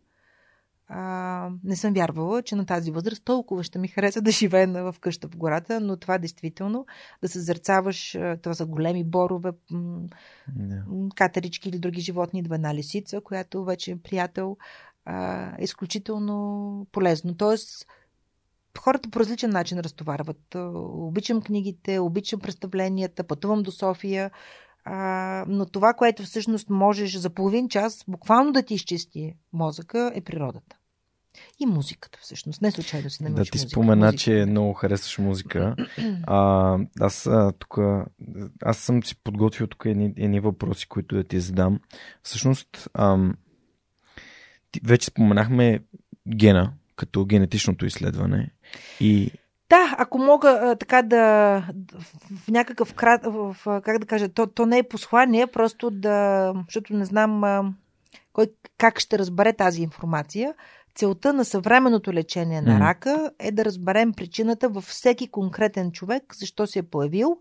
а, 0.88 1.50
не 1.64 1.76
съм 1.76 1.92
вярвала, 1.94 2.42
че 2.42 2.56
на 2.56 2.66
тази 2.66 2.90
възраст 2.90 3.24
толкова 3.24 3.64
ще 3.64 3.78
ми 3.78 3.88
хареса 3.88 4.20
да 4.20 4.30
живея 4.30 4.68
в 4.68 4.94
къща 5.00 5.28
в 5.28 5.36
гората, 5.36 5.80
но 5.80 5.96
това 5.96 6.18
действително 6.18 6.86
да 7.22 7.28
се 7.28 7.40
зърцаваш, 7.40 8.18
това 8.42 8.54
са 8.54 8.66
големи 8.66 9.04
борове, 9.04 9.52
yeah. 9.72 11.14
катерички 11.14 11.68
или 11.68 11.78
други 11.78 12.00
животни, 12.00 12.42
два 12.42 12.54
една 12.54 12.74
лисица, 12.74 13.20
която 13.20 13.64
вече 13.64 13.90
е 13.90 13.96
приятел, 13.96 14.56
а, 15.04 15.46
е 15.58 15.64
изключително 15.64 16.86
полезно. 16.92 17.36
Тоест, 17.36 17.86
хората 18.78 19.10
по 19.10 19.20
различен 19.20 19.50
начин 19.50 19.78
разтоварват. 19.78 20.56
Обичам 20.84 21.42
книгите, 21.42 21.98
обичам 21.98 22.40
представленията, 22.40 23.24
пътувам 23.24 23.62
до 23.62 23.72
София, 23.72 24.30
а, 24.84 25.44
но 25.48 25.66
това, 25.66 25.94
което 25.94 26.22
всъщност 26.22 26.70
можеш 26.70 27.16
за 27.16 27.30
половин 27.30 27.68
час 27.68 28.04
буквално 28.08 28.52
да 28.52 28.62
ти 28.62 28.74
изчисти 28.74 29.34
мозъка, 29.52 30.12
е 30.14 30.20
природата. 30.20 30.77
И 31.60 31.66
музиката, 31.66 32.18
всъщност. 32.22 32.62
Не 32.62 32.70
случайно 32.70 33.10
си 33.10 33.22
намираш 33.22 33.46
Да, 33.46 33.50
ти 33.50 33.58
спомена, 33.58 34.06
музика. 34.06 34.22
че 34.22 34.44
много 34.48 34.72
харесваш 34.72 35.18
музика. 35.18 35.76
А, 36.26 36.78
аз 37.00 37.28
тук, 37.58 37.78
аз 38.62 38.78
съм 38.78 39.04
си 39.04 39.22
подготвил 39.24 39.66
тук 39.66 39.82
едни, 39.86 40.12
едни 40.16 40.40
въпроси, 40.40 40.88
които 40.88 41.16
да 41.16 41.24
ти 41.24 41.40
задам. 41.40 41.80
Всъщност, 42.22 42.88
ам, 42.94 43.34
ти, 44.72 44.80
вече 44.84 45.06
споменахме 45.06 45.80
гена, 46.36 46.72
като 46.96 47.24
генетичното 47.24 47.86
изследване. 47.86 48.50
И 49.00 49.30
да, 49.70 49.94
ако 49.98 50.18
мога 50.18 50.48
а, 50.62 50.76
така 50.76 51.02
да 51.02 51.18
в 52.44 52.48
някакъв 52.48 52.94
крат, 52.94 53.20
в, 53.24 53.56
как 53.64 53.98
да 53.98 54.06
кажа, 54.06 54.28
то, 54.28 54.46
то 54.46 54.66
не 54.66 54.78
е 54.78 54.88
послание, 54.88 55.46
просто 55.46 55.90
да, 55.90 56.52
защото 56.66 56.94
не 56.94 57.04
знам 57.04 57.44
а, 57.44 57.72
кой 58.32 58.46
как 58.78 59.00
ще 59.00 59.18
разбере 59.18 59.52
тази 59.52 59.82
информация. 59.82 60.54
Целта 60.98 61.32
на 61.32 61.44
съвременното 61.44 62.12
лечение 62.12 62.60
на 62.60 62.80
рака 62.80 63.30
е 63.38 63.52
да 63.52 63.64
разберем 63.64 64.12
причината 64.12 64.68
във 64.68 64.84
всеки 64.84 65.30
конкретен 65.30 65.92
човек, 65.92 66.22
защо 66.34 66.66
се 66.66 66.78
е 66.78 66.82
появил. 66.82 67.36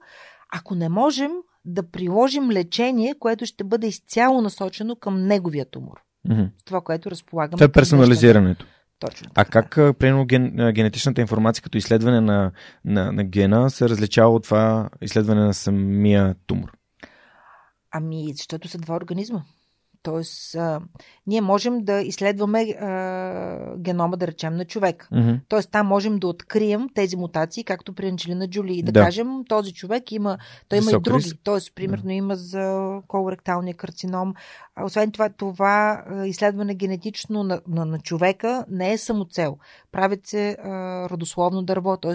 Ако 0.54 0.76
не 0.76 0.90
можем 0.90 1.32
да 1.66 1.92
приложим 1.92 2.52
лечение, 2.52 3.16
което 3.20 3.46
ще 3.46 3.64
бъде 3.64 3.88
изцяло 3.88 4.42
насочено 4.42 4.96
към 4.96 5.28
неговия 5.28 5.66
тумор. 5.70 5.98
Mm-hmm. 6.30 6.50
Това, 6.66 6.82
което 6.82 7.12
разполагаме. 7.12 7.58
Това 7.58 7.66
е 7.66 7.72
персонализирането. 7.72 8.66
Точно. 9.00 9.30
А 9.36 9.46
как, 9.46 9.76
примерно, 9.76 10.26
ген, 10.26 10.72
генетичната 10.74 11.22
информация 11.22 11.64
като 11.64 11.78
изследване 11.78 12.22
на, 12.22 12.52
на, 12.86 13.12
на 13.12 13.24
гена 13.24 13.70
се 13.70 13.90
различава 13.90 14.30
от 14.30 14.44
това 14.44 14.90
изследване 15.02 15.42
на 15.42 15.54
самия 15.54 16.36
тумор? 16.48 16.72
Ами, 17.92 18.34
защото 18.34 18.68
са 18.68 18.78
два 18.78 18.96
организма. 18.96 19.42
Тоест, 20.08 20.56
а, 20.56 20.82
ние 21.28 21.42
можем 21.42 21.84
да 21.84 22.02
изследваме 22.02 22.62
а, 22.62 23.78
генома, 23.78 24.18
да 24.18 24.28
речем, 24.28 24.56
на 24.56 24.66
човек. 24.66 25.08
Mm-hmm. 25.14 25.40
Тоест, 25.48 25.72
там 25.72 25.88
можем 25.88 26.20
да 26.20 26.28
открием 26.28 26.90
тези 26.94 27.16
мутации, 27.18 27.64
както 27.64 27.94
при 27.94 28.08
Анджелина 28.08 28.50
Джули. 28.50 28.74
И 28.74 28.84
да, 28.84 28.92
Да. 28.92 29.04
кажем, 29.04 29.44
този 29.50 29.74
човек 29.74 30.12
има, 30.12 30.38
той 30.70 30.78
има 30.80 30.84
и 30.84 30.88
Висок 30.88 31.04
други. 31.04 31.24
риск. 31.24 31.38
Тоест, 31.44 31.76
примерно, 31.76 32.12
има 32.12 32.36
за 32.36 33.00
колоректалния 33.08 33.76
карцином. 33.76 34.34
А, 34.76 34.86
освен 34.86 35.12
това, 35.12 35.30
това 35.30 36.04
изследване 36.26 36.76
генетично 36.76 37.44
на, 37.44 37.62
на, 37.68 37.86
на 37.86 38.00
човека 38.00 38.66
не 38.70 38.92
е 38.92 38.98
самоцел. 38.98 39.58
Правят 39.92 40.28
се 40.28 40.50
а, 40.64 40.70
родословно 41.10 41.64
дърво, 41.64 41.98
т.е. 41.98 42.14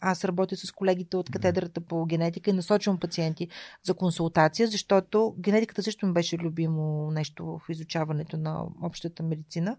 аз 0.00 0.24
работя 0.24 0.56
с 0.56 0.72
колегите 0.72 1.16
от 1.16 1.30
катедрата 1.30 1.80
по 1.80 2.06
генетика 2.06 2.50
и 2.50 2.52
насочвам 2.52 2.98
пациенти 2.98 3.48
за 3.82 3.94
консултация, 3.94 4.68
защото 4.68 5.34
генетиката 5.38 5.82
също 5.82 6.06
ми 6.06 6.12
беше 6.12 6.38
любимо 6.38 7.10
нещо 7.10 7.44
в 7.46 7.68
изучаването 7.68 8.36
на 8.36 8.64
общата 8.82 9.22
медицина. 9.22 9.76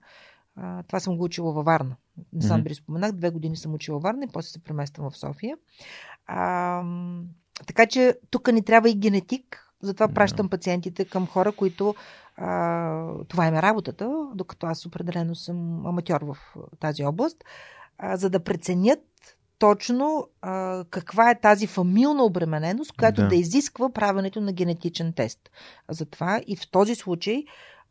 А, 0.56 0.84
това 0.84 1.00
съм 1.00 1.18
го 1.18 1.24
учила 1.24 1.54
във 1.54 1.66
Варна. 1.66 1.96
Не 2.34 2.54
Мгм. 2.56 2.64
би 2.64 2.76
споменах, 2.76 3.12
две 3.12 3.30
години 3.30 3.58
съм 3.58 3.74
учила 3.74 3.96
във 3.96 4.04
Варна 4.04 4.24
и 4.26 4.32
после 4.34 4.50
се 4.50 4.64
премествам 4.64 5.12
в 5.12 5.18
София. 5.18 5.58
А, 6.28 6.84
така 7.68 7.86
че 7.86 8.20
тук 8.30 8.52
ни 8.52 8.64
трябва 8.64 8.90
и 8.90 8.96
генетик, 8.96 9.72
затова 9.82 10.08
пращам 10.08 10.50
пациентите 10.50 11.06
към 11.06 11.28
хора, 11.28 11.52
които 11.52 11.96
А, 12.38 13.24
това 13.28 13.48
им 13.48 13.56
е 13.56 13.62
работата, 13.62 14.28
докато 14.36 14.68
аз 14.68 14.86
определено 14.86 15.36
съм 15.36 15.86
аматьор 15.86 16.22
в 16.22 16.38
тази 16.80 17.06
област, 17.06 17.44
а, 17.98 18.18
за 18.18 18.30
да 18.30 18.44
преценят 18.44 19.00
точно 19.60 20.30
а, 20.42 20.84
каква 20.90 21.32
е 21.32 21.40
тази 21.40 21.68
фамилна 21.68 22.24
обремененост, 22.24 22.92
която 22.98 23.22
да. 23.22 23.28
да 23.28 23.36
изисква 23.36 23.90
правенето 23.94 24.42
на 24.42 24.54
генетичен 24.54 25.14
тест. 25.14 25.40
Затова 25.90 26.42
и 26.48 26.56
в 26.56 26.72
този 26.72 26.96
случай 26.96 27.44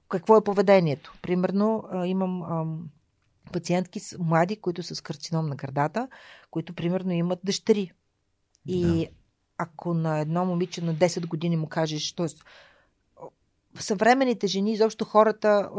какво 0.09 0.37
е 0.37 0.45
поведението? 0.45 1.15
Примерно 1.23 1.85
а, 1.91 2.07
имам 2.07 2.43
а, 2.43 2.65
пациентки 3.53 4.01
млади, 4.19 4.57
които 4.57 4.83
са 4.83 4.95
с 4.95 5.01
карцином 5.01 5.47
на 5.47 5.57
гърдата, 5.57 6.09
които 6.51 6.75
примерно 6.75 7.13
имат 7.13 7.39
дъщери. 7.45 7.93
И 8.67 8.83
да. 8.83 9.07
ако 9.59 9.95
на 9.95 10.19
едно 10.19 10.45
момиче 10.45 10.81
на 10.81 10.95
10 10.95 11.27
години 11.27 11.57
му 11.57 11.67
кажеш, 11.67 12.13
т.е 12.13 12.27
съвременните 13.79 14.47
жени, 14.47 14.73
изобщо 14.73 15.05
хората 15.05 15.71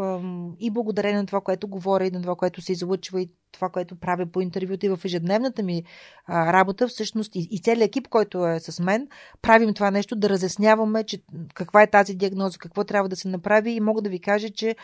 и 0.59 0.72
благодарение 0.72 1.19
на 1.19 1.26
това, 1.26 1.41
което 1.41 1.67
говоря 1.67 2.05
и 2.07 2.11
на 2.11 2.22
това, 2.22 2.35
което 2.35 2.61
се 2.61 2.72
излъчва 2.72 3.22
и 3.22 3.30
това, 3.51 3.69
което 3.69 3.95
правя 3.95 4.26
по 4.26 4.41
интервюта 4.41 4.85
и 4.85 4.89
в 4.89 4.99
ежедневната 5.05 5.63
ми 5.63 5.84
работа, 6.30 6.88
всъщност 6.88 7.31
и, 7.35 7.61
целият 7.63 7.88
екип, 7.88 8.07
който 8.07 8.47
е 8.47 8.59
с 8.59 8.80
мен, 8.80 9.07
правим 9.41 9.73
това 9.73 9.91
нещо, 9.91 10.15
да 10.15 10.30
разясняваме, 10.30 11.03
че 11.03 11.22
каква 11.53 11.81
е 11.81 11.89
тази 11.89 12.15
диагноза, 12.15 12.57
какво 12.57 12.84
трябва 12.84 13.09
да 13.09 13.15
се 13.15 13.27
направи 13.27 13.72
и 13.72 13.80
мога 13.80 14.01
да 14.01 14.09
ви 14.09 14.19
кажа, 14.19 14.49
че 14.49 14.76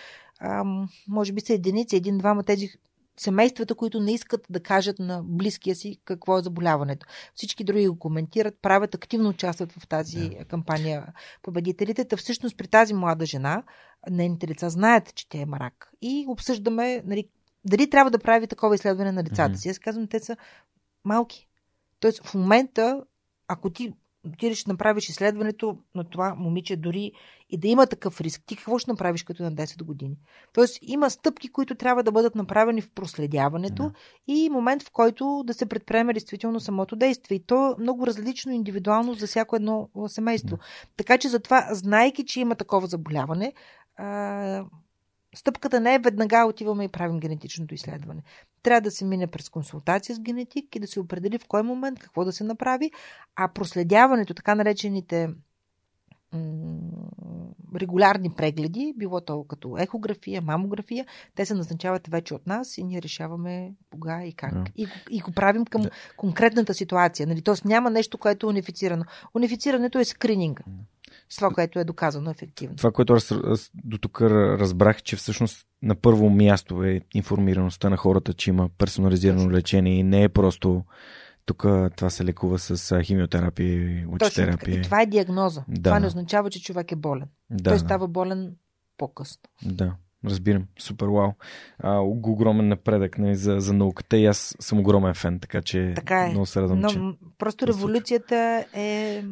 може 1.07 1.33
би 1.33 1.41
са 1.41 1.53
единици, 1.53 1.95
един-двама 1.95 2.43
тези 2.43 2.69
семействата, 3.17 3.75
които 3.75 3.99
не 3.99 4.13
искат 4.13 4.45
да 4.49 4.63
кажат 4.63 4.99
на 4.99 5.23
близкия 5.23 5.75
си 5.75 5.99
какво 6.05 6.37
е 6.37 6.41
заболяването. 6.41 7.05
Всички 7.35 7.63
други 7.63 7.87
го 7.87 7.99
коментират, 7.99 8.55
правят, 8.61 8.95
активно 8.95 9.29
участват 9.29 9.71
в 9.71 9.87
тази 9.87 10.17
yeah. 10.17 10.47
кампания 10.47 11.13
победителите. 11.41 12.05
Та 12.05 12.17
всъщност 12.17 12.57
при 12.57 12.67
тази 12.67 12.93
млада 12.93 13.25
жена, 13.25 13.63
нейните 14.09 14.47
лица 14.47 14.69
знаят, 14.69 15.15
че 15.15 15.29
тя 15.29 15.41
е 15.41 15.45
марак. 15.45 15.91
И 16.01 16.25
обсъждаме 16.27 17.03
нали, 17.05 17.29
дали 17.65 17.89
трябва 17.89 18.11
да 18.11 18.19
прави 18.19 18.47
такова 18.47 18.75
изследване 18.75 19.11
на 19.11 19.23
децата 19.23 19.55
mm-hmm. 19.55 19.61
си. 19.61 19.69
Аз 19.69 19.79
казвам, 19.79 20.07
те 20.07 20.19
са 20.19 20.37
малки. 21.05 21.47
Тоест 21.99 22.27
в 22.27 22.33
момента, 22.33 23.03
ако 23.47 23.69
ти 23.69 23.93
отидеш 24.27 24.63
да 24.63 24.71
направиш 24.71 25.09
изследването 25.09 25.77
на 25.95 26.03
това 26.03 26.35
момиче, 26.35 26.75
дори 26.75 27.11
и 27.49 27.57
да 27.57 27.67
има 27.67 27.87
такъв 27.87 28.21
риск, 28.21 28.41
ти 28.45 28.55
какво 28.55 28.79
ще 28.79 28.91
направиш 28.91 29.23
като 29.23 29.43
на 29.43 29.51
10 29.51 29.83
години? 29.83 30.17
Тоест 30.53 30.79
има 30.81 31.09
стъпки, 31.09 31.51
които 31.51 31.75
трябва 31.75 32.03
да 32.03 32.11
бъдат 32.11 32.35
направени 32.35 32.81
в 32.81 32.91
проследяването 32.91 33.83
да. 33.83 33.93
и 34.27 34.49
момент, 34.49 34.83
в 34.83 34.91
който 34.91 35.43
да 35.45 35.53
се 35.53 35.65
предприеме 35.65 36.13
действително 36.13 36.59
самото 36.59 36.95
действие. 36.95 37.35
И 37.35 37.45
то 37.45 37.71
е 37.71 37.81
много 37.81 38.07
различно, 38.07 38.51
индивидуално 38.51 39.13
за 39.13 39.27
всяко 39.27 39.55
едно 39.55 39.89
семейство. 40.07 40.57
Да. 40.57 40.63
Така 40.97 41.17
че 41.17 41.29
затова, 41.29 41.67
знайки, 41.71 42.25
че 42.25 42.39
има 42.39 42.55
такова 42.55 42.87
заболяване, 42.87 43.53
Стъпката 45.35 45.79
не 45.79 45.95
е 45.95 45.99
веднага 45.99 46.45
отиваме 46.45 46.83
и 46.83 46.87
правим 46.87 47.19
генетичното 47.19 47.73
изследване. 47.73 48.23
Трябва 48.63 48.81
да 48.81 48.91
се 48.91 49.05
мине 49.05 49.27
през 49.27 49.49
консултация 49.49 50.15
с 50.15 50.19
генетик 50.19 50.75
и 50.75 50.79
да 50.79 50.87
се 50.87 50.99
определи 50.99 51.37
в 51.37 51.47
кой 51.47 51.63
момент 51.63 51.99
какво 51.99 52.25
да 52.25 52.31
се 52.31 52.43
направи, 52.43 52.91
а 53.35 53.47
проследяването, 53.47 54.33
така 54.33 54.55
наречените 54.55 55.29
регулярни 57.75 58.29
прегледи, 58.29 58.93
било 58.97 59.21
то 59.21 59.43
като 59.43 59.77
ехография, 59.77 60.41
мамография, 60.41 61.05
те 61.35 61.45
се 61.45 61.53
назначават 61.53 62.07
вече 62.07 62.33
от 62.33 62.47
нас 62.47 62.77
и 62.77 62.83
ние 62.83 63.01
решаваме 63.01 63.73
кога 63.91 64.25
и 64.25 64.33
как. 64.33 64.53
Yeah. 64.53 64.71
И, 64.75 64.87
и 65.09 65.19
го 65.19 65.31
правим 65.31 65.65
към 65.65 65.83
yeah. 65.83 65.91
конкретната 66.17 66.73
ситуация. 66.73 67.27
Нали? 67.27 67.41
Тоест 67.41 67.65
няма 67.65 67.89
нещо, 67.89 68.17
което 68.17 68.45
е 68.45 68.49
унифицирано. 68.49 69.03
Унифицирането 69.35 69.99
е 69.99 70.05
скрининга. 70.05 70.63
С 71.31 71.35
това, 71.35 71.49
което 71.49 71.79
е 71.79 71.83
доказано 71.83 72.31
ефективно. 72.31 72.75
Това, 72.75 72.91
което 72.91 73.13
аз, 73.13 73.31
аз 73.31 73.71
до 73.83 73.97
тук 73.97 74.21
разбрах, 74.21 75.03
че 75.03 75.15
всъщност 75.15 75.67
на 75.81 75.95
първо 75.95 76.29
място 76.29 76.83
е 76.83 77.01
информираността 77.13 77.89
на 77.89 77.97
хората, 77.97 78.33
че 78.33 78.49
има 78.49 78.69
персонализирано 78.77 79.51
лечение 79.51 79.93
и 79.93 80.03
не 80.03 80.23
е 80.23 80.29
просто 80.29 80.83
тук 81.45 81.65
това 81.95 82.09
се 82.09 82.25
лекува 82.25 82.59
с 82.59 83.01
химиотерапия 83.03 84.07
лъчетерапия. 84.07 84.79
И 84.79 84.81
това 84.81 85.01
е 85.01 85.05
диагноза. 85.05 85.63
Да. 85.67 85.89
Това 85.89 85.99
не 85.99 86.07
означава, 86.07 86.49
че 86.49 86.61
човек 86.63 86.91
е 86.91 86.95
болен. 86.95 87.27
Да, 87.49 87.63
Той 87.63 87.73
да. 87.73 87.79
става 87.79 88.07
болен 88.07 88.55
по-късно. 88.97 89.43
Да. 89.65 89.95
Разбирам. 90.25 90.65
Супер, 90.79 91.05
вау. 91.05 91.31
А, 91.79 91.99
огромен 91.99 92.67
напредък 92.67 93.17
нали, 93.17 93.35
за, 93.35 93.59
за 93.59 93.73
науката 93.73 94.17
и 94.17 94.25
аз 94.25 94.55
съм 94.59 94.79
огромен 94.79 95.13
фен, 95.13 95.39
така 95.39 95.61
че 95.61 95.93
така 95.95 96.25
е. 96.25 96.29
много 96.29 96.45
се 96.45 96.61
радвам, 96.61 96.79
Но, 96.79 96.89
че... 96.89 96.99
Просто 97.37 97.67
революцията 97.67 98.65
е 98.73 99.23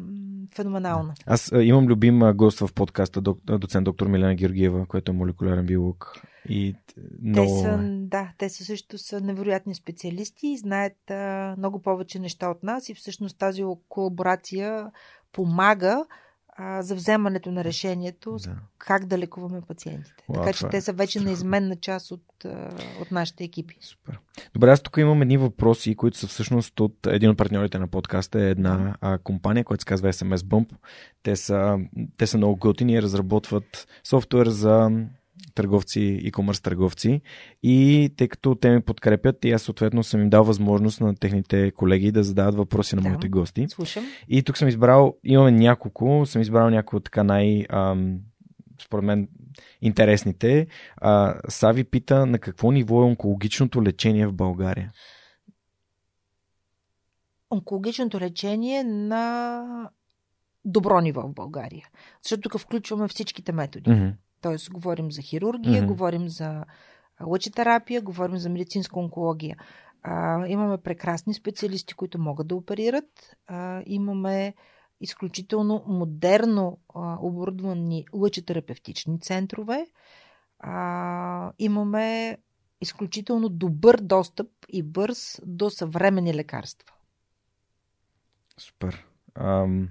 феноменална. 0.56 1.14
Аз 1.26 1.52
а, 1.52 1.64
имам 1.64 1.86
любим 1.86 2.20
гост 2.20 2.60
в 2.60 2.74
подкаста, 2.74 3.22
док, 3.22 3.40
доцент 3.45 3.86
доктор 3.86 4.07
Милена 4.07 4.36
Георгиева, 4.36 4.86
който 4.86 5.11
е 5.11 5.16
молекулярен 5.16 5.66
биолог. 5.66 6.22
И 6.49 6.76
много... 7.22 7.48
Те 7.48 7.64
са, 7.64 7.80
да, 7.84 8.32
те 8.38 8.49
са 8.49 8.66
също 8.66 8.98
са 8.98 9.22
невероятни 9.22 9.76
специалисти 9.76 10.48
и 10.48 10.57
знаят 10.57 11.11
а, 11.11 11.56
много 11.57 11.82
повече 11.82 12.20
неща 12.20 12.49
от 12.49 12.64
нас 12.64 12.90
и 12.90 12.94
всъщност 12.94 13.38
тази 13.38 13.64
колаборация 13.90 14.91
помага 15.32 16.06
а, 16.61 16.81
за 16.81 16.95
вземането 16.95 17.52
на 17.52 17.64
решението 17.64 18.38
да. 18.44 18.56
как 18.77 19.06
да 19.06 19.18
лекуваме 19.18 19.61
пациентите. 19.61 20.23
Уау, 20.27 20.44
така 20.44 20.53
че 20.53 20.68
те 20.68 20.81
са 20.81 20.94
вече 20.94 21.19
неизменна 21.19 21.76
част 21.76 22.11
от, 22.11 22.45
от 23.02 23.11
нашите 23.11 23.44
екипи. 23.44 23.77
Супер. 23.81 24.19
Добре, 24.53 24.72
аз 24.72 24.81
тук 24.81 24.98
имам 24.98 25.22
едни 25.22 25.38
въпроси, 25.38 25.95
които 25.95 26.18
са 26.18 26.27
всъщност 26.27 26.80
от 26.80 27.07
един 27.07 27.30
от 27.30 27.38
партньорите 27.38 27.80
на 27.80 27.88
подкаста, 27.88 28.41
е 28.41 28.49
една 28.49 28.95
а, 29.02 29.18
компания, 29.18 29.64
която 29.64 29.81
се 29.81 29.86
казва 29.86 30.14
SMS 30.14 30.38
Bump. 30.38 30.76
Те 31.23 31.36
са, 31.36 31.80
те 32.18 32.27
са 32.27 32.38
много 32.38 32.56
готини 32.56 32.94
и 32.94 33.02
разработват 33.02 33.88
софтуер 34.03 34.48
за 34.48 34.91
търговци, 35.56 36.32
e-commerce 36.32 36.64
търговци 36.64 37.22
и 37.64 38.10
тъй 38.18 38.28
като 38.28 38.56
те 38.56 38.70
ме 38.70 38.82
подкрепят 38.82 39.46
и 39.46 39.52
аз 39.52 39.62
съответно 39.62 40.04
съм 40.04 40.22
им 40.22 40.30
дал 40.30 40.44
възможност 40.44 41.02
на 41.02 41.16
техните 41.16 41.72
колеги 41.72 42.12
да 42.12 42.24
задават 42.24 42.56
въпроси 42.56 42.96
на 42.96 43.02
да, 43.02 43.10
моите 43.10 43.30
гости. 43.30 43.66
Слушам. 43.70 44.06
И 44.28 44.44
тук 44.44 44.58
съм 44.58 44.68
избрал, 44.68 45.16
имаме 45.24 45.52
няколко, 45.52 46.26
съм 46.26 46.42
избрал 46.42 46.70
някои 46.70 46.98
от 46.98 47.04
така 47.04 47.24
най- 47.24 47.66
ам, 47.70 48.20
според 48.82 49.06
мен 49.06 49.30
интересните. 49.82 50.68
А, 50.98 51.36
Сави 51.50 51.84
пита 51.84 52.26
на 52.26 52.40
какво 52.40 52.72
ниво 52.72 53.02
е 53.02 53.06
онкологичното 53.06 53.84
лечение 53.84 54.28
в 54.28 54.34
България? 54.34 54.92
Онкологичното 57.52 58.20
лечение 58.20 58.84
на 58.84 59.90
добро 60.66 61.02
ниво 61.02 61.22
в 61.22 61.34
България. 61.34 61.88
Защото 62.24 62.42
тук 62.42 62.60
включваме 62.62 63.08
всичките 63.08 63.52
методи. 63.52 63.90
Mm-hmm. 63.90 64.14
Тоест, 64.41 64.72
говорим 64.72 65.11
за 65.11 65.22
хирургия, 65.22 65.84
mm-hmm. 65.84 65.88
говорим 65.88 66.30
за 66.30 66.66
лъчетерапия, 67.26 68.02
говорим 68.02 68.38
за 68.38 68.49
медицинска 68.49 68.99
онкология. 68.99 69.57
А, 70.03 70.48
имаме 70.48 70.78
прекрасни 70.78 71.34
специалисти, 71.34 71.94
които 71.94 72.20
могат 72.20 72.48
да 72.48 72.56
оперират. 72.56 73.36
А, 73.48 73.84
имаме 73.86 74.53
изключително 75.02 75.84
модерно 75.88 76.80
а, 76.95 77.18
оборудвани 77.22 78.06
лъчетерапевтични 78.14 79.20
центрове. 79.20 79.88
А, 80.60 81.52
имаме 81.60 82.38
изключително 82.82 83.49
добър 83.49 83.98
достъп 84.02 84.48
и 84.70 84.84
бърз 84.84 85.41
до 85.45 85.70
съвремени 85.70 86.34
лекарства. 86.34 86.94
Супер. 88.57 89.06
Ам, 89.36 89.90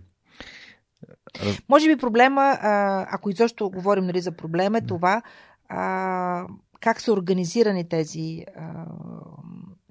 може 1.68 1.88
би 1.88 1.96
проблема, 1.96 2.58
ако 3.10 3.30
изобщо 3.30 3.70
говорим 3.70 4.04
нали, 4.04 4.20
за 4.20 4.32
проблема, 4.32 4.78
е 4.78 4.86
това 4.86 5.22
а, 5.68 6.46
как 6.80 7.00
са 7.00 7.12
организирани 7.12 7.88
тези, 7.88 8.44
а, 8.56 8.86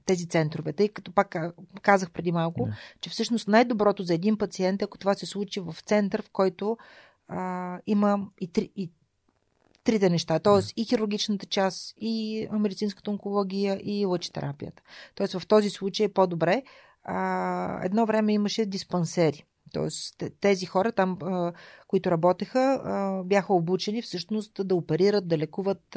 тези 0.05 0.27
центрове. 0.27 0.73
Тъй 0.73 0.89
като 0.89 1.11
пак 1.11 1.35
казах 1.81 2.11
преди 2.11 2.31
малко, 2.31 2.69
че 3.01 3.09
всъщност 3.09 3.47
най-доброто 3.47 4.03
за 4.03 4.13
един 4.13 4.37
пациент 4.37 4.81
е 4.81 4.85
ако 4.85 4.97
това 4.97 5.13
се 5.13 5.25
случи 5.25 5.59
в 5.59 5.75
център, 5.85 6.21
в 6.21 6.29
който 6.29 6.77
а, 7.27 7.79
има 7.87 8.27
и, 8.41 8.47
три, 8.47 8.71
и 8.75 8.91
трите 9.83 10.09
неща. 10.09 10.39
Тоест 10.39 10.73
и 10.77 10.85
хирургичната 10.85 11.45
част, 11.45 11.93
и 11.97 12.47
медицинската 12.51 13.11
онкология, 13.11 13.79
и 13.83 14.05
лъчетерапията. 14.05 14.83
Тоест 15.15 15.39
в 15.39 15.47
този 15.47 15.69
случай 15.69 16.05
е 16.05 16.13
по-добре. 16.13 16.63
А, 17.03 17.85
едно 17.85 18.05
време 18.05 18.33
имаше 18.33 18.65
диспансери. 18.65 19.43
Тоест, 19.73 20.23
тези 20.41 20.65
хора 20.65 20.91
там, 20.91 21.17
които 21.87 22.11
работеха, 22.11 22.81
бяха 23.25 23.53
обучени 23.53 24.01
всъщност 24.01 24.67
да 24.67 24.75
оперират, 24.75 25.27
да 25.27 25.37
лекуват 25.37 25.95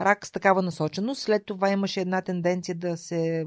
рак 0.00 0.26
с 0.26 0.30
такава 0.30 0.62
насоченост. 0.62 1.22
След 1.22 1.46
това 1.46 1.70
имаше 1.70 2.00
една 2.00 2.22
тенденция 2.22 2.74
да 2.74 2.96
се 2.96 3.46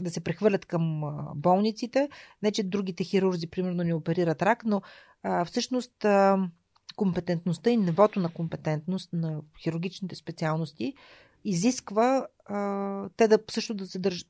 да 0.00 0.10
се 0.10 0.20
прехвърлят 0.20 0.66
към 0.66 1.02
болниците. 1.36 2.08
Не, 2.42 2.52
че 2.52 2.62
другите 2.62 3.04
хирурзи, 3.04 3.46
примерно, 3.46 3.82
не 3.82 3.94
оперират 3.94 4.42
рак, 4.42 4.64
но 4.64 4.82
всъщност 5.46 6.06
компетентността 6.96 7.70
и 7.70 7.76
нивото 7.76 8.20
на 8.20 8.28
компетентност 8.28 9.12
на 9.12 9.40
хирургичните 9.62 10.14
специалности 10.14 10.94
изисква 11.44 12.26
а, 12.46 13.08
те 13.16 13.28
да 13.28 13.38
също 13.50 13.74
да 13.74 13.86
се, 13.86 13.98
държ, 13.98 14.26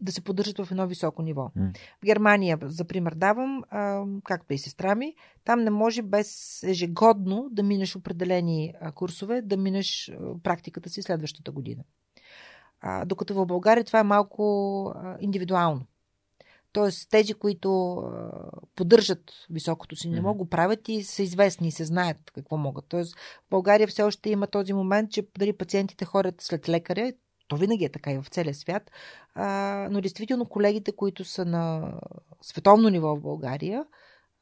да 0.00 0.12
се 0.12 0.20
поддържат 0.20 0.58
в 0.58 0.70
едно 0.70 0.86
високо 0.86 1.22
ниво. 1.22 1.50
Mm. 1.58 1.76
В 2.02 2.04
Германия, 2.04 2.58
за 2.62 2.84
пример 2.84 3.14
давам, 3.14 3.62
а, 3.70 4.04
както 4.24 4.54
и 4.54 4.58
сестра 4.58 4.94
ми, 4.94 5.14
там 5.44 5.60
не 5.60 5.70
може 5.70 6.02
без 6.02 6.62
ежегодно 6.62 7.48
да 7.50 7.62
минеш 7.62 7.96
определени 7.96 8.74
а, 8.80 8.92
курсове, 8.92 9.42
да 9.42 9.56
минеш 9.56 10.08
а, 10.08 10.38
практиката 10.42 10.90
си 10.90 11.02
следващата 11.02 11.52
година. 11.52 11.84
А, 12.80 13.04
докато 13.04 13.34
в 13.34 13.46
България 13.46 13.84
това 13.84 13.98
е 13.98 14.02
малко 14.02 14.84
а, 14.96 15.16
индивидуално. 15.20 15.86
Тоест, 16.76 17.10
тези, 17.10 17.34
които 17.34 18.02
поддържат 18.74 19.32
високото 19.50 19.96
си 19.96 20.08
ниво, 20.08 20.28
mm-hmm. 20.28 20.36
го 20.36 20.48
правят 20.48 20.88
и 20.88 21.02
са 21.02 21.22
известни 21.22 21.68
и 21.68 21.70
се 21.70 21.84
знаят 21.84 22.16
какво 22.34 22.56
могат. 22.56 22.84
Тоест, 22.88 23.16
в 23.16 23.50
България 23.50 23.88
все 23.88 24.02
още 24.02 24.30
има 24.30 24.46
този 24.46 24.72
момент, 24.72 25.10
че 25.10 25.28
дали 25.38 25.52
пациентите 25.52 26.04
ходят 26.04 26.40
след 26.40 26.68
лекаря, 26.68 27.12
то 27.48 27.56
винаги 27.56 27.84
е 27.84 27.88
така 27.88 28.12
и 28.12 28.18
в 28.18 28.28
целия 28.30 28.54
свят, 28.54 28.90
а, 29.34 29.88
но 29.90 30.00
действително 30.00 30.46
колегите, 30.46 30.92
които 30.92 31.24
са 31.24 31.44
на 31.44 31.92
световно 32.42 32.88
ниво 32.88 33.16
в 33.16 33.20
България, 33.20 33.84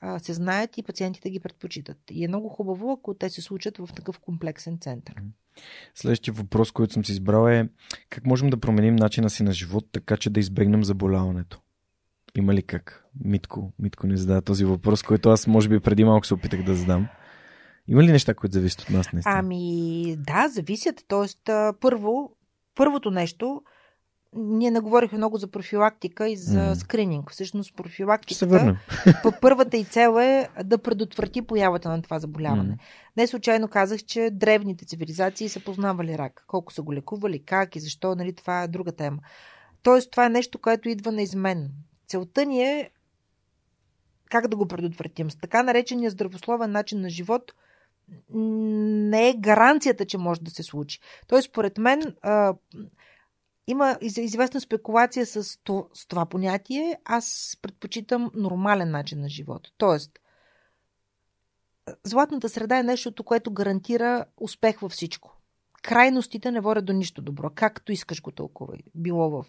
а, 0.01 0.19
се 0.19 0.33
знаят 0.33 0.79
и 0.79 0.83
пациентите 0.83 1.31
ги 1.31 1.41
предпочитат. 1.41 1.99
И 2.11 2.25
е 2.25 2.29
много 2.29 2.49
хубаво, 2.49 2.93
ако 2.93 3.15
те 3.15 3.31
се 3.31 3.43
случат 3.43 3.79
в 3.79 3.89
такъв 3.97 4.19
комплексен 4.19 4.79
център. 4.81 5.15
Следващия 5.95 6.35
въпрос, 6.35 6.73
който 6.73 6.93
съм 6.93 7.05
си 7.05 7.13
избрал 7.13 7.49
е 7.49 7.69
как 8.11 8.27
можем 8.27 8.51
да 8.51 8.61
променим 8.61 8.97
начина 8.97 9.31
си 9.31 9.43
на 9.43 9.53
живот, 9.53 9.85
така 9.93 10.17
че 10.17 10.31
да 10.31 10.41
избегнем 10.41 10.85
заболяването? 10.85 11.61
Има 12.37 12.55
ли 12.55 12.63
как? 12.63 13.05
Митко, 13.25 13.73
Митко 13.79 14.07
не 14.07 14.17
задава 14.17 14.43
този 14.43 14.65
въпрос, 14.65 15.03
който 15.03 15.31
аз 15.31 15.47
може 15.47 15.69
би 15.69 15.81
преди 15.81 16.05
малко 16.05 16.27
се 16.27 16.35
опитах 16.35 16.63
да 16.63 16.75
задам. 16.75 17.07
Има 17.89 18.03
ли 18.03 18.13
неща, 18.13 18.35
които 18.35 18.53
зависят 18.53 18.81
от 18.81 18.91
нас? 18.91 19.13
Наистина? 19.13 19.35
Ами, 19.39 20.17
да, 20.19 20.49
зависят. 20.49 21.05
Тоест, 21.09 21.51
първо, 21.81 22.37
първото 22.75 23.11
нещо, 23.11 23.63
ние 24.37 24.71
наговорихме 24.71 25.19
много 25.19 25.37
за 25.37 25.51
профилактика 25.51 26.29
и 26.29 26.37
за 26.37 26.61
mm. 26.61 26.75
скрининг. 26.75 27.31
Всъщност 27.31 27.77
профилактиката, 27.77 28.77
първата 29.41 29.77
и 29.77 29.85
цел 29.85 30.21
е 30.21 30.49
да 30.65 30.79
предотврати 30.79 31.43
появата 31.43 31.89
на 31.89 32.03
това 32.03 32.19
заболяване. 32.19 32.75
Mm. 32.75 32.79
Не 33.17 33.27
случайно 33.27 33.69
казах, 33.69 34.01
че 34.05 34.31
древните 34.33 34.85
цивилизации 34.85 35.49
са 35.49 35.61
познавали 35.61 36.19
рак. 36.19 36.45
Колко 36.47 36.73
са 36.73 36.83
го 36.83 36.95
лекували, 36.95 37.45
как 37.45 37.77
и 37.77 37.81
защо, 37.81 38.15
нали, 38.15 38.33
това 38.33 38.63
е 38.63 38.69
друга 38.69 38.93
тема. 38.93 39.19
Тоест, 39.83 40.11
това 40.11 40.27
е 40.27 40.29
нещо, 40.29 40.59
което 40.59 40.89
идва 40.89 41.13
неизменно. 41.13 41.69
Целта 42.07 42.45
ни 42.45 42.63
е 42.63 42.91
как 44.31 44.49
да 44.49 44.57
го 44.57 44.69
предотвратим. 44.69 45.31
С 45.31 45.37
така 45.37 45.63
наречения 45.63 46.11
здравословен 46.11 46.71
начин 46.71 47.01
на 47.01 47.11
живот 47.11 47.55
не 48.31 49.29
е 49.29 49.37
гаранцията, 49.39 50.07
че 50.07 50.19
може 50.19 50.41
да 50.41 50.51
се 50.51 50.63
случи. 50.63 51.01
Тоест, 51.27 51.49
според 51.49 51.79
мен, 51.79 52.17
а, 52.23 52.55
има 53.67 53.99
известна 54.01 54.61
спекулация 54.61 55.27
с, 55.27 55.59
то, 55.65 55.89
с 55.95 56.07
това 56.07 56.27
понятие. 56.27 56.99
Аз 57.05 57.59
предпочитам 57.63 58.31
нормален 58.35 58.91
начин 58.91 59.21
на 59.21 59.29
живот. 59.29 59.69
Тоест, 59.77 60.19
златната 62.05 62.49
среда 62.49 62.79
е 62.79 62.83
нещото, 62.83 63.25
което 63.25 63.53
гарантира 63.53 64.25
успех 64.37 64.79
във 64.79 64.93
всичко 64.93 65.41
крайностите 65.85 66.51
не 66.51 66.61
водят 66.61 66.85
до 66.85 66.93
нищо 66.93 67.23
добро. 67.23 67.51
Както 67.55 67.93
искаш 67.93 68.23
го 68.23 68.31
толкова. 68.31 68.75
Било 68.95 69.31
в 69.31 69.45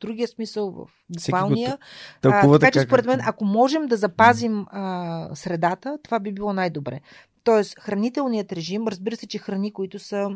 другия 0.00 0.28
смисъл, 0.28 0.70
в 0.70 0.86
буквалния. 1.10 1.78
А, 2.24 2.58
така 2.58 2.70
че, 2.70 2.80
според 2.80 3.06
мен, 3.06 3.20
ако 3.26 3.44
можем 3.44 3.86
да 3.86 3.96
запазим 3.96 4.66
а, 4.70 5.28
средата, 5.34 5.98
това 6.02 6.20
би 6.20 6.32
било 6.32 6.52
най-добре. 6.52 7.00
Тоест, 7.44 7.78
хранителният 7.78 8.52
режим, 8.52 8.88
разбира 8.88 9.16
се, 9.16 9.26
че 9.26 9.38
храни, 9.38 9.72
които 9.72 9.98
са 9.98 10.30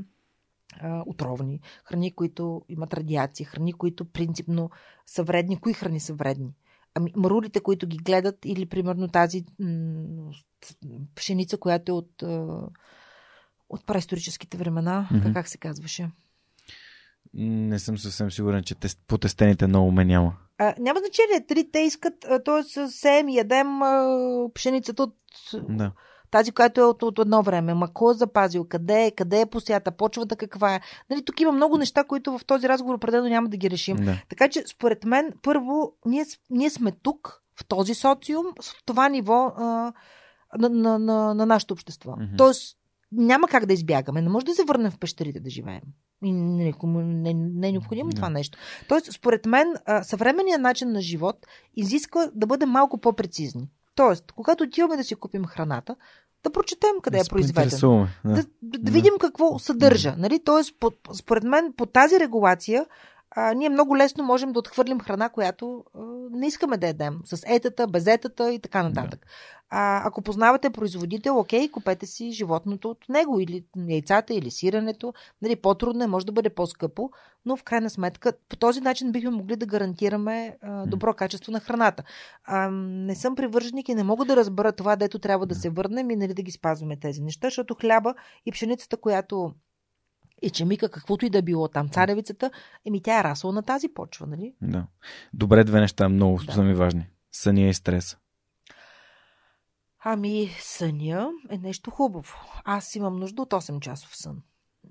а, 0.81 1.03
отровни, 1.07 1.61
храни, 1.85 2.13
които 2.13 2.63
имат 2.69 2.95
радиация, 2.95 3.47
храни, 3.47 3.73
които 3.73 4.05
принципно 4.05 4.71
са 5.07 5.23
вредни. 5.23 5.61
Кои 5.61 5.73
храни 5.73 6.01
са 6.01 6.15
вредни? 6.15 6.55
Ами, 6.95 7.13
марулите, 7.17 7.61
които 7.61 7.87
ги 7.87 7.97
гледат, 7.97 8.39
или 8.45 8.67
примерно 8.67 9.09
тази 9.09 9.45
м- 9.59 10.31
пшеница, 11.15 11.59
която 11.59 11.93
е 11.93 11.95
от. 11.95 12.23
А, 12.23 12.63
от 13.71 13.87
преисторическите 13.87 14.57
времена. 14.57 15.09
Mm-hmm. 15.13 15.35
Как 15.35 15.49
се 15.49 15.59
казваше? 15.59 16.11
Не 17.35 17.79
съм 17.79 17.99
съвсем 17.99 18.31
сигурен, 18.31 18.63
че 18.63 18.75
потестените 19.07 19.67
много 19.67 19.93
ме 19.93 20.05
няма. 20.05 20.37
А, 20.59 20.75
няма 20.79 21.01
значение. 21.01 21.47
Три 21.47 21.71
те 21.73 21.79
искат, 21.79 22.15
т.е. 22.45 22.89
сеем 22.89 23.29
и 23.29 23.37
ядем 23.37 23.83
а, 23.83 24.49
пшеницата 24.55 25.03
от 25.03 25.17
да. 25.69 25.93
тази, 26.31 26.53
която 26.53 26.81
е 26.81 26.85
от, 26.85 27.03
от 27.03 27.19
едно 27.19 27.43
време. 27.43 27.75
Ма 27.75 27.93
кой 27.93 28.15
е 28.15 28.19
запазил? 28.19 28.65
Къде 28.65 29.05
е? 29.05 29.11
Къде 29.11 29.41
е 29.41 29.47
посята? 29.47 29.91
Почвата 29.91 30.37
каква 30.37 30.75
е? 30.75 30.81
Нали, 31.11 31.25
тук 31.25 31.41
има 31.41 31.53
много 31.53 31.79
неща, 31.79 32.05
които 32.05 32.39
в 32.39 32.45
този 32.45 32.69
разговор 32.69 32.95
определено 32.95 33.29
няма 33.29 33.49
да 33.49 33.57
ги 33.57 33.71
решим. 33.71 33.97
Да. 33.97 34.23
Така 34.29 34.49
че, 34.49 34.65
според 34.67 35.05
мен, 35.05 35.33
първо, 35.43 35.93
ние, 36.07 36.25
ние 36.51 36.71
сме 36.71 36.93
тук, 36.93 37.43
в 37.61 37.65
този 37.65 37.95
социум, 37.95 38.47
в 38.63 38.85
това 38.85 39.09
ниво 39.09 39.53
а, 39.57 39.93
на, 40.59 40.69
на, 40.69 40.99
на, 40.99 41.35
на 41.35 41.47
нашето 41.47 41.75
общество. 41.75 42.11
Mm-hmm. 42.11 42.39
Тоест, 42.39 42.80
няма 43.13 43.49
как 43.49 43.67
да 43.67 43.73
избягаме. 43.73 44.23
Не 44.23 44.29
може 44.29 44.47
да 44.47 44.55
се 44.55 44.65
върнем 44.65 44.91
в 44.91 44.99
пещерите 44.99 45.41
да 45.41 45.51
живеем. 45.51 45.83
И 46.25 46.33
не, 46.33 46.75
не, 46.85 47.35
не 47.35 47.69
е 47.69 47.73
необходимо 47.73 48.11
да. 48.11 48.17
това 48.17 48.31
нещо. 48.31 48.59
Тоест, 48.89 49.13
според 49.13 49.47
мен, 49.47 49.75
съвременният 50.03 50.61
начин 50.61 50.93
на 50.93 51.01
живот 51.01 51.47
изисква 51.77 52.31
да 52.35 52.47
бъдем 52.47 52.69
малко 52.69 52.99
по-прецизни. 52.99 53.69
Тоест, 53.95 54.33
когато 54.33 54.65
отиваме 54.65 54.97
да 54.97 55.05
си 55.05 55.15
купим 55.15 55.45
храната, 55.45 55.97
да 56.43 56.51
прочетем 56.51 56.91
къде 57.03 57.19
да 57.19 57.23
е 57.23 57.29
произведен. 57.29 57.79
Да. 57.81 58.09
Да, 58.25 58.45
да, 58.63 58.79
да 58.79 58.91
видим 58.93 59.13
какво 59.21 59.59
съдържа. 59.59 60.15
Нали? 60.19 60.41
Тоест, 60.45 60.75
по, 60.81 60.91
според 61.13 61.45
мен, 61.45 61.73
по 61.77 61.87
тази 61.87 62.21
регулация 62.21 62.87
а, 63.31 63.55
ние 63.55 63.69
много 63.69 63.97
лесно 63.97 64.25
можем 64.25 64.53
да 64.53 64.59
отхвърлим 64.59 65.01
храна, 65.01 65.29
която 65.29 65.85
а, 65.95 66.01
не 66.31 66.47
искаме 66.47 66.77
да 66.77 66.87
ядем. 66.87 67.21
С 67.25 67.43
етата, 67.47 67.87
без 67.87 68.07
етата 68.07 68.53
и 68.53 68.59
така 68.59 68.83
нататък. 68.83 69.21
Да. 69.21 69.27
А, 69.71 70.07
ако 70.09 70.23
познавате 70.23 70.71
производител, 70.71 71.39
окей, 71.39 71.71
купете 71.71 72.07
си 72.07 72.33
животното 72.33 72.91
от 72.91 73.09
него, 73.09 73.41
или 73.41 73.65
яйцата, 73.89 74.35
или 74.35 74.51
сирането. 74.51 75.15
Нали, 75.43 75.57
по-трудно 75.57 76.05
е, 76.05 76.07
може 76.07 76.27
да 76.27 76.33
бъде 76.33 76.51
по-скъпо, 76.51 77.11
но 77.47 77.57
в 77.57 77.63
крайна 77.63 77.91
сметка 77.91 78.33
по 78.49 78.57
този 78.57 78.81
начин 78.81 79.13
бихме 79.13 79.31
могли 79.31 79.57
да 79.57 79.67
гарантираме 79.67 80.57
а, 80.63 80.87
добро 80.87 81.15
качество 81.15 81.53
на 81.53 81.61
храната. 81.61 82.03
А, 82.45 82.71
не 82.71 83.15
съм 83.15 83.37
привърженик 83.37 83.89
и 83.89 83.95
не 83.95 84.05
мога 84.05 84.25
да 84.25 84.37
разбера 84.37 84.73
това, 84.73 84.97
дето 84.97 85.19
трябва 85.19 85.47
да 85.47 85.55
се 85.55 85.71
върнем 85.71 86.11
и 86.11 86.17
нали, 86.17 86.35
да 86.35 86.43
ги 86.43 86.51
спазваме 86.51 86.97
тези 86.97 87.23
неща, 87.23 87.47
защото 87.47 87.75
хляба 87.75 88.15
и 88.47 88.53
пшеницата, 88.53 88.97
която 88.97 89.55
и 90.43 90.51
че 90.51 90.65
Мика, 90.65 90.89
каквото 90.89 91.27
и 91.27 91.31
да 91.31 91.43
било 91.43 91.69
там, 91.69 91.89
царевицата, 91.89 92.51
еми 92.87 93.03
тя 93.03 93.21
е 93.21 93.25
расла 93.25 93.53
на 93.53 93.63
тази 93.63 93.89
почва, 93.89 94.27
нали? 94.27 94.55
Да. 94.63 94.87
Добре, 95.35 95.65
две 95.65 95.81
неща 95.81 96.09
много 96.09 96.39
да. 96.47 96.53
са 96.53 96.63
ми 96.63 96.75
важни. 96.75 97.07
Съня 97.33 97.69
и 97.69 97.75
стрес. 97.75 98.17
Ами, 100.05 100.51
съня 100.61 101.31
е 101.51 101.59
нещо 101.59 101.91
хубаво. 101.91 102.35
Аз 102.65 102.95
имам 102.95 103.17
нужда 103.17 103.43
от 103.43 103.51
8 103.51 103.81
часов 103.81 104.17
сън. 104.17 104.43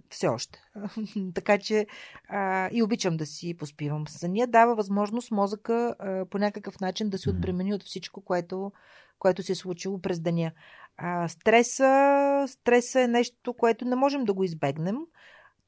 Все 0.09 0.27
още. 0.27 0.59
така 1.33 1.57
че 1.57 1.87
а, 2.29 2.69
и 2.71 2.83
обичам 2.83 3.17
да 3.17 3.25
си 3.25 3.57
поспивам. 3.57 4.07
Съня 4.07 4.47
дава 4.47 4.75
възможност 4.75 5.31
мозъка 5.31 5.95
а, 5.99 6.25
по 6.25 6.37
някакъв 6.37 6.79
начин 6.79 7.09
да 7.09 7.17
се 7.17 7.29
отбремени 7.29 7.73
от 7.73 7.83
всичко, 7.83 8.21
което, 8.21 8.71
което 9.19 9.43
се 9.43 9.51
е 9.51 9.55
случило 9.55 10.01
през 10.01 10.19
деня. 10.19 10.51
А, 10.97 11.27
стреса, 11.27 12.45
стреса 12.47 13.01
е 13.01 13.07
нещо, 13.07 13.53
което 13.53 13.85
не 13.85 13.95
можем 13.95 14.25
да 14.25 14.33
го 14.33 14.43
избегнем. 14.43 14.97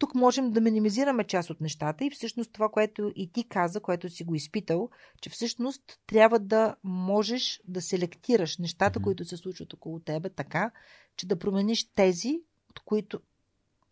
Тук 0.01 0.15
можем 0.15 0.51
да 0.51 0.61
минимизираме 0.61 1.23
част 1.23 1.49
от 1.49 1.61
нещата 1.61 2.05
и 2.05 2.09
всъщност 2.09 2.53
това, 2.53 2.69
което 2.69 3.11
и 3.15 3.31
ти 3.31 3.47
каза, 3.47 3.79
което 3.79 4.09
си 4.09 4.23
го 4.23 4.35
изпитал, 4.35 4.89
че 5.21 5.29
всъщност 5.29 5.99
трябва 6.07 6.39
да 6.39 6.75
можеш 6.83 7.61
да 7.67 7.81
селектираш 7.81 8.57
нещата, 8.57 8.99
mm-hmm. 8.99 9.03
които 9.03 9.25
се 9.25 9.37
случват 9.37 9.73
около 9.73 9.99
тебе 9.99 10.29
така, 10.29 10.71
че 11.15 11.27
да 11.27 11.39
промениш 11.39 11.93
тези, 11.95 12.41
от 12.69 12.79
които, 12.79 13.21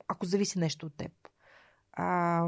ако 0.07 0.25
зависи 0.25 0.59
нещо 0.59 0.85
от 0.85 0.97
теб. 0.97 1.11
А, 1.91 2.43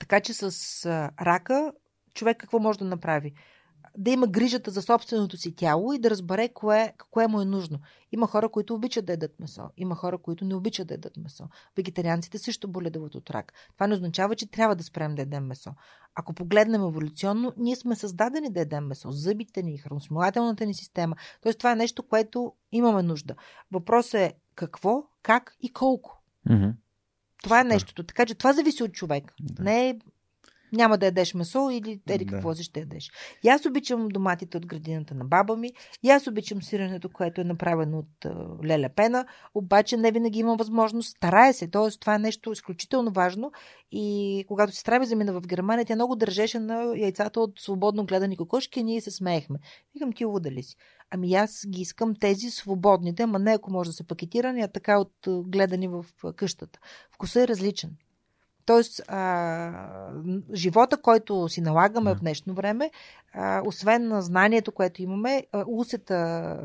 така 0.00 0.20
че 0.20 0.34
с 0.34 0.86
рака 1.20 1.72
човек 2.14 2.36
какво 2.36 2.58
може 2.58 2.78
да 2.78 2.84
направи? 2.84 3.34
Да 3.98 4.10
има 4.10 4.26
грижата 4.26 4.70
за 4.70 4.82
собственото 4.82 5.36
си 5.36 5.56
тяло 5.56 5.92
и 5.92 5.98
да 5.98 6.10
разбере 6.10 6.48
кое, 6.48 6.92
кое 7.10 7.28
му 7.28 7.40
е 7.40 7.44
нужно. 7.44 7.78
Има 8.12 8.26
хора, 8.26 8.48
които 8.48 8.74
обичат 8.74 9.04
да 9.04 9.12
ядат 9.12 9.40
месо. 9.40 9.62
Има 9.76 9.94
хора, 9.94 10.18
които 10.18 10.44
не 10.44 10.54
обичат 10.54 10.88
да 10.88 10.94
ядат 10.94 11.16
месо. 11.16 11.44
Вегетарианците 11.76 12.38
също 12.38 12.68
боледуват 12.68 13.14
от 13.14 13.30
рак. 13.30 13.52
Това 13.74 13.86
не 13.86 13.94
означава, 13.94 14.34
че 14.34 14.50
трябва 14.50 14.76
да 14.76 14.84
спрем 14.84 15.14
да 15.14 15.22
ядем 15.22 15.46
месо. 15.46 15.70
Ако 16.14 16.32
погледнем 16.32 16.82
еволюционно, 16.82 17.52
ние 17.56 17.76
сме 17.76 17.96
създадени 17.96 18.50
да 18.50 18.60
ядем 18.60 18.86
месо. 18.86 19.10
Зъбите 19.10 19.62
ни, 19.62 19.78
храносмилателната 19.78 20.66
ни 20.66 20.74
система. 20.74 21.16
Тоест, 21.42 21.58
това 21.58 21.72
е 21.72 21.76
нещо, 21.76 22.02
което 22.02 22.52
имаме 22.72 23.02
нужда. 23.02 23.34
Въпросът 23.72 24.14
е 24.14 24.34
какво, 24.54 25.04
как 25.22 25.56
и 25.60 25.72
колко. 25.72 26.22
Mm-hmm. 26.48 26.74
Това 27.42 27.60
е 27.60 27.64
нещото. 27.64 28.02
Така 28.02 28.26
че 28.26 28.34
това 28.34 28.52
зависи 28.52 28.82
от 28.82 28.92
човек. 28.92 29.34
Да. 29.40 29.62
Не 29.62 29.88
е 29.88 29.98
Няма 30.74 30.98
да 30.98 31.06
ядеш 31.06 31.34
месо 31.34 31.70
или 31.72 32.00
еди 32.08 32.24
Да. 32.24 32.32
какво 32.32 32.54
си 32.54 32.62
ще 32.62 32.80
ядеш. 32.80 33.10
И 33.44 33.48
аз 33.48 33.66
обичам 33.66 34.08
доматите 34.08 34.56
от 34.56 34.66
градината 34.66 35.14
на 35.14 35.24
баба 35.24 35.56
ми. 35.56 35.70
И 36.02 36.10
аз 36.10 36.26
обичам 36.26 36.62
сиренето, 36.62 37.08
което 37.12 37.40
е 37.40 37.44
направено 37.44 37.98
от 37.98 38.24
а, 38.24 38.46
леля 38.64 38.88
пена. 38.96 39.26
Обаче 39.54 39.96
не 39.96 40.12
винаги 40.12 40.38
имам 40.38 40.56
възможност. 40.56 41.16
Старая 41.16 41.54
се. 41.54 41.68
Тоест, 41.68 42.00
това 42.00 42.14
е 42.14 42.18
нещо 42.18 42.52
изключително 42.52 43.10
важно. 43.10 43.52
И 43.90 44.44
когато 44.48 44.72
се 44.72 44.80
страви 44.80 45.06
замина 45.06 45.32
в 45.32 45.46
Германия, 45.46 45.84
тя 45.84 45.94
много 45.94 46.16
държеше 46.16 46.58
на 46.58 46.94
яйцата 46.96 47.40
от 47.40 47.60
свободно 47.60 48.06
гледани 48.06 48.36
кокошки 48.36 48.80
и 48.80 48.84
ние 48.84 49.00
се 49.00 49.10
смеехме. 49.10 49.58
Викам, 49.94 50.12
ти 50.12 50.24
луда 50.24 50.50
ли 50.50 50.62
си? 50.62 50.76
Ами 51.10 51.34
аз 51.34 51.66
ги 51.68 51.80
искам 51.80 52.14
тези 52.20 52.50
свободните, 52.50 53.22
ама 53.22 53.38
не 53.38 53.52
ако 53.52 53.72
може 53.72 53.90
да 53.90 53.94
са 53.94 54.04
пакетирани, 54.04 54.62
а 54.62 54.68
така 54.68 54.98
от 54.98 55.12
гледани 55.26 55.88
в 55.88 56.04
къщата. 56.36 56.78
Вкусът 57.12 57.42
е 57.42 57.48
различен. 57.48 57.90
Тоест, 58.66 59.02
а, 59.08 59.90
живота, 60.54 60.96
който 60.96 61.48
си 61.48 61.60
налагаме 61.60 62.10
Да. 62.10 62.16
в 62.16 62.20
днешно 62.20 62.54
време, 62.54 62.90
а, 63.32 63.62
освен 63.66 64.08
на 64.08 64.22
знанието, 64.22 64.72
което 64.72 65.02
имаме, 65.02 65.46
а, 65.52 65.64
усета, 65.68 66.56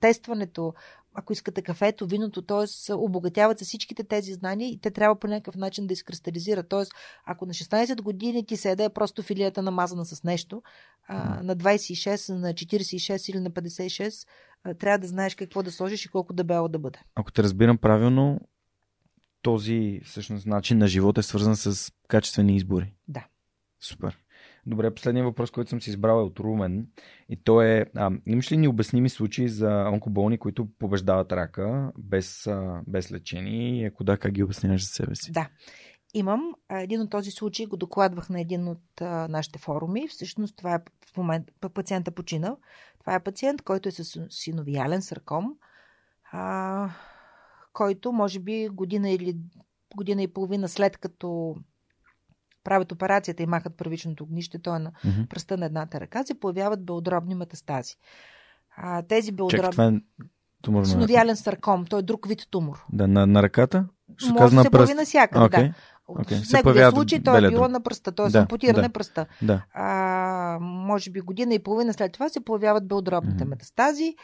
тестването, 0.00 0.74
ако 1.14 1.32
искате 1.32 1.62
кафето, 1.62 2.06
виното, 2.06 2.42
т.е. 2.42 2.92
обогатяват 2.92 3.58
се 3.58 3.64
всичките 3.64 4.04
тези 4.04 4.32
знания 4.32 4.68
и 4.68 4.78
те 4.80 4.90
трябва 4.90 5.16
по 5.18 5.26
някакъв 5.26 5.54
начин 5.56 5.86
да 5.86 5.92
изкристализират. 5.92 6.68
Т.е. 6.68 6.84
ако 7.26 7.46
на 7.46 7.52
16 7.52 8.02
години 8.02 8.46
ти 8.46 8.56
се 8.56 8.68
яде 8.68 8.88
просто 8.88 9.22
филията 9.22 9.62
намазана 9.62 10.04
с 10.04 10.24
нещо, 10.24 10.62
а, 11.08 11.42
на 11.42 11.56
26, 11.56 12.34
на 12.34 12.54
46 12.54 13.28
или 13.28 13.40
на 13.40 13.50
56, 13.50 14.26
а, 14.64 14.74
трябва 14.74 14.98
да 14.98 15.06
знаеш 15.06 15.34
какво 15.34 15.62
да 15.62 15.72
сложиш 15.72 16.04
и 16.04 16.08
колко 16.08 16.32
дебело 16.32 16.68
да 16.68 16.78
бъде. 16.78 16.98
Ако 17.14 17.32
те 17.32 17.42
разбирам 17.42 17.78
правилно, 17.78 18.40
този 19.44 20.00
всъщност 20.04 20.46
начин 20.46 20.78
на 20.78 20.86
живота 20.86 21.20
е 21.20 21.22
свързан 21.22 21.56
с 21.56 21.92
качествени 22.08 22.56
избори. 22.56 22.94
Да. 23.08 23.26
Супер. 23.80 24.18
Добре, 24.66 24.94
последният 24.94 25.26
въпрос, 25.26 25.50
който 25.50 25.70
съм 25.70 25.80
си 25.80 25.90
избрал 25.90 26.18
е 26.18 26.22
от 26.22 26.40
Румен. 26.40 26.86
И 27.28 27.36
то 27.36 27.62
е, 27.62 27.86
а, 27.96 28.10
имаш 28.26 28.52
ли 28.52 28.56
необясними 28.56 29.08
случаи 29.08 29.48
за 29.48 29.88
онкоболни, 29.92 30.38
които 30.38 30.68
побеждават 30.78 31.32
рака 31.32 31.92
без, 31.98 32.46
а, 32.46 32.82
без 32.86 33.12
лечение? 33.12 33.80
И 33.80 33.84
ако 33.84 34.04
да, 34.04 34.18
как 34.18 34.32
ги 34.32 34.42
обясняваш 34.42 34.82
за 34.82 34.88
себе 34.88 35.14
си? 35.14 35.32
Да. 35.32 35.48
Имам. 36.14 36.54
Един 36.70 37.00
от 37.00 37.10
този 37.10 37.30
случай 37.30 37.66
го 37.66 37.76
докладвах 37.76 38.30
на 38.30 38.40
един 38.40 38.68
от 38.68 39.00
а, 39.00 39.28
нашите 39.28 39.58
форуми. 39.58 40.08
Всъщност 40.08 40.56
това 40.56 40.74
е 40.74 40.78
в 41.12 41.16
момент 41.16 41.50
пациента 41.74 42.10
почина. 42.10 42.56
Това 43.00 43.14
е 43.14 43.22
пациент, 43.22 43.62
който 43.62 43.88
е 43.88 43.92
с 43.92 44.26
синовиален 44.30 45.02
сарком, 45.02 45.54
а, 46.32 46.90
който 47.74 48.12
може 48.12 48.40
би 48.40 48.68
година 48.68 49.10
или 49.10 49.36
година 49.96 50.22
и 50.22 50.32
половина 50.32 50.68
след 50.68 50.98
като 50.98 51.56
правят 52.64 52.92
операцията 52.92 53.42
и 53.42 53.46
махат 53.46 53.76
първичното 53.76 54.24
огнище, 54.24 54.58
то 54.58 54.76
е 54.76 54.78
на 54.78 54.92
Мгм. 55.04 55.22
пръста 55.28 55.56
на 55.56 55.66
едната 55.66 56.00
ръка, 56.00 56.24
се 56.24 56.40
появяват 56.40 56.84
белодробни 56.84 57.34
метастази. 57.34 57.94
А, 58.76 59.02
тези 59.02 59.32
белодробни... 59.32 59.70
това 59.70 59.86
е 59.86 59.92
тумор 60.62 60.84
сарком, 61.34 61.84
той 61.84 61.98
е 61.98 62.02
друг 62.02 62.28
вид 62.28 62.46
тумор. 62.50 62.84
Да, 62.92 63.08
на, 63.08 63.26
на 63.26 63.42
ръката? 63.42 63.86
Ще 64.16 64.32
Може 64.32 64.38
каза 64.38 64.50
да 64.50 64.56
на 64.56 64.62
се 64.62 64.70
пръст. 64.70 64.84
появи 64.86 64.94
навсякъде, 64.94 65.44
Окей. 65.44 65.68
да. 65.68 65.74
В 66.08 66.52
неговия 66.52 66.90
случай 66.90 67.22
той 67.22 67.46
е 67.46 67.50
било 67.50 67.68
на 67.68 67.80
пръста, 67.80 68.12
т.е. 68.12 68.28
Да, 68.28 68.38
ампутиране 68.38 68.88
да. 68.88 68.92
пръста. 68.92 69.26
Да. 69.42 69.64
А, 69.74 70.58
може 70.60 71.10
би 71.10 71.20
година 71.20 71.54
и 71.54 71.62
половина 71.62 71.92
след 71.92 72.12
това 72.12 72.28
се 72.28 72.44
появяват 72.44 72.88
белодробните 72.88 73.44
Мгм. 73.44 73.50
метастази. 73.50 74.14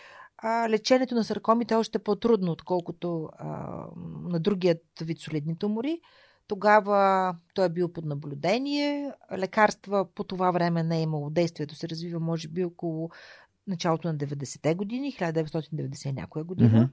А, 0.42 0.68
лечението 0.68 1.14
на 1.14 1.24
саркомите 1.24 1.74
е 1.74 1.76
още 1.76 1.98
по-трудно, 1.98 2.52
отколкото 2.52 3.28
а, 3.38 3.48
на 4.22 4.40
другият 4.40 4.82
вид 5.00 5.20
солидни 5.20 5.58
тумори. 5.58 6.00
Тогава 6.46 7.36
той 7.54 7.66
е 7.66 7.68
бил 7.68 7.92
под 7.92 8.04
наблюдение. 8.04 9.12
Лекарства 9.38 10.06
по 10.14 10.24
това 10.24 10.50
време 10.50 10.82
не 10.82 10.98
е 10.98 11.02
имало. 11.02 11.30
Действието 11.30 11.74
се 11.74 11.88
развива, 11.88 12.20
може 12.20 12.48
би, 12.48 12.64
около 12.64 13.10
началото 13.66 14.08
на 14.08 14.16
90-те 14.16 14.74
години, 14.74 15.12
1990 15.12 16.12
някоя 16.12 16.44
година. 16.44 16.78
Мгм. 16.78 16.90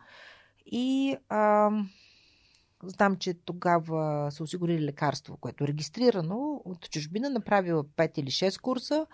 И 0.65 1.15
а, 1.29 1.71
знам, 2.83 3.15
че 3.15 3.33
тогава 3.33 4.31
са 4.31 4.43
осигурили 4.43 4.85
лекарство, 4.85 5.37
което 5.37 5.63
е 5.63 5.67
регистрирано 5.67 6.61
от 6.65 6.89
чужбина, 6.89 7.29
направила 7.29 7.83
5 7.83 8.19
или 8.19 8.31
6 8.31 8.61
курса, 8.61 9.05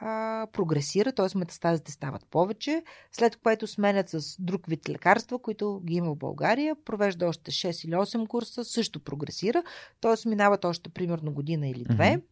а, 0.00 0.46
прогресира, 0.52 1.12
т.е. 1.12 1.38
метастазите 1.38 1.92
стават 1.92 2.26
повече, 2.30 2.82
след 3.12 3.36
което 3.36 3.66
сменят 3.66 4.08
с 4.08 4.36
друг 4.38 4.66
вид 4.66 4.88
лекарства, 4.88 5.38
които 5.38 5.80
ги 5.84 5.94
има 5.94 6.14
в 6.14 6.18
България, 6.18 6.76
провежда 6.84 7.26
още 7.26 7.50
6 7.50 7.86
или 7.86 7.94
8 7.94 8.26
курса, 8.28 8.64
също 8.64 9.00
прогресира, 9.00 9.62
т.е. 10.00 10.28
минават 10.28 10.64
още 10.64 10.90
примерно 10.90 11.32
година 11.32 11.68
или 11.68 11.84
две. 11.84 12.16
Мгм. 12.16 12.26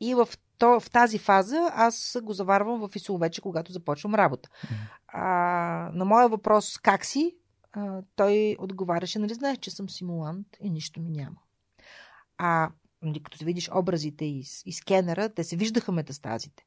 И 0.00 0.14
в, 0.14 0.28
то, 0.58 0.80
в 0.80 0.90
тази 0.90 1.18
фаза 1.18 1.70
аз 1.74 2.16
го 2.22 2.32
заварвам 2.32 2.80
в 2.80 2.96
ИСУ 2.96 3.18
вече, 3.18 3.40
когато 3.40 3.72
започвам 3.72 4.14
работа. 4.14 4.48
А, 5.08 5.22
на 5.94 6.04
моя 6.04 6.28
въпрос 6.28 6.78
как 6.78 7.04
си, 7.04 7.36
а, 7.72 8.02
той 8.16 8.56
отговаряше, 8.58 9.18
нали 9.18 9.34
знаеш, 9.34 9.58
че 9.58 9.70
съм 9.70 9.90
симулант 9.90 10.46
и 10.60 10.70
нищо 10.70 11.00
ми 11.00 11.10
няма. 11.10 11.36
А 12.38 12.70
като 13.22 13.44
видиш 13.44 13.70
образите 13.74 14.24
и, 14.24 14.44
и 14.66 14.72
скенера, 14.72 15.28
те 15.28 15.44
се 15.44 15.56
виждаха 15.56 15.92
метастазите. 15.92 16.64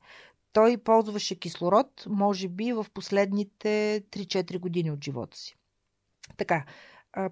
Той 0.53 0.77
ползваше 0.77 1.39
кислород, 1.39 2.05
може 2.09 2.47
би, 2.47 2.73
в 2.73 2.85
последните 2.93 4.03
3-4 4.11 4.59
години 4.59 4.91
от 4.91 5.03
живота 5.03 5.37
си. 5.37 5.55
Така, 6.37 6.65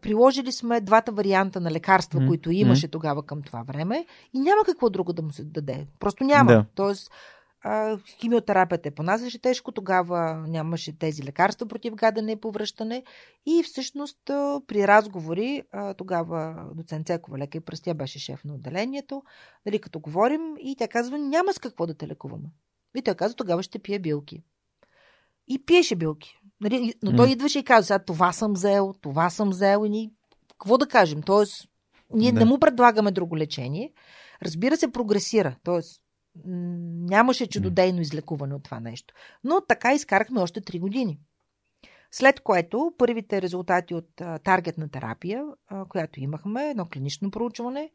приложили 0.02 0.52
сме 0.52 0.82
двата 0.82 1.12
варианта 1.12 1.62
на 1.62 1.72
лекарства, 1.72 2.22
М, 2.22 2.28
които 2.28 2.52
имаше 2.52 2.88
тогава 2.88 3.26
към 3.26 3.42
това 3.42 3.64
време 3.64 4.06
и 4.34 4.40
няма 4.40 4.64
какво 4.66 4.90
друго 4.90 5.14
да 5.14 5.22
му 5.22 5.32
се 5.32 5.44
даде. 5.44 5.88
Просто 6.00 6.24
няма. 6.24 6.52
Да. 6.52 6.66
Тоест, 6.76 7.12
а, 7.62 7.98
химиотерапията 8.20 8.90
е 8.90 8.92
понасяше 8.92 9.42
тежко, 9.42 9.72
тогава 9.72 10.46
нямаше 10.48 11.00
тези 11.00 11.24
лекарства 11.24 11.68
против 11.68 11.96
гадане 11.96 12.32
и 12.32 12.36
повръщане 12.36 13.04
и 13.46 13.64
всъщност 13.64 14.30
а, 14.30 14.62
при 14.68 14.88
разговори, 14.88 15.64
а, 15.72 15.94
тогава 15.94 16.66
доцент 16.76 17.08
Цекова, 17.08 17.38
лекар 17.38 17.58
и 17.58 17.62
пръстя 17.62 17.94
беше 17.94 18.20
шеф 18.20 18.44
на 18.44 18.54
отделението, 18.54 19.24
нали, 19.66 19.80
като 19.80 20.00
говорим 20.00 20.56
и 20.60 20.76
тя 20.76 20.88
казва, 20.88 21.18
няма 21.18 21.54
с 21.54 21.60
какво 21.60 21.88
да 21.88 21.94
те 21.94 22.08
лекуваме. 22.08 22.50
И 22.98 23.02
той 23.02 23.16
казва, 23.16 23.36
тогава 23.36 23.64
ще 23.64 23.80
пия 23.80 24.00
билки. 24.00 24.44
И 25.48 25.66
пиеше 25.66 25.96
билки. 25.96 26.40
Нали, 26.62 26.94
но 27.04 27.16
той 27.16 27.26
М. 27.26 27.32
идваше 27.32 27.60
и 27.60 27.64
казва, 27.64 27.84
сега 27.86 28.00
това 28.00 28.32
съм 28.34 28.54
взел, 28.54 28.94
това 29.02 29.30
съм 29.30 29.50
взел 29.50 29.86
и 29.86 29.90
ние, 29.90 30.12
какво 30.58 30.78
да 30.78 30.88
кажем? 30.88 31.22
Тоест, 31.22 31.70
ние 32.14 32.32
Да. 32.32 32.40
не 32.40 32.46
му 32.46 32.60
предлагаме 32.60 33.12
друго 33.12 33.38
лечение. 33.38 33.94
Разбира 34.44 34.78
се, 34.78 34.92
прогресира. 34.92 35.56
Тоест, 35.64 36.02
нямаше 36.46 37.48
чудодейно 37.48 38.02
излекуване 38.02 38.56
от 38.56 38.64
това 38.64 38.80
нещо. 38.80 39.14
Но 39.44 39.62
така 39.68 39.94
изкарахме 39.94 40.42
още 40.42 40.62
3 40.62 40.80
години. 40.80 41.20
След 42.12 42.40
което 42.40 42.94
първите 42.98 43.42
резултати 43.42 43.94
от 43.96 44.22
а, 44.22 44.40
таргетна 44.40 44.90
терапия, 44.90 45.46
а, 45.68 45.86
която 45.86 46.20
имахме, 46.20 46.70
едно 46.70 46.86
клинично 46.86 47.32
проучване, 47.32 47.92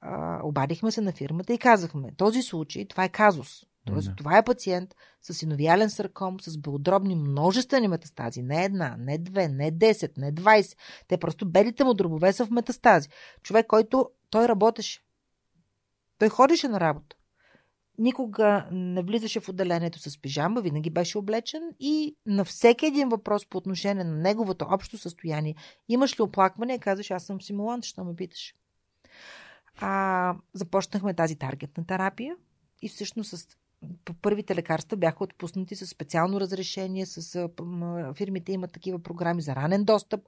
а, 0.00 0.40
обадихме 0.44 0.90
се 0.90 1.00
на 1.00 1.12
фирмата 1.12 1.52
и 1.54 1.58
казахме, 1.58 2.12
този 2.16 2.42
случай, 2.42 2.84
това 2.88 3.04
е 3.04 3.08
казус. 3.08 3.62
Тоест, 3.86 4.08
Да. 4.08 4.14
това 4.16 4.38
е 4.38 4.44
пациент 4.44 4.94
с 5.22 5.34
синовиален 5.34 5.90
сарком, 5.90 6.40
с 6.40 6.58
белодробни 6.58 7.14
множествени 7.14 7.88
метастази. 7.88 8.42
Не 8.42 8.64
една, 8.64 8.96
не 8.98 9.18
две, 9.18 9.48
не 9.48 9.72
10, 9.72 10.18
не 10.18 10.32
20. 10.32 10.76
Те 11.08 11.16
просто 11.16 11.50
белите 11.50 11.84
му 11.84 11.94
дробове 11.94 12.32
са 12.32 12.46
в 12.46 12.50
метастази. 12.50 13.08
Човек, 13.42 13.66
който 13.66 14.10
той 14.30 14.48
работеше. 14.48 15.00
Той 16.18 16.28
ходеше 16.28 16.68
на 16.68 16.80
работа. 16.80 17.16
Никога 17.98 18.68
не 18.72 19.02
влизаше 19.02 19.40
в 19.40 19.48
отделението 19.48 19.98
с 19.98 20.18
пижама, 20.18 20.60
винаги 20.60 20.90
беше 20.90 21.18
облечен 21.18 21.62
и 21.80 22.16
на 22.26 22.44
всеки 22.44 22.86
един 22.86 23.08
въпрос 23.08 23.46
по 23.46 23.58
отношение 23.58 24.04
на 24.04 24.16
неговото 24.16 24.66
общо 24.70 24.98
състояние, 24.98 25.54
имаш 25.88 26.18
ли 26.18 26.22
оплакване, 26.22 26.78
казваш, 26.78 27.10
аз 27.10 27.24
съм 27.24 27.42
симулант, 27.42 27.84
що 27.84 28.04
ме 28.04 28.16
питаш. 28.16 28.54
А, 29.80 30.34
започнахме 30.52 31.14
тази 31.14 31.36
таргетна 31.36 31.86
терапия 31.86 32.36
и 32.82 32.88
всъщност 32.88 33.30
с 33.30 33.46
първите 34.22 34.54
лекарства 34.54 34.96
бяха 34.96 35.24
отпуснати 35.24 35.76
с 35.76 35.86
специално 35.86 36.40
разрешение, 36.40 37.06
с 37.06 37.48
фирмите 38.16 38.52
имат 38.52 38.72
такива 38.72 38.98
програми 38.98 39.42
за 39.42 39.56
ранен 39.56 39.84
достъп. 39.84 40.20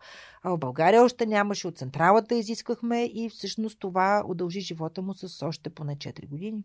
А 0.42 0.50
в 0.50 0.58
България 0.58 1.02
още 1.02 1.26
нямаше, 1.26 1.68
от 1.68 1.78
централата 1.78 2.34
изисквахме 2.34 3.04
и 3.04 3.30
всъщност 3.30 3.78
това 3.80 4.24
удължи 4.26 4.60
живота 4.60 5.02
му 5.02 5.14
с 5.14 5.46
още 5.46 5.70
поне 5.70 5.96
4 5.96 6.28
години. 6.28 6.64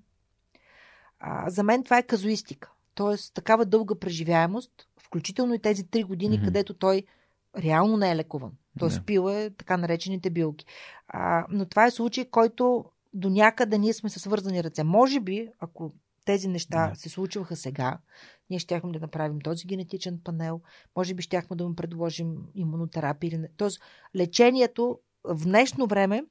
А, 1.23 1.49
за 1.49 1.64
мен 1.64 1.84
това 1.84 1.98
е 1.98 2.03
казуистика. 2.03 2.72
Тоест, 2.95 3.34
такава 3.34 3.65
дълга 3.65 3.95
преживяемост, 3.95 4.72
включително 4.99 5.53
и 5.53 5.60
тези 5.60 5.84
3 5.84 6.03
години, 6.06 6.35
Мгм. 6.38 6.45
където 6.45 6.73
той 6.73 7.03
реално 7.57 7.98
не 7.98 8.11
е 8.11 8.15
лекуван. 8.15 8.52
Тоест, 8.80 8.98
Да. 8.99 9.06
пил 9.06 9.30
е 9.30 9.49
така 9.49 9.77
наречените 9.77 10.30
билки. 10.30 10.65
А, 11.07 11.45
но 11.49 11.65
това 11.65 11.85
е 11.85 11.91
случай, 11.91 12.26
който 12.26 12.85
до 13.14 13.30
някъде 13.30 13.77
ние 13.77 13.93
сме 13.93 14.10
се 14.10 14.19
свързани 14.19 14.64
ръце. 14.64 14.84
Може 14.84 15.19
би, 15.19 15.49
ако 15.60 15.93
тези 16.26 16.48
неща 16.48 16.89
Да. 16.89 16.95
се 16.95 17.10
случваха 17.10 17.56
сега, 17.56 17.98
ние 18.49 18.60
щяхме 18.60 18.91
да 18.91 18.99
направим 18.99 19.41
този 19.41 19.68
генетичен 19.68 20.19
панел, 20.23 20.61
може 20.95 21.14
би 21.14 21.22
щяхме 21.23 21.56
да 21.56 21.68
му 21.68 21.76
предложим 21.76 22.38
имунотерапия. 22.56 23.27
Или. 23.30 23.48
Тоест, 23.57 23.81
лечението 24.15 24.99
в 25.23 25.43
днешно 25.43 25.88
време 25.88 26.26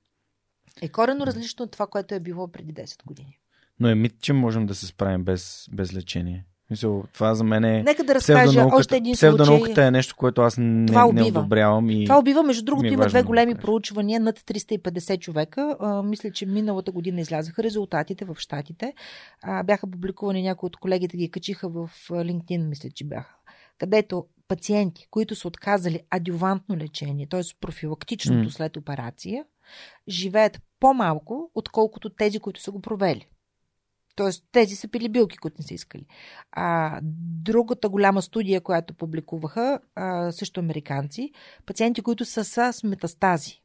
е 0.83 0.89
корено 0.89 1.27
различно 1.27 1.65
от 1.65 1.71
това, 1.71 1.87
което 1.87 2.15
е 2.15 2.21
било 2.21 2.49
преди 2.49 2.75
10 2.75 3.05
години. 3.05 3.40
Но 3.81 3.89
е 3.89 3.95
мит, 3.95 4.15
че 4.21 4.33
можем 4.33 4.67
да 4.67 4.75
се 4.75 4.87
справим 4.87 5.25
без, 5.25 5.69
без 5.73 5.95
лечение. 5.95 6.45
Мисъл, 6.71 7.05
това 7.13 7.35
за 7.35 7.45
мен 7.45 7.65
е. 7.65 7.83
Нека 7.83 8.05
да 8.05 8.15
разкажа 8.15 8.67
още 8.73 8.97
един 8.97 9.17
случай. 9.17 9.37
Псевдонауката 9.37 9.85
е 9.85 9.91
нещо, 9.91 10.17
което 10.17 10.43
аз 10.43 10.59
не, 10.59 10.87
това 10.87 11.07
убива. 11.07 11.25
не 11.25 11.39
одобрявам. 11.39 11.91
И... 11.91 12.05
Това 12.05 12.19
убива. 12.19 12.43
Между 12.43 12.65
другото, 12.65 12.89
е 12.89 12.93
има 12.93 13.07
две 13.07 13.23
големи 13.23 13.55
да 13.55 13.61
проучвания, 13.61 14.21
над 14.21 14.39
350 14.39 15.19
човека. 15.19 15.77
А, 15.81 16.03
мисля, 16.03 16.31
че 16.31 16.47
миналата 16.47 16.93
година 16.93 17.21
излязаха 17.21 17.63
резултатите 17.63 18.25
в 18.25 18.37
Штатите. 18.39 18.95
А, 19.43 19.63
бяха 19.63 19.87
публикувани 19.87 20.43
някои 20.43 20.67
от 20.67 20.77
колегите, 20.77 21.17
ги 21.17 21.31
качиха 21.31 21.69
в 21.69 21.91
LinkedIn, 22.11 22.69
мисля, 22.69 22.91
че 22.91 23.05
бяха. 23.05 23.35
Където 23.79 24.27
пациенти, 24.49 25.07
които 25.11 25.35
са 25.35 25.49
отказали 25.49 26.01
адювантно 26.11 26.77
лечение, 26.77 27.27
т.е. 27.27 27.41
профилактичното 27.61 28.49
mm. 28.49 28.53
след 28.53 28.77
операция, 28.77 29.45
живеят 30.09 30.61
по-малко, 30.81 31.51
отколкото 31.55 32.11
тези, 32.11 32.39
които 32.39 32.61
са 32.63 32.71
го 32.71 32.81
провели. 32.81 33.27
Тоест, 34.15 34.45
тези 34.53 34.77
са 34.77 34.89
пили 34.89 35.09
билки, 35.09 35.37
които 35.37 35.57
не 35.59 35.67
са 35.67 35.75
искали. 35.75 36.07
А, 36.53 36.99
другата 37.43 37.89
голяма 37.89 38.23
студия, 38.23 38.61
която 38.61 38.95
публикуваха, 38.95 39.81
а, 39.95 40.33
също 40.33 40.61
американци, 40.61 41.33
пациенти, 41.67 42.03
които 42.03 42.25
са 42.25 42.45
с 42.45 42.83
метастази. 42.85 43.63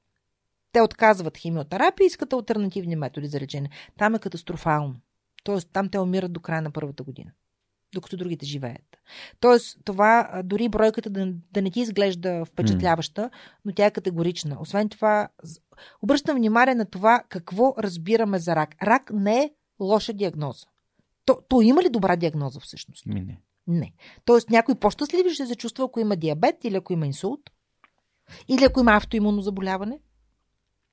Те 0.72 0.82
отказват 0.82 1.38
химиотерапия 1.38 2.06
и 2.06 2.08
искат 2.08 2.34
альтернативни 2.34 2.96
методи 2.96 3.28
за 3.28 3.40
лечение. 3.40 3.70
Там 3.98 4.16
е 4.16 4.20
катастрофално. 4.20 4.96
Тоест, 5.44 5.70
там 5.74 5.90
те 5.90 6.00
умират 6.00 6.34
до 6.34 6.40
края 6.40 6.62
на 6.62 6.72
първата 6.72 7.04
година 7.04 7.32
докато 7.96 8.18
другите 8.18 8.46
живеят. 8.46 8.98
Тоест, 9.40 9.78
това 9.86 10.42
дори 10.44 10.70
бройката 10.70 11.10
да, 11.10 11.34
да 11.52 11.62
не 11.62 11.72
ти 11.72 11.80
изглежда 11.80 12.46
впечатляваща, 12.46 13.30
но 13.66 13.72
тя 13.72 13.86
е 13.86 13.92
категорична. 13.92 14.58
Освен 14.60 14.90
това, 14.90 15.30
обръщам 16.02 16.36
внимание 16.36 16.76
на 16.76 16.86
това 16.86 17.24
какво 17.30 17.74
разбираме 17.80 18.40
за 18.40 18.56
рак. 18.56 18.76
Рак 18.84 19.12
не 19.14 19.40
е 19.40 19.52
лоша 19.80 20.14
диагноза. 20.14 20.66
То, 21.26 21.40
то 21.50 21.62
има 21.62 21.84
ли 21.84 21.90
добра 21.90 22.16
диагноза 22.16 22.60
всъщност? 22.60 23.06
Не. 23.06 23.40
Не. 23.68 23.94
Тоест 24.26 24.50
някой 24.50 24.76
по-щастлив 24.76 25.34
ще 25.34 25.48
се 25.48 25.56
чувства, 25.56 25.86
ако 25.86 26.00
има 26.00 26.16
диабет 26.16 26.64
или 26.64 26.76
ако 26.76 26.94
има 26.94 27.06
инсулт? 27.06 27.40
Или 28.48 28.64
ако 28.64 28.80
има 28.80 28.96
автоимунно 28.96 29.42
заболяване? 29.42 30.00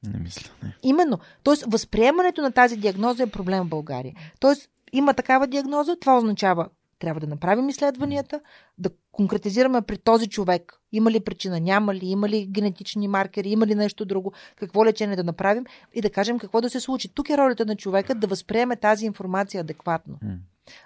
Не 0.06 0.18
мисля, 0.18 0.50
не. 0.62 0.76
Именно. 0.82 1.18
Тоест, 1.42 1.64
възприемането 1.68 2.42
на 2.42 2.52
тази 2.52 2.76
диагноза 2.76 3.22
е 3.22 3.30
проблем 3.30 3.64
в 3.64 3.68
България. 3.68 4.14
Тоест, 4.40 4.70
има 4.92 5.14
такава 5.14 5.46
диагноза, 5.46 5.96
това 5.96 6.18
означава 6.18 6.68
трябва 7.02 7.20
да 7.20 7.26
направим 7.26 7.68
изследванията, 7.68 8.40
да 8.78 8.90
конкретизираме 9.12 9.82
при 9.82 9.98
този 9.98 10.28
човек 10.28 10.80
има 10.92 11.10
ли 11.10 11.20
причина, 11.20 11.60
няма 11.60 11.94
ли, 11.94 12.06
има 12.06 12.28
ли 12.28 12.46
генетични 12.46 13.08
маркери, 13.08 13.48
има 13.48 13.66
ли 13.66 13.74
нещо 13.74 14.04
друго, 14.04 14.32
какво 14.56 14.84
лечение 14.84 15.16
да 15.16 15.24
направим 15.24 15.64
и 15.94 16.00
да 16.00 16.10
кажем 16.10 16.38
какво 16.38 16.60
да 16.60 16.70
се 16.70 16.80
случи. 16.80 17.14
Тук 17.14 17.30
е 17.30 17.38
ролята 17.38 17.66
на 17.66 17.76
човека 17.76 18.14
да 18.14 18.26
възприеме 18.26 18.76
тази 18.76 19.06
информация 19.06 19.60
адекватно. 19.60 20.18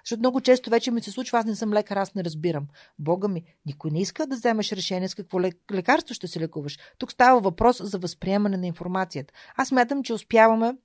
Защото 0.03 0.19
много 0.19 0.41
често 0.41 0.69
вече 0.69 0.91
ми 0.91 1.01
се 1.01 1.11
случва, 1.11 1.39
аз 1.39 1.45
не 1.45 1.55
съм 1.55 1.73
лекар, 1.73 1.97
аз 1.97 2.15
не 2.15 2.23
разбирам. 2.23 2.67
Бога 2.99 3.27
ми, 3.27 3.43
никой 3.65 3.91
не 3.91 4.01
иска 4.01 4.27
да 4.27 4.35
вземеш 4.35 4.71
решение 4.71 5.09
с 5.09 5.15
какво 5.15 5.41
лекарство 5.71 6.15
ще 6.15 6.27
се 6.27 6.39
лекуваш. 6.39 6.79
Тук 6.97 7.11
става 7.11 7.39
въпрос 7.39 7.81
за 7.83 7.99
възприемане 7.99 8.57
на 8.57 8.67
информацията. 8.67 9.33
Аз 9.55 9.71
мятам, 9.71 10.03
че 10.03 10.13
успяваме, 10.13 10.77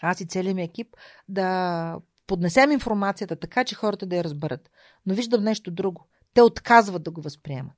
аз 0.00 0.20
и 0.20 0.26
целият 0.26 0.56
ми 0.56 0.62
екип, 0.62 0.96
да 1.28 1.96
поднесем 2.30 2.72
информацията 2.72 3.36
така, 3.36 3.64
че 3.64 3.74
хората 3.74 4.06
да 4.06 4.16
я 4.16 4.24
разберат. 4.24 4.70
Но 5.06 5.14
виждам 5.14 5.44
нещо 5.44 5.70
друго. 5.70 6.08
Те 6.34 6.42
отказват 6.42 7.02
да 7.02 7.10
го 7.10 7.20
възприемат. 7.20 7.76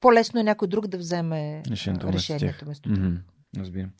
По-лесно 0.00 0.40
е 0.40 0.42
някой 0.42 0.68
друг 0.68 0.86
да 0.86 0.98
вземе 0.98 1.62
решението, 1.70 2.12
решението 2.12 2.64
вместо 2.64 2.88
mm-hmm. 2.88 3.18
Разбирам. 3.56 3.90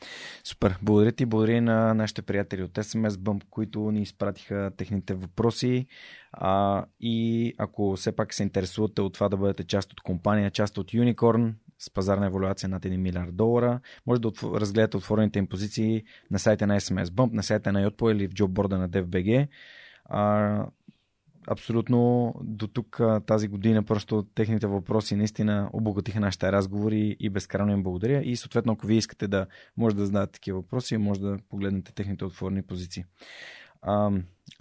Супер. 0.44 0.78
Благодаря 0.82 1.12
ти. 1.12 1.26
Благодаря 1.26 1.62
на 1.62 1.94
нашите 1.94 2.22
приятели 2.22 2.62
от 2.62 2.72
SMS 2.72 3.08
Bump, 3.08 3.44
които 3.50 3.90
ни 3.90 4.02
изпратиха 4.02 4.70
техните 4.76 5.14
въпроси. 5.14 5.86
А, 6.32 6.84
и 7.00 7.54
ако 7.58 7.96
все 7.96 8.12
пак 8.12 8.34
се 8.34 8.42
интересувате 8.42 9.00
от 9.00 9.14
това 9.14 9.28
да 9.28 9.36
бъдете 9.36 9.64
част 9.64 9.92
от 9.92 10.00
компания, 10.00 10.50
част 10.50 10.78
от 10.78 10.92
Unicorn, 10.92 11.52
с 11.78 11.90
пазарна 11.90 12.26
еволюция 12.26 12.68
над 12.68 12.84
1 12.84 12.96
милиард 12.96 13.36
долара. 13.36 13.80
Може 14.06 14.20
да 14.20 14.32
разгледате 14.44 14.96
отворените 14.96 15.38
им 15.38 15.46
позиции 15.46 16.04
на 16.30 16.38
сайта 16.38 16.66
на 16.66 16.80
SMS 16.80 17.04
Bump, 17.04 17.32
на 17.32 17.42
сайта 17.42 17.72
на 17.72 17.90
Yotpo 17.90 18.12
или 18.12 18.28
в 18.28 18.30
джобборда 18.30 18.78
на 18.78 18.88
DFBG. 18.88 19.48
А, 20.04 20.66
абсолютно 21.46 22.34
до 22.42 22.66
тук 22.66 23.00
тази 23.26 23.48
година 23.48 23.82
просто 23.82 24.22
техните 24.34 24.66
въпроси 24.66 25.16
наистина 25.16 25.70
обогатиха 25.72 26.20
нашите 26.20 26.52
разговори 26.52 27.16
и 27.20 27.30
безкрайно 27.30 27.72
им 27.72 27.82
благодаря. 27.82 28.22
И 28.22 28.36
съответно, 28.36 28.72
ако 28.72 28.86
вие 28.86 28.98
искате 28.98 29.28
да 29.28 29.46
може 29.76 29.96
да 29.96 30.06
знаете 30.06 30.32
такива 30.32 30.58
въпроси, 30.60 30.96
може 30.96 31.20
да 31.20 31.38
погледнете 31.48 31.92
техните 31.92 32.24
отворени 32.24 32.62
позиции. 32.62 33.04
А, 33.82 34.10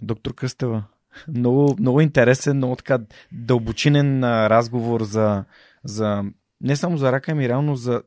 доктор 0.02 0.34
Кръстева, 0.34 0.84
много, 1.28 1.76
много 1.78 2.00
интересен, 2.00 2.56
много 2.56 2.76
така 2.76 2.98
дълбочинен 3.32 4.24
разговор 4.24 5.02
за, 5.02 5.44
за 5.84 6.24
не 6.60 6.76
само 6.76 6.96
за 6.96 7.12
рака, 7.12 7.32
ами 7.32 7.48
реално 7.48 7.76
за 7.76 8.02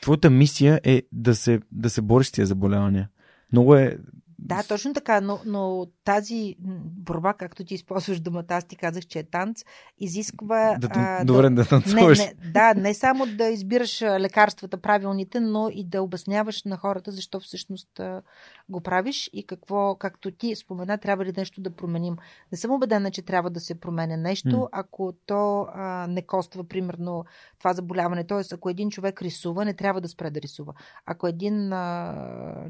твоята 0.00 0.30
мисия 0.30 0.80
е 0.84 1.02
да 1.12 1.34
се, 1.34 1.60
да 1.72 1.90
се 1.90 2.02
бориш 2.02 2.26
с 2.26 2.32
тия 2.32 2.46
заболявания. 2.46 3.08
Много 3.52 3.74
е 3.74 3.98
да, 4.56 4.62
точно 4.68 4.94
така, 4.94 5.20
но, 5.20 5.40
но 5.46 5.86
тази 6.04 6.56
борба, 6.84 7.34
както 7.34 7.64
ти 7.64 7.74
използваш 7.74 8.20
думата, 8.20 8.44
аз 8.48 8.64
ти 8.64 8.76
казах, 8.76 9.06
че 9.06 9.18
е 9.18 9.22
танц, 9.22 9.64
изисква... 9.98 10.76
Да, 10.80 10.88
а, 10.92 11.24
добре 11.24 11.42
да, 11.42 11.54
да 11.54 11.64
танцуваш. 11.64 12.18
Не, 12.18 12.24
не, 12.24 12.50
да, 12.50 12.74
не 12.74 12.94
само 12.94 13.26
да 13.26 13.48
избираш 13.48 14.02
лекарствата 14.02 14.76
правилните, 14.76 15.40
но 15.40 15.68
и 15.72 15.84
да 15.84 16.02
обясняваш 16.02 16.64
на 16.64 16.76
хората 16.76 17.12
защо 17.12 17.40
всъщност 17.40 18.00
а, 18.00 18.22
го 18.68 18.80
правиш 18.80 19.30
и 19.32 19.46
какво, 19.46 19.94
както 19.94 20.30
ти 20.30 20.56
спомена, 20.56 20.98
трябва 20.98 21.24
ли 21.24 21.32
нещо 21.36 21.60
да 21.60 21.70
променим. 21.70 22.16
Не 22.52 22.58
съм 22.58 22.70
убедена, 22.70 23.10
че 23.10 23.22
трябва 23.22 23.50
да 23.50 23.60
се 23.60 23.80
променя 23.80 24.16
нещо, 24.16 24.48
mm. 24.48 24.68
ако 24.72 25.12
то 25.26 25.66
а, 25.74 26.06
не 26.08 26.22
коства, 26.22 26.64
примерно, 26.64 27.24
това 27.58 27.72
заболяване. 27.72 28.26
Тоест, 28.26 28.52
ако 28.52 28.70
един 28.70 28.90
човек 28.90 29.22
рисува, 29.22 29.64
не 29.64 29.74
трябва 29.74 30.00
да 30.00 30.08
спре 30.08 30.30
да 30.30 30.40
рисува. 30.40 30.72
Ако 31.06 31.26
един 31.26 31.72
а, 31.72 32.14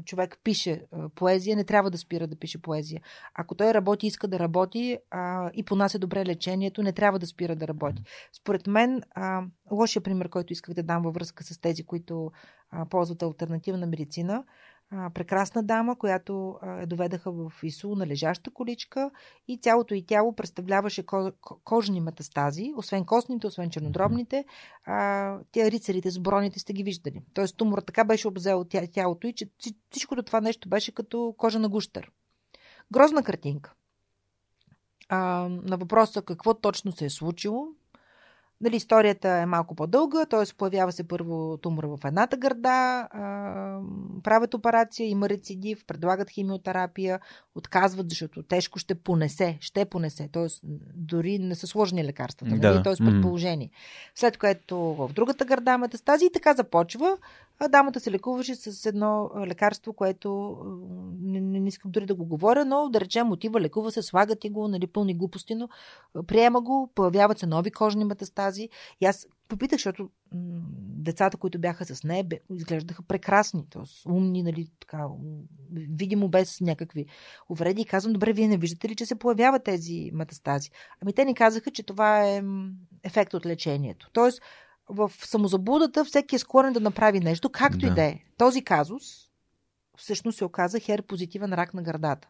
човек 0.05 0.37
пише 0.43 0.81
а, 0.91 1.09
поезия, 1.09 1.55
не 1.55 1.63
трябва 1.71 1.91
да 1.91 1.97
спира 1.97 2.27
да 2.27 2.35
пише 2.35 2.61
поезия. 2.61 3.01
Ако 3.35 3.55
той 3.55 3.73
работи, 3.73 4.07
иска 4.07 4.27
да 4.27 4.39
работи 4.39 4.97
а, 5.11 5.51
и 5.53 5.63
понася 5.63 5.99
добре 5.99 6.25
лечението, 6.25 6.83
не 6.83 6.93
трябва 6.93 7.19
да 7.19 7.27
спира 7.27 7.55
да 7.55 7.67
работи. 7.67 8.03
Според 8.33 8.67
мен, 8.67 9.01
а, 9.15 9.43
лошия 9.71 10.01
пример, 10.01 10.29
който 10.29 10.53
исках 10.53 10.75
да 10.75 10.83
дам 10.83 11.03
във 11.03 11.13
връзка 11.13 11.43
с 11.43 11.57
тези, 11.57 11.83
които 11.83 12.31
а, 12.71 12.85
ползват 12.85 13.23
альтернативна 13.23 13.87
медицина, 13.87 14.43
а, 14.91 15.09
прекрасна 15.09 15.63
дама, 15.63 15.95
която 15.95 16.57
а, 16.61 16.85
доведаха 16.85 17.31
в 17.31 17.51
ИСУ 17.63 17.95
на 17.95 18.07
лежаща 18.07 18.51
количка 18.51 19.11
и 19.47 19.57
цялото 19.57 19.93
и 19.93 20.05
тяло 20.05 20.35
представляваше 20.35 21.03
ко- 21.03 21.59
кожни 21.63 22.01
метастази, 22.01 22.73
освен 22.77 23.05
костните, 23.05 23.47
освен 23.47 23.69
чернодробните. 23.69 24.45
А, 24.85 25.37
тя 25.51 25.71
рицарите 25.71 26.11
с 26.11 26.19
броните 26.19 26.59
сте 26.59 26.73
ги 26.73 26.83
виждали. 26.83 27.21
Тоест 27.33 27.57
тумора 27.57 27.81
така 27.81 28.03
беше 28.03 28.27
обзел 28.27 28.65
тя, 28.69 28.87
тялото 28.93 29.27
и 29.27 29.33
че 29.33 29.49
всичкото 29.89 30.23
това 30.23 30.41
нещо 30.41 30.69
беше 30.69 30.91
като 30.91 31.35
кожа 31.37 31.59
на 31.59 31.69
гущер. 31.69 32.11
Грозна 32.91 33.23
картинка. 33.23 33.73
А, 35.09 35.19
на 35.49 35.77
въпроса 35.77 36.21
какво 36.21 36.53
точно 36.53 36.91
се 36.91 37.05
е 37.05 37.09
случило, 37.09 37.67
Нали, 38.61 38.75
историята 38.75 39.29
е 39.29 39.45
малко 39.45 39.75
по-дълга, 39.75 40.25
т.е. 40.25 40.55
появява 40.57 40.91
се 40.91 41.07
първо 41.07 41.57
тумор 41.57 41.83
в 41.83 41.99
едната 42.05 42.37
гърда, 42.37 43.07
правят 44.23 44.53
операция, 44.53 45.09
има 45.09 45.29
рецидив, 45.29 45.85
предлагат 45.85 46.29
химиотерапия, 46.29 47.19
отказват, 47.55 48.09
защото 48.09 48.43
тежко 48.43 48.79
ще 48.79 48.95
понесе, 48.95 49.57
ще 49.61 49.85
понесе, 49.85 50.29
т.е. 50.31 50.47
дори 50.95 51.39
не 51.39 51.55
са 51.55 51.67
сложни 51.67 52.05
лекарствата, 52.05 52.55
нали? 52.55 52.83
т.е. 52.83 53.05
предположение. 53.05 53.69
След 54.15 54.37
което 54.37 54.77
в 54.77 55.11
другата 55.13 55.45
гърда 55.45 55.77
метастази 55.77 56.25
и 56.25 56.31
така 56.33 56.53
започва. 56.53 57.17
А 57.63 57.67
дамата 57.67 57.99
се 57.99 58.11
лекуваше 58.11 58.55
с 58.55 58.85
едно 58.85 59.31
лекарство, 59.45 59.93
което 59.93 60.57
не, 61.21 61.41
не, 61.41 61.59
не 61.59 61.67
искам 61.67 61.91
дори 61.91 62.05
да 62.05 62.15
го 62.15 62.25
говоря, 62.25 62.65
но 62.65 62.89
да 62.89 63.01
речем 63.01 63.31
отива, 63.31 63.61
лекува 63.61 63.91
се, 63.91 64.01
слагат 64.01 64.45
и 64.45 64.49
го, 64.49 64.67
нали, 64.67 64.87
пълни 64.87 65.13
глупости, 65.13 65.55
но 65.55 65.69
приема 66.27 66.61
го, 66.61 66.89
появяват 66.95 67.39
се 67.39 67.45
нови 67.45 67.71
кожни 67.71 68.05
метастази. 68.05 68.50
И 69.01 69.05
аз 69.05 69.27
попитах, 69.47 69.77
защото 69.77 70.09
децата, 71.01 71.37
които 71.37 71.59
бяха 71.59 71.85
с 71.85 72.03
нея, 72.03 72.25
изглеждаха 72.53 73.03
прекрасни, 73.03 73.65
т.е. 73.69 74.09
умни, 74.09 74.43
нали, 74.43 74.67
така, 74.79 75.07
видимо 75.71 76.29
без 76.29 76.61
някакви 76.61 77.05
увреди. 77.49 77.81
И 77.81 77.85
казвам, 77.85 78.13
добре, 78.13 78.33
вие 78.33 78.47
не 78.47 78.57
виждате 78.57 78.89
ли, 78.89 78.95
че 78.95 79.05
се 79.05 79.15
появяват 79.15 79.63
тези 79.63 80.11
метастази? 80.13 80.69
Ами 81.01 81.13
те 81.13 81.25
ни 81.25 81.35
казаха, 81.35 81.71
че 81.71 81.83
това 81.83 82.27
е 82.27 82.43
ефект 83.03 83.33
от 83.33 83.45
лечението. 83.45 84.09
Тоест, 84.13 84.41
в 84.89 85.11
самозаблудата 85.23 86.05
всеки 86.05 86.35
е 86.35 86.39
склонен 86.39 86.73
да 86.73 86.79
направи 86.79 87.19
нещо, 87.19 87.49
както 87.49 87.77
да. 87.77 87.87
и 87.87 87.89
да 87.89 88.03
е. 88.03 88.19
Този 88.37 88.63
казус 88.63 89.03
всъщност 89.97 90.37
се 90.37 90.45
оказа 90.45 90.79
хер 90.79 91.01
позитивен 91.01 91.53
рак 91.53 91.73
на 91.73 91.83
гърдата. 91.83 92.29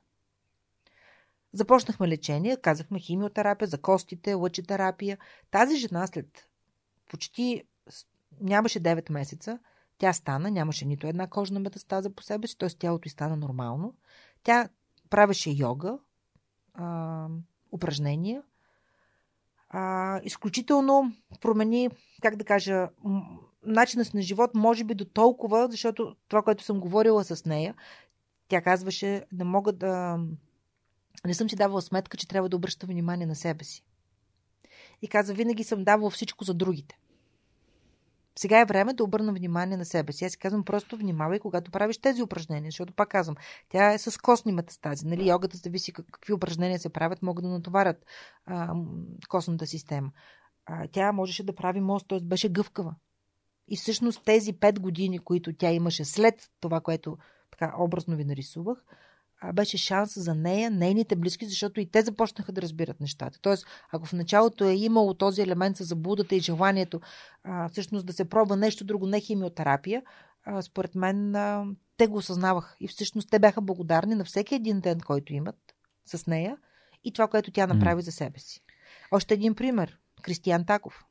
Започнахме 1.53 2.07
лечение, 2.07 2.57
казахме 2.57 2.99
химиотерапия 2.99 3.68
за 3.68 3.82
костите, 3.82 4.34
лъчетерапия. 4.34 5.18
Тази 5.52 5.78
жена 5.78 6.07
след 6.07 6.48
почти 7.10 7.64
нямаше 8.41 8.80
9 8.80 9.11
месеца, 9.11 9.60
тя 9.98 10.14
стана, 10.14 10.52
нямаше 10.52 10.86
нито 10.86 11.07
една 11.07 11.28
кожна 11.28 11.60
метастаза 11.60 12.10
по 12.10 12.23
себе 12.23 12.48
си, 12.48 12.57
т.е. 12.57 12.69
тялото 12.69 13.07
й 13.07 13.10
стана 13.10 13.38
нормално. 13.38 13.95
Тя 14.44 14.69
правеше 15.10 15.52
йога, 15.57 15.98
а, 16.73 17.28
упражнения. 17.72 18.44
А, 19.69 20.19
изключително 20.23 21.14
промени, 21.41 21.90
как 22.22 22.36
да 22.36 22.45
кажа, 22.45 22.90
начинът 23.65 24.07
си 24.07 24.15
на 24.15 24.22
живот, 24.22 24.56
може 24.56 24.84
би 24.84 24.95
до 24.95 25.06
толкова, 25.06 25.68
защото 25.72 26.15
това, 26.28 26.41
което 26.41 26.64
съм 26.64 26.80
говорила 26.80 27.23
с 27.23 27.45
нея, 27.45 27.76
тя 28.48 28.61
казваше, 28.61 29.26
не 29.32 29.44
мога 29.44 29.73
да. 29.73 30.19
Не 31.26 31.34
съм 31.34 31.49
си 31.49 31.56
давала 31.56 31.81
сметка, 31.81 32.18
че 32.18 32.27
трябва 32.27 32.49
да 32.49 32.56
обръща 32.56 32.88
внимание 32.88 33.27
на 33.27 33.35
себе 33.35 33.64
си. 33.64 33.84
И 35.02 35.07
каза, 35.07 35.34
винаги 35.34 35.64
съм 35.64 35.84
давала 35.84 36.10
всичко 36.10 36.43
за 36.43 36.53
другите. 36.53 36.98
Сега 38.39 38.60
е 38.60 38.65
време 38.65 38.93
да 38.93 39.03
обърна 39.03 39.34
внимание 39.34 39.77
на 39.77 39.85
себе 39.85 40.14
си. 40.14 40.26
Аз 40.26 40.31
си 40.31 40.38
казвам, 40.38 40.64
просто 40.64 40.98
внимавай, 40.98 41.39
когато 41.39 41.72
правиш 41.72 41.98
тези 41.98 42.23
упражнения, 42.23 42.72
защото 42.72 42.93
пак 42.93 43.10
казвам, 43.10 43.35
тя 43.69 43.93
е 43.93 43.98
с 43.98 44.18
костни 44.18 44.52
метастази. 44.52 45.07
Нали? 45.07 45.30
Йогата 45.30 45.57
зависи 45.57 45.93
какви 45.93 46.34
упражнения 46.34 46.80
се 46.80 46.89
правят, 46.89 47.22
могат 47.22 47.43
да 47.43 47.49
натоварят 47.49 48.06
а, 48.45 48.76
костната 49.30 49.68
система. 49.68 50.11
А, 50.65 50.88
тя 50.88 51.11
можеше 51.11 51.45
да 51.45 51.56
прави 51.56 51.81
мост, 51.81 52.07
т.е. 52.07 52.19
беше 52.19 52.49
гъвкава. 52.49 52.95
И 53.68 53.77
всъщност 53.77 54.26
тези 54.26 54.53
пет 54.53 54.80
години, 54.80 55.19
които 55.19 55.53
тя 55.53 55.72
имаше 55.72 56.06
след 56.06 56.49
това, 56.60 56.81
което 56.81 57.18
така 57.52 57.73
образно 57.77 58.15
ви 58.15 58.26
нарисувах, 58.26 58.85
беше 59.53 59.77
шанс 59.77 60.23
за 60.23 60.35
нея, 60.35 60.72
нейните 60.72 61.15
близки, 61.15 61.45
защото 61.45 61.80
и 61.80 61.85
те 61.85 62.01
започнаха 62.01 62.51
да 62.51 62.61
разбират 62.61 62.99
нещата. 62.99 63.39
Тоест, 63.41 63.65
ако 63.91 64.05
в 64.05 64.13
началото 64.13 64.63
е 64.63 64.73
имало 64.73 65.13
този 65.13 65.41
елемент 65.41 65.77
за 65.77 65.84
заблудата 65.84 66.35
и 66.35 66.39
желанието 66.39 67.01
а, 67.43 67.69
всъщност 67.69 68.05
да 68.05 68.13
се 68.13 68.30
пробва 68.30 68.57
нещо 68.57 68.84
друго, 68.84 69.07
не 69.07 69.19
химиотерапия, 69.19 70.01
а, 70.45 70.61
според 70.61 70.95
мен 70.95 71.35
а, 71.35 71.65
те 71.97 72.07
го 72.07 72.18
осъзнаваха. 72.18 72.76
И 72.80 72.88
всъщност 72.88 73.30
те 73.30 73.39
бяха 73.39 73.61
благодарни 73.61 74.15
на 74.15 74.26
всеки 74.26 74.55
един 74.55 74.80
ден, 74.80 74.99
който 74.99 75.34
имат 75.34 75.57
с 76.05 76.27
нея 76.27 76.57
и 77.03 77.13
това, 77.13 77.27
което 77.27 77.51
тя 77.51 77.68
направи 77.68 78.01
mm. 78.01 78.05
за 78.05 78.11
себе 78.11 78.39
си. 78.39 78.61
Още 79.11 79.34
един 79.34 79.55
пример. 79.55 79.97
Кристиян 80.22 80.65
Таков. 80.65 81.05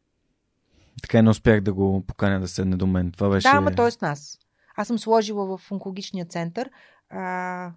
Така 1.02 1.18
и 1.18 1.22
не 1.22 1.30
успях 1.30 1.60
да 1.60 1.72
го 1.72 2.04
поканя 2.06 2.40
да 2.40 2.48
седне 2.48 2.76
до 2.76 2.86
мен. 2.86 3.12
Това 3.12 3.28
беше... 3.28 3.48
Да, 3.48 3.56
ама 3.56 3.74
той 3.74 3.88
е 3.88 3.90
с 3.90 4.00
нас. 4.00 4.38
Аз 4.76 4.88
съм 4.88 4.98
сложила 4.98 5.58
в 5.58 5.72
онкологичния 5.72 6.24
център 6.24 6.70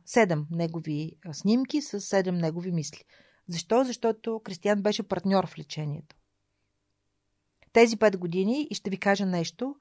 седем 0.05 0.47
негови 0.51 1.15
снимки 1.31 1.81
с 1.81 2.01
седем 2.01 2.38
негови 2.38 2.72
мисли. 2.72 3.03
Защо? 3.47 3.84
Защото 3.84 4.41
Кристиян 4.43 4.81
беше 4.81 5.07
партньор 5.07 5.47
в 5.47 5.57
лечението. 5.57 6.15
Тези 7.73 7.97
пет 7.97 8.18
години, 8.18 8.68
и 8.69 8.76
ще 8.76 8.89
ви 8.89 8.97
кажа 8.97 9.26
нещо, 9.26 9.76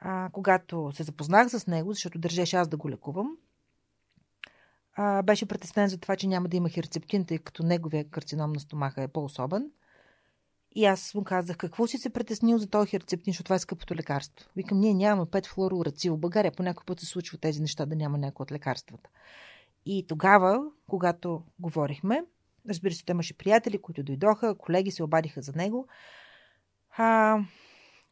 а, 0.00 0.30
когато 0.32 0.92
се 0.94 1.02
запознах 1.02 1.48
с 1.50 1.66
него, 1.66 1.92
защото 1.92 2.18
държеше 2.18 2.56
аз 2.56 2.68
да 2.68 2.76
го 2.76 2.90
лекувам, 2.90 3.36
а, 4.94 5.22
беше 5.22 5.46
притеснен 5.46 5.88
за 5.88 5.98
това, 5.98 6.16
че 6.16 6.26
няма 6.26 6.48
да 6.48 6.56
има 6.56 6.68
херцептин, 6.68 7.24
тъй 7.24 7.38
като 7.38 7.62
неговия 7.62 8.10
карцином 8.10 8.52
на 8.52 8.60
стомаха 8.60 9.02
е 9.02 9.08
по-особен. 9.08 9.70
И 10.74 10.84
аз 10.84 11.14
му 11.14 11.24
казах, 11.24 11.56
какво 11.56 11.86
си 11.86 11.98
се 11.98 12.10
притеснил 12.10 12.58
за 12.58 12.66
този 12.66 12.90
херцептин, 12.90 13.32
защото 13.32 13.44
това 13.44 13.56
е 13.56 13.58
скъпото 13.58 13.94
лекарство. 13.94 14.50
Викам, 14.56 14.80
ние 14.80 14.94
нямаме 14.94 15.26
5 15.26 15.46
флуорурацил. 15.46 16.16
В 16.16 16.20
България 16.20 16.52
по 16.52 16.62
някой 16.62 16.84
път 16.86 17.00
се 17.00 17.06
случва 17.06 17.38
тези 17.38 17.60
неща 17.60 17.86
да 17.86 17.96
няма 17.96 18.18
някои 18.18 18.44
от 18.44 18.52
лекарствата. 18.52 19.10
И 19.86 20.06
тогава, 20.08 20.62
когато 20.88 21.42
говорихме, 21.58 22.24
разбира 22.68 22.94
се, 22.94 23.04
имаше 23.10 23.38
приятели, 23.38 23.78
които 23.78 24.02
дойдоха, 24.02 24.54
колеги 24.58 24.90
се 24.90 25.02
обадиха 25.02 25.42
за 25.42 25.52
него. 25.56 25.86
А, 26.96 27.38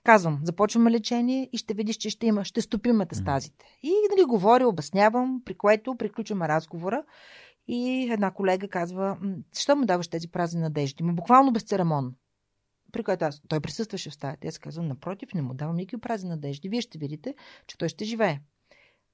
казвам, 0.05 0.41
започваме 0.43 0.91
лечение 0.91 1.49
и 1.53 1.59
ще 1.59 1.75
видиш, 1.75 1.97
че 1.97 2.11
ще 2.11 2.27
има, 2.27 2.45
ще 2.45 2.61
стопим 2.61 2.97
метастазите. 2.97 3.65
И 3.83 3.93
нали, 4.11 4.25
говоря, 4.25 4.69
обяснявам, 4.69 5.43
при 5.45 5.55
което 5.55 5.97
приключваме 5.97 6.49
разговора. 6.49 7.05
И 7.69 8.09
една 8.13 8.31
колега 8.31 8.69
казва, 8.69 9.19
защо 9.55 9.77
му 9.77 9.87
даваш 9.87 10.09
тези 10.09 10.29
празни 10.29 10.61
надежди? 10.61 11.03
Ма 11.03 11.13
буквално 11.13 11.53
безцеремонно 11.53 12.13
при 12.99 13.05
което 13.05 13.25
аз, 13.25 13.43
той 13.49 13.61
присъстваше 13.61 14.11
в 14.11 14.15
стаята. 14.15 14.49
Аз 14.49 14.59
казвам, 14.59 14.89
напротив, 14.89 15.35
не 15.35 15.43
му 15.43 15.55
давам 15.55 15.77
никакви 15.77 16.01
празни 16.01 16.31
надежди. 16.31 16.69
Вие 16.69 16.81
ще 16.81 16.99
видите, 16.99 17.35
че 17.67 17.79
той 17.79 17.89
ще 17.89 18.05
живее. 18.05 18.41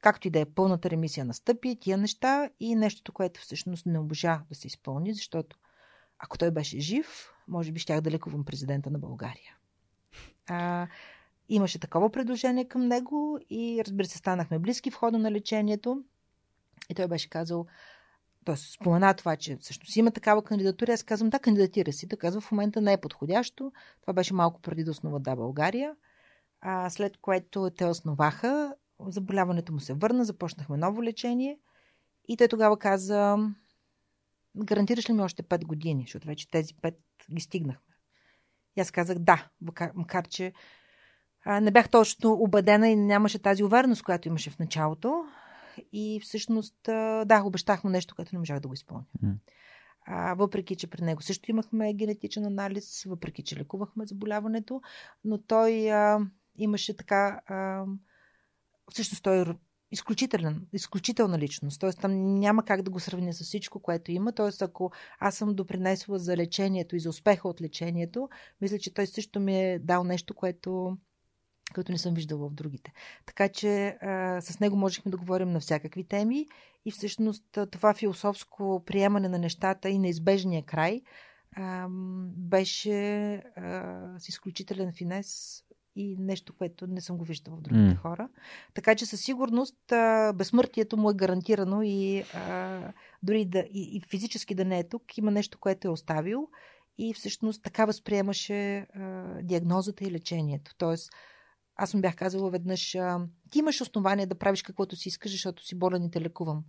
Както 0.00 0.28
и 0.28 0.30
да 0.30 0.40
е 0.40 0.44
пълната 0.44 0.90
ремисия 0.90 1.24
настъпи, 1.24 1.76
тия 1.80 1.98
неща 1.98 2.50
и 2.60 2.74
нещото, 2.74 3.12
което 3.12 3.40
всъщност 3.40 3.86
не 3.86 3.98
обожа 3.98 4.40
да 4.48 4.54
се 4.54 4.66
изпълни, 4.66 5.14
защото 5.14 5.56
ако 6.18 6.38
той 6.38 6.50
беше 6.50 6.80
жив, 6.80 7.32
може 7.48 7.72
би 7.72 7.80
щях 7.80 8.00
да 8.00 8.10
лекувам 8.10 8.44
президента 8.44 8.90
на 8.90 8.98
България. 8.98 9.56
А, 10.46 10.86
имаше 11.48 11.78
такова 11.78 12.10
предложение 12.10 12.68
към 12.68 12.86
него 12.86 13.38
и 13.50 13.82
разбира 13.86 14.06
се, 14.06 14.18
станахме 14.18 14.58
близки 14.58 14.90
в 14.90 14.94
хода 14.94 15.18
на 15.18 15.32
лечението. 15.32 16.04
И 16.88 16.94
той 16.94 17.08
беше 17.08 17.30
казал, 17.30 17.66
Тоест, 18.44 18.72
спомена 18.72 19.14
това, 19.14 19.36
че 19.36 19.56
всъщност 19.56 19.96
има 19.96 20.10
такава 20.10 20.44
кандидатура. 20.44 20.92
Аз 20.92 21.02
казвам, 21.02 21.30
да, 21.30 21.38
кандидатира 21.38 21.92
си. 21.92 22.06
Да 22.06 22.16
казва, 22.16 22.40
в 22.40 22.52
момента 22.52 22.80
не 22.80 22.92
е 22.92 23.00
подходящо. 23.00 23.72
Това 24.00 24.12
беше 24.12 24.34
малко 24.34 24.60
преди 24.60 24.84
да 24.84 24.90
основа 24.90 25.20
Да 25.20 25.36
България. 25.36 25.96
А, 26.60 26.90
след 26.90 27.16
което 27.16 27.70
те 27.70 27.86
основаха, 27.86 28.74
заболяването 29.00 29.72
му 29.72 29.80
се 29.80 29.94
върна, 29.94 30.24
започнахме 30.24 30.76
ново 30.76 31.02
лечение. 31.02 31.58
И 32.28 32.36
той 32.36 32.48
тогава 32.48 32.78
каза, 32.78 33.36
гарантираш 34.56 35.08
ли 35.08 35.12
ми 35.12 35.22
още 35.22 35.42
5 35.42 35.64
години, 35.64 36.02
защото 36.02 36.26
вече 36.26 36.50
тези 36.50 36.74
5 36.74 36.94
ги 37.34 37.40
стигнахме. 37.40 37.94
И 38.76 38.80
аз 38.80 38.90
казах 38.90 39.18
да, 39.18 39.48
макар, 39.60 39.90
макар 39.94 40.28
че 40.28 40.52
а, 41.44 41.60
не 41.60 41.70
бях 41.70 41.88
точно 41.88 42.32
убедена 42.32 42.88
и 42.88 42.96
нямаше 42.96 43.38
тази 43.38 43.64
увереност, 43.64 44.02
която 44.02 44.28
имаше 44.28 44.50
в 44.50 44.58
началото 44.58 45.24
и 45.92 46.20
всъщност, 46.20 46.76
да, 47.26 47.42
обещах 47.44 47.84
му 47.84 47.90
нещо, 47.90 48.14
което 48.14 48.34
не 48.34 48.38
можах 48.38 48.60
да 48.60 48.68
го 48.68 48.74
изпълня. 48.74 49.04
Mm. 49.24 49.34
А, 50.06 50.34
въпреки, 50.34 50.76
че 50.76 50.86
при 50.86 51.02
него 51.02 51.22
също 51.22 51.50
имахме 51.50 51.94
генетичен 51.94 52.44
анализ, 52.44 53.04
въпреки, 53.04 53.42
че 53.42 53.56
лекувахме 53.56 54.06
заболяването, 54.06 54.82
но 55.24 55.38
той 55.38 55.90
а, 55.90 56.20
имаше 56.56 56.96
така. 56.96 57.40
А, 57.46 57.84
всъщност 58.90 59.22
той 59.22 59.42
е 59.42 59.44
изключителен, 59.90 60.66
изключителна 60.72 61.38
личност. 61.38 61.80
Тоест 61.80 62.00
там 62.00 62.38
няма 62.38 62.64
как 62.64 62.82
да 62.82 62.90
го 62.90 63.00
сравня 63.00 63.32
с 63.32 63.44
всичко, 63.44 63.80
което 63.80 64.12
има. 64.12 64.32
Тоест 64.32 64.62
ако 64.62 64.92
аз 65.18 65.36
съм 65.36 65.54
допринесла 65.54 66.18
за 66.18 66.36
лечението 66.36 66.96
и 66.96 67.00
за 67.00 67.08
успеха 67.08 67.48
от 67.48 67.60
лечението, 67.60 68.28
мисля, 68.60 68.78
че 68.78 68.94
той 68.94 69.06
също 69.06 69.40
ми 69.40 69.60
е 69.60 69.78
дал 69.78 70.04
нещо, 70.04 70.34
което 70.34 70.96
който 71.74 71.92
не 71.92 71.98
съм 71.98 72.14
виждала 72.14 72.48
в 72.48 72.54
другите. 72.54 72.92
Така 73.26 73.48
че 73.48 73.86
а, 73.86 74.40
с 74.40 74.60
него 74.60 74.76
можехме 74.76 75.10
да 75.10 75.16
говорим 75.16 75.50
на 75.50 75.60
всякакви 75.60 76.04
теми 76.04 76.46
и 76.84 76.90
всъщност 76.90 77.58
това 77.70 77.94
философско 77.94 78.82
приемане 78.86 79.28
на 79.28 79.38
нещата 79.38 79.88
и 79.88 79.98
неизбежния 79.98 80.62
край 80.62 81.02
а, 81.56 81.86
беше 82.36 83.34
а, 83.34 83.94
с 84.18 84.28
изключителен 84.28 84.92
финес 84.92 85.60
и 85.96 86.16
нещо, 86.18 86.52
което 86.56 86.86
не 86.86 87.00
съм 87.00 87.18
го 87.18 87.24
виждала 87.24 87.56
в 87.56 87.60
другите 87.60 87.94
mm. 87.94 87.96
хора. 87.96 88.28
Така 88.74 88.94
че 88.94 89.06
със 89.06 89.20
сигурност 89.20 89.92
а, 89.92 90.32
безсмъртието 90.32 90.96
му 90.96 91.10
е 91.10 91.14
гарантирано 91.14 91.82
и 91.82 92.24
а, 92.34 92.80
дори 93.22 93.44
да, 93.44 93.58
и, 93.58 93.96
и 93.96 94.00
физически 94.10 94.54
да 94.54 94.64
не 94.64 94.78
е 94.78 94.88
тук, 94.88 95.18
има 95.18 95.30
нещо, 95.30 95.58
което 95.58 95.88
е 95.88 95.90
оставил 95.90 96.48
и 96.98 97.14
всъщност 97.14 97.62
така 97.62 97.84
възприемаше 97.84 98.76
а, 98.78 99.24
диагнозата 99.42 100.04
и 100.04 100.10
лечението. 100.10 100.74
Тоест, 100.78 101.12
аз 101.76 101.94
му 101.94 102.00
бях 102.00 102.16
казала 102.16 102.50
веднъж, 102.50 102.96
ти 103.50 103.58
имаш 103.58 103.80
основание 103.80 104.26
да 104.26 104.34
правиш 104.34 104.62
каквото 104.62 104.96
си 104.96 105.08
искаш, 105.08 105.32
защото 105.32 105.64
си 105.64 105.78
болен 105.78 106.04
и 106.04 106.10
те 106.10 106.20
лекувам. 106.20 106.64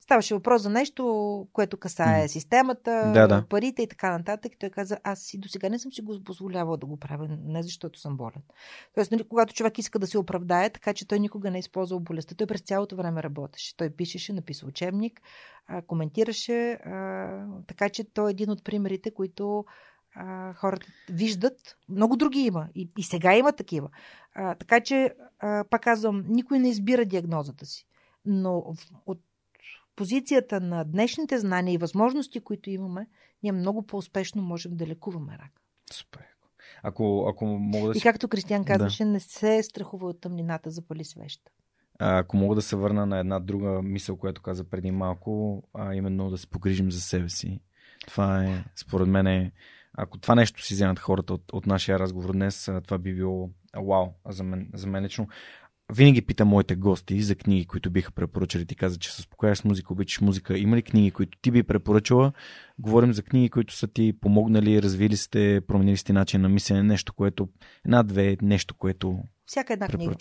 Ставаше 0.00 0.34
въпрос 0.34 0.62
за 0.62 0.70
нещо, 0.70 1.48
което 1.52 1.76
касае 1.76 2.28
системата, 2.28 3.10
да, 3.14 3.26
да. 3.26 3.46
парите 3.48 3.82
и 3.82 3.88
така 3.88 4.18
нататък. 4.18 4.52
Той 4.60 4.70
каза, 4.70 4.98
аз 5.04 5.34
и 5.34 5.38
до 5.38 5.48
сега 5.48 5.68
не 5.68 5.78
съм 5.78 5.92
си 5.92 6.02
го 6.02 6.24
позволявала 6.24 6.76
да 6.76 6.86
го 6.86 6.96
правя, 6.96 7.28
не 7.44 7.62
защото 7.62 8.00
съм 8.00 8.16
болен. 8.16 8.42
Тоест, 8.94 9.10
нали, 9.10 9.28
когато 9.28 9.54
човек 9.54 9.78
иска 9.78 9.98
да 9.98 10.06
се 10.06 10.18
оправдае, 10.18 10.70
така 10.70 10.94
че 10.94 11.08
той 11.08 11.20
никога 11.20 11.50
не 11.50 11.58
е 11.58 11.60
използвал 11.60 12.00
болестта. 12.00 12.34
Той 12.34 12.46
през 12.46 12.60
цялото 12.60 12.96
време 12.96 13.22
работеше. 13.22 13.76
Той 13.76 13.90
пишеше, 13.90 14.32
написа 14.32 14.66
учебник, 14.66 15.20
коментираше, 15.86 16.78
така 17.66 17.88
че 17.88 18.04
той 18.04 18.30
е 18.30 18.32
един 18.32 18.50
от 18.50 18.64
примерите, 18.64 19.14
които 19.14 19.64
а, 20.14 20.52
хората 20.52 20.86
виждат. 21.10 21.76
Много 21.88 22.16
други 22.16 22.40
има. 22.40 22.68
И, 22.74 22.90
и 22.98 23.02
сега 23.02 23.34
има 23.34 23.52
такива. 23.52 23.88
А, 24.34 24.54
така 24.54 24.80
че, 24.80 25.14
а, 25.38 25.64
пак 25.70 25.82
казвам, 25.82 26.24
никой 26.28 26.58
не 26.58 26.68
избира 26.68 27.04
диагнозата 27.04 27.66
си. 27.66 27.86
Но 28.24 28.74
в, 28.74 28.76
от 29.06 29.20
позицията 29.96 30.60
на 30.60 30.84
днешните 30.84 31.38
знания 31.38 31.74
и 31.74 31.78
възможности, 31.78 32.40
които 32.40 32.70
имаме, 32.70 33.06
ние 33.42 33.52
много 33.52 33.86
по-успешно 33.86 34.42
можем 34.42 34.76
да 34.76 34.86
лекуваме 34.86 35.32
рак. 35.32 35.52
Супер. 35.92 36.24
Ако, 36.82 37.26
ако 37.28 37.44
мога 37.46 37.88
да 37.88 37.94
си... 37.94 37.98
И 37.98 38.02
както 38.02 38.28
Кристиан 38.28 38.64
казваше, 38.64 39.04
да. 39.04 39.10
не 39.10 39.20
се 39.20 39.62
страхува 39.62 40.08
от 40.08 40.20
тъмнината, 40.20 40.70
запали 40.70 41.04
свеща. 41.04 41.50
А, 41.98 42.18
ако 42.18 42.36
мога 42.36 42.54
да 42.54 42.62
се 42.62 42.76
върна 42.76 43.06
на 43.06 43.18
една 43.18 43.40
друга 43.40 43.82
мисъл, 43.82 44.16
която 44.16 44.42
каза 44.42 44.64
преди 44.64 44.90
малко, 44.90 45.62
а 45.74 45.94
именно 45.94 46.30
да 46.30 46.38
се 46.38 46.46
погрижим 46.46 46.92
за 46.92 47.00
себе 47.00 47.28
си. 47.28 47.60
Това 48.06 48.44
е, 48.44 48.64
според 48.76 49.08
мен, 49.08 49.26
е 49.26 49.52
ако 49.96 50.18
това 50.18 50.34
нещо 50.34 50.64
си 50.64 50.74
вземат 50.74 50.98
хората 50.98 51.34
от, 51.34 51.52
от 51.52 51.66
нашия 51.66 51.98
разговор 51.98 52.32
днес, 52.32 52.70
това 52.84 52.98
би 52.98 53.14
било 53.14 53.50
вау 53.76 54.06
за 54.28 54.44
мен, 54.44 54.70
за 54.74 54.86
мен 54.86 55.04
лично. 55.04 55.28
винаги 55.92 56.22
питам 56.22 56.48
моите 56.48 56.76
гости 56.76 57.22
за 57.22 57.34
книги, 57.34 57.66
които 57.66 57.90
биха 57.90 58.12
препоръчали. 58.12 58.66
Ти 58.66 58.76
каза, 58.76 58.98
че 58.98 59.12
се 59.12 59.20
успокояш 59.20 59.58
с 59.58 59.64
музика, 59.64 59.92
обичаш 59.92 60.20
музика. 60.20 60.58
Има 60.58 60.76
ли 60.76 60.82
книги, 60.82 61.10
които 61.10 61.38
ти 61.42 61.50
би 61.50 61.62
препоръчала? 61.62 62.32
Говорим 62.78 63.12
за 63.12 63.22
книги, 63.22 63.50
които 63.50 63.74
са 63.74 63.88
ти 63.88 64.12
помогнали, 64.20 64.82
развили 64.82 65.16
сте, 65.16 65.60
променили 65.66 65.96
сте 65.96 66.12
начин 66.12 66.40
на 66.40 66.48
мислене, 66.48 66.82
нещо, 66.82 67.12
което 67.12 67.48
една-две, 67.86 68.36
нещо, 68.42 68.74
което 68.74 69.18
Всяка 69.46 69.72
една 69.72 69.88
книга. 69.88 70.14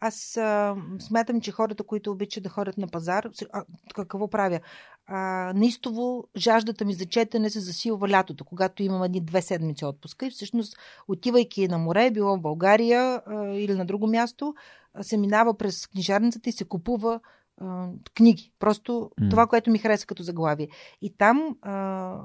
Аз 0.00 0.36
а, 0.36 0.76
смятам, 0.98 1.40
че 1.40 1.52
хората, 1.52 1.84
които 1.84 2.10
обичат 2.10 2.42
да 2.42 2.48
ходят 2.48 2.78
на 2.78 2.88
пазар, 2.88 3.28
а, 3.52 3.64
какво 3.94 4.30
правя? 4.30 4.60
А, 5.06 5.52
наистово 5.56 6.24
жаждата 6.36 6.84
ми 6.84 6.94
за 6.94 7.06
четене 7.06 7.50
се 7.50 7.60
засилва 7.60 8.08
лятото, 8.08 8.44
когато 8.44 8.82
имам 8.82 9.02
едни 9.02 9.20
две 9.20 9.42
седмици 9.42 9.84
отпуска 9.84 10.26
и 10.26 10.30
всъщност 10.30 10.76
отивайки 11.08 11.68
на 11.68 11.78
море, 11.78 12.10
било 12.10 12.36
в 12.36 12.40
България 12.40 13.22
а, 13.26 13.46
или 13.46 13.74
на 13.74 13.86
друго 13.86 14.06
място, 14.06 14.54
а, 14.94 15.02
се 15.02 15.16
минава 15.16 15.56
през 15.56 15.86
книжарницата 15.86 16.48
и 16.48 16.52
се 16.52 16.64
купува 16.64 17.20
а, 17.60 17.88
книги. 18.14 18.52
Просто 18.58 19.10
М. 19.20 19.28
това, 19.28 19.46
което 19.46 19.70
ми 19.70 19.78
хареса 19.78 20.06
като 20.06 20.22
заглавие. 20.22 20.68
И 21.02 21.16
там 21.16 21.56
а, 21.62 22.20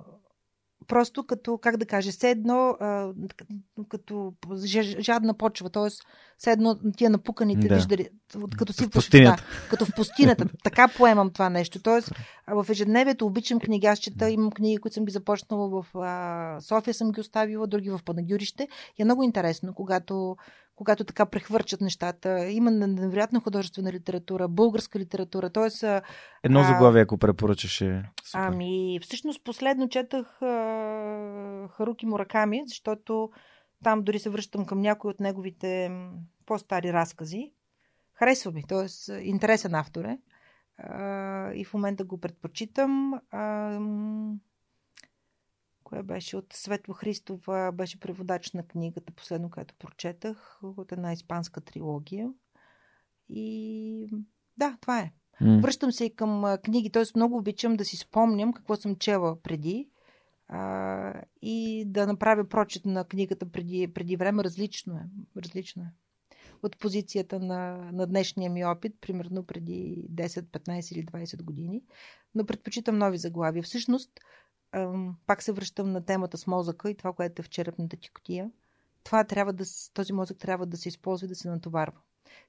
просто 0.90 1.24
като, 1.24 1.58
как 1.58 1.78
да 1.78 1.86
кажа, 1.86 2.12
все 2.12 2.30
едно 2.30 2.70
а, 2.80 3.12
като 3.90 4.34
жадна 5.00 5.34
почва, 5.34 5.70
т.е. 5.70 5.88
все 6.38 6.52
едно 6.52 6.80
тия 6.98 7.10
напуканите 7.10 7.68
Да. 7.68 7.76
виждали, 7.76 8.10
като 8.58 8.74
си 8.74 8.86
В 8.86 8.90
пустинята. 8.90 9.44
Да, 9.44 9.70
като 9.70 9.86
в 9.86 9.96
пустинята. 9.96 10.46
така 10.64 10.88
поемам 10.88 11.32
това 11.32 11.50
нещо. 11.50 11.80
А, 11.86 12.02
в 12.64 12.70
ежедневието 12.70 13.26
обичам 13.26 13.60
книги. 13.60 13.88
Аз 13.88 14.00
чета, 14.00 14.30
имам 14.30 14.52
книги, 14.52 14.78
които 14.78 14.94
съм 14.94 15.06
ги 15.06 15.12
започнала 15.12 15.70
в 15.70 15.86
а, 15.98 16.62
София, 16.62 16.94
съм 16.94 17.12
ги 17.12 17.22
оставила, 17.22 17.68
други 17.68 17.90
в 17.90 18.00
Панагюрище. 18.06 18.68
И 18.98 19.02
е 19.02 19.06
много 19.06 19.24
интересно, 19.24 19.74
когато, 19.74 20.38
когато 20.80 21.04
така 21.04 21.26
прехвърчат 21.26 21.82
нещата. 21.82 22.50
Има 22.50 22.72
невероятна 22.72 23.40
художествена 23.40 23.92
литература, 23.92 24.48
българска 24.48 25.00
литература. 25.00 25.50
Тоест, 25.50 25.84
Едно 26.44 26.64
заглавие, 26.64 27.02
ако 27.02 27.18
препоръчаш 27.18 27.82
е 27.82 28.04
супер. 28.24 28.44
Ами, 28.44 29.00
всъщност 29.02 29.44
последно 29.44 29.90
четах 29.90 30.42
а, 30.42 31.68
Харуки 31.72 32.06
Мураками, 32.06 32.64
защото 32.68 33.30
там 33.84 34.04
дори 34.04 34.20
се 34.20 34.30
връщам 34.30 34.66
към 34.66 34.82
някои 34.82 35.12
от 35.12 35.20
неговите 35.20 35.92
по-стари 36.46 36.94
разкази. 36.94 37.52
Харесва 38.14 38.52
ми, 38.52 38.64
т.е. 38.68 39.14
интересен 39.14 39.76
автор 39.76 40.06
е. 40.06 40.18
А, 40.78 41.54
и 41.54 41.66
в 41.66 41.74
момента 41.74 42.04
го 42.04 42.20
предпочитам. 42.20 43.14
А, 43.32 43.80
коя 45.90 46.04
беше 46.04 46.38
от 46.38 46.54
Светло 46.54 46.94
Христова, 46.94 47.72
беше 47.72 48.00
преводач 48.00 48.52
на 48.52 48.68
книгата, 48.68 49.14
последно, 49.14 49.50
която 49.50 49.76
прочетах, 49.80 50.60
от 50.64 50.92
една 50.92 51.14
испанска 51.14 51.62
трилогия. 51.62 52.34
И 53.30 54.10
да, 54.58 54.78
това 54.82 55.00
е. 55.00 55.12
М. 55.42 55.60
Връщам 55.62 55.92
се 55.92 56.06
и 56.06 56.16
към 56.16 56.58
книги, 56.64 56.92
т.е. 56.92 57.04
много 57.16 57.38
обичам 57.38 57.76
да 57.76 57.86
си 57.86 57.98
спомням 57.98 58.54
какво 58.54 58.76
съм 58.76 58.96
чела 58.96 59.42
преди 59.42 59.90
а, 60.48 61.22
и 61.42 61.86
да 61.88 62.08
направя 62.08 62.50
прочет 62.50 62.86
на 62.86 63.04
книгата 63.06 63.52
преди, 63.52 63.94
преди 63.94 64.16
време. 64.16 64.44
Различно 64.44 64.96
е. 64.96 65.06
Различно 65.42 65.84
е. 65.84 65.92
От 66.64 66.80
позицията 66.80 67.40
на, 67.40 67.92
на 67.92 68.08
днешния 68.08 68.52
ми 68.52 68.66
опит, 68.66 68.96
примерно 69.02 69.46
преди 69.46 70.08
10, 70.12 70.42
15 70.42 70.94
или 70.94 71.06
20 71.06 71.44
години, 71.44 71.84
но 72.36 72.46
предпочитам 72.46 72.98
нови 72.98 73.18
заглавия. 73.18 73.64
Всъщност, 73.64 74.12
пак 75.26 75.44
се 75.44 75.52
връщам 75.52 75.92
на 75.92 76.06
темата 76.06 76.38
с 76.38 76.48
мозъка 76.48 76.90
и 76.90 76.98
това, 76.98 77.14
което 77.14 77.42
е 77.42 77.44
в 77.44 77.50
черепната 77.50 77.98
ти. 78.24 78.44
Това 79.04 79.24
трябва 79.24 79.54
да, 79.54 79.64
този 79.94 80.14
мозък 80.14 80.38
трябва 80.38 80.66
да 80.66 80.78
се 80.78 80.90
използва 80.90 81.26
и 81.26 81.28
да 81.28 81.36
се 81.36 81.50
натоварва. 81.50 81.98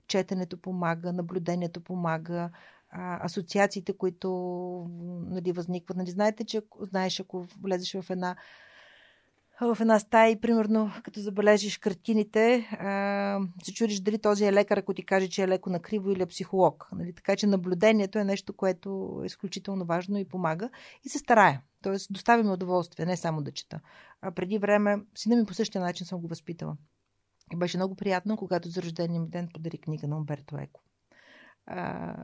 Четенето 0.06 0.56
помага, 0.56 1.12
наблюдението 1.12 1.80
помага, 1.80 2.51
а, 2.90 3.24
асоциациите, 3.26 3.92
които 3.92 4.30
нали, 5.30 5.52
възникват. 5.52 5.97
Нали, 5.97 6.10
знаете, 6.10 6.44
че 6.44 6.62
знаеш, 6.80 7.20
ако 7.20 7.47
влезеш 7.60 8.02
в 8.02 8.10
една 8.10 8.36
в 9.66 9.80
една 9.80 9.98
стая 9.98 10.30
и, 10.30 10.40
примерно, 10.40 10.90
като 11.04 11.20
забележиш 11.20 11.78
картините, 11.78 12.68
а, 12.80 13.40
се 13.62 13.72
чудиш 13.72 14.00
дали 14.00 14.18
този 14.18 14.44
е 14.44 14.52
лекар, 14.52 14.76
ако 14.76 14.94
ти 14.94 15.06
каже, 15.06 15.28
че 15.28 15.42
е 15.42 15.48
леко 15.48 15.70
накриво 15.70 16.10
или 16.10 16.22
е 16.22 16.26
психолог. 16.26 16.88
Нали? 16.92 17.12
Така 17.14 17.36
че 17.36 17.46
наблюдението 17.46 18.18
е 18.18 18.24
нещо, 18.24 18.52
което 18.52 19.20
е 19.22 19.26
изключително 19.26 19.84
важно 19.84 20.18
и 20.18 20.28
помага. 20.28 20.70
И 21.04 21.08
се 21.08 21.18
старая. 21.18 21.62
Тоест, 21.82 22.12
доставя 22.12 22.42
ми 22.42 22.50
удоволствие, 22.50 23.06
не 23.06 23.16
само 23.16 23.42
да 23.42 23.52
чета. 23.52 23.80
А 24.22 24.30
преди 24.30 24.58
време, 24.58 24.96
сина 25.14 25.36
ми 25.36 25.46
по 25.46 25.54
същия 25.54 25.80
начин 25.80 26.06
съм 26.06 26.20
го 26.20 26.28
възпитала. 26.28 26.76
И 27.52 27.56
беше 27.56 27.76
много 27.76 27.94
приятно, 27.94 28.36
когато 28.36 28.68
за 28.68 28.82
рождения 28.82 29.22
ден 29.26 29.48
подари 29.54 29.78
книга 29.78 30.08
на 30.08 30.16
Умберто 30.16 30.58
Еко. 30.58 30.80
А, 31.72 32.14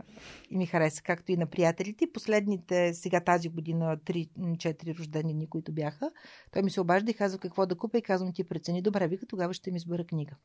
и 0.51 0.57
ми 0.57 0.67
хареса, 0.67 1.03
както 1.03 1.33
и 1.33 1.37
на 1.37 1.47
приятелите. 1.47 2.13
Последните, 2.15 2.95
сега 2.95 3.21
тази 3.21 3.49
година, 3.49 3.99
3-4 4.05 4.99
рождени 4.99 5.49
които 5.51 5.73
бяха, 5.73 6.11
той 6.53 6.63
ми 6.63 6.71
се 6.71 6.81
обажда 6.81 7.11
и 7.11 7.15
казва 7.15 7.39
какво 7.39 7.67
да 7.67 7.75
купя 7.75 7.99
и 7.99 8.03
казвам 8.03 8.33
ти 8.33 8.45
прецени. 8.45 8.83
Добре, 8.83 9.09
вика, 9.09 9.27
тогава 9.27 9.55
ще 9.55 9.71
ми 9.71 9.77
избера 9.77 10.05
книга. 10.05 10.37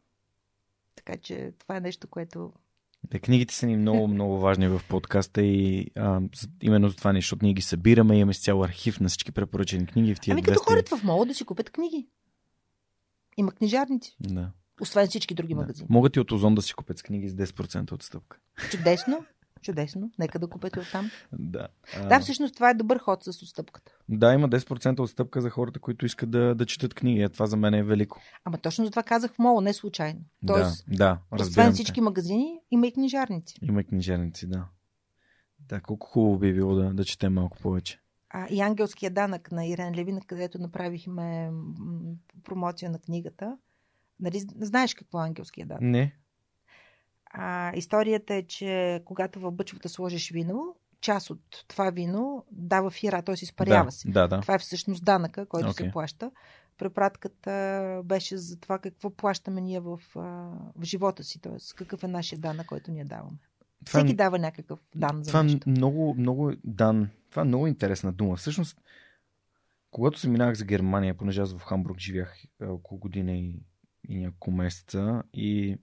Така 0.95 1.17
че 1.17 1.53
това 1.59 1.77
е 1.77 1.81
нещо, 1.81 2.07
което... 2.07 2.53
Да, 3.03 3.19
книгите 3.19 3.53
са 3.53 3.65
ни 3.67 3.77
много, 3.77 4.07
много 4.07 4.39
важни 4.39 4.67
в 4.67 4.81
подкаста 4.89 5.41
и 5.41 5.87
а, 5.97 6.21
именно 6.61 6.89
за 6.89 6.95
това 6.95 7.13
нещо, 7.13 7.25
защото 7.25 7.45
ние 7.45 7.53
ги 7.53 7.61
събираме, 7.61 8.17
имаме 8.17 8.33
с 8.33 8.43
цял 8.43 8.63
архив 8.63 8.99
на 8.99 9.09
всички 9.09 9.31
препоръчени 9.31 9.85
книги 9.85 10.15
в 10.15 10.19
тия 10.19 10.33
Ами 10.33 10.43
като 10.43 10.59
200. 10.59 10.63
ходят 10.67 10.89
в 10.89 11.03
мола 11.03 11.25
да 11.25 11.33
си 11.33 11.45
купят 11.45 11.69
книги. 11.69 12.07
Има 13.37 13.51
книжарници. 13.51 14.17
Да. 14.19 14.51
Освен 14.81 15.07
всички 15.07 15.33
други 15.33 15.53
да. 15.53 15.59
магазини. 15.61 15.87
Могат 15.91 16.15
и 16.15 16.19
от 16.19 16.31
Озон 16.31 16.55
да 16.55 16.61
си 16.61 16.73
купят 16.73 16.97
с 16.97 17.03
книги 17.03 17.29
с 17.29 17.33
10% 17.35 17.91
отстъпка. 17.91 18.37
Чудесно. 18.71 19.25
Чудесно. 19.61 20.11
Нека 20.19 20.39
да 20.39 20.47
купят 20.47 20.75
и 20.75 20.79
оттам. 20.79 21.11
Да. 21.33 21.67
А, 21.97 22.07
Да, 22.07 22.19
всъщност 22.19 22.55
това 22.55 22.69
е 22.69 22.73
добър 22.73 22.97
ход 22.97 23.23
с 23.23 23.27
отстъпката. 23.27 23.91
да, 24.09 24.33
има 24.33 24.49
10% 24.49 24.99
отстъпка 24.99 25.41
за 25.41 25.49
хората, 25.49 25.79
които 25.79 26.05
искат 26.05 26.31
да, 26.31 26.55
да 26.55 26.65
четат 26.65 26.93
книги. 26.93 27.21
А 27.21 27.29
това 27.29 27.45
за 27.45 27.57
мен 27.57 27.73
е 27.73 27.83
велико. 27.83 28.21
Ама 28.45 28.57
точно 28.57 28.85
за 28.85 28.91
това 28.91 29.03
казах 29.03 29.33
в 29.33 29.39
мола, 29.39 29.61
не 29.61 29.73
случайно. 29.73 30.19
Тоест, 30.47 30.85
да, 30.87 30.95
да, 31.31 31.43
освен 31.43 31.73
всички 31.73 31.95
те. 31.95 32.01
магазини, 32.01 32.59
има 32.71 32.87
и 32.87 32.93
книжарници. 32.93 33.55
Има 33.61 33.81
и 33.81 33.83
книжарници, 33.83 34.47
да. 34.47 34.65
Да, 35.59 35.81
колко 35.81 36.07
хубаво 36.07 36.39
би 36.39 36.53
било 36.53 36.75
да, 36.75 36.93
да 36.93 37.05
четем 37.05 37.33
малко 37.33 37.57
повече. 37.57 37.99
А, 38.29 38.47
и 38.49 38.61
Ангелския 38.61 39.11
данък 39.11 39.51
на 39.51 39.65
Ирен 39.65 39.95
Левин, 39.95 40.19
където 40.27 40.59
направихме 40.59 41.51
промоция 42.43 42.91
на 42.91 42.99
книгата. 42.99 43.57
Нали, 44.21 44.39
знаеш 44.59 44.93
какво 44.93 45.23
е 45.23 45.27
Ангелския 45.27 45.67
данък? 45.67 45.81
Не. 45.81 46.15
А, 47.25 47.71
историята 47.75 48.33
е, 48.33 48.43
че 48.43 49.01
когато 49.05 49.39
в 49.39 49.51
бъчвата 49.51 49.89
сложиш 49.89 50.31
вино, 50.31 50.75
част 51.01 51.29
от 51.29 51.65
това 51.67 51.89
вино 51.89 52.45
дава 52.51 52.89
фира, 52.91 53.21
т.е. 53.21 53.33
изпарява 53.33 53.85
да, 53.85 53.91
се. 53.91 54.09
Да, 54.09 54.27
да. 54.27 54.41
Това 54.41 54.55
е 54.55 54.59
всъщност 54.59 55.05
данъка, 55.05 55.45
който 55.45 55.67
okay. 55.67 55.77
се 55.77 55.91
плаща. 55.91 56.31
Препратката 56.77 58.01
беше 58.05 58.37
за 58.37 58.59
това 58.59 58.79
какво 58.79 59.09
плащаме 59.09 59.61
ние 59.61 59.79
в, 59.79 59.99
в 60.15 60.83
живота 60.83 61.23
си, 61.23 61.41
т.е. 61.41 61.75
какъв 61.75 62.03
е 62.03 62.07
нашия 62.07 62.39
данък, 62.39 62.67
който 62.67 62.91
ние 62.91 63.05
даваме. 63.05 63.37
Това 63.85 63.99
е- 63.99 64.03
Всеки 64.03 64.15
дава 64.15 64.39
някакъв 64.39 64.79
дан 64.95 65.23
за 65.23 65.27
Това 65.27 65.39
е 65.39 65.43
нещо. 65.43 65.69
много, 65.69 66.15
много 66.17 66.51
дан. 66.63 67.09
Това 67.29 67.41
е 67.41 67.45
много 67.45 67.67
интересна 67.67 68.11
дума. 68.11 68.35
Всъщност, 68.35 68.77
когато 69.91 70.19
се 70.19 70.29
минах 70.29 70.55
за 70.55 70.65
Германия, 70.65 71.17
понеже 71.17 71.41
аз 71.41 71.53
в 71.53 71.63
Хамбург 71.63 71.99
живях 71.99 72.45
е, 72.61 72.65
около 72.65 72.99
година 72.99 73.31
и, 73.31 73.59
и 74.09 74.17
няколко 74.17 74.51
месеца 74.51 75.23
и, 75.33 75.77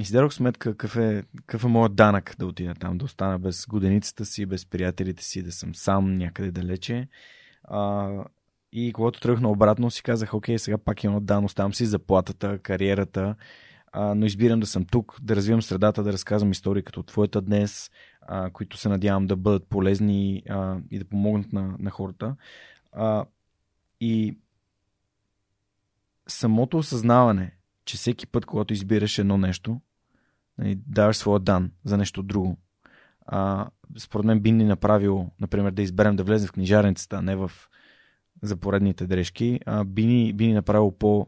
и 0.00 0.04
си 0.04 0.12
дадох 0.12 0.34
сметка 0.34 0.70
какъв 0.70 0.96
е, 0.96 1.22
какъв 1.36 1.64
е 1.64 1.68
моят 1.68 1.94
данък 1.94 2.34
да 2.38 2.46
отида 2.46 2.74
там, 2.74 2.98
да 2.98 3.04
остана 3.04 3.38
без 3.38 3.66
годеницата 3.66 4.24
си, 4.24 4.46
без 4.46 4.66
приятелите 4.66 5.24
си, 5.24 5.42
да 5.42 5.52
съм 5.52 5.74
сам 5.74 6.14
някъде 6.14 6.50
далече. 6.50 7.08
А, 7.64 8.10
и 8.72 8.92
когато 8.92 9.20
тръгна 9.20 9.50
обратно, 9.50 9.90
си 9.90 10.02
казах, 10.02 10.34
окей, 10.34 10.58
сега 10.58 10.78
пак 10.78 11.04
имам 11.04 11.24
дан, 11.24 11.44
оставам 11.44 11.74
си 11.74 11.86
заплатата, 11.86 12.58
кариерата, 12.58 13.34
а, 13.92 14.14
но 14.14 14.26
избирам 14.26 14.60
да 14.60 14.66
съм 14.66 14.84
тук, 14.84 15.18
да 15.22 15.36
развивам 15.36 15.62
средата, 15.62 16.02
да 16.02 16.12
разказвам 16.12 16.50
истории 16.50 16.82
като 16.82 17.02
твоята 17.02 17.40
днес, 17.40 17.90
а, 18.20 18.50
които 18.50 18.76
се 18.76 18.88
надявам 18.88 19.26
да 19.26 19.36
бъдат 19.36 19.68
полезни 19.68 20.42
а, 20.48 20.78
и 20.90 20.98
да 20.98 21.04
помогнат 21.04 21.52
на, 21.52 21.76
на 21.78 21.90
хората. 21.90 22.36
А, 22.92 23.24
и 24.00 24.38
самото 26.28 26.78
осъзнаване, 26.78 27.56
че 27.84 27.96
всеки 27.96 28.26
път, 28.26 28.46
когато 28.46 28.72
избираш 28.72 29.18
едно 29.18 29.38
нещо, 29.38 29.80
нали, 30.58 30.78
даваш 30.86 31.16
своя 31.16 31.40
дан 31.40 31.72
за 31.84 31.96
нещо 31.96 32.22
друго. 32.22 32.56
А, 33.26 33.66
според 33.98 34.26
мен 34.26 34.40
би 34.40 34.52
ни 34.52 34.64
направил, 34.64 35.30
например, 35.40 35.70
да 35.70 35.82
изберем 35.82 36.16
да 36.16 36.24
влезем 36.24 36.48
в 36.48 36.52
книжарницата, 36.52 37.16
а 37.16 37.22
не 37.22 37.36
в 37.36 37.52
за 38.42 38.56
поредните 38.56 39.06
дрежки, 39.06 39.60
а, 39.66 39.84
би, 39.84 40.06
ни, 40.06 40.32
би 40.32 40.46
ни 40.46 40.52
направил 40.52 40.90
по 40.90 41.26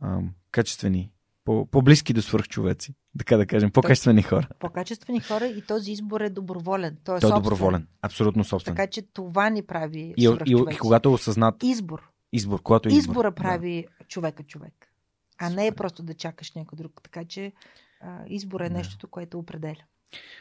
а, 0.00 0.18
качествени, 0.50 1.10
по, 1.44 1.66
по-близки 1.66 2.12
до 2.12 2.22
свърхчовеци, 2.22 2.94
така 3.18 3.36
да 3.36 3.46
кажем, 3.46 3.70
по-качествени 3.70 4.22
хора. 4.22 4.48
По-качествени 4.58 5.20
хора 5.20 5.46
и 5.46 5.62
този 5.62 5.92
избор 5.92 6.20
е 6.20 6.30
доброволен. 6.30 6.96
Той 7.04 7.16
е, 7.16 7.20
Той 7.20 7.28
е 7.28 7.30
собствен. 7.30 7.42
доброволен, 7.42 7.86
абсолютно 8.02 8.44
собствен. 8.44 8.74
Така 8.74 8.90
че 8.90 9.02
това 9.02 9.50
ни 9.50 9.62
прави 9.62 10.14
И, 10.16 10.36
и, 10.46 10.64
и, 10.72 10.78
когато 10.78 11.08
е 11.08 11.12
осъзнат 11.12 11.62
Избор. 11.62 12.10
Избор, 12.32 12.62
когато 12.62 12.88
е 12.88 12.92
избор. 12.92 13.10
Избора 13.12 13.30
да. 13.30 13.34
прави 13.34 13.86
човека 14.08 14.42
човек. 14.42 14.92
А 15.38 15.50
не 15.50 15.66
е 15.66 15.70
Супер. 15.70 15.76
просто 15.76 16.02
да 16.02 16.14
чакаш 16.14 16.52
някой 16.52 16.76
друг. 16.76 17.00
Така 17.02 17.24
че 17.24 17.52
а, 18.00 18.24
избор 18.26 18.60
е 18.60 18.68
Да. 18.68 18.74
нещото, 18.76 19.08
което 19.08 19.38
определя. 19.38 19.84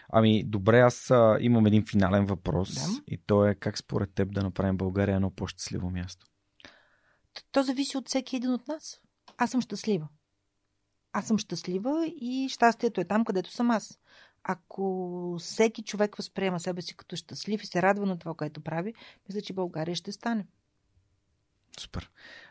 Ами, 0.09 0.43
добре, 0.43 0.79
аз 0.79 1.11
а, 1.11 1.37
имам 1.41 1.65
един 1.65 1.85
финален 1.85 2.25
въпрос. 2.25 2.73
Да. 2.73 3.01
И 3.07 3.17
то 3.17 3.45
е 3.45 3.55
как 3.55 3.77
според 3.77 4.13
теб 4.13 4.33
да 4.33 4.43
направим 4.43 4.77
България 4.77 5.15
едно 5.15 5.29
по-щастливо 5.31 5.89
място? 5.89 6.27
Т- 7.33 7.41
То 7.51 7.63
зависи 7.63 7.97
от 7.97 8.07
всеки 8.07 8.35
един 8.35 8.51
от 8.53 8.67
нас. 8.67 9.01
Аз 9.37 9.51
съм 9.51 9.61
щастлива. 9.61 10.07
Аз 11.13 11.27
съм 11.27 11.37
щастлива 11.37 12.05
и 12.07 12.47
щастието 12.51 13.01
е 13.01 13.05
там, 13.05 13.25
където 13.25 13.51
съм 13.51 13.71
аз. 13.71 13.99
Ако 14.43 15.35
всеки 15.39 15.83
човек 15.83 16.15
възприема 16.15 16.59
себе 16.59 16.81
си 16.81 16.95
като 16.95 17.15
щастлив 17.15 17.63
и 17.63 17.67
се 17.67 17.81
радва 17.81 18.05
на 18.05 18.19
това, 18.19 18.33
което 18.33 18.61
прави, 18.61 18.93
мисля, 19.29 19.41
че 19.41 19.53
България 19.53 19.95
ще 19.95 20.11
стане. 20.11 20.47
Супер. 21.79 22.09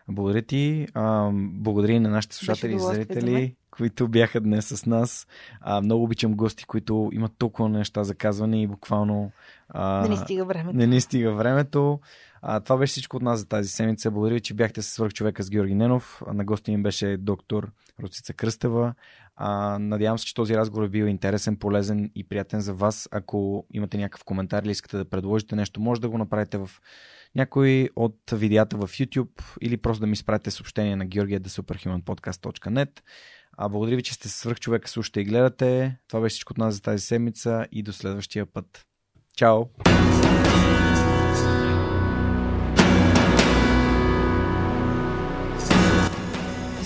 Благодаря 0.09 0.43
ти. 0.43 0.87
А, 0.95 1.31
благодаря 1.35 1.93
и 1.93 2.01
на 2.01 2.09
нашите 2.11 2.37
слушатели 2.37 2.75
и 2.75 2.79
зрители, 2.79 3.55
които 3.71 4.09
бяха 4.09 4.41
днес 4.41 4.67
с 4.67 4.87
нас. 4.87 5.27
А, 5.61 5.81
много 5.81 6.05
обичам 6.05 6.35
гости, 6.35 6.65
които 6.65 7.11
имат 7.13 7.33
толкова 7.39 7.69
неща 7.69 8.05
за 8.05 8.15
казване 8.15 8.63
и 8.63 8.67
буквално 8.67 9.31
а, 9.69 10.03
Не 10.03 10.09
ни 10.09 10.17
стига 10.17 10.45
време. 10.45 10.73
не 10.73 10.87
ни 10.87 11.01
стига 11.01 11.33
времето. 11.33 12.01
А, 12.43 12.61
това 12.61 12.77
беше 12.77 12.91
всичко 12.91 13.17
от 13.17 13.23
нас 13.23 13.39
за 13.39 13.49
тази 13.49 13.69
седмица. 13.69 14.11
Благодаря, 14.11 14.41
че 14.41 14.55
бяхте 14.55 14.83
с 14.83 14.87
свърх 14.87 15.13
човека 15.13 15.43
с 15.43 15.51
Георги 15.51 15.75
Ненов. 15.75 16.23
На 16.33 16.45
гости 16.45 16.73
им 16.73 16.83
беше 16.83 17.17
доктор 17.17 17.71
Русица 18.03 18.33
Кръстева. 18.35 18.95
А, 19.37 19.79
надявам 19.79 20.19
се, 20.19 20.27
че 20.27 20.35
този 20.35 20.57
разговор 20.57 20.85
е 20.85 20.89
бил 20.89 21.05
интересен, 21.05 21.57
полезен 21.57 22.11
и 22.15 22.29
приятен 22.29 22.61
за 22.61 22.75
вас. 22.75 23.09
Ако 23.13 23.67
имате 23.73 23.97
някакъв 23.97 24.25
коментар 24.25 24.63
или 24.63 24.71
искате 24.71 24.97
да 24.97 25.05
предложите 25.05 25.57
нещо, 25.57 25.81
може 25.81 26.01
да 26.01 26.09
го 26.09 26.19
направите 26.19 26.59
в 26.59 26.71
някой 27.35 27.89
от 27.97 28.19
видеята 28.33 28.77
в 28.77 28.89
YouTube 28.89 29.43
или 29.61 29.77
просто 29.77 30.01
да 30.01 30.07
ми 30.07 30.13
изпратите 30.13 30.51
съобщение 30.51 30.97
на 30.97 31.07
Георгия 31.07 31.41
да 31.41 31.51
superhumanpodcast.net. 31.51 33.01
А 33.57 33.69
благодаря 33.69 33.97
ви, 33.97 34.03
че 34.03 34.15
сте 34.15 34.29
свърх 34.29 34.61
човека, 34.61 34.89
слушате 34.89 35.21
и 35.21 35.25
гледате. 35.25 35.97
Това 36.09 36.21
беше 36.21 36.35
всичко 36.35 36.51
от 36.51 36.59
нас 36.59 36.75
за 36.75 36.83
тази 36.83 37.07
седмица 37.07 37.67
и 37.73 37.83
до 37.83 37.93
следващия 37.93 38.47
път. 38.47 38.87
Чао! 39.37 39.65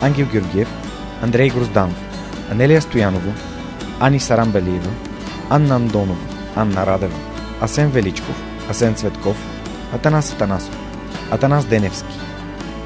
Ангел 0.00 0.26
Георгиев, 0.26 0.68
Андрей 1.22 1.50
Грозданов, 1.50 1.96
Анелия 2.50 2.80
Стоянова, 2.80 3.32
Ани 4.00 4.20
Сарамбелиева, 4.20 4.90
Анна 5.50 5.76
Андонова, 5.76 6.16
Анна 6.56 6.86
Радева, 6.86 7.16
Асен 7.60 7.90
Величков, 7.90 8.34
Асен 8.70 8.94
Цветков, 8.94 9.36
Атанас 9.92 10.32
Атанасов, 10.32 10.76
Атанас 11.30 11.64
Деневски, 11.64 12.14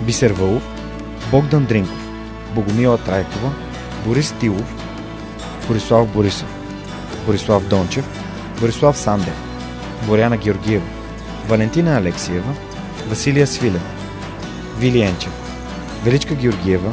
Бисер 0.00 0.32
Вълов, 0.32 0.62
Богдан 1.30 1.64
Дринков, 1.64 2.08
Богомила 2.54 2.98
Трайкова, 2.98 3.52
Борис 4.06 4.34
Тилов, 4.40 4.74
Борислав 5.68 6.08
Борисов, 6.08 6.48
Борислав 7.26 7.68
Дончев, 7.68 8.04
Борислав 8.60 8.96
Сандев, 8.96 9.34
Боряна 10.06 10.36
Георгиева, 10.36 10.86
Валентина 11.48 11.96
Алексиева, 11.96 12.54
Василия 13.08 13.46
Свилева, 13.46 13.80
Вили 14.78 15.02
Енчев, 15.02 15.32
Величка 16.04 16.34
Георгиева, 16.34 16.92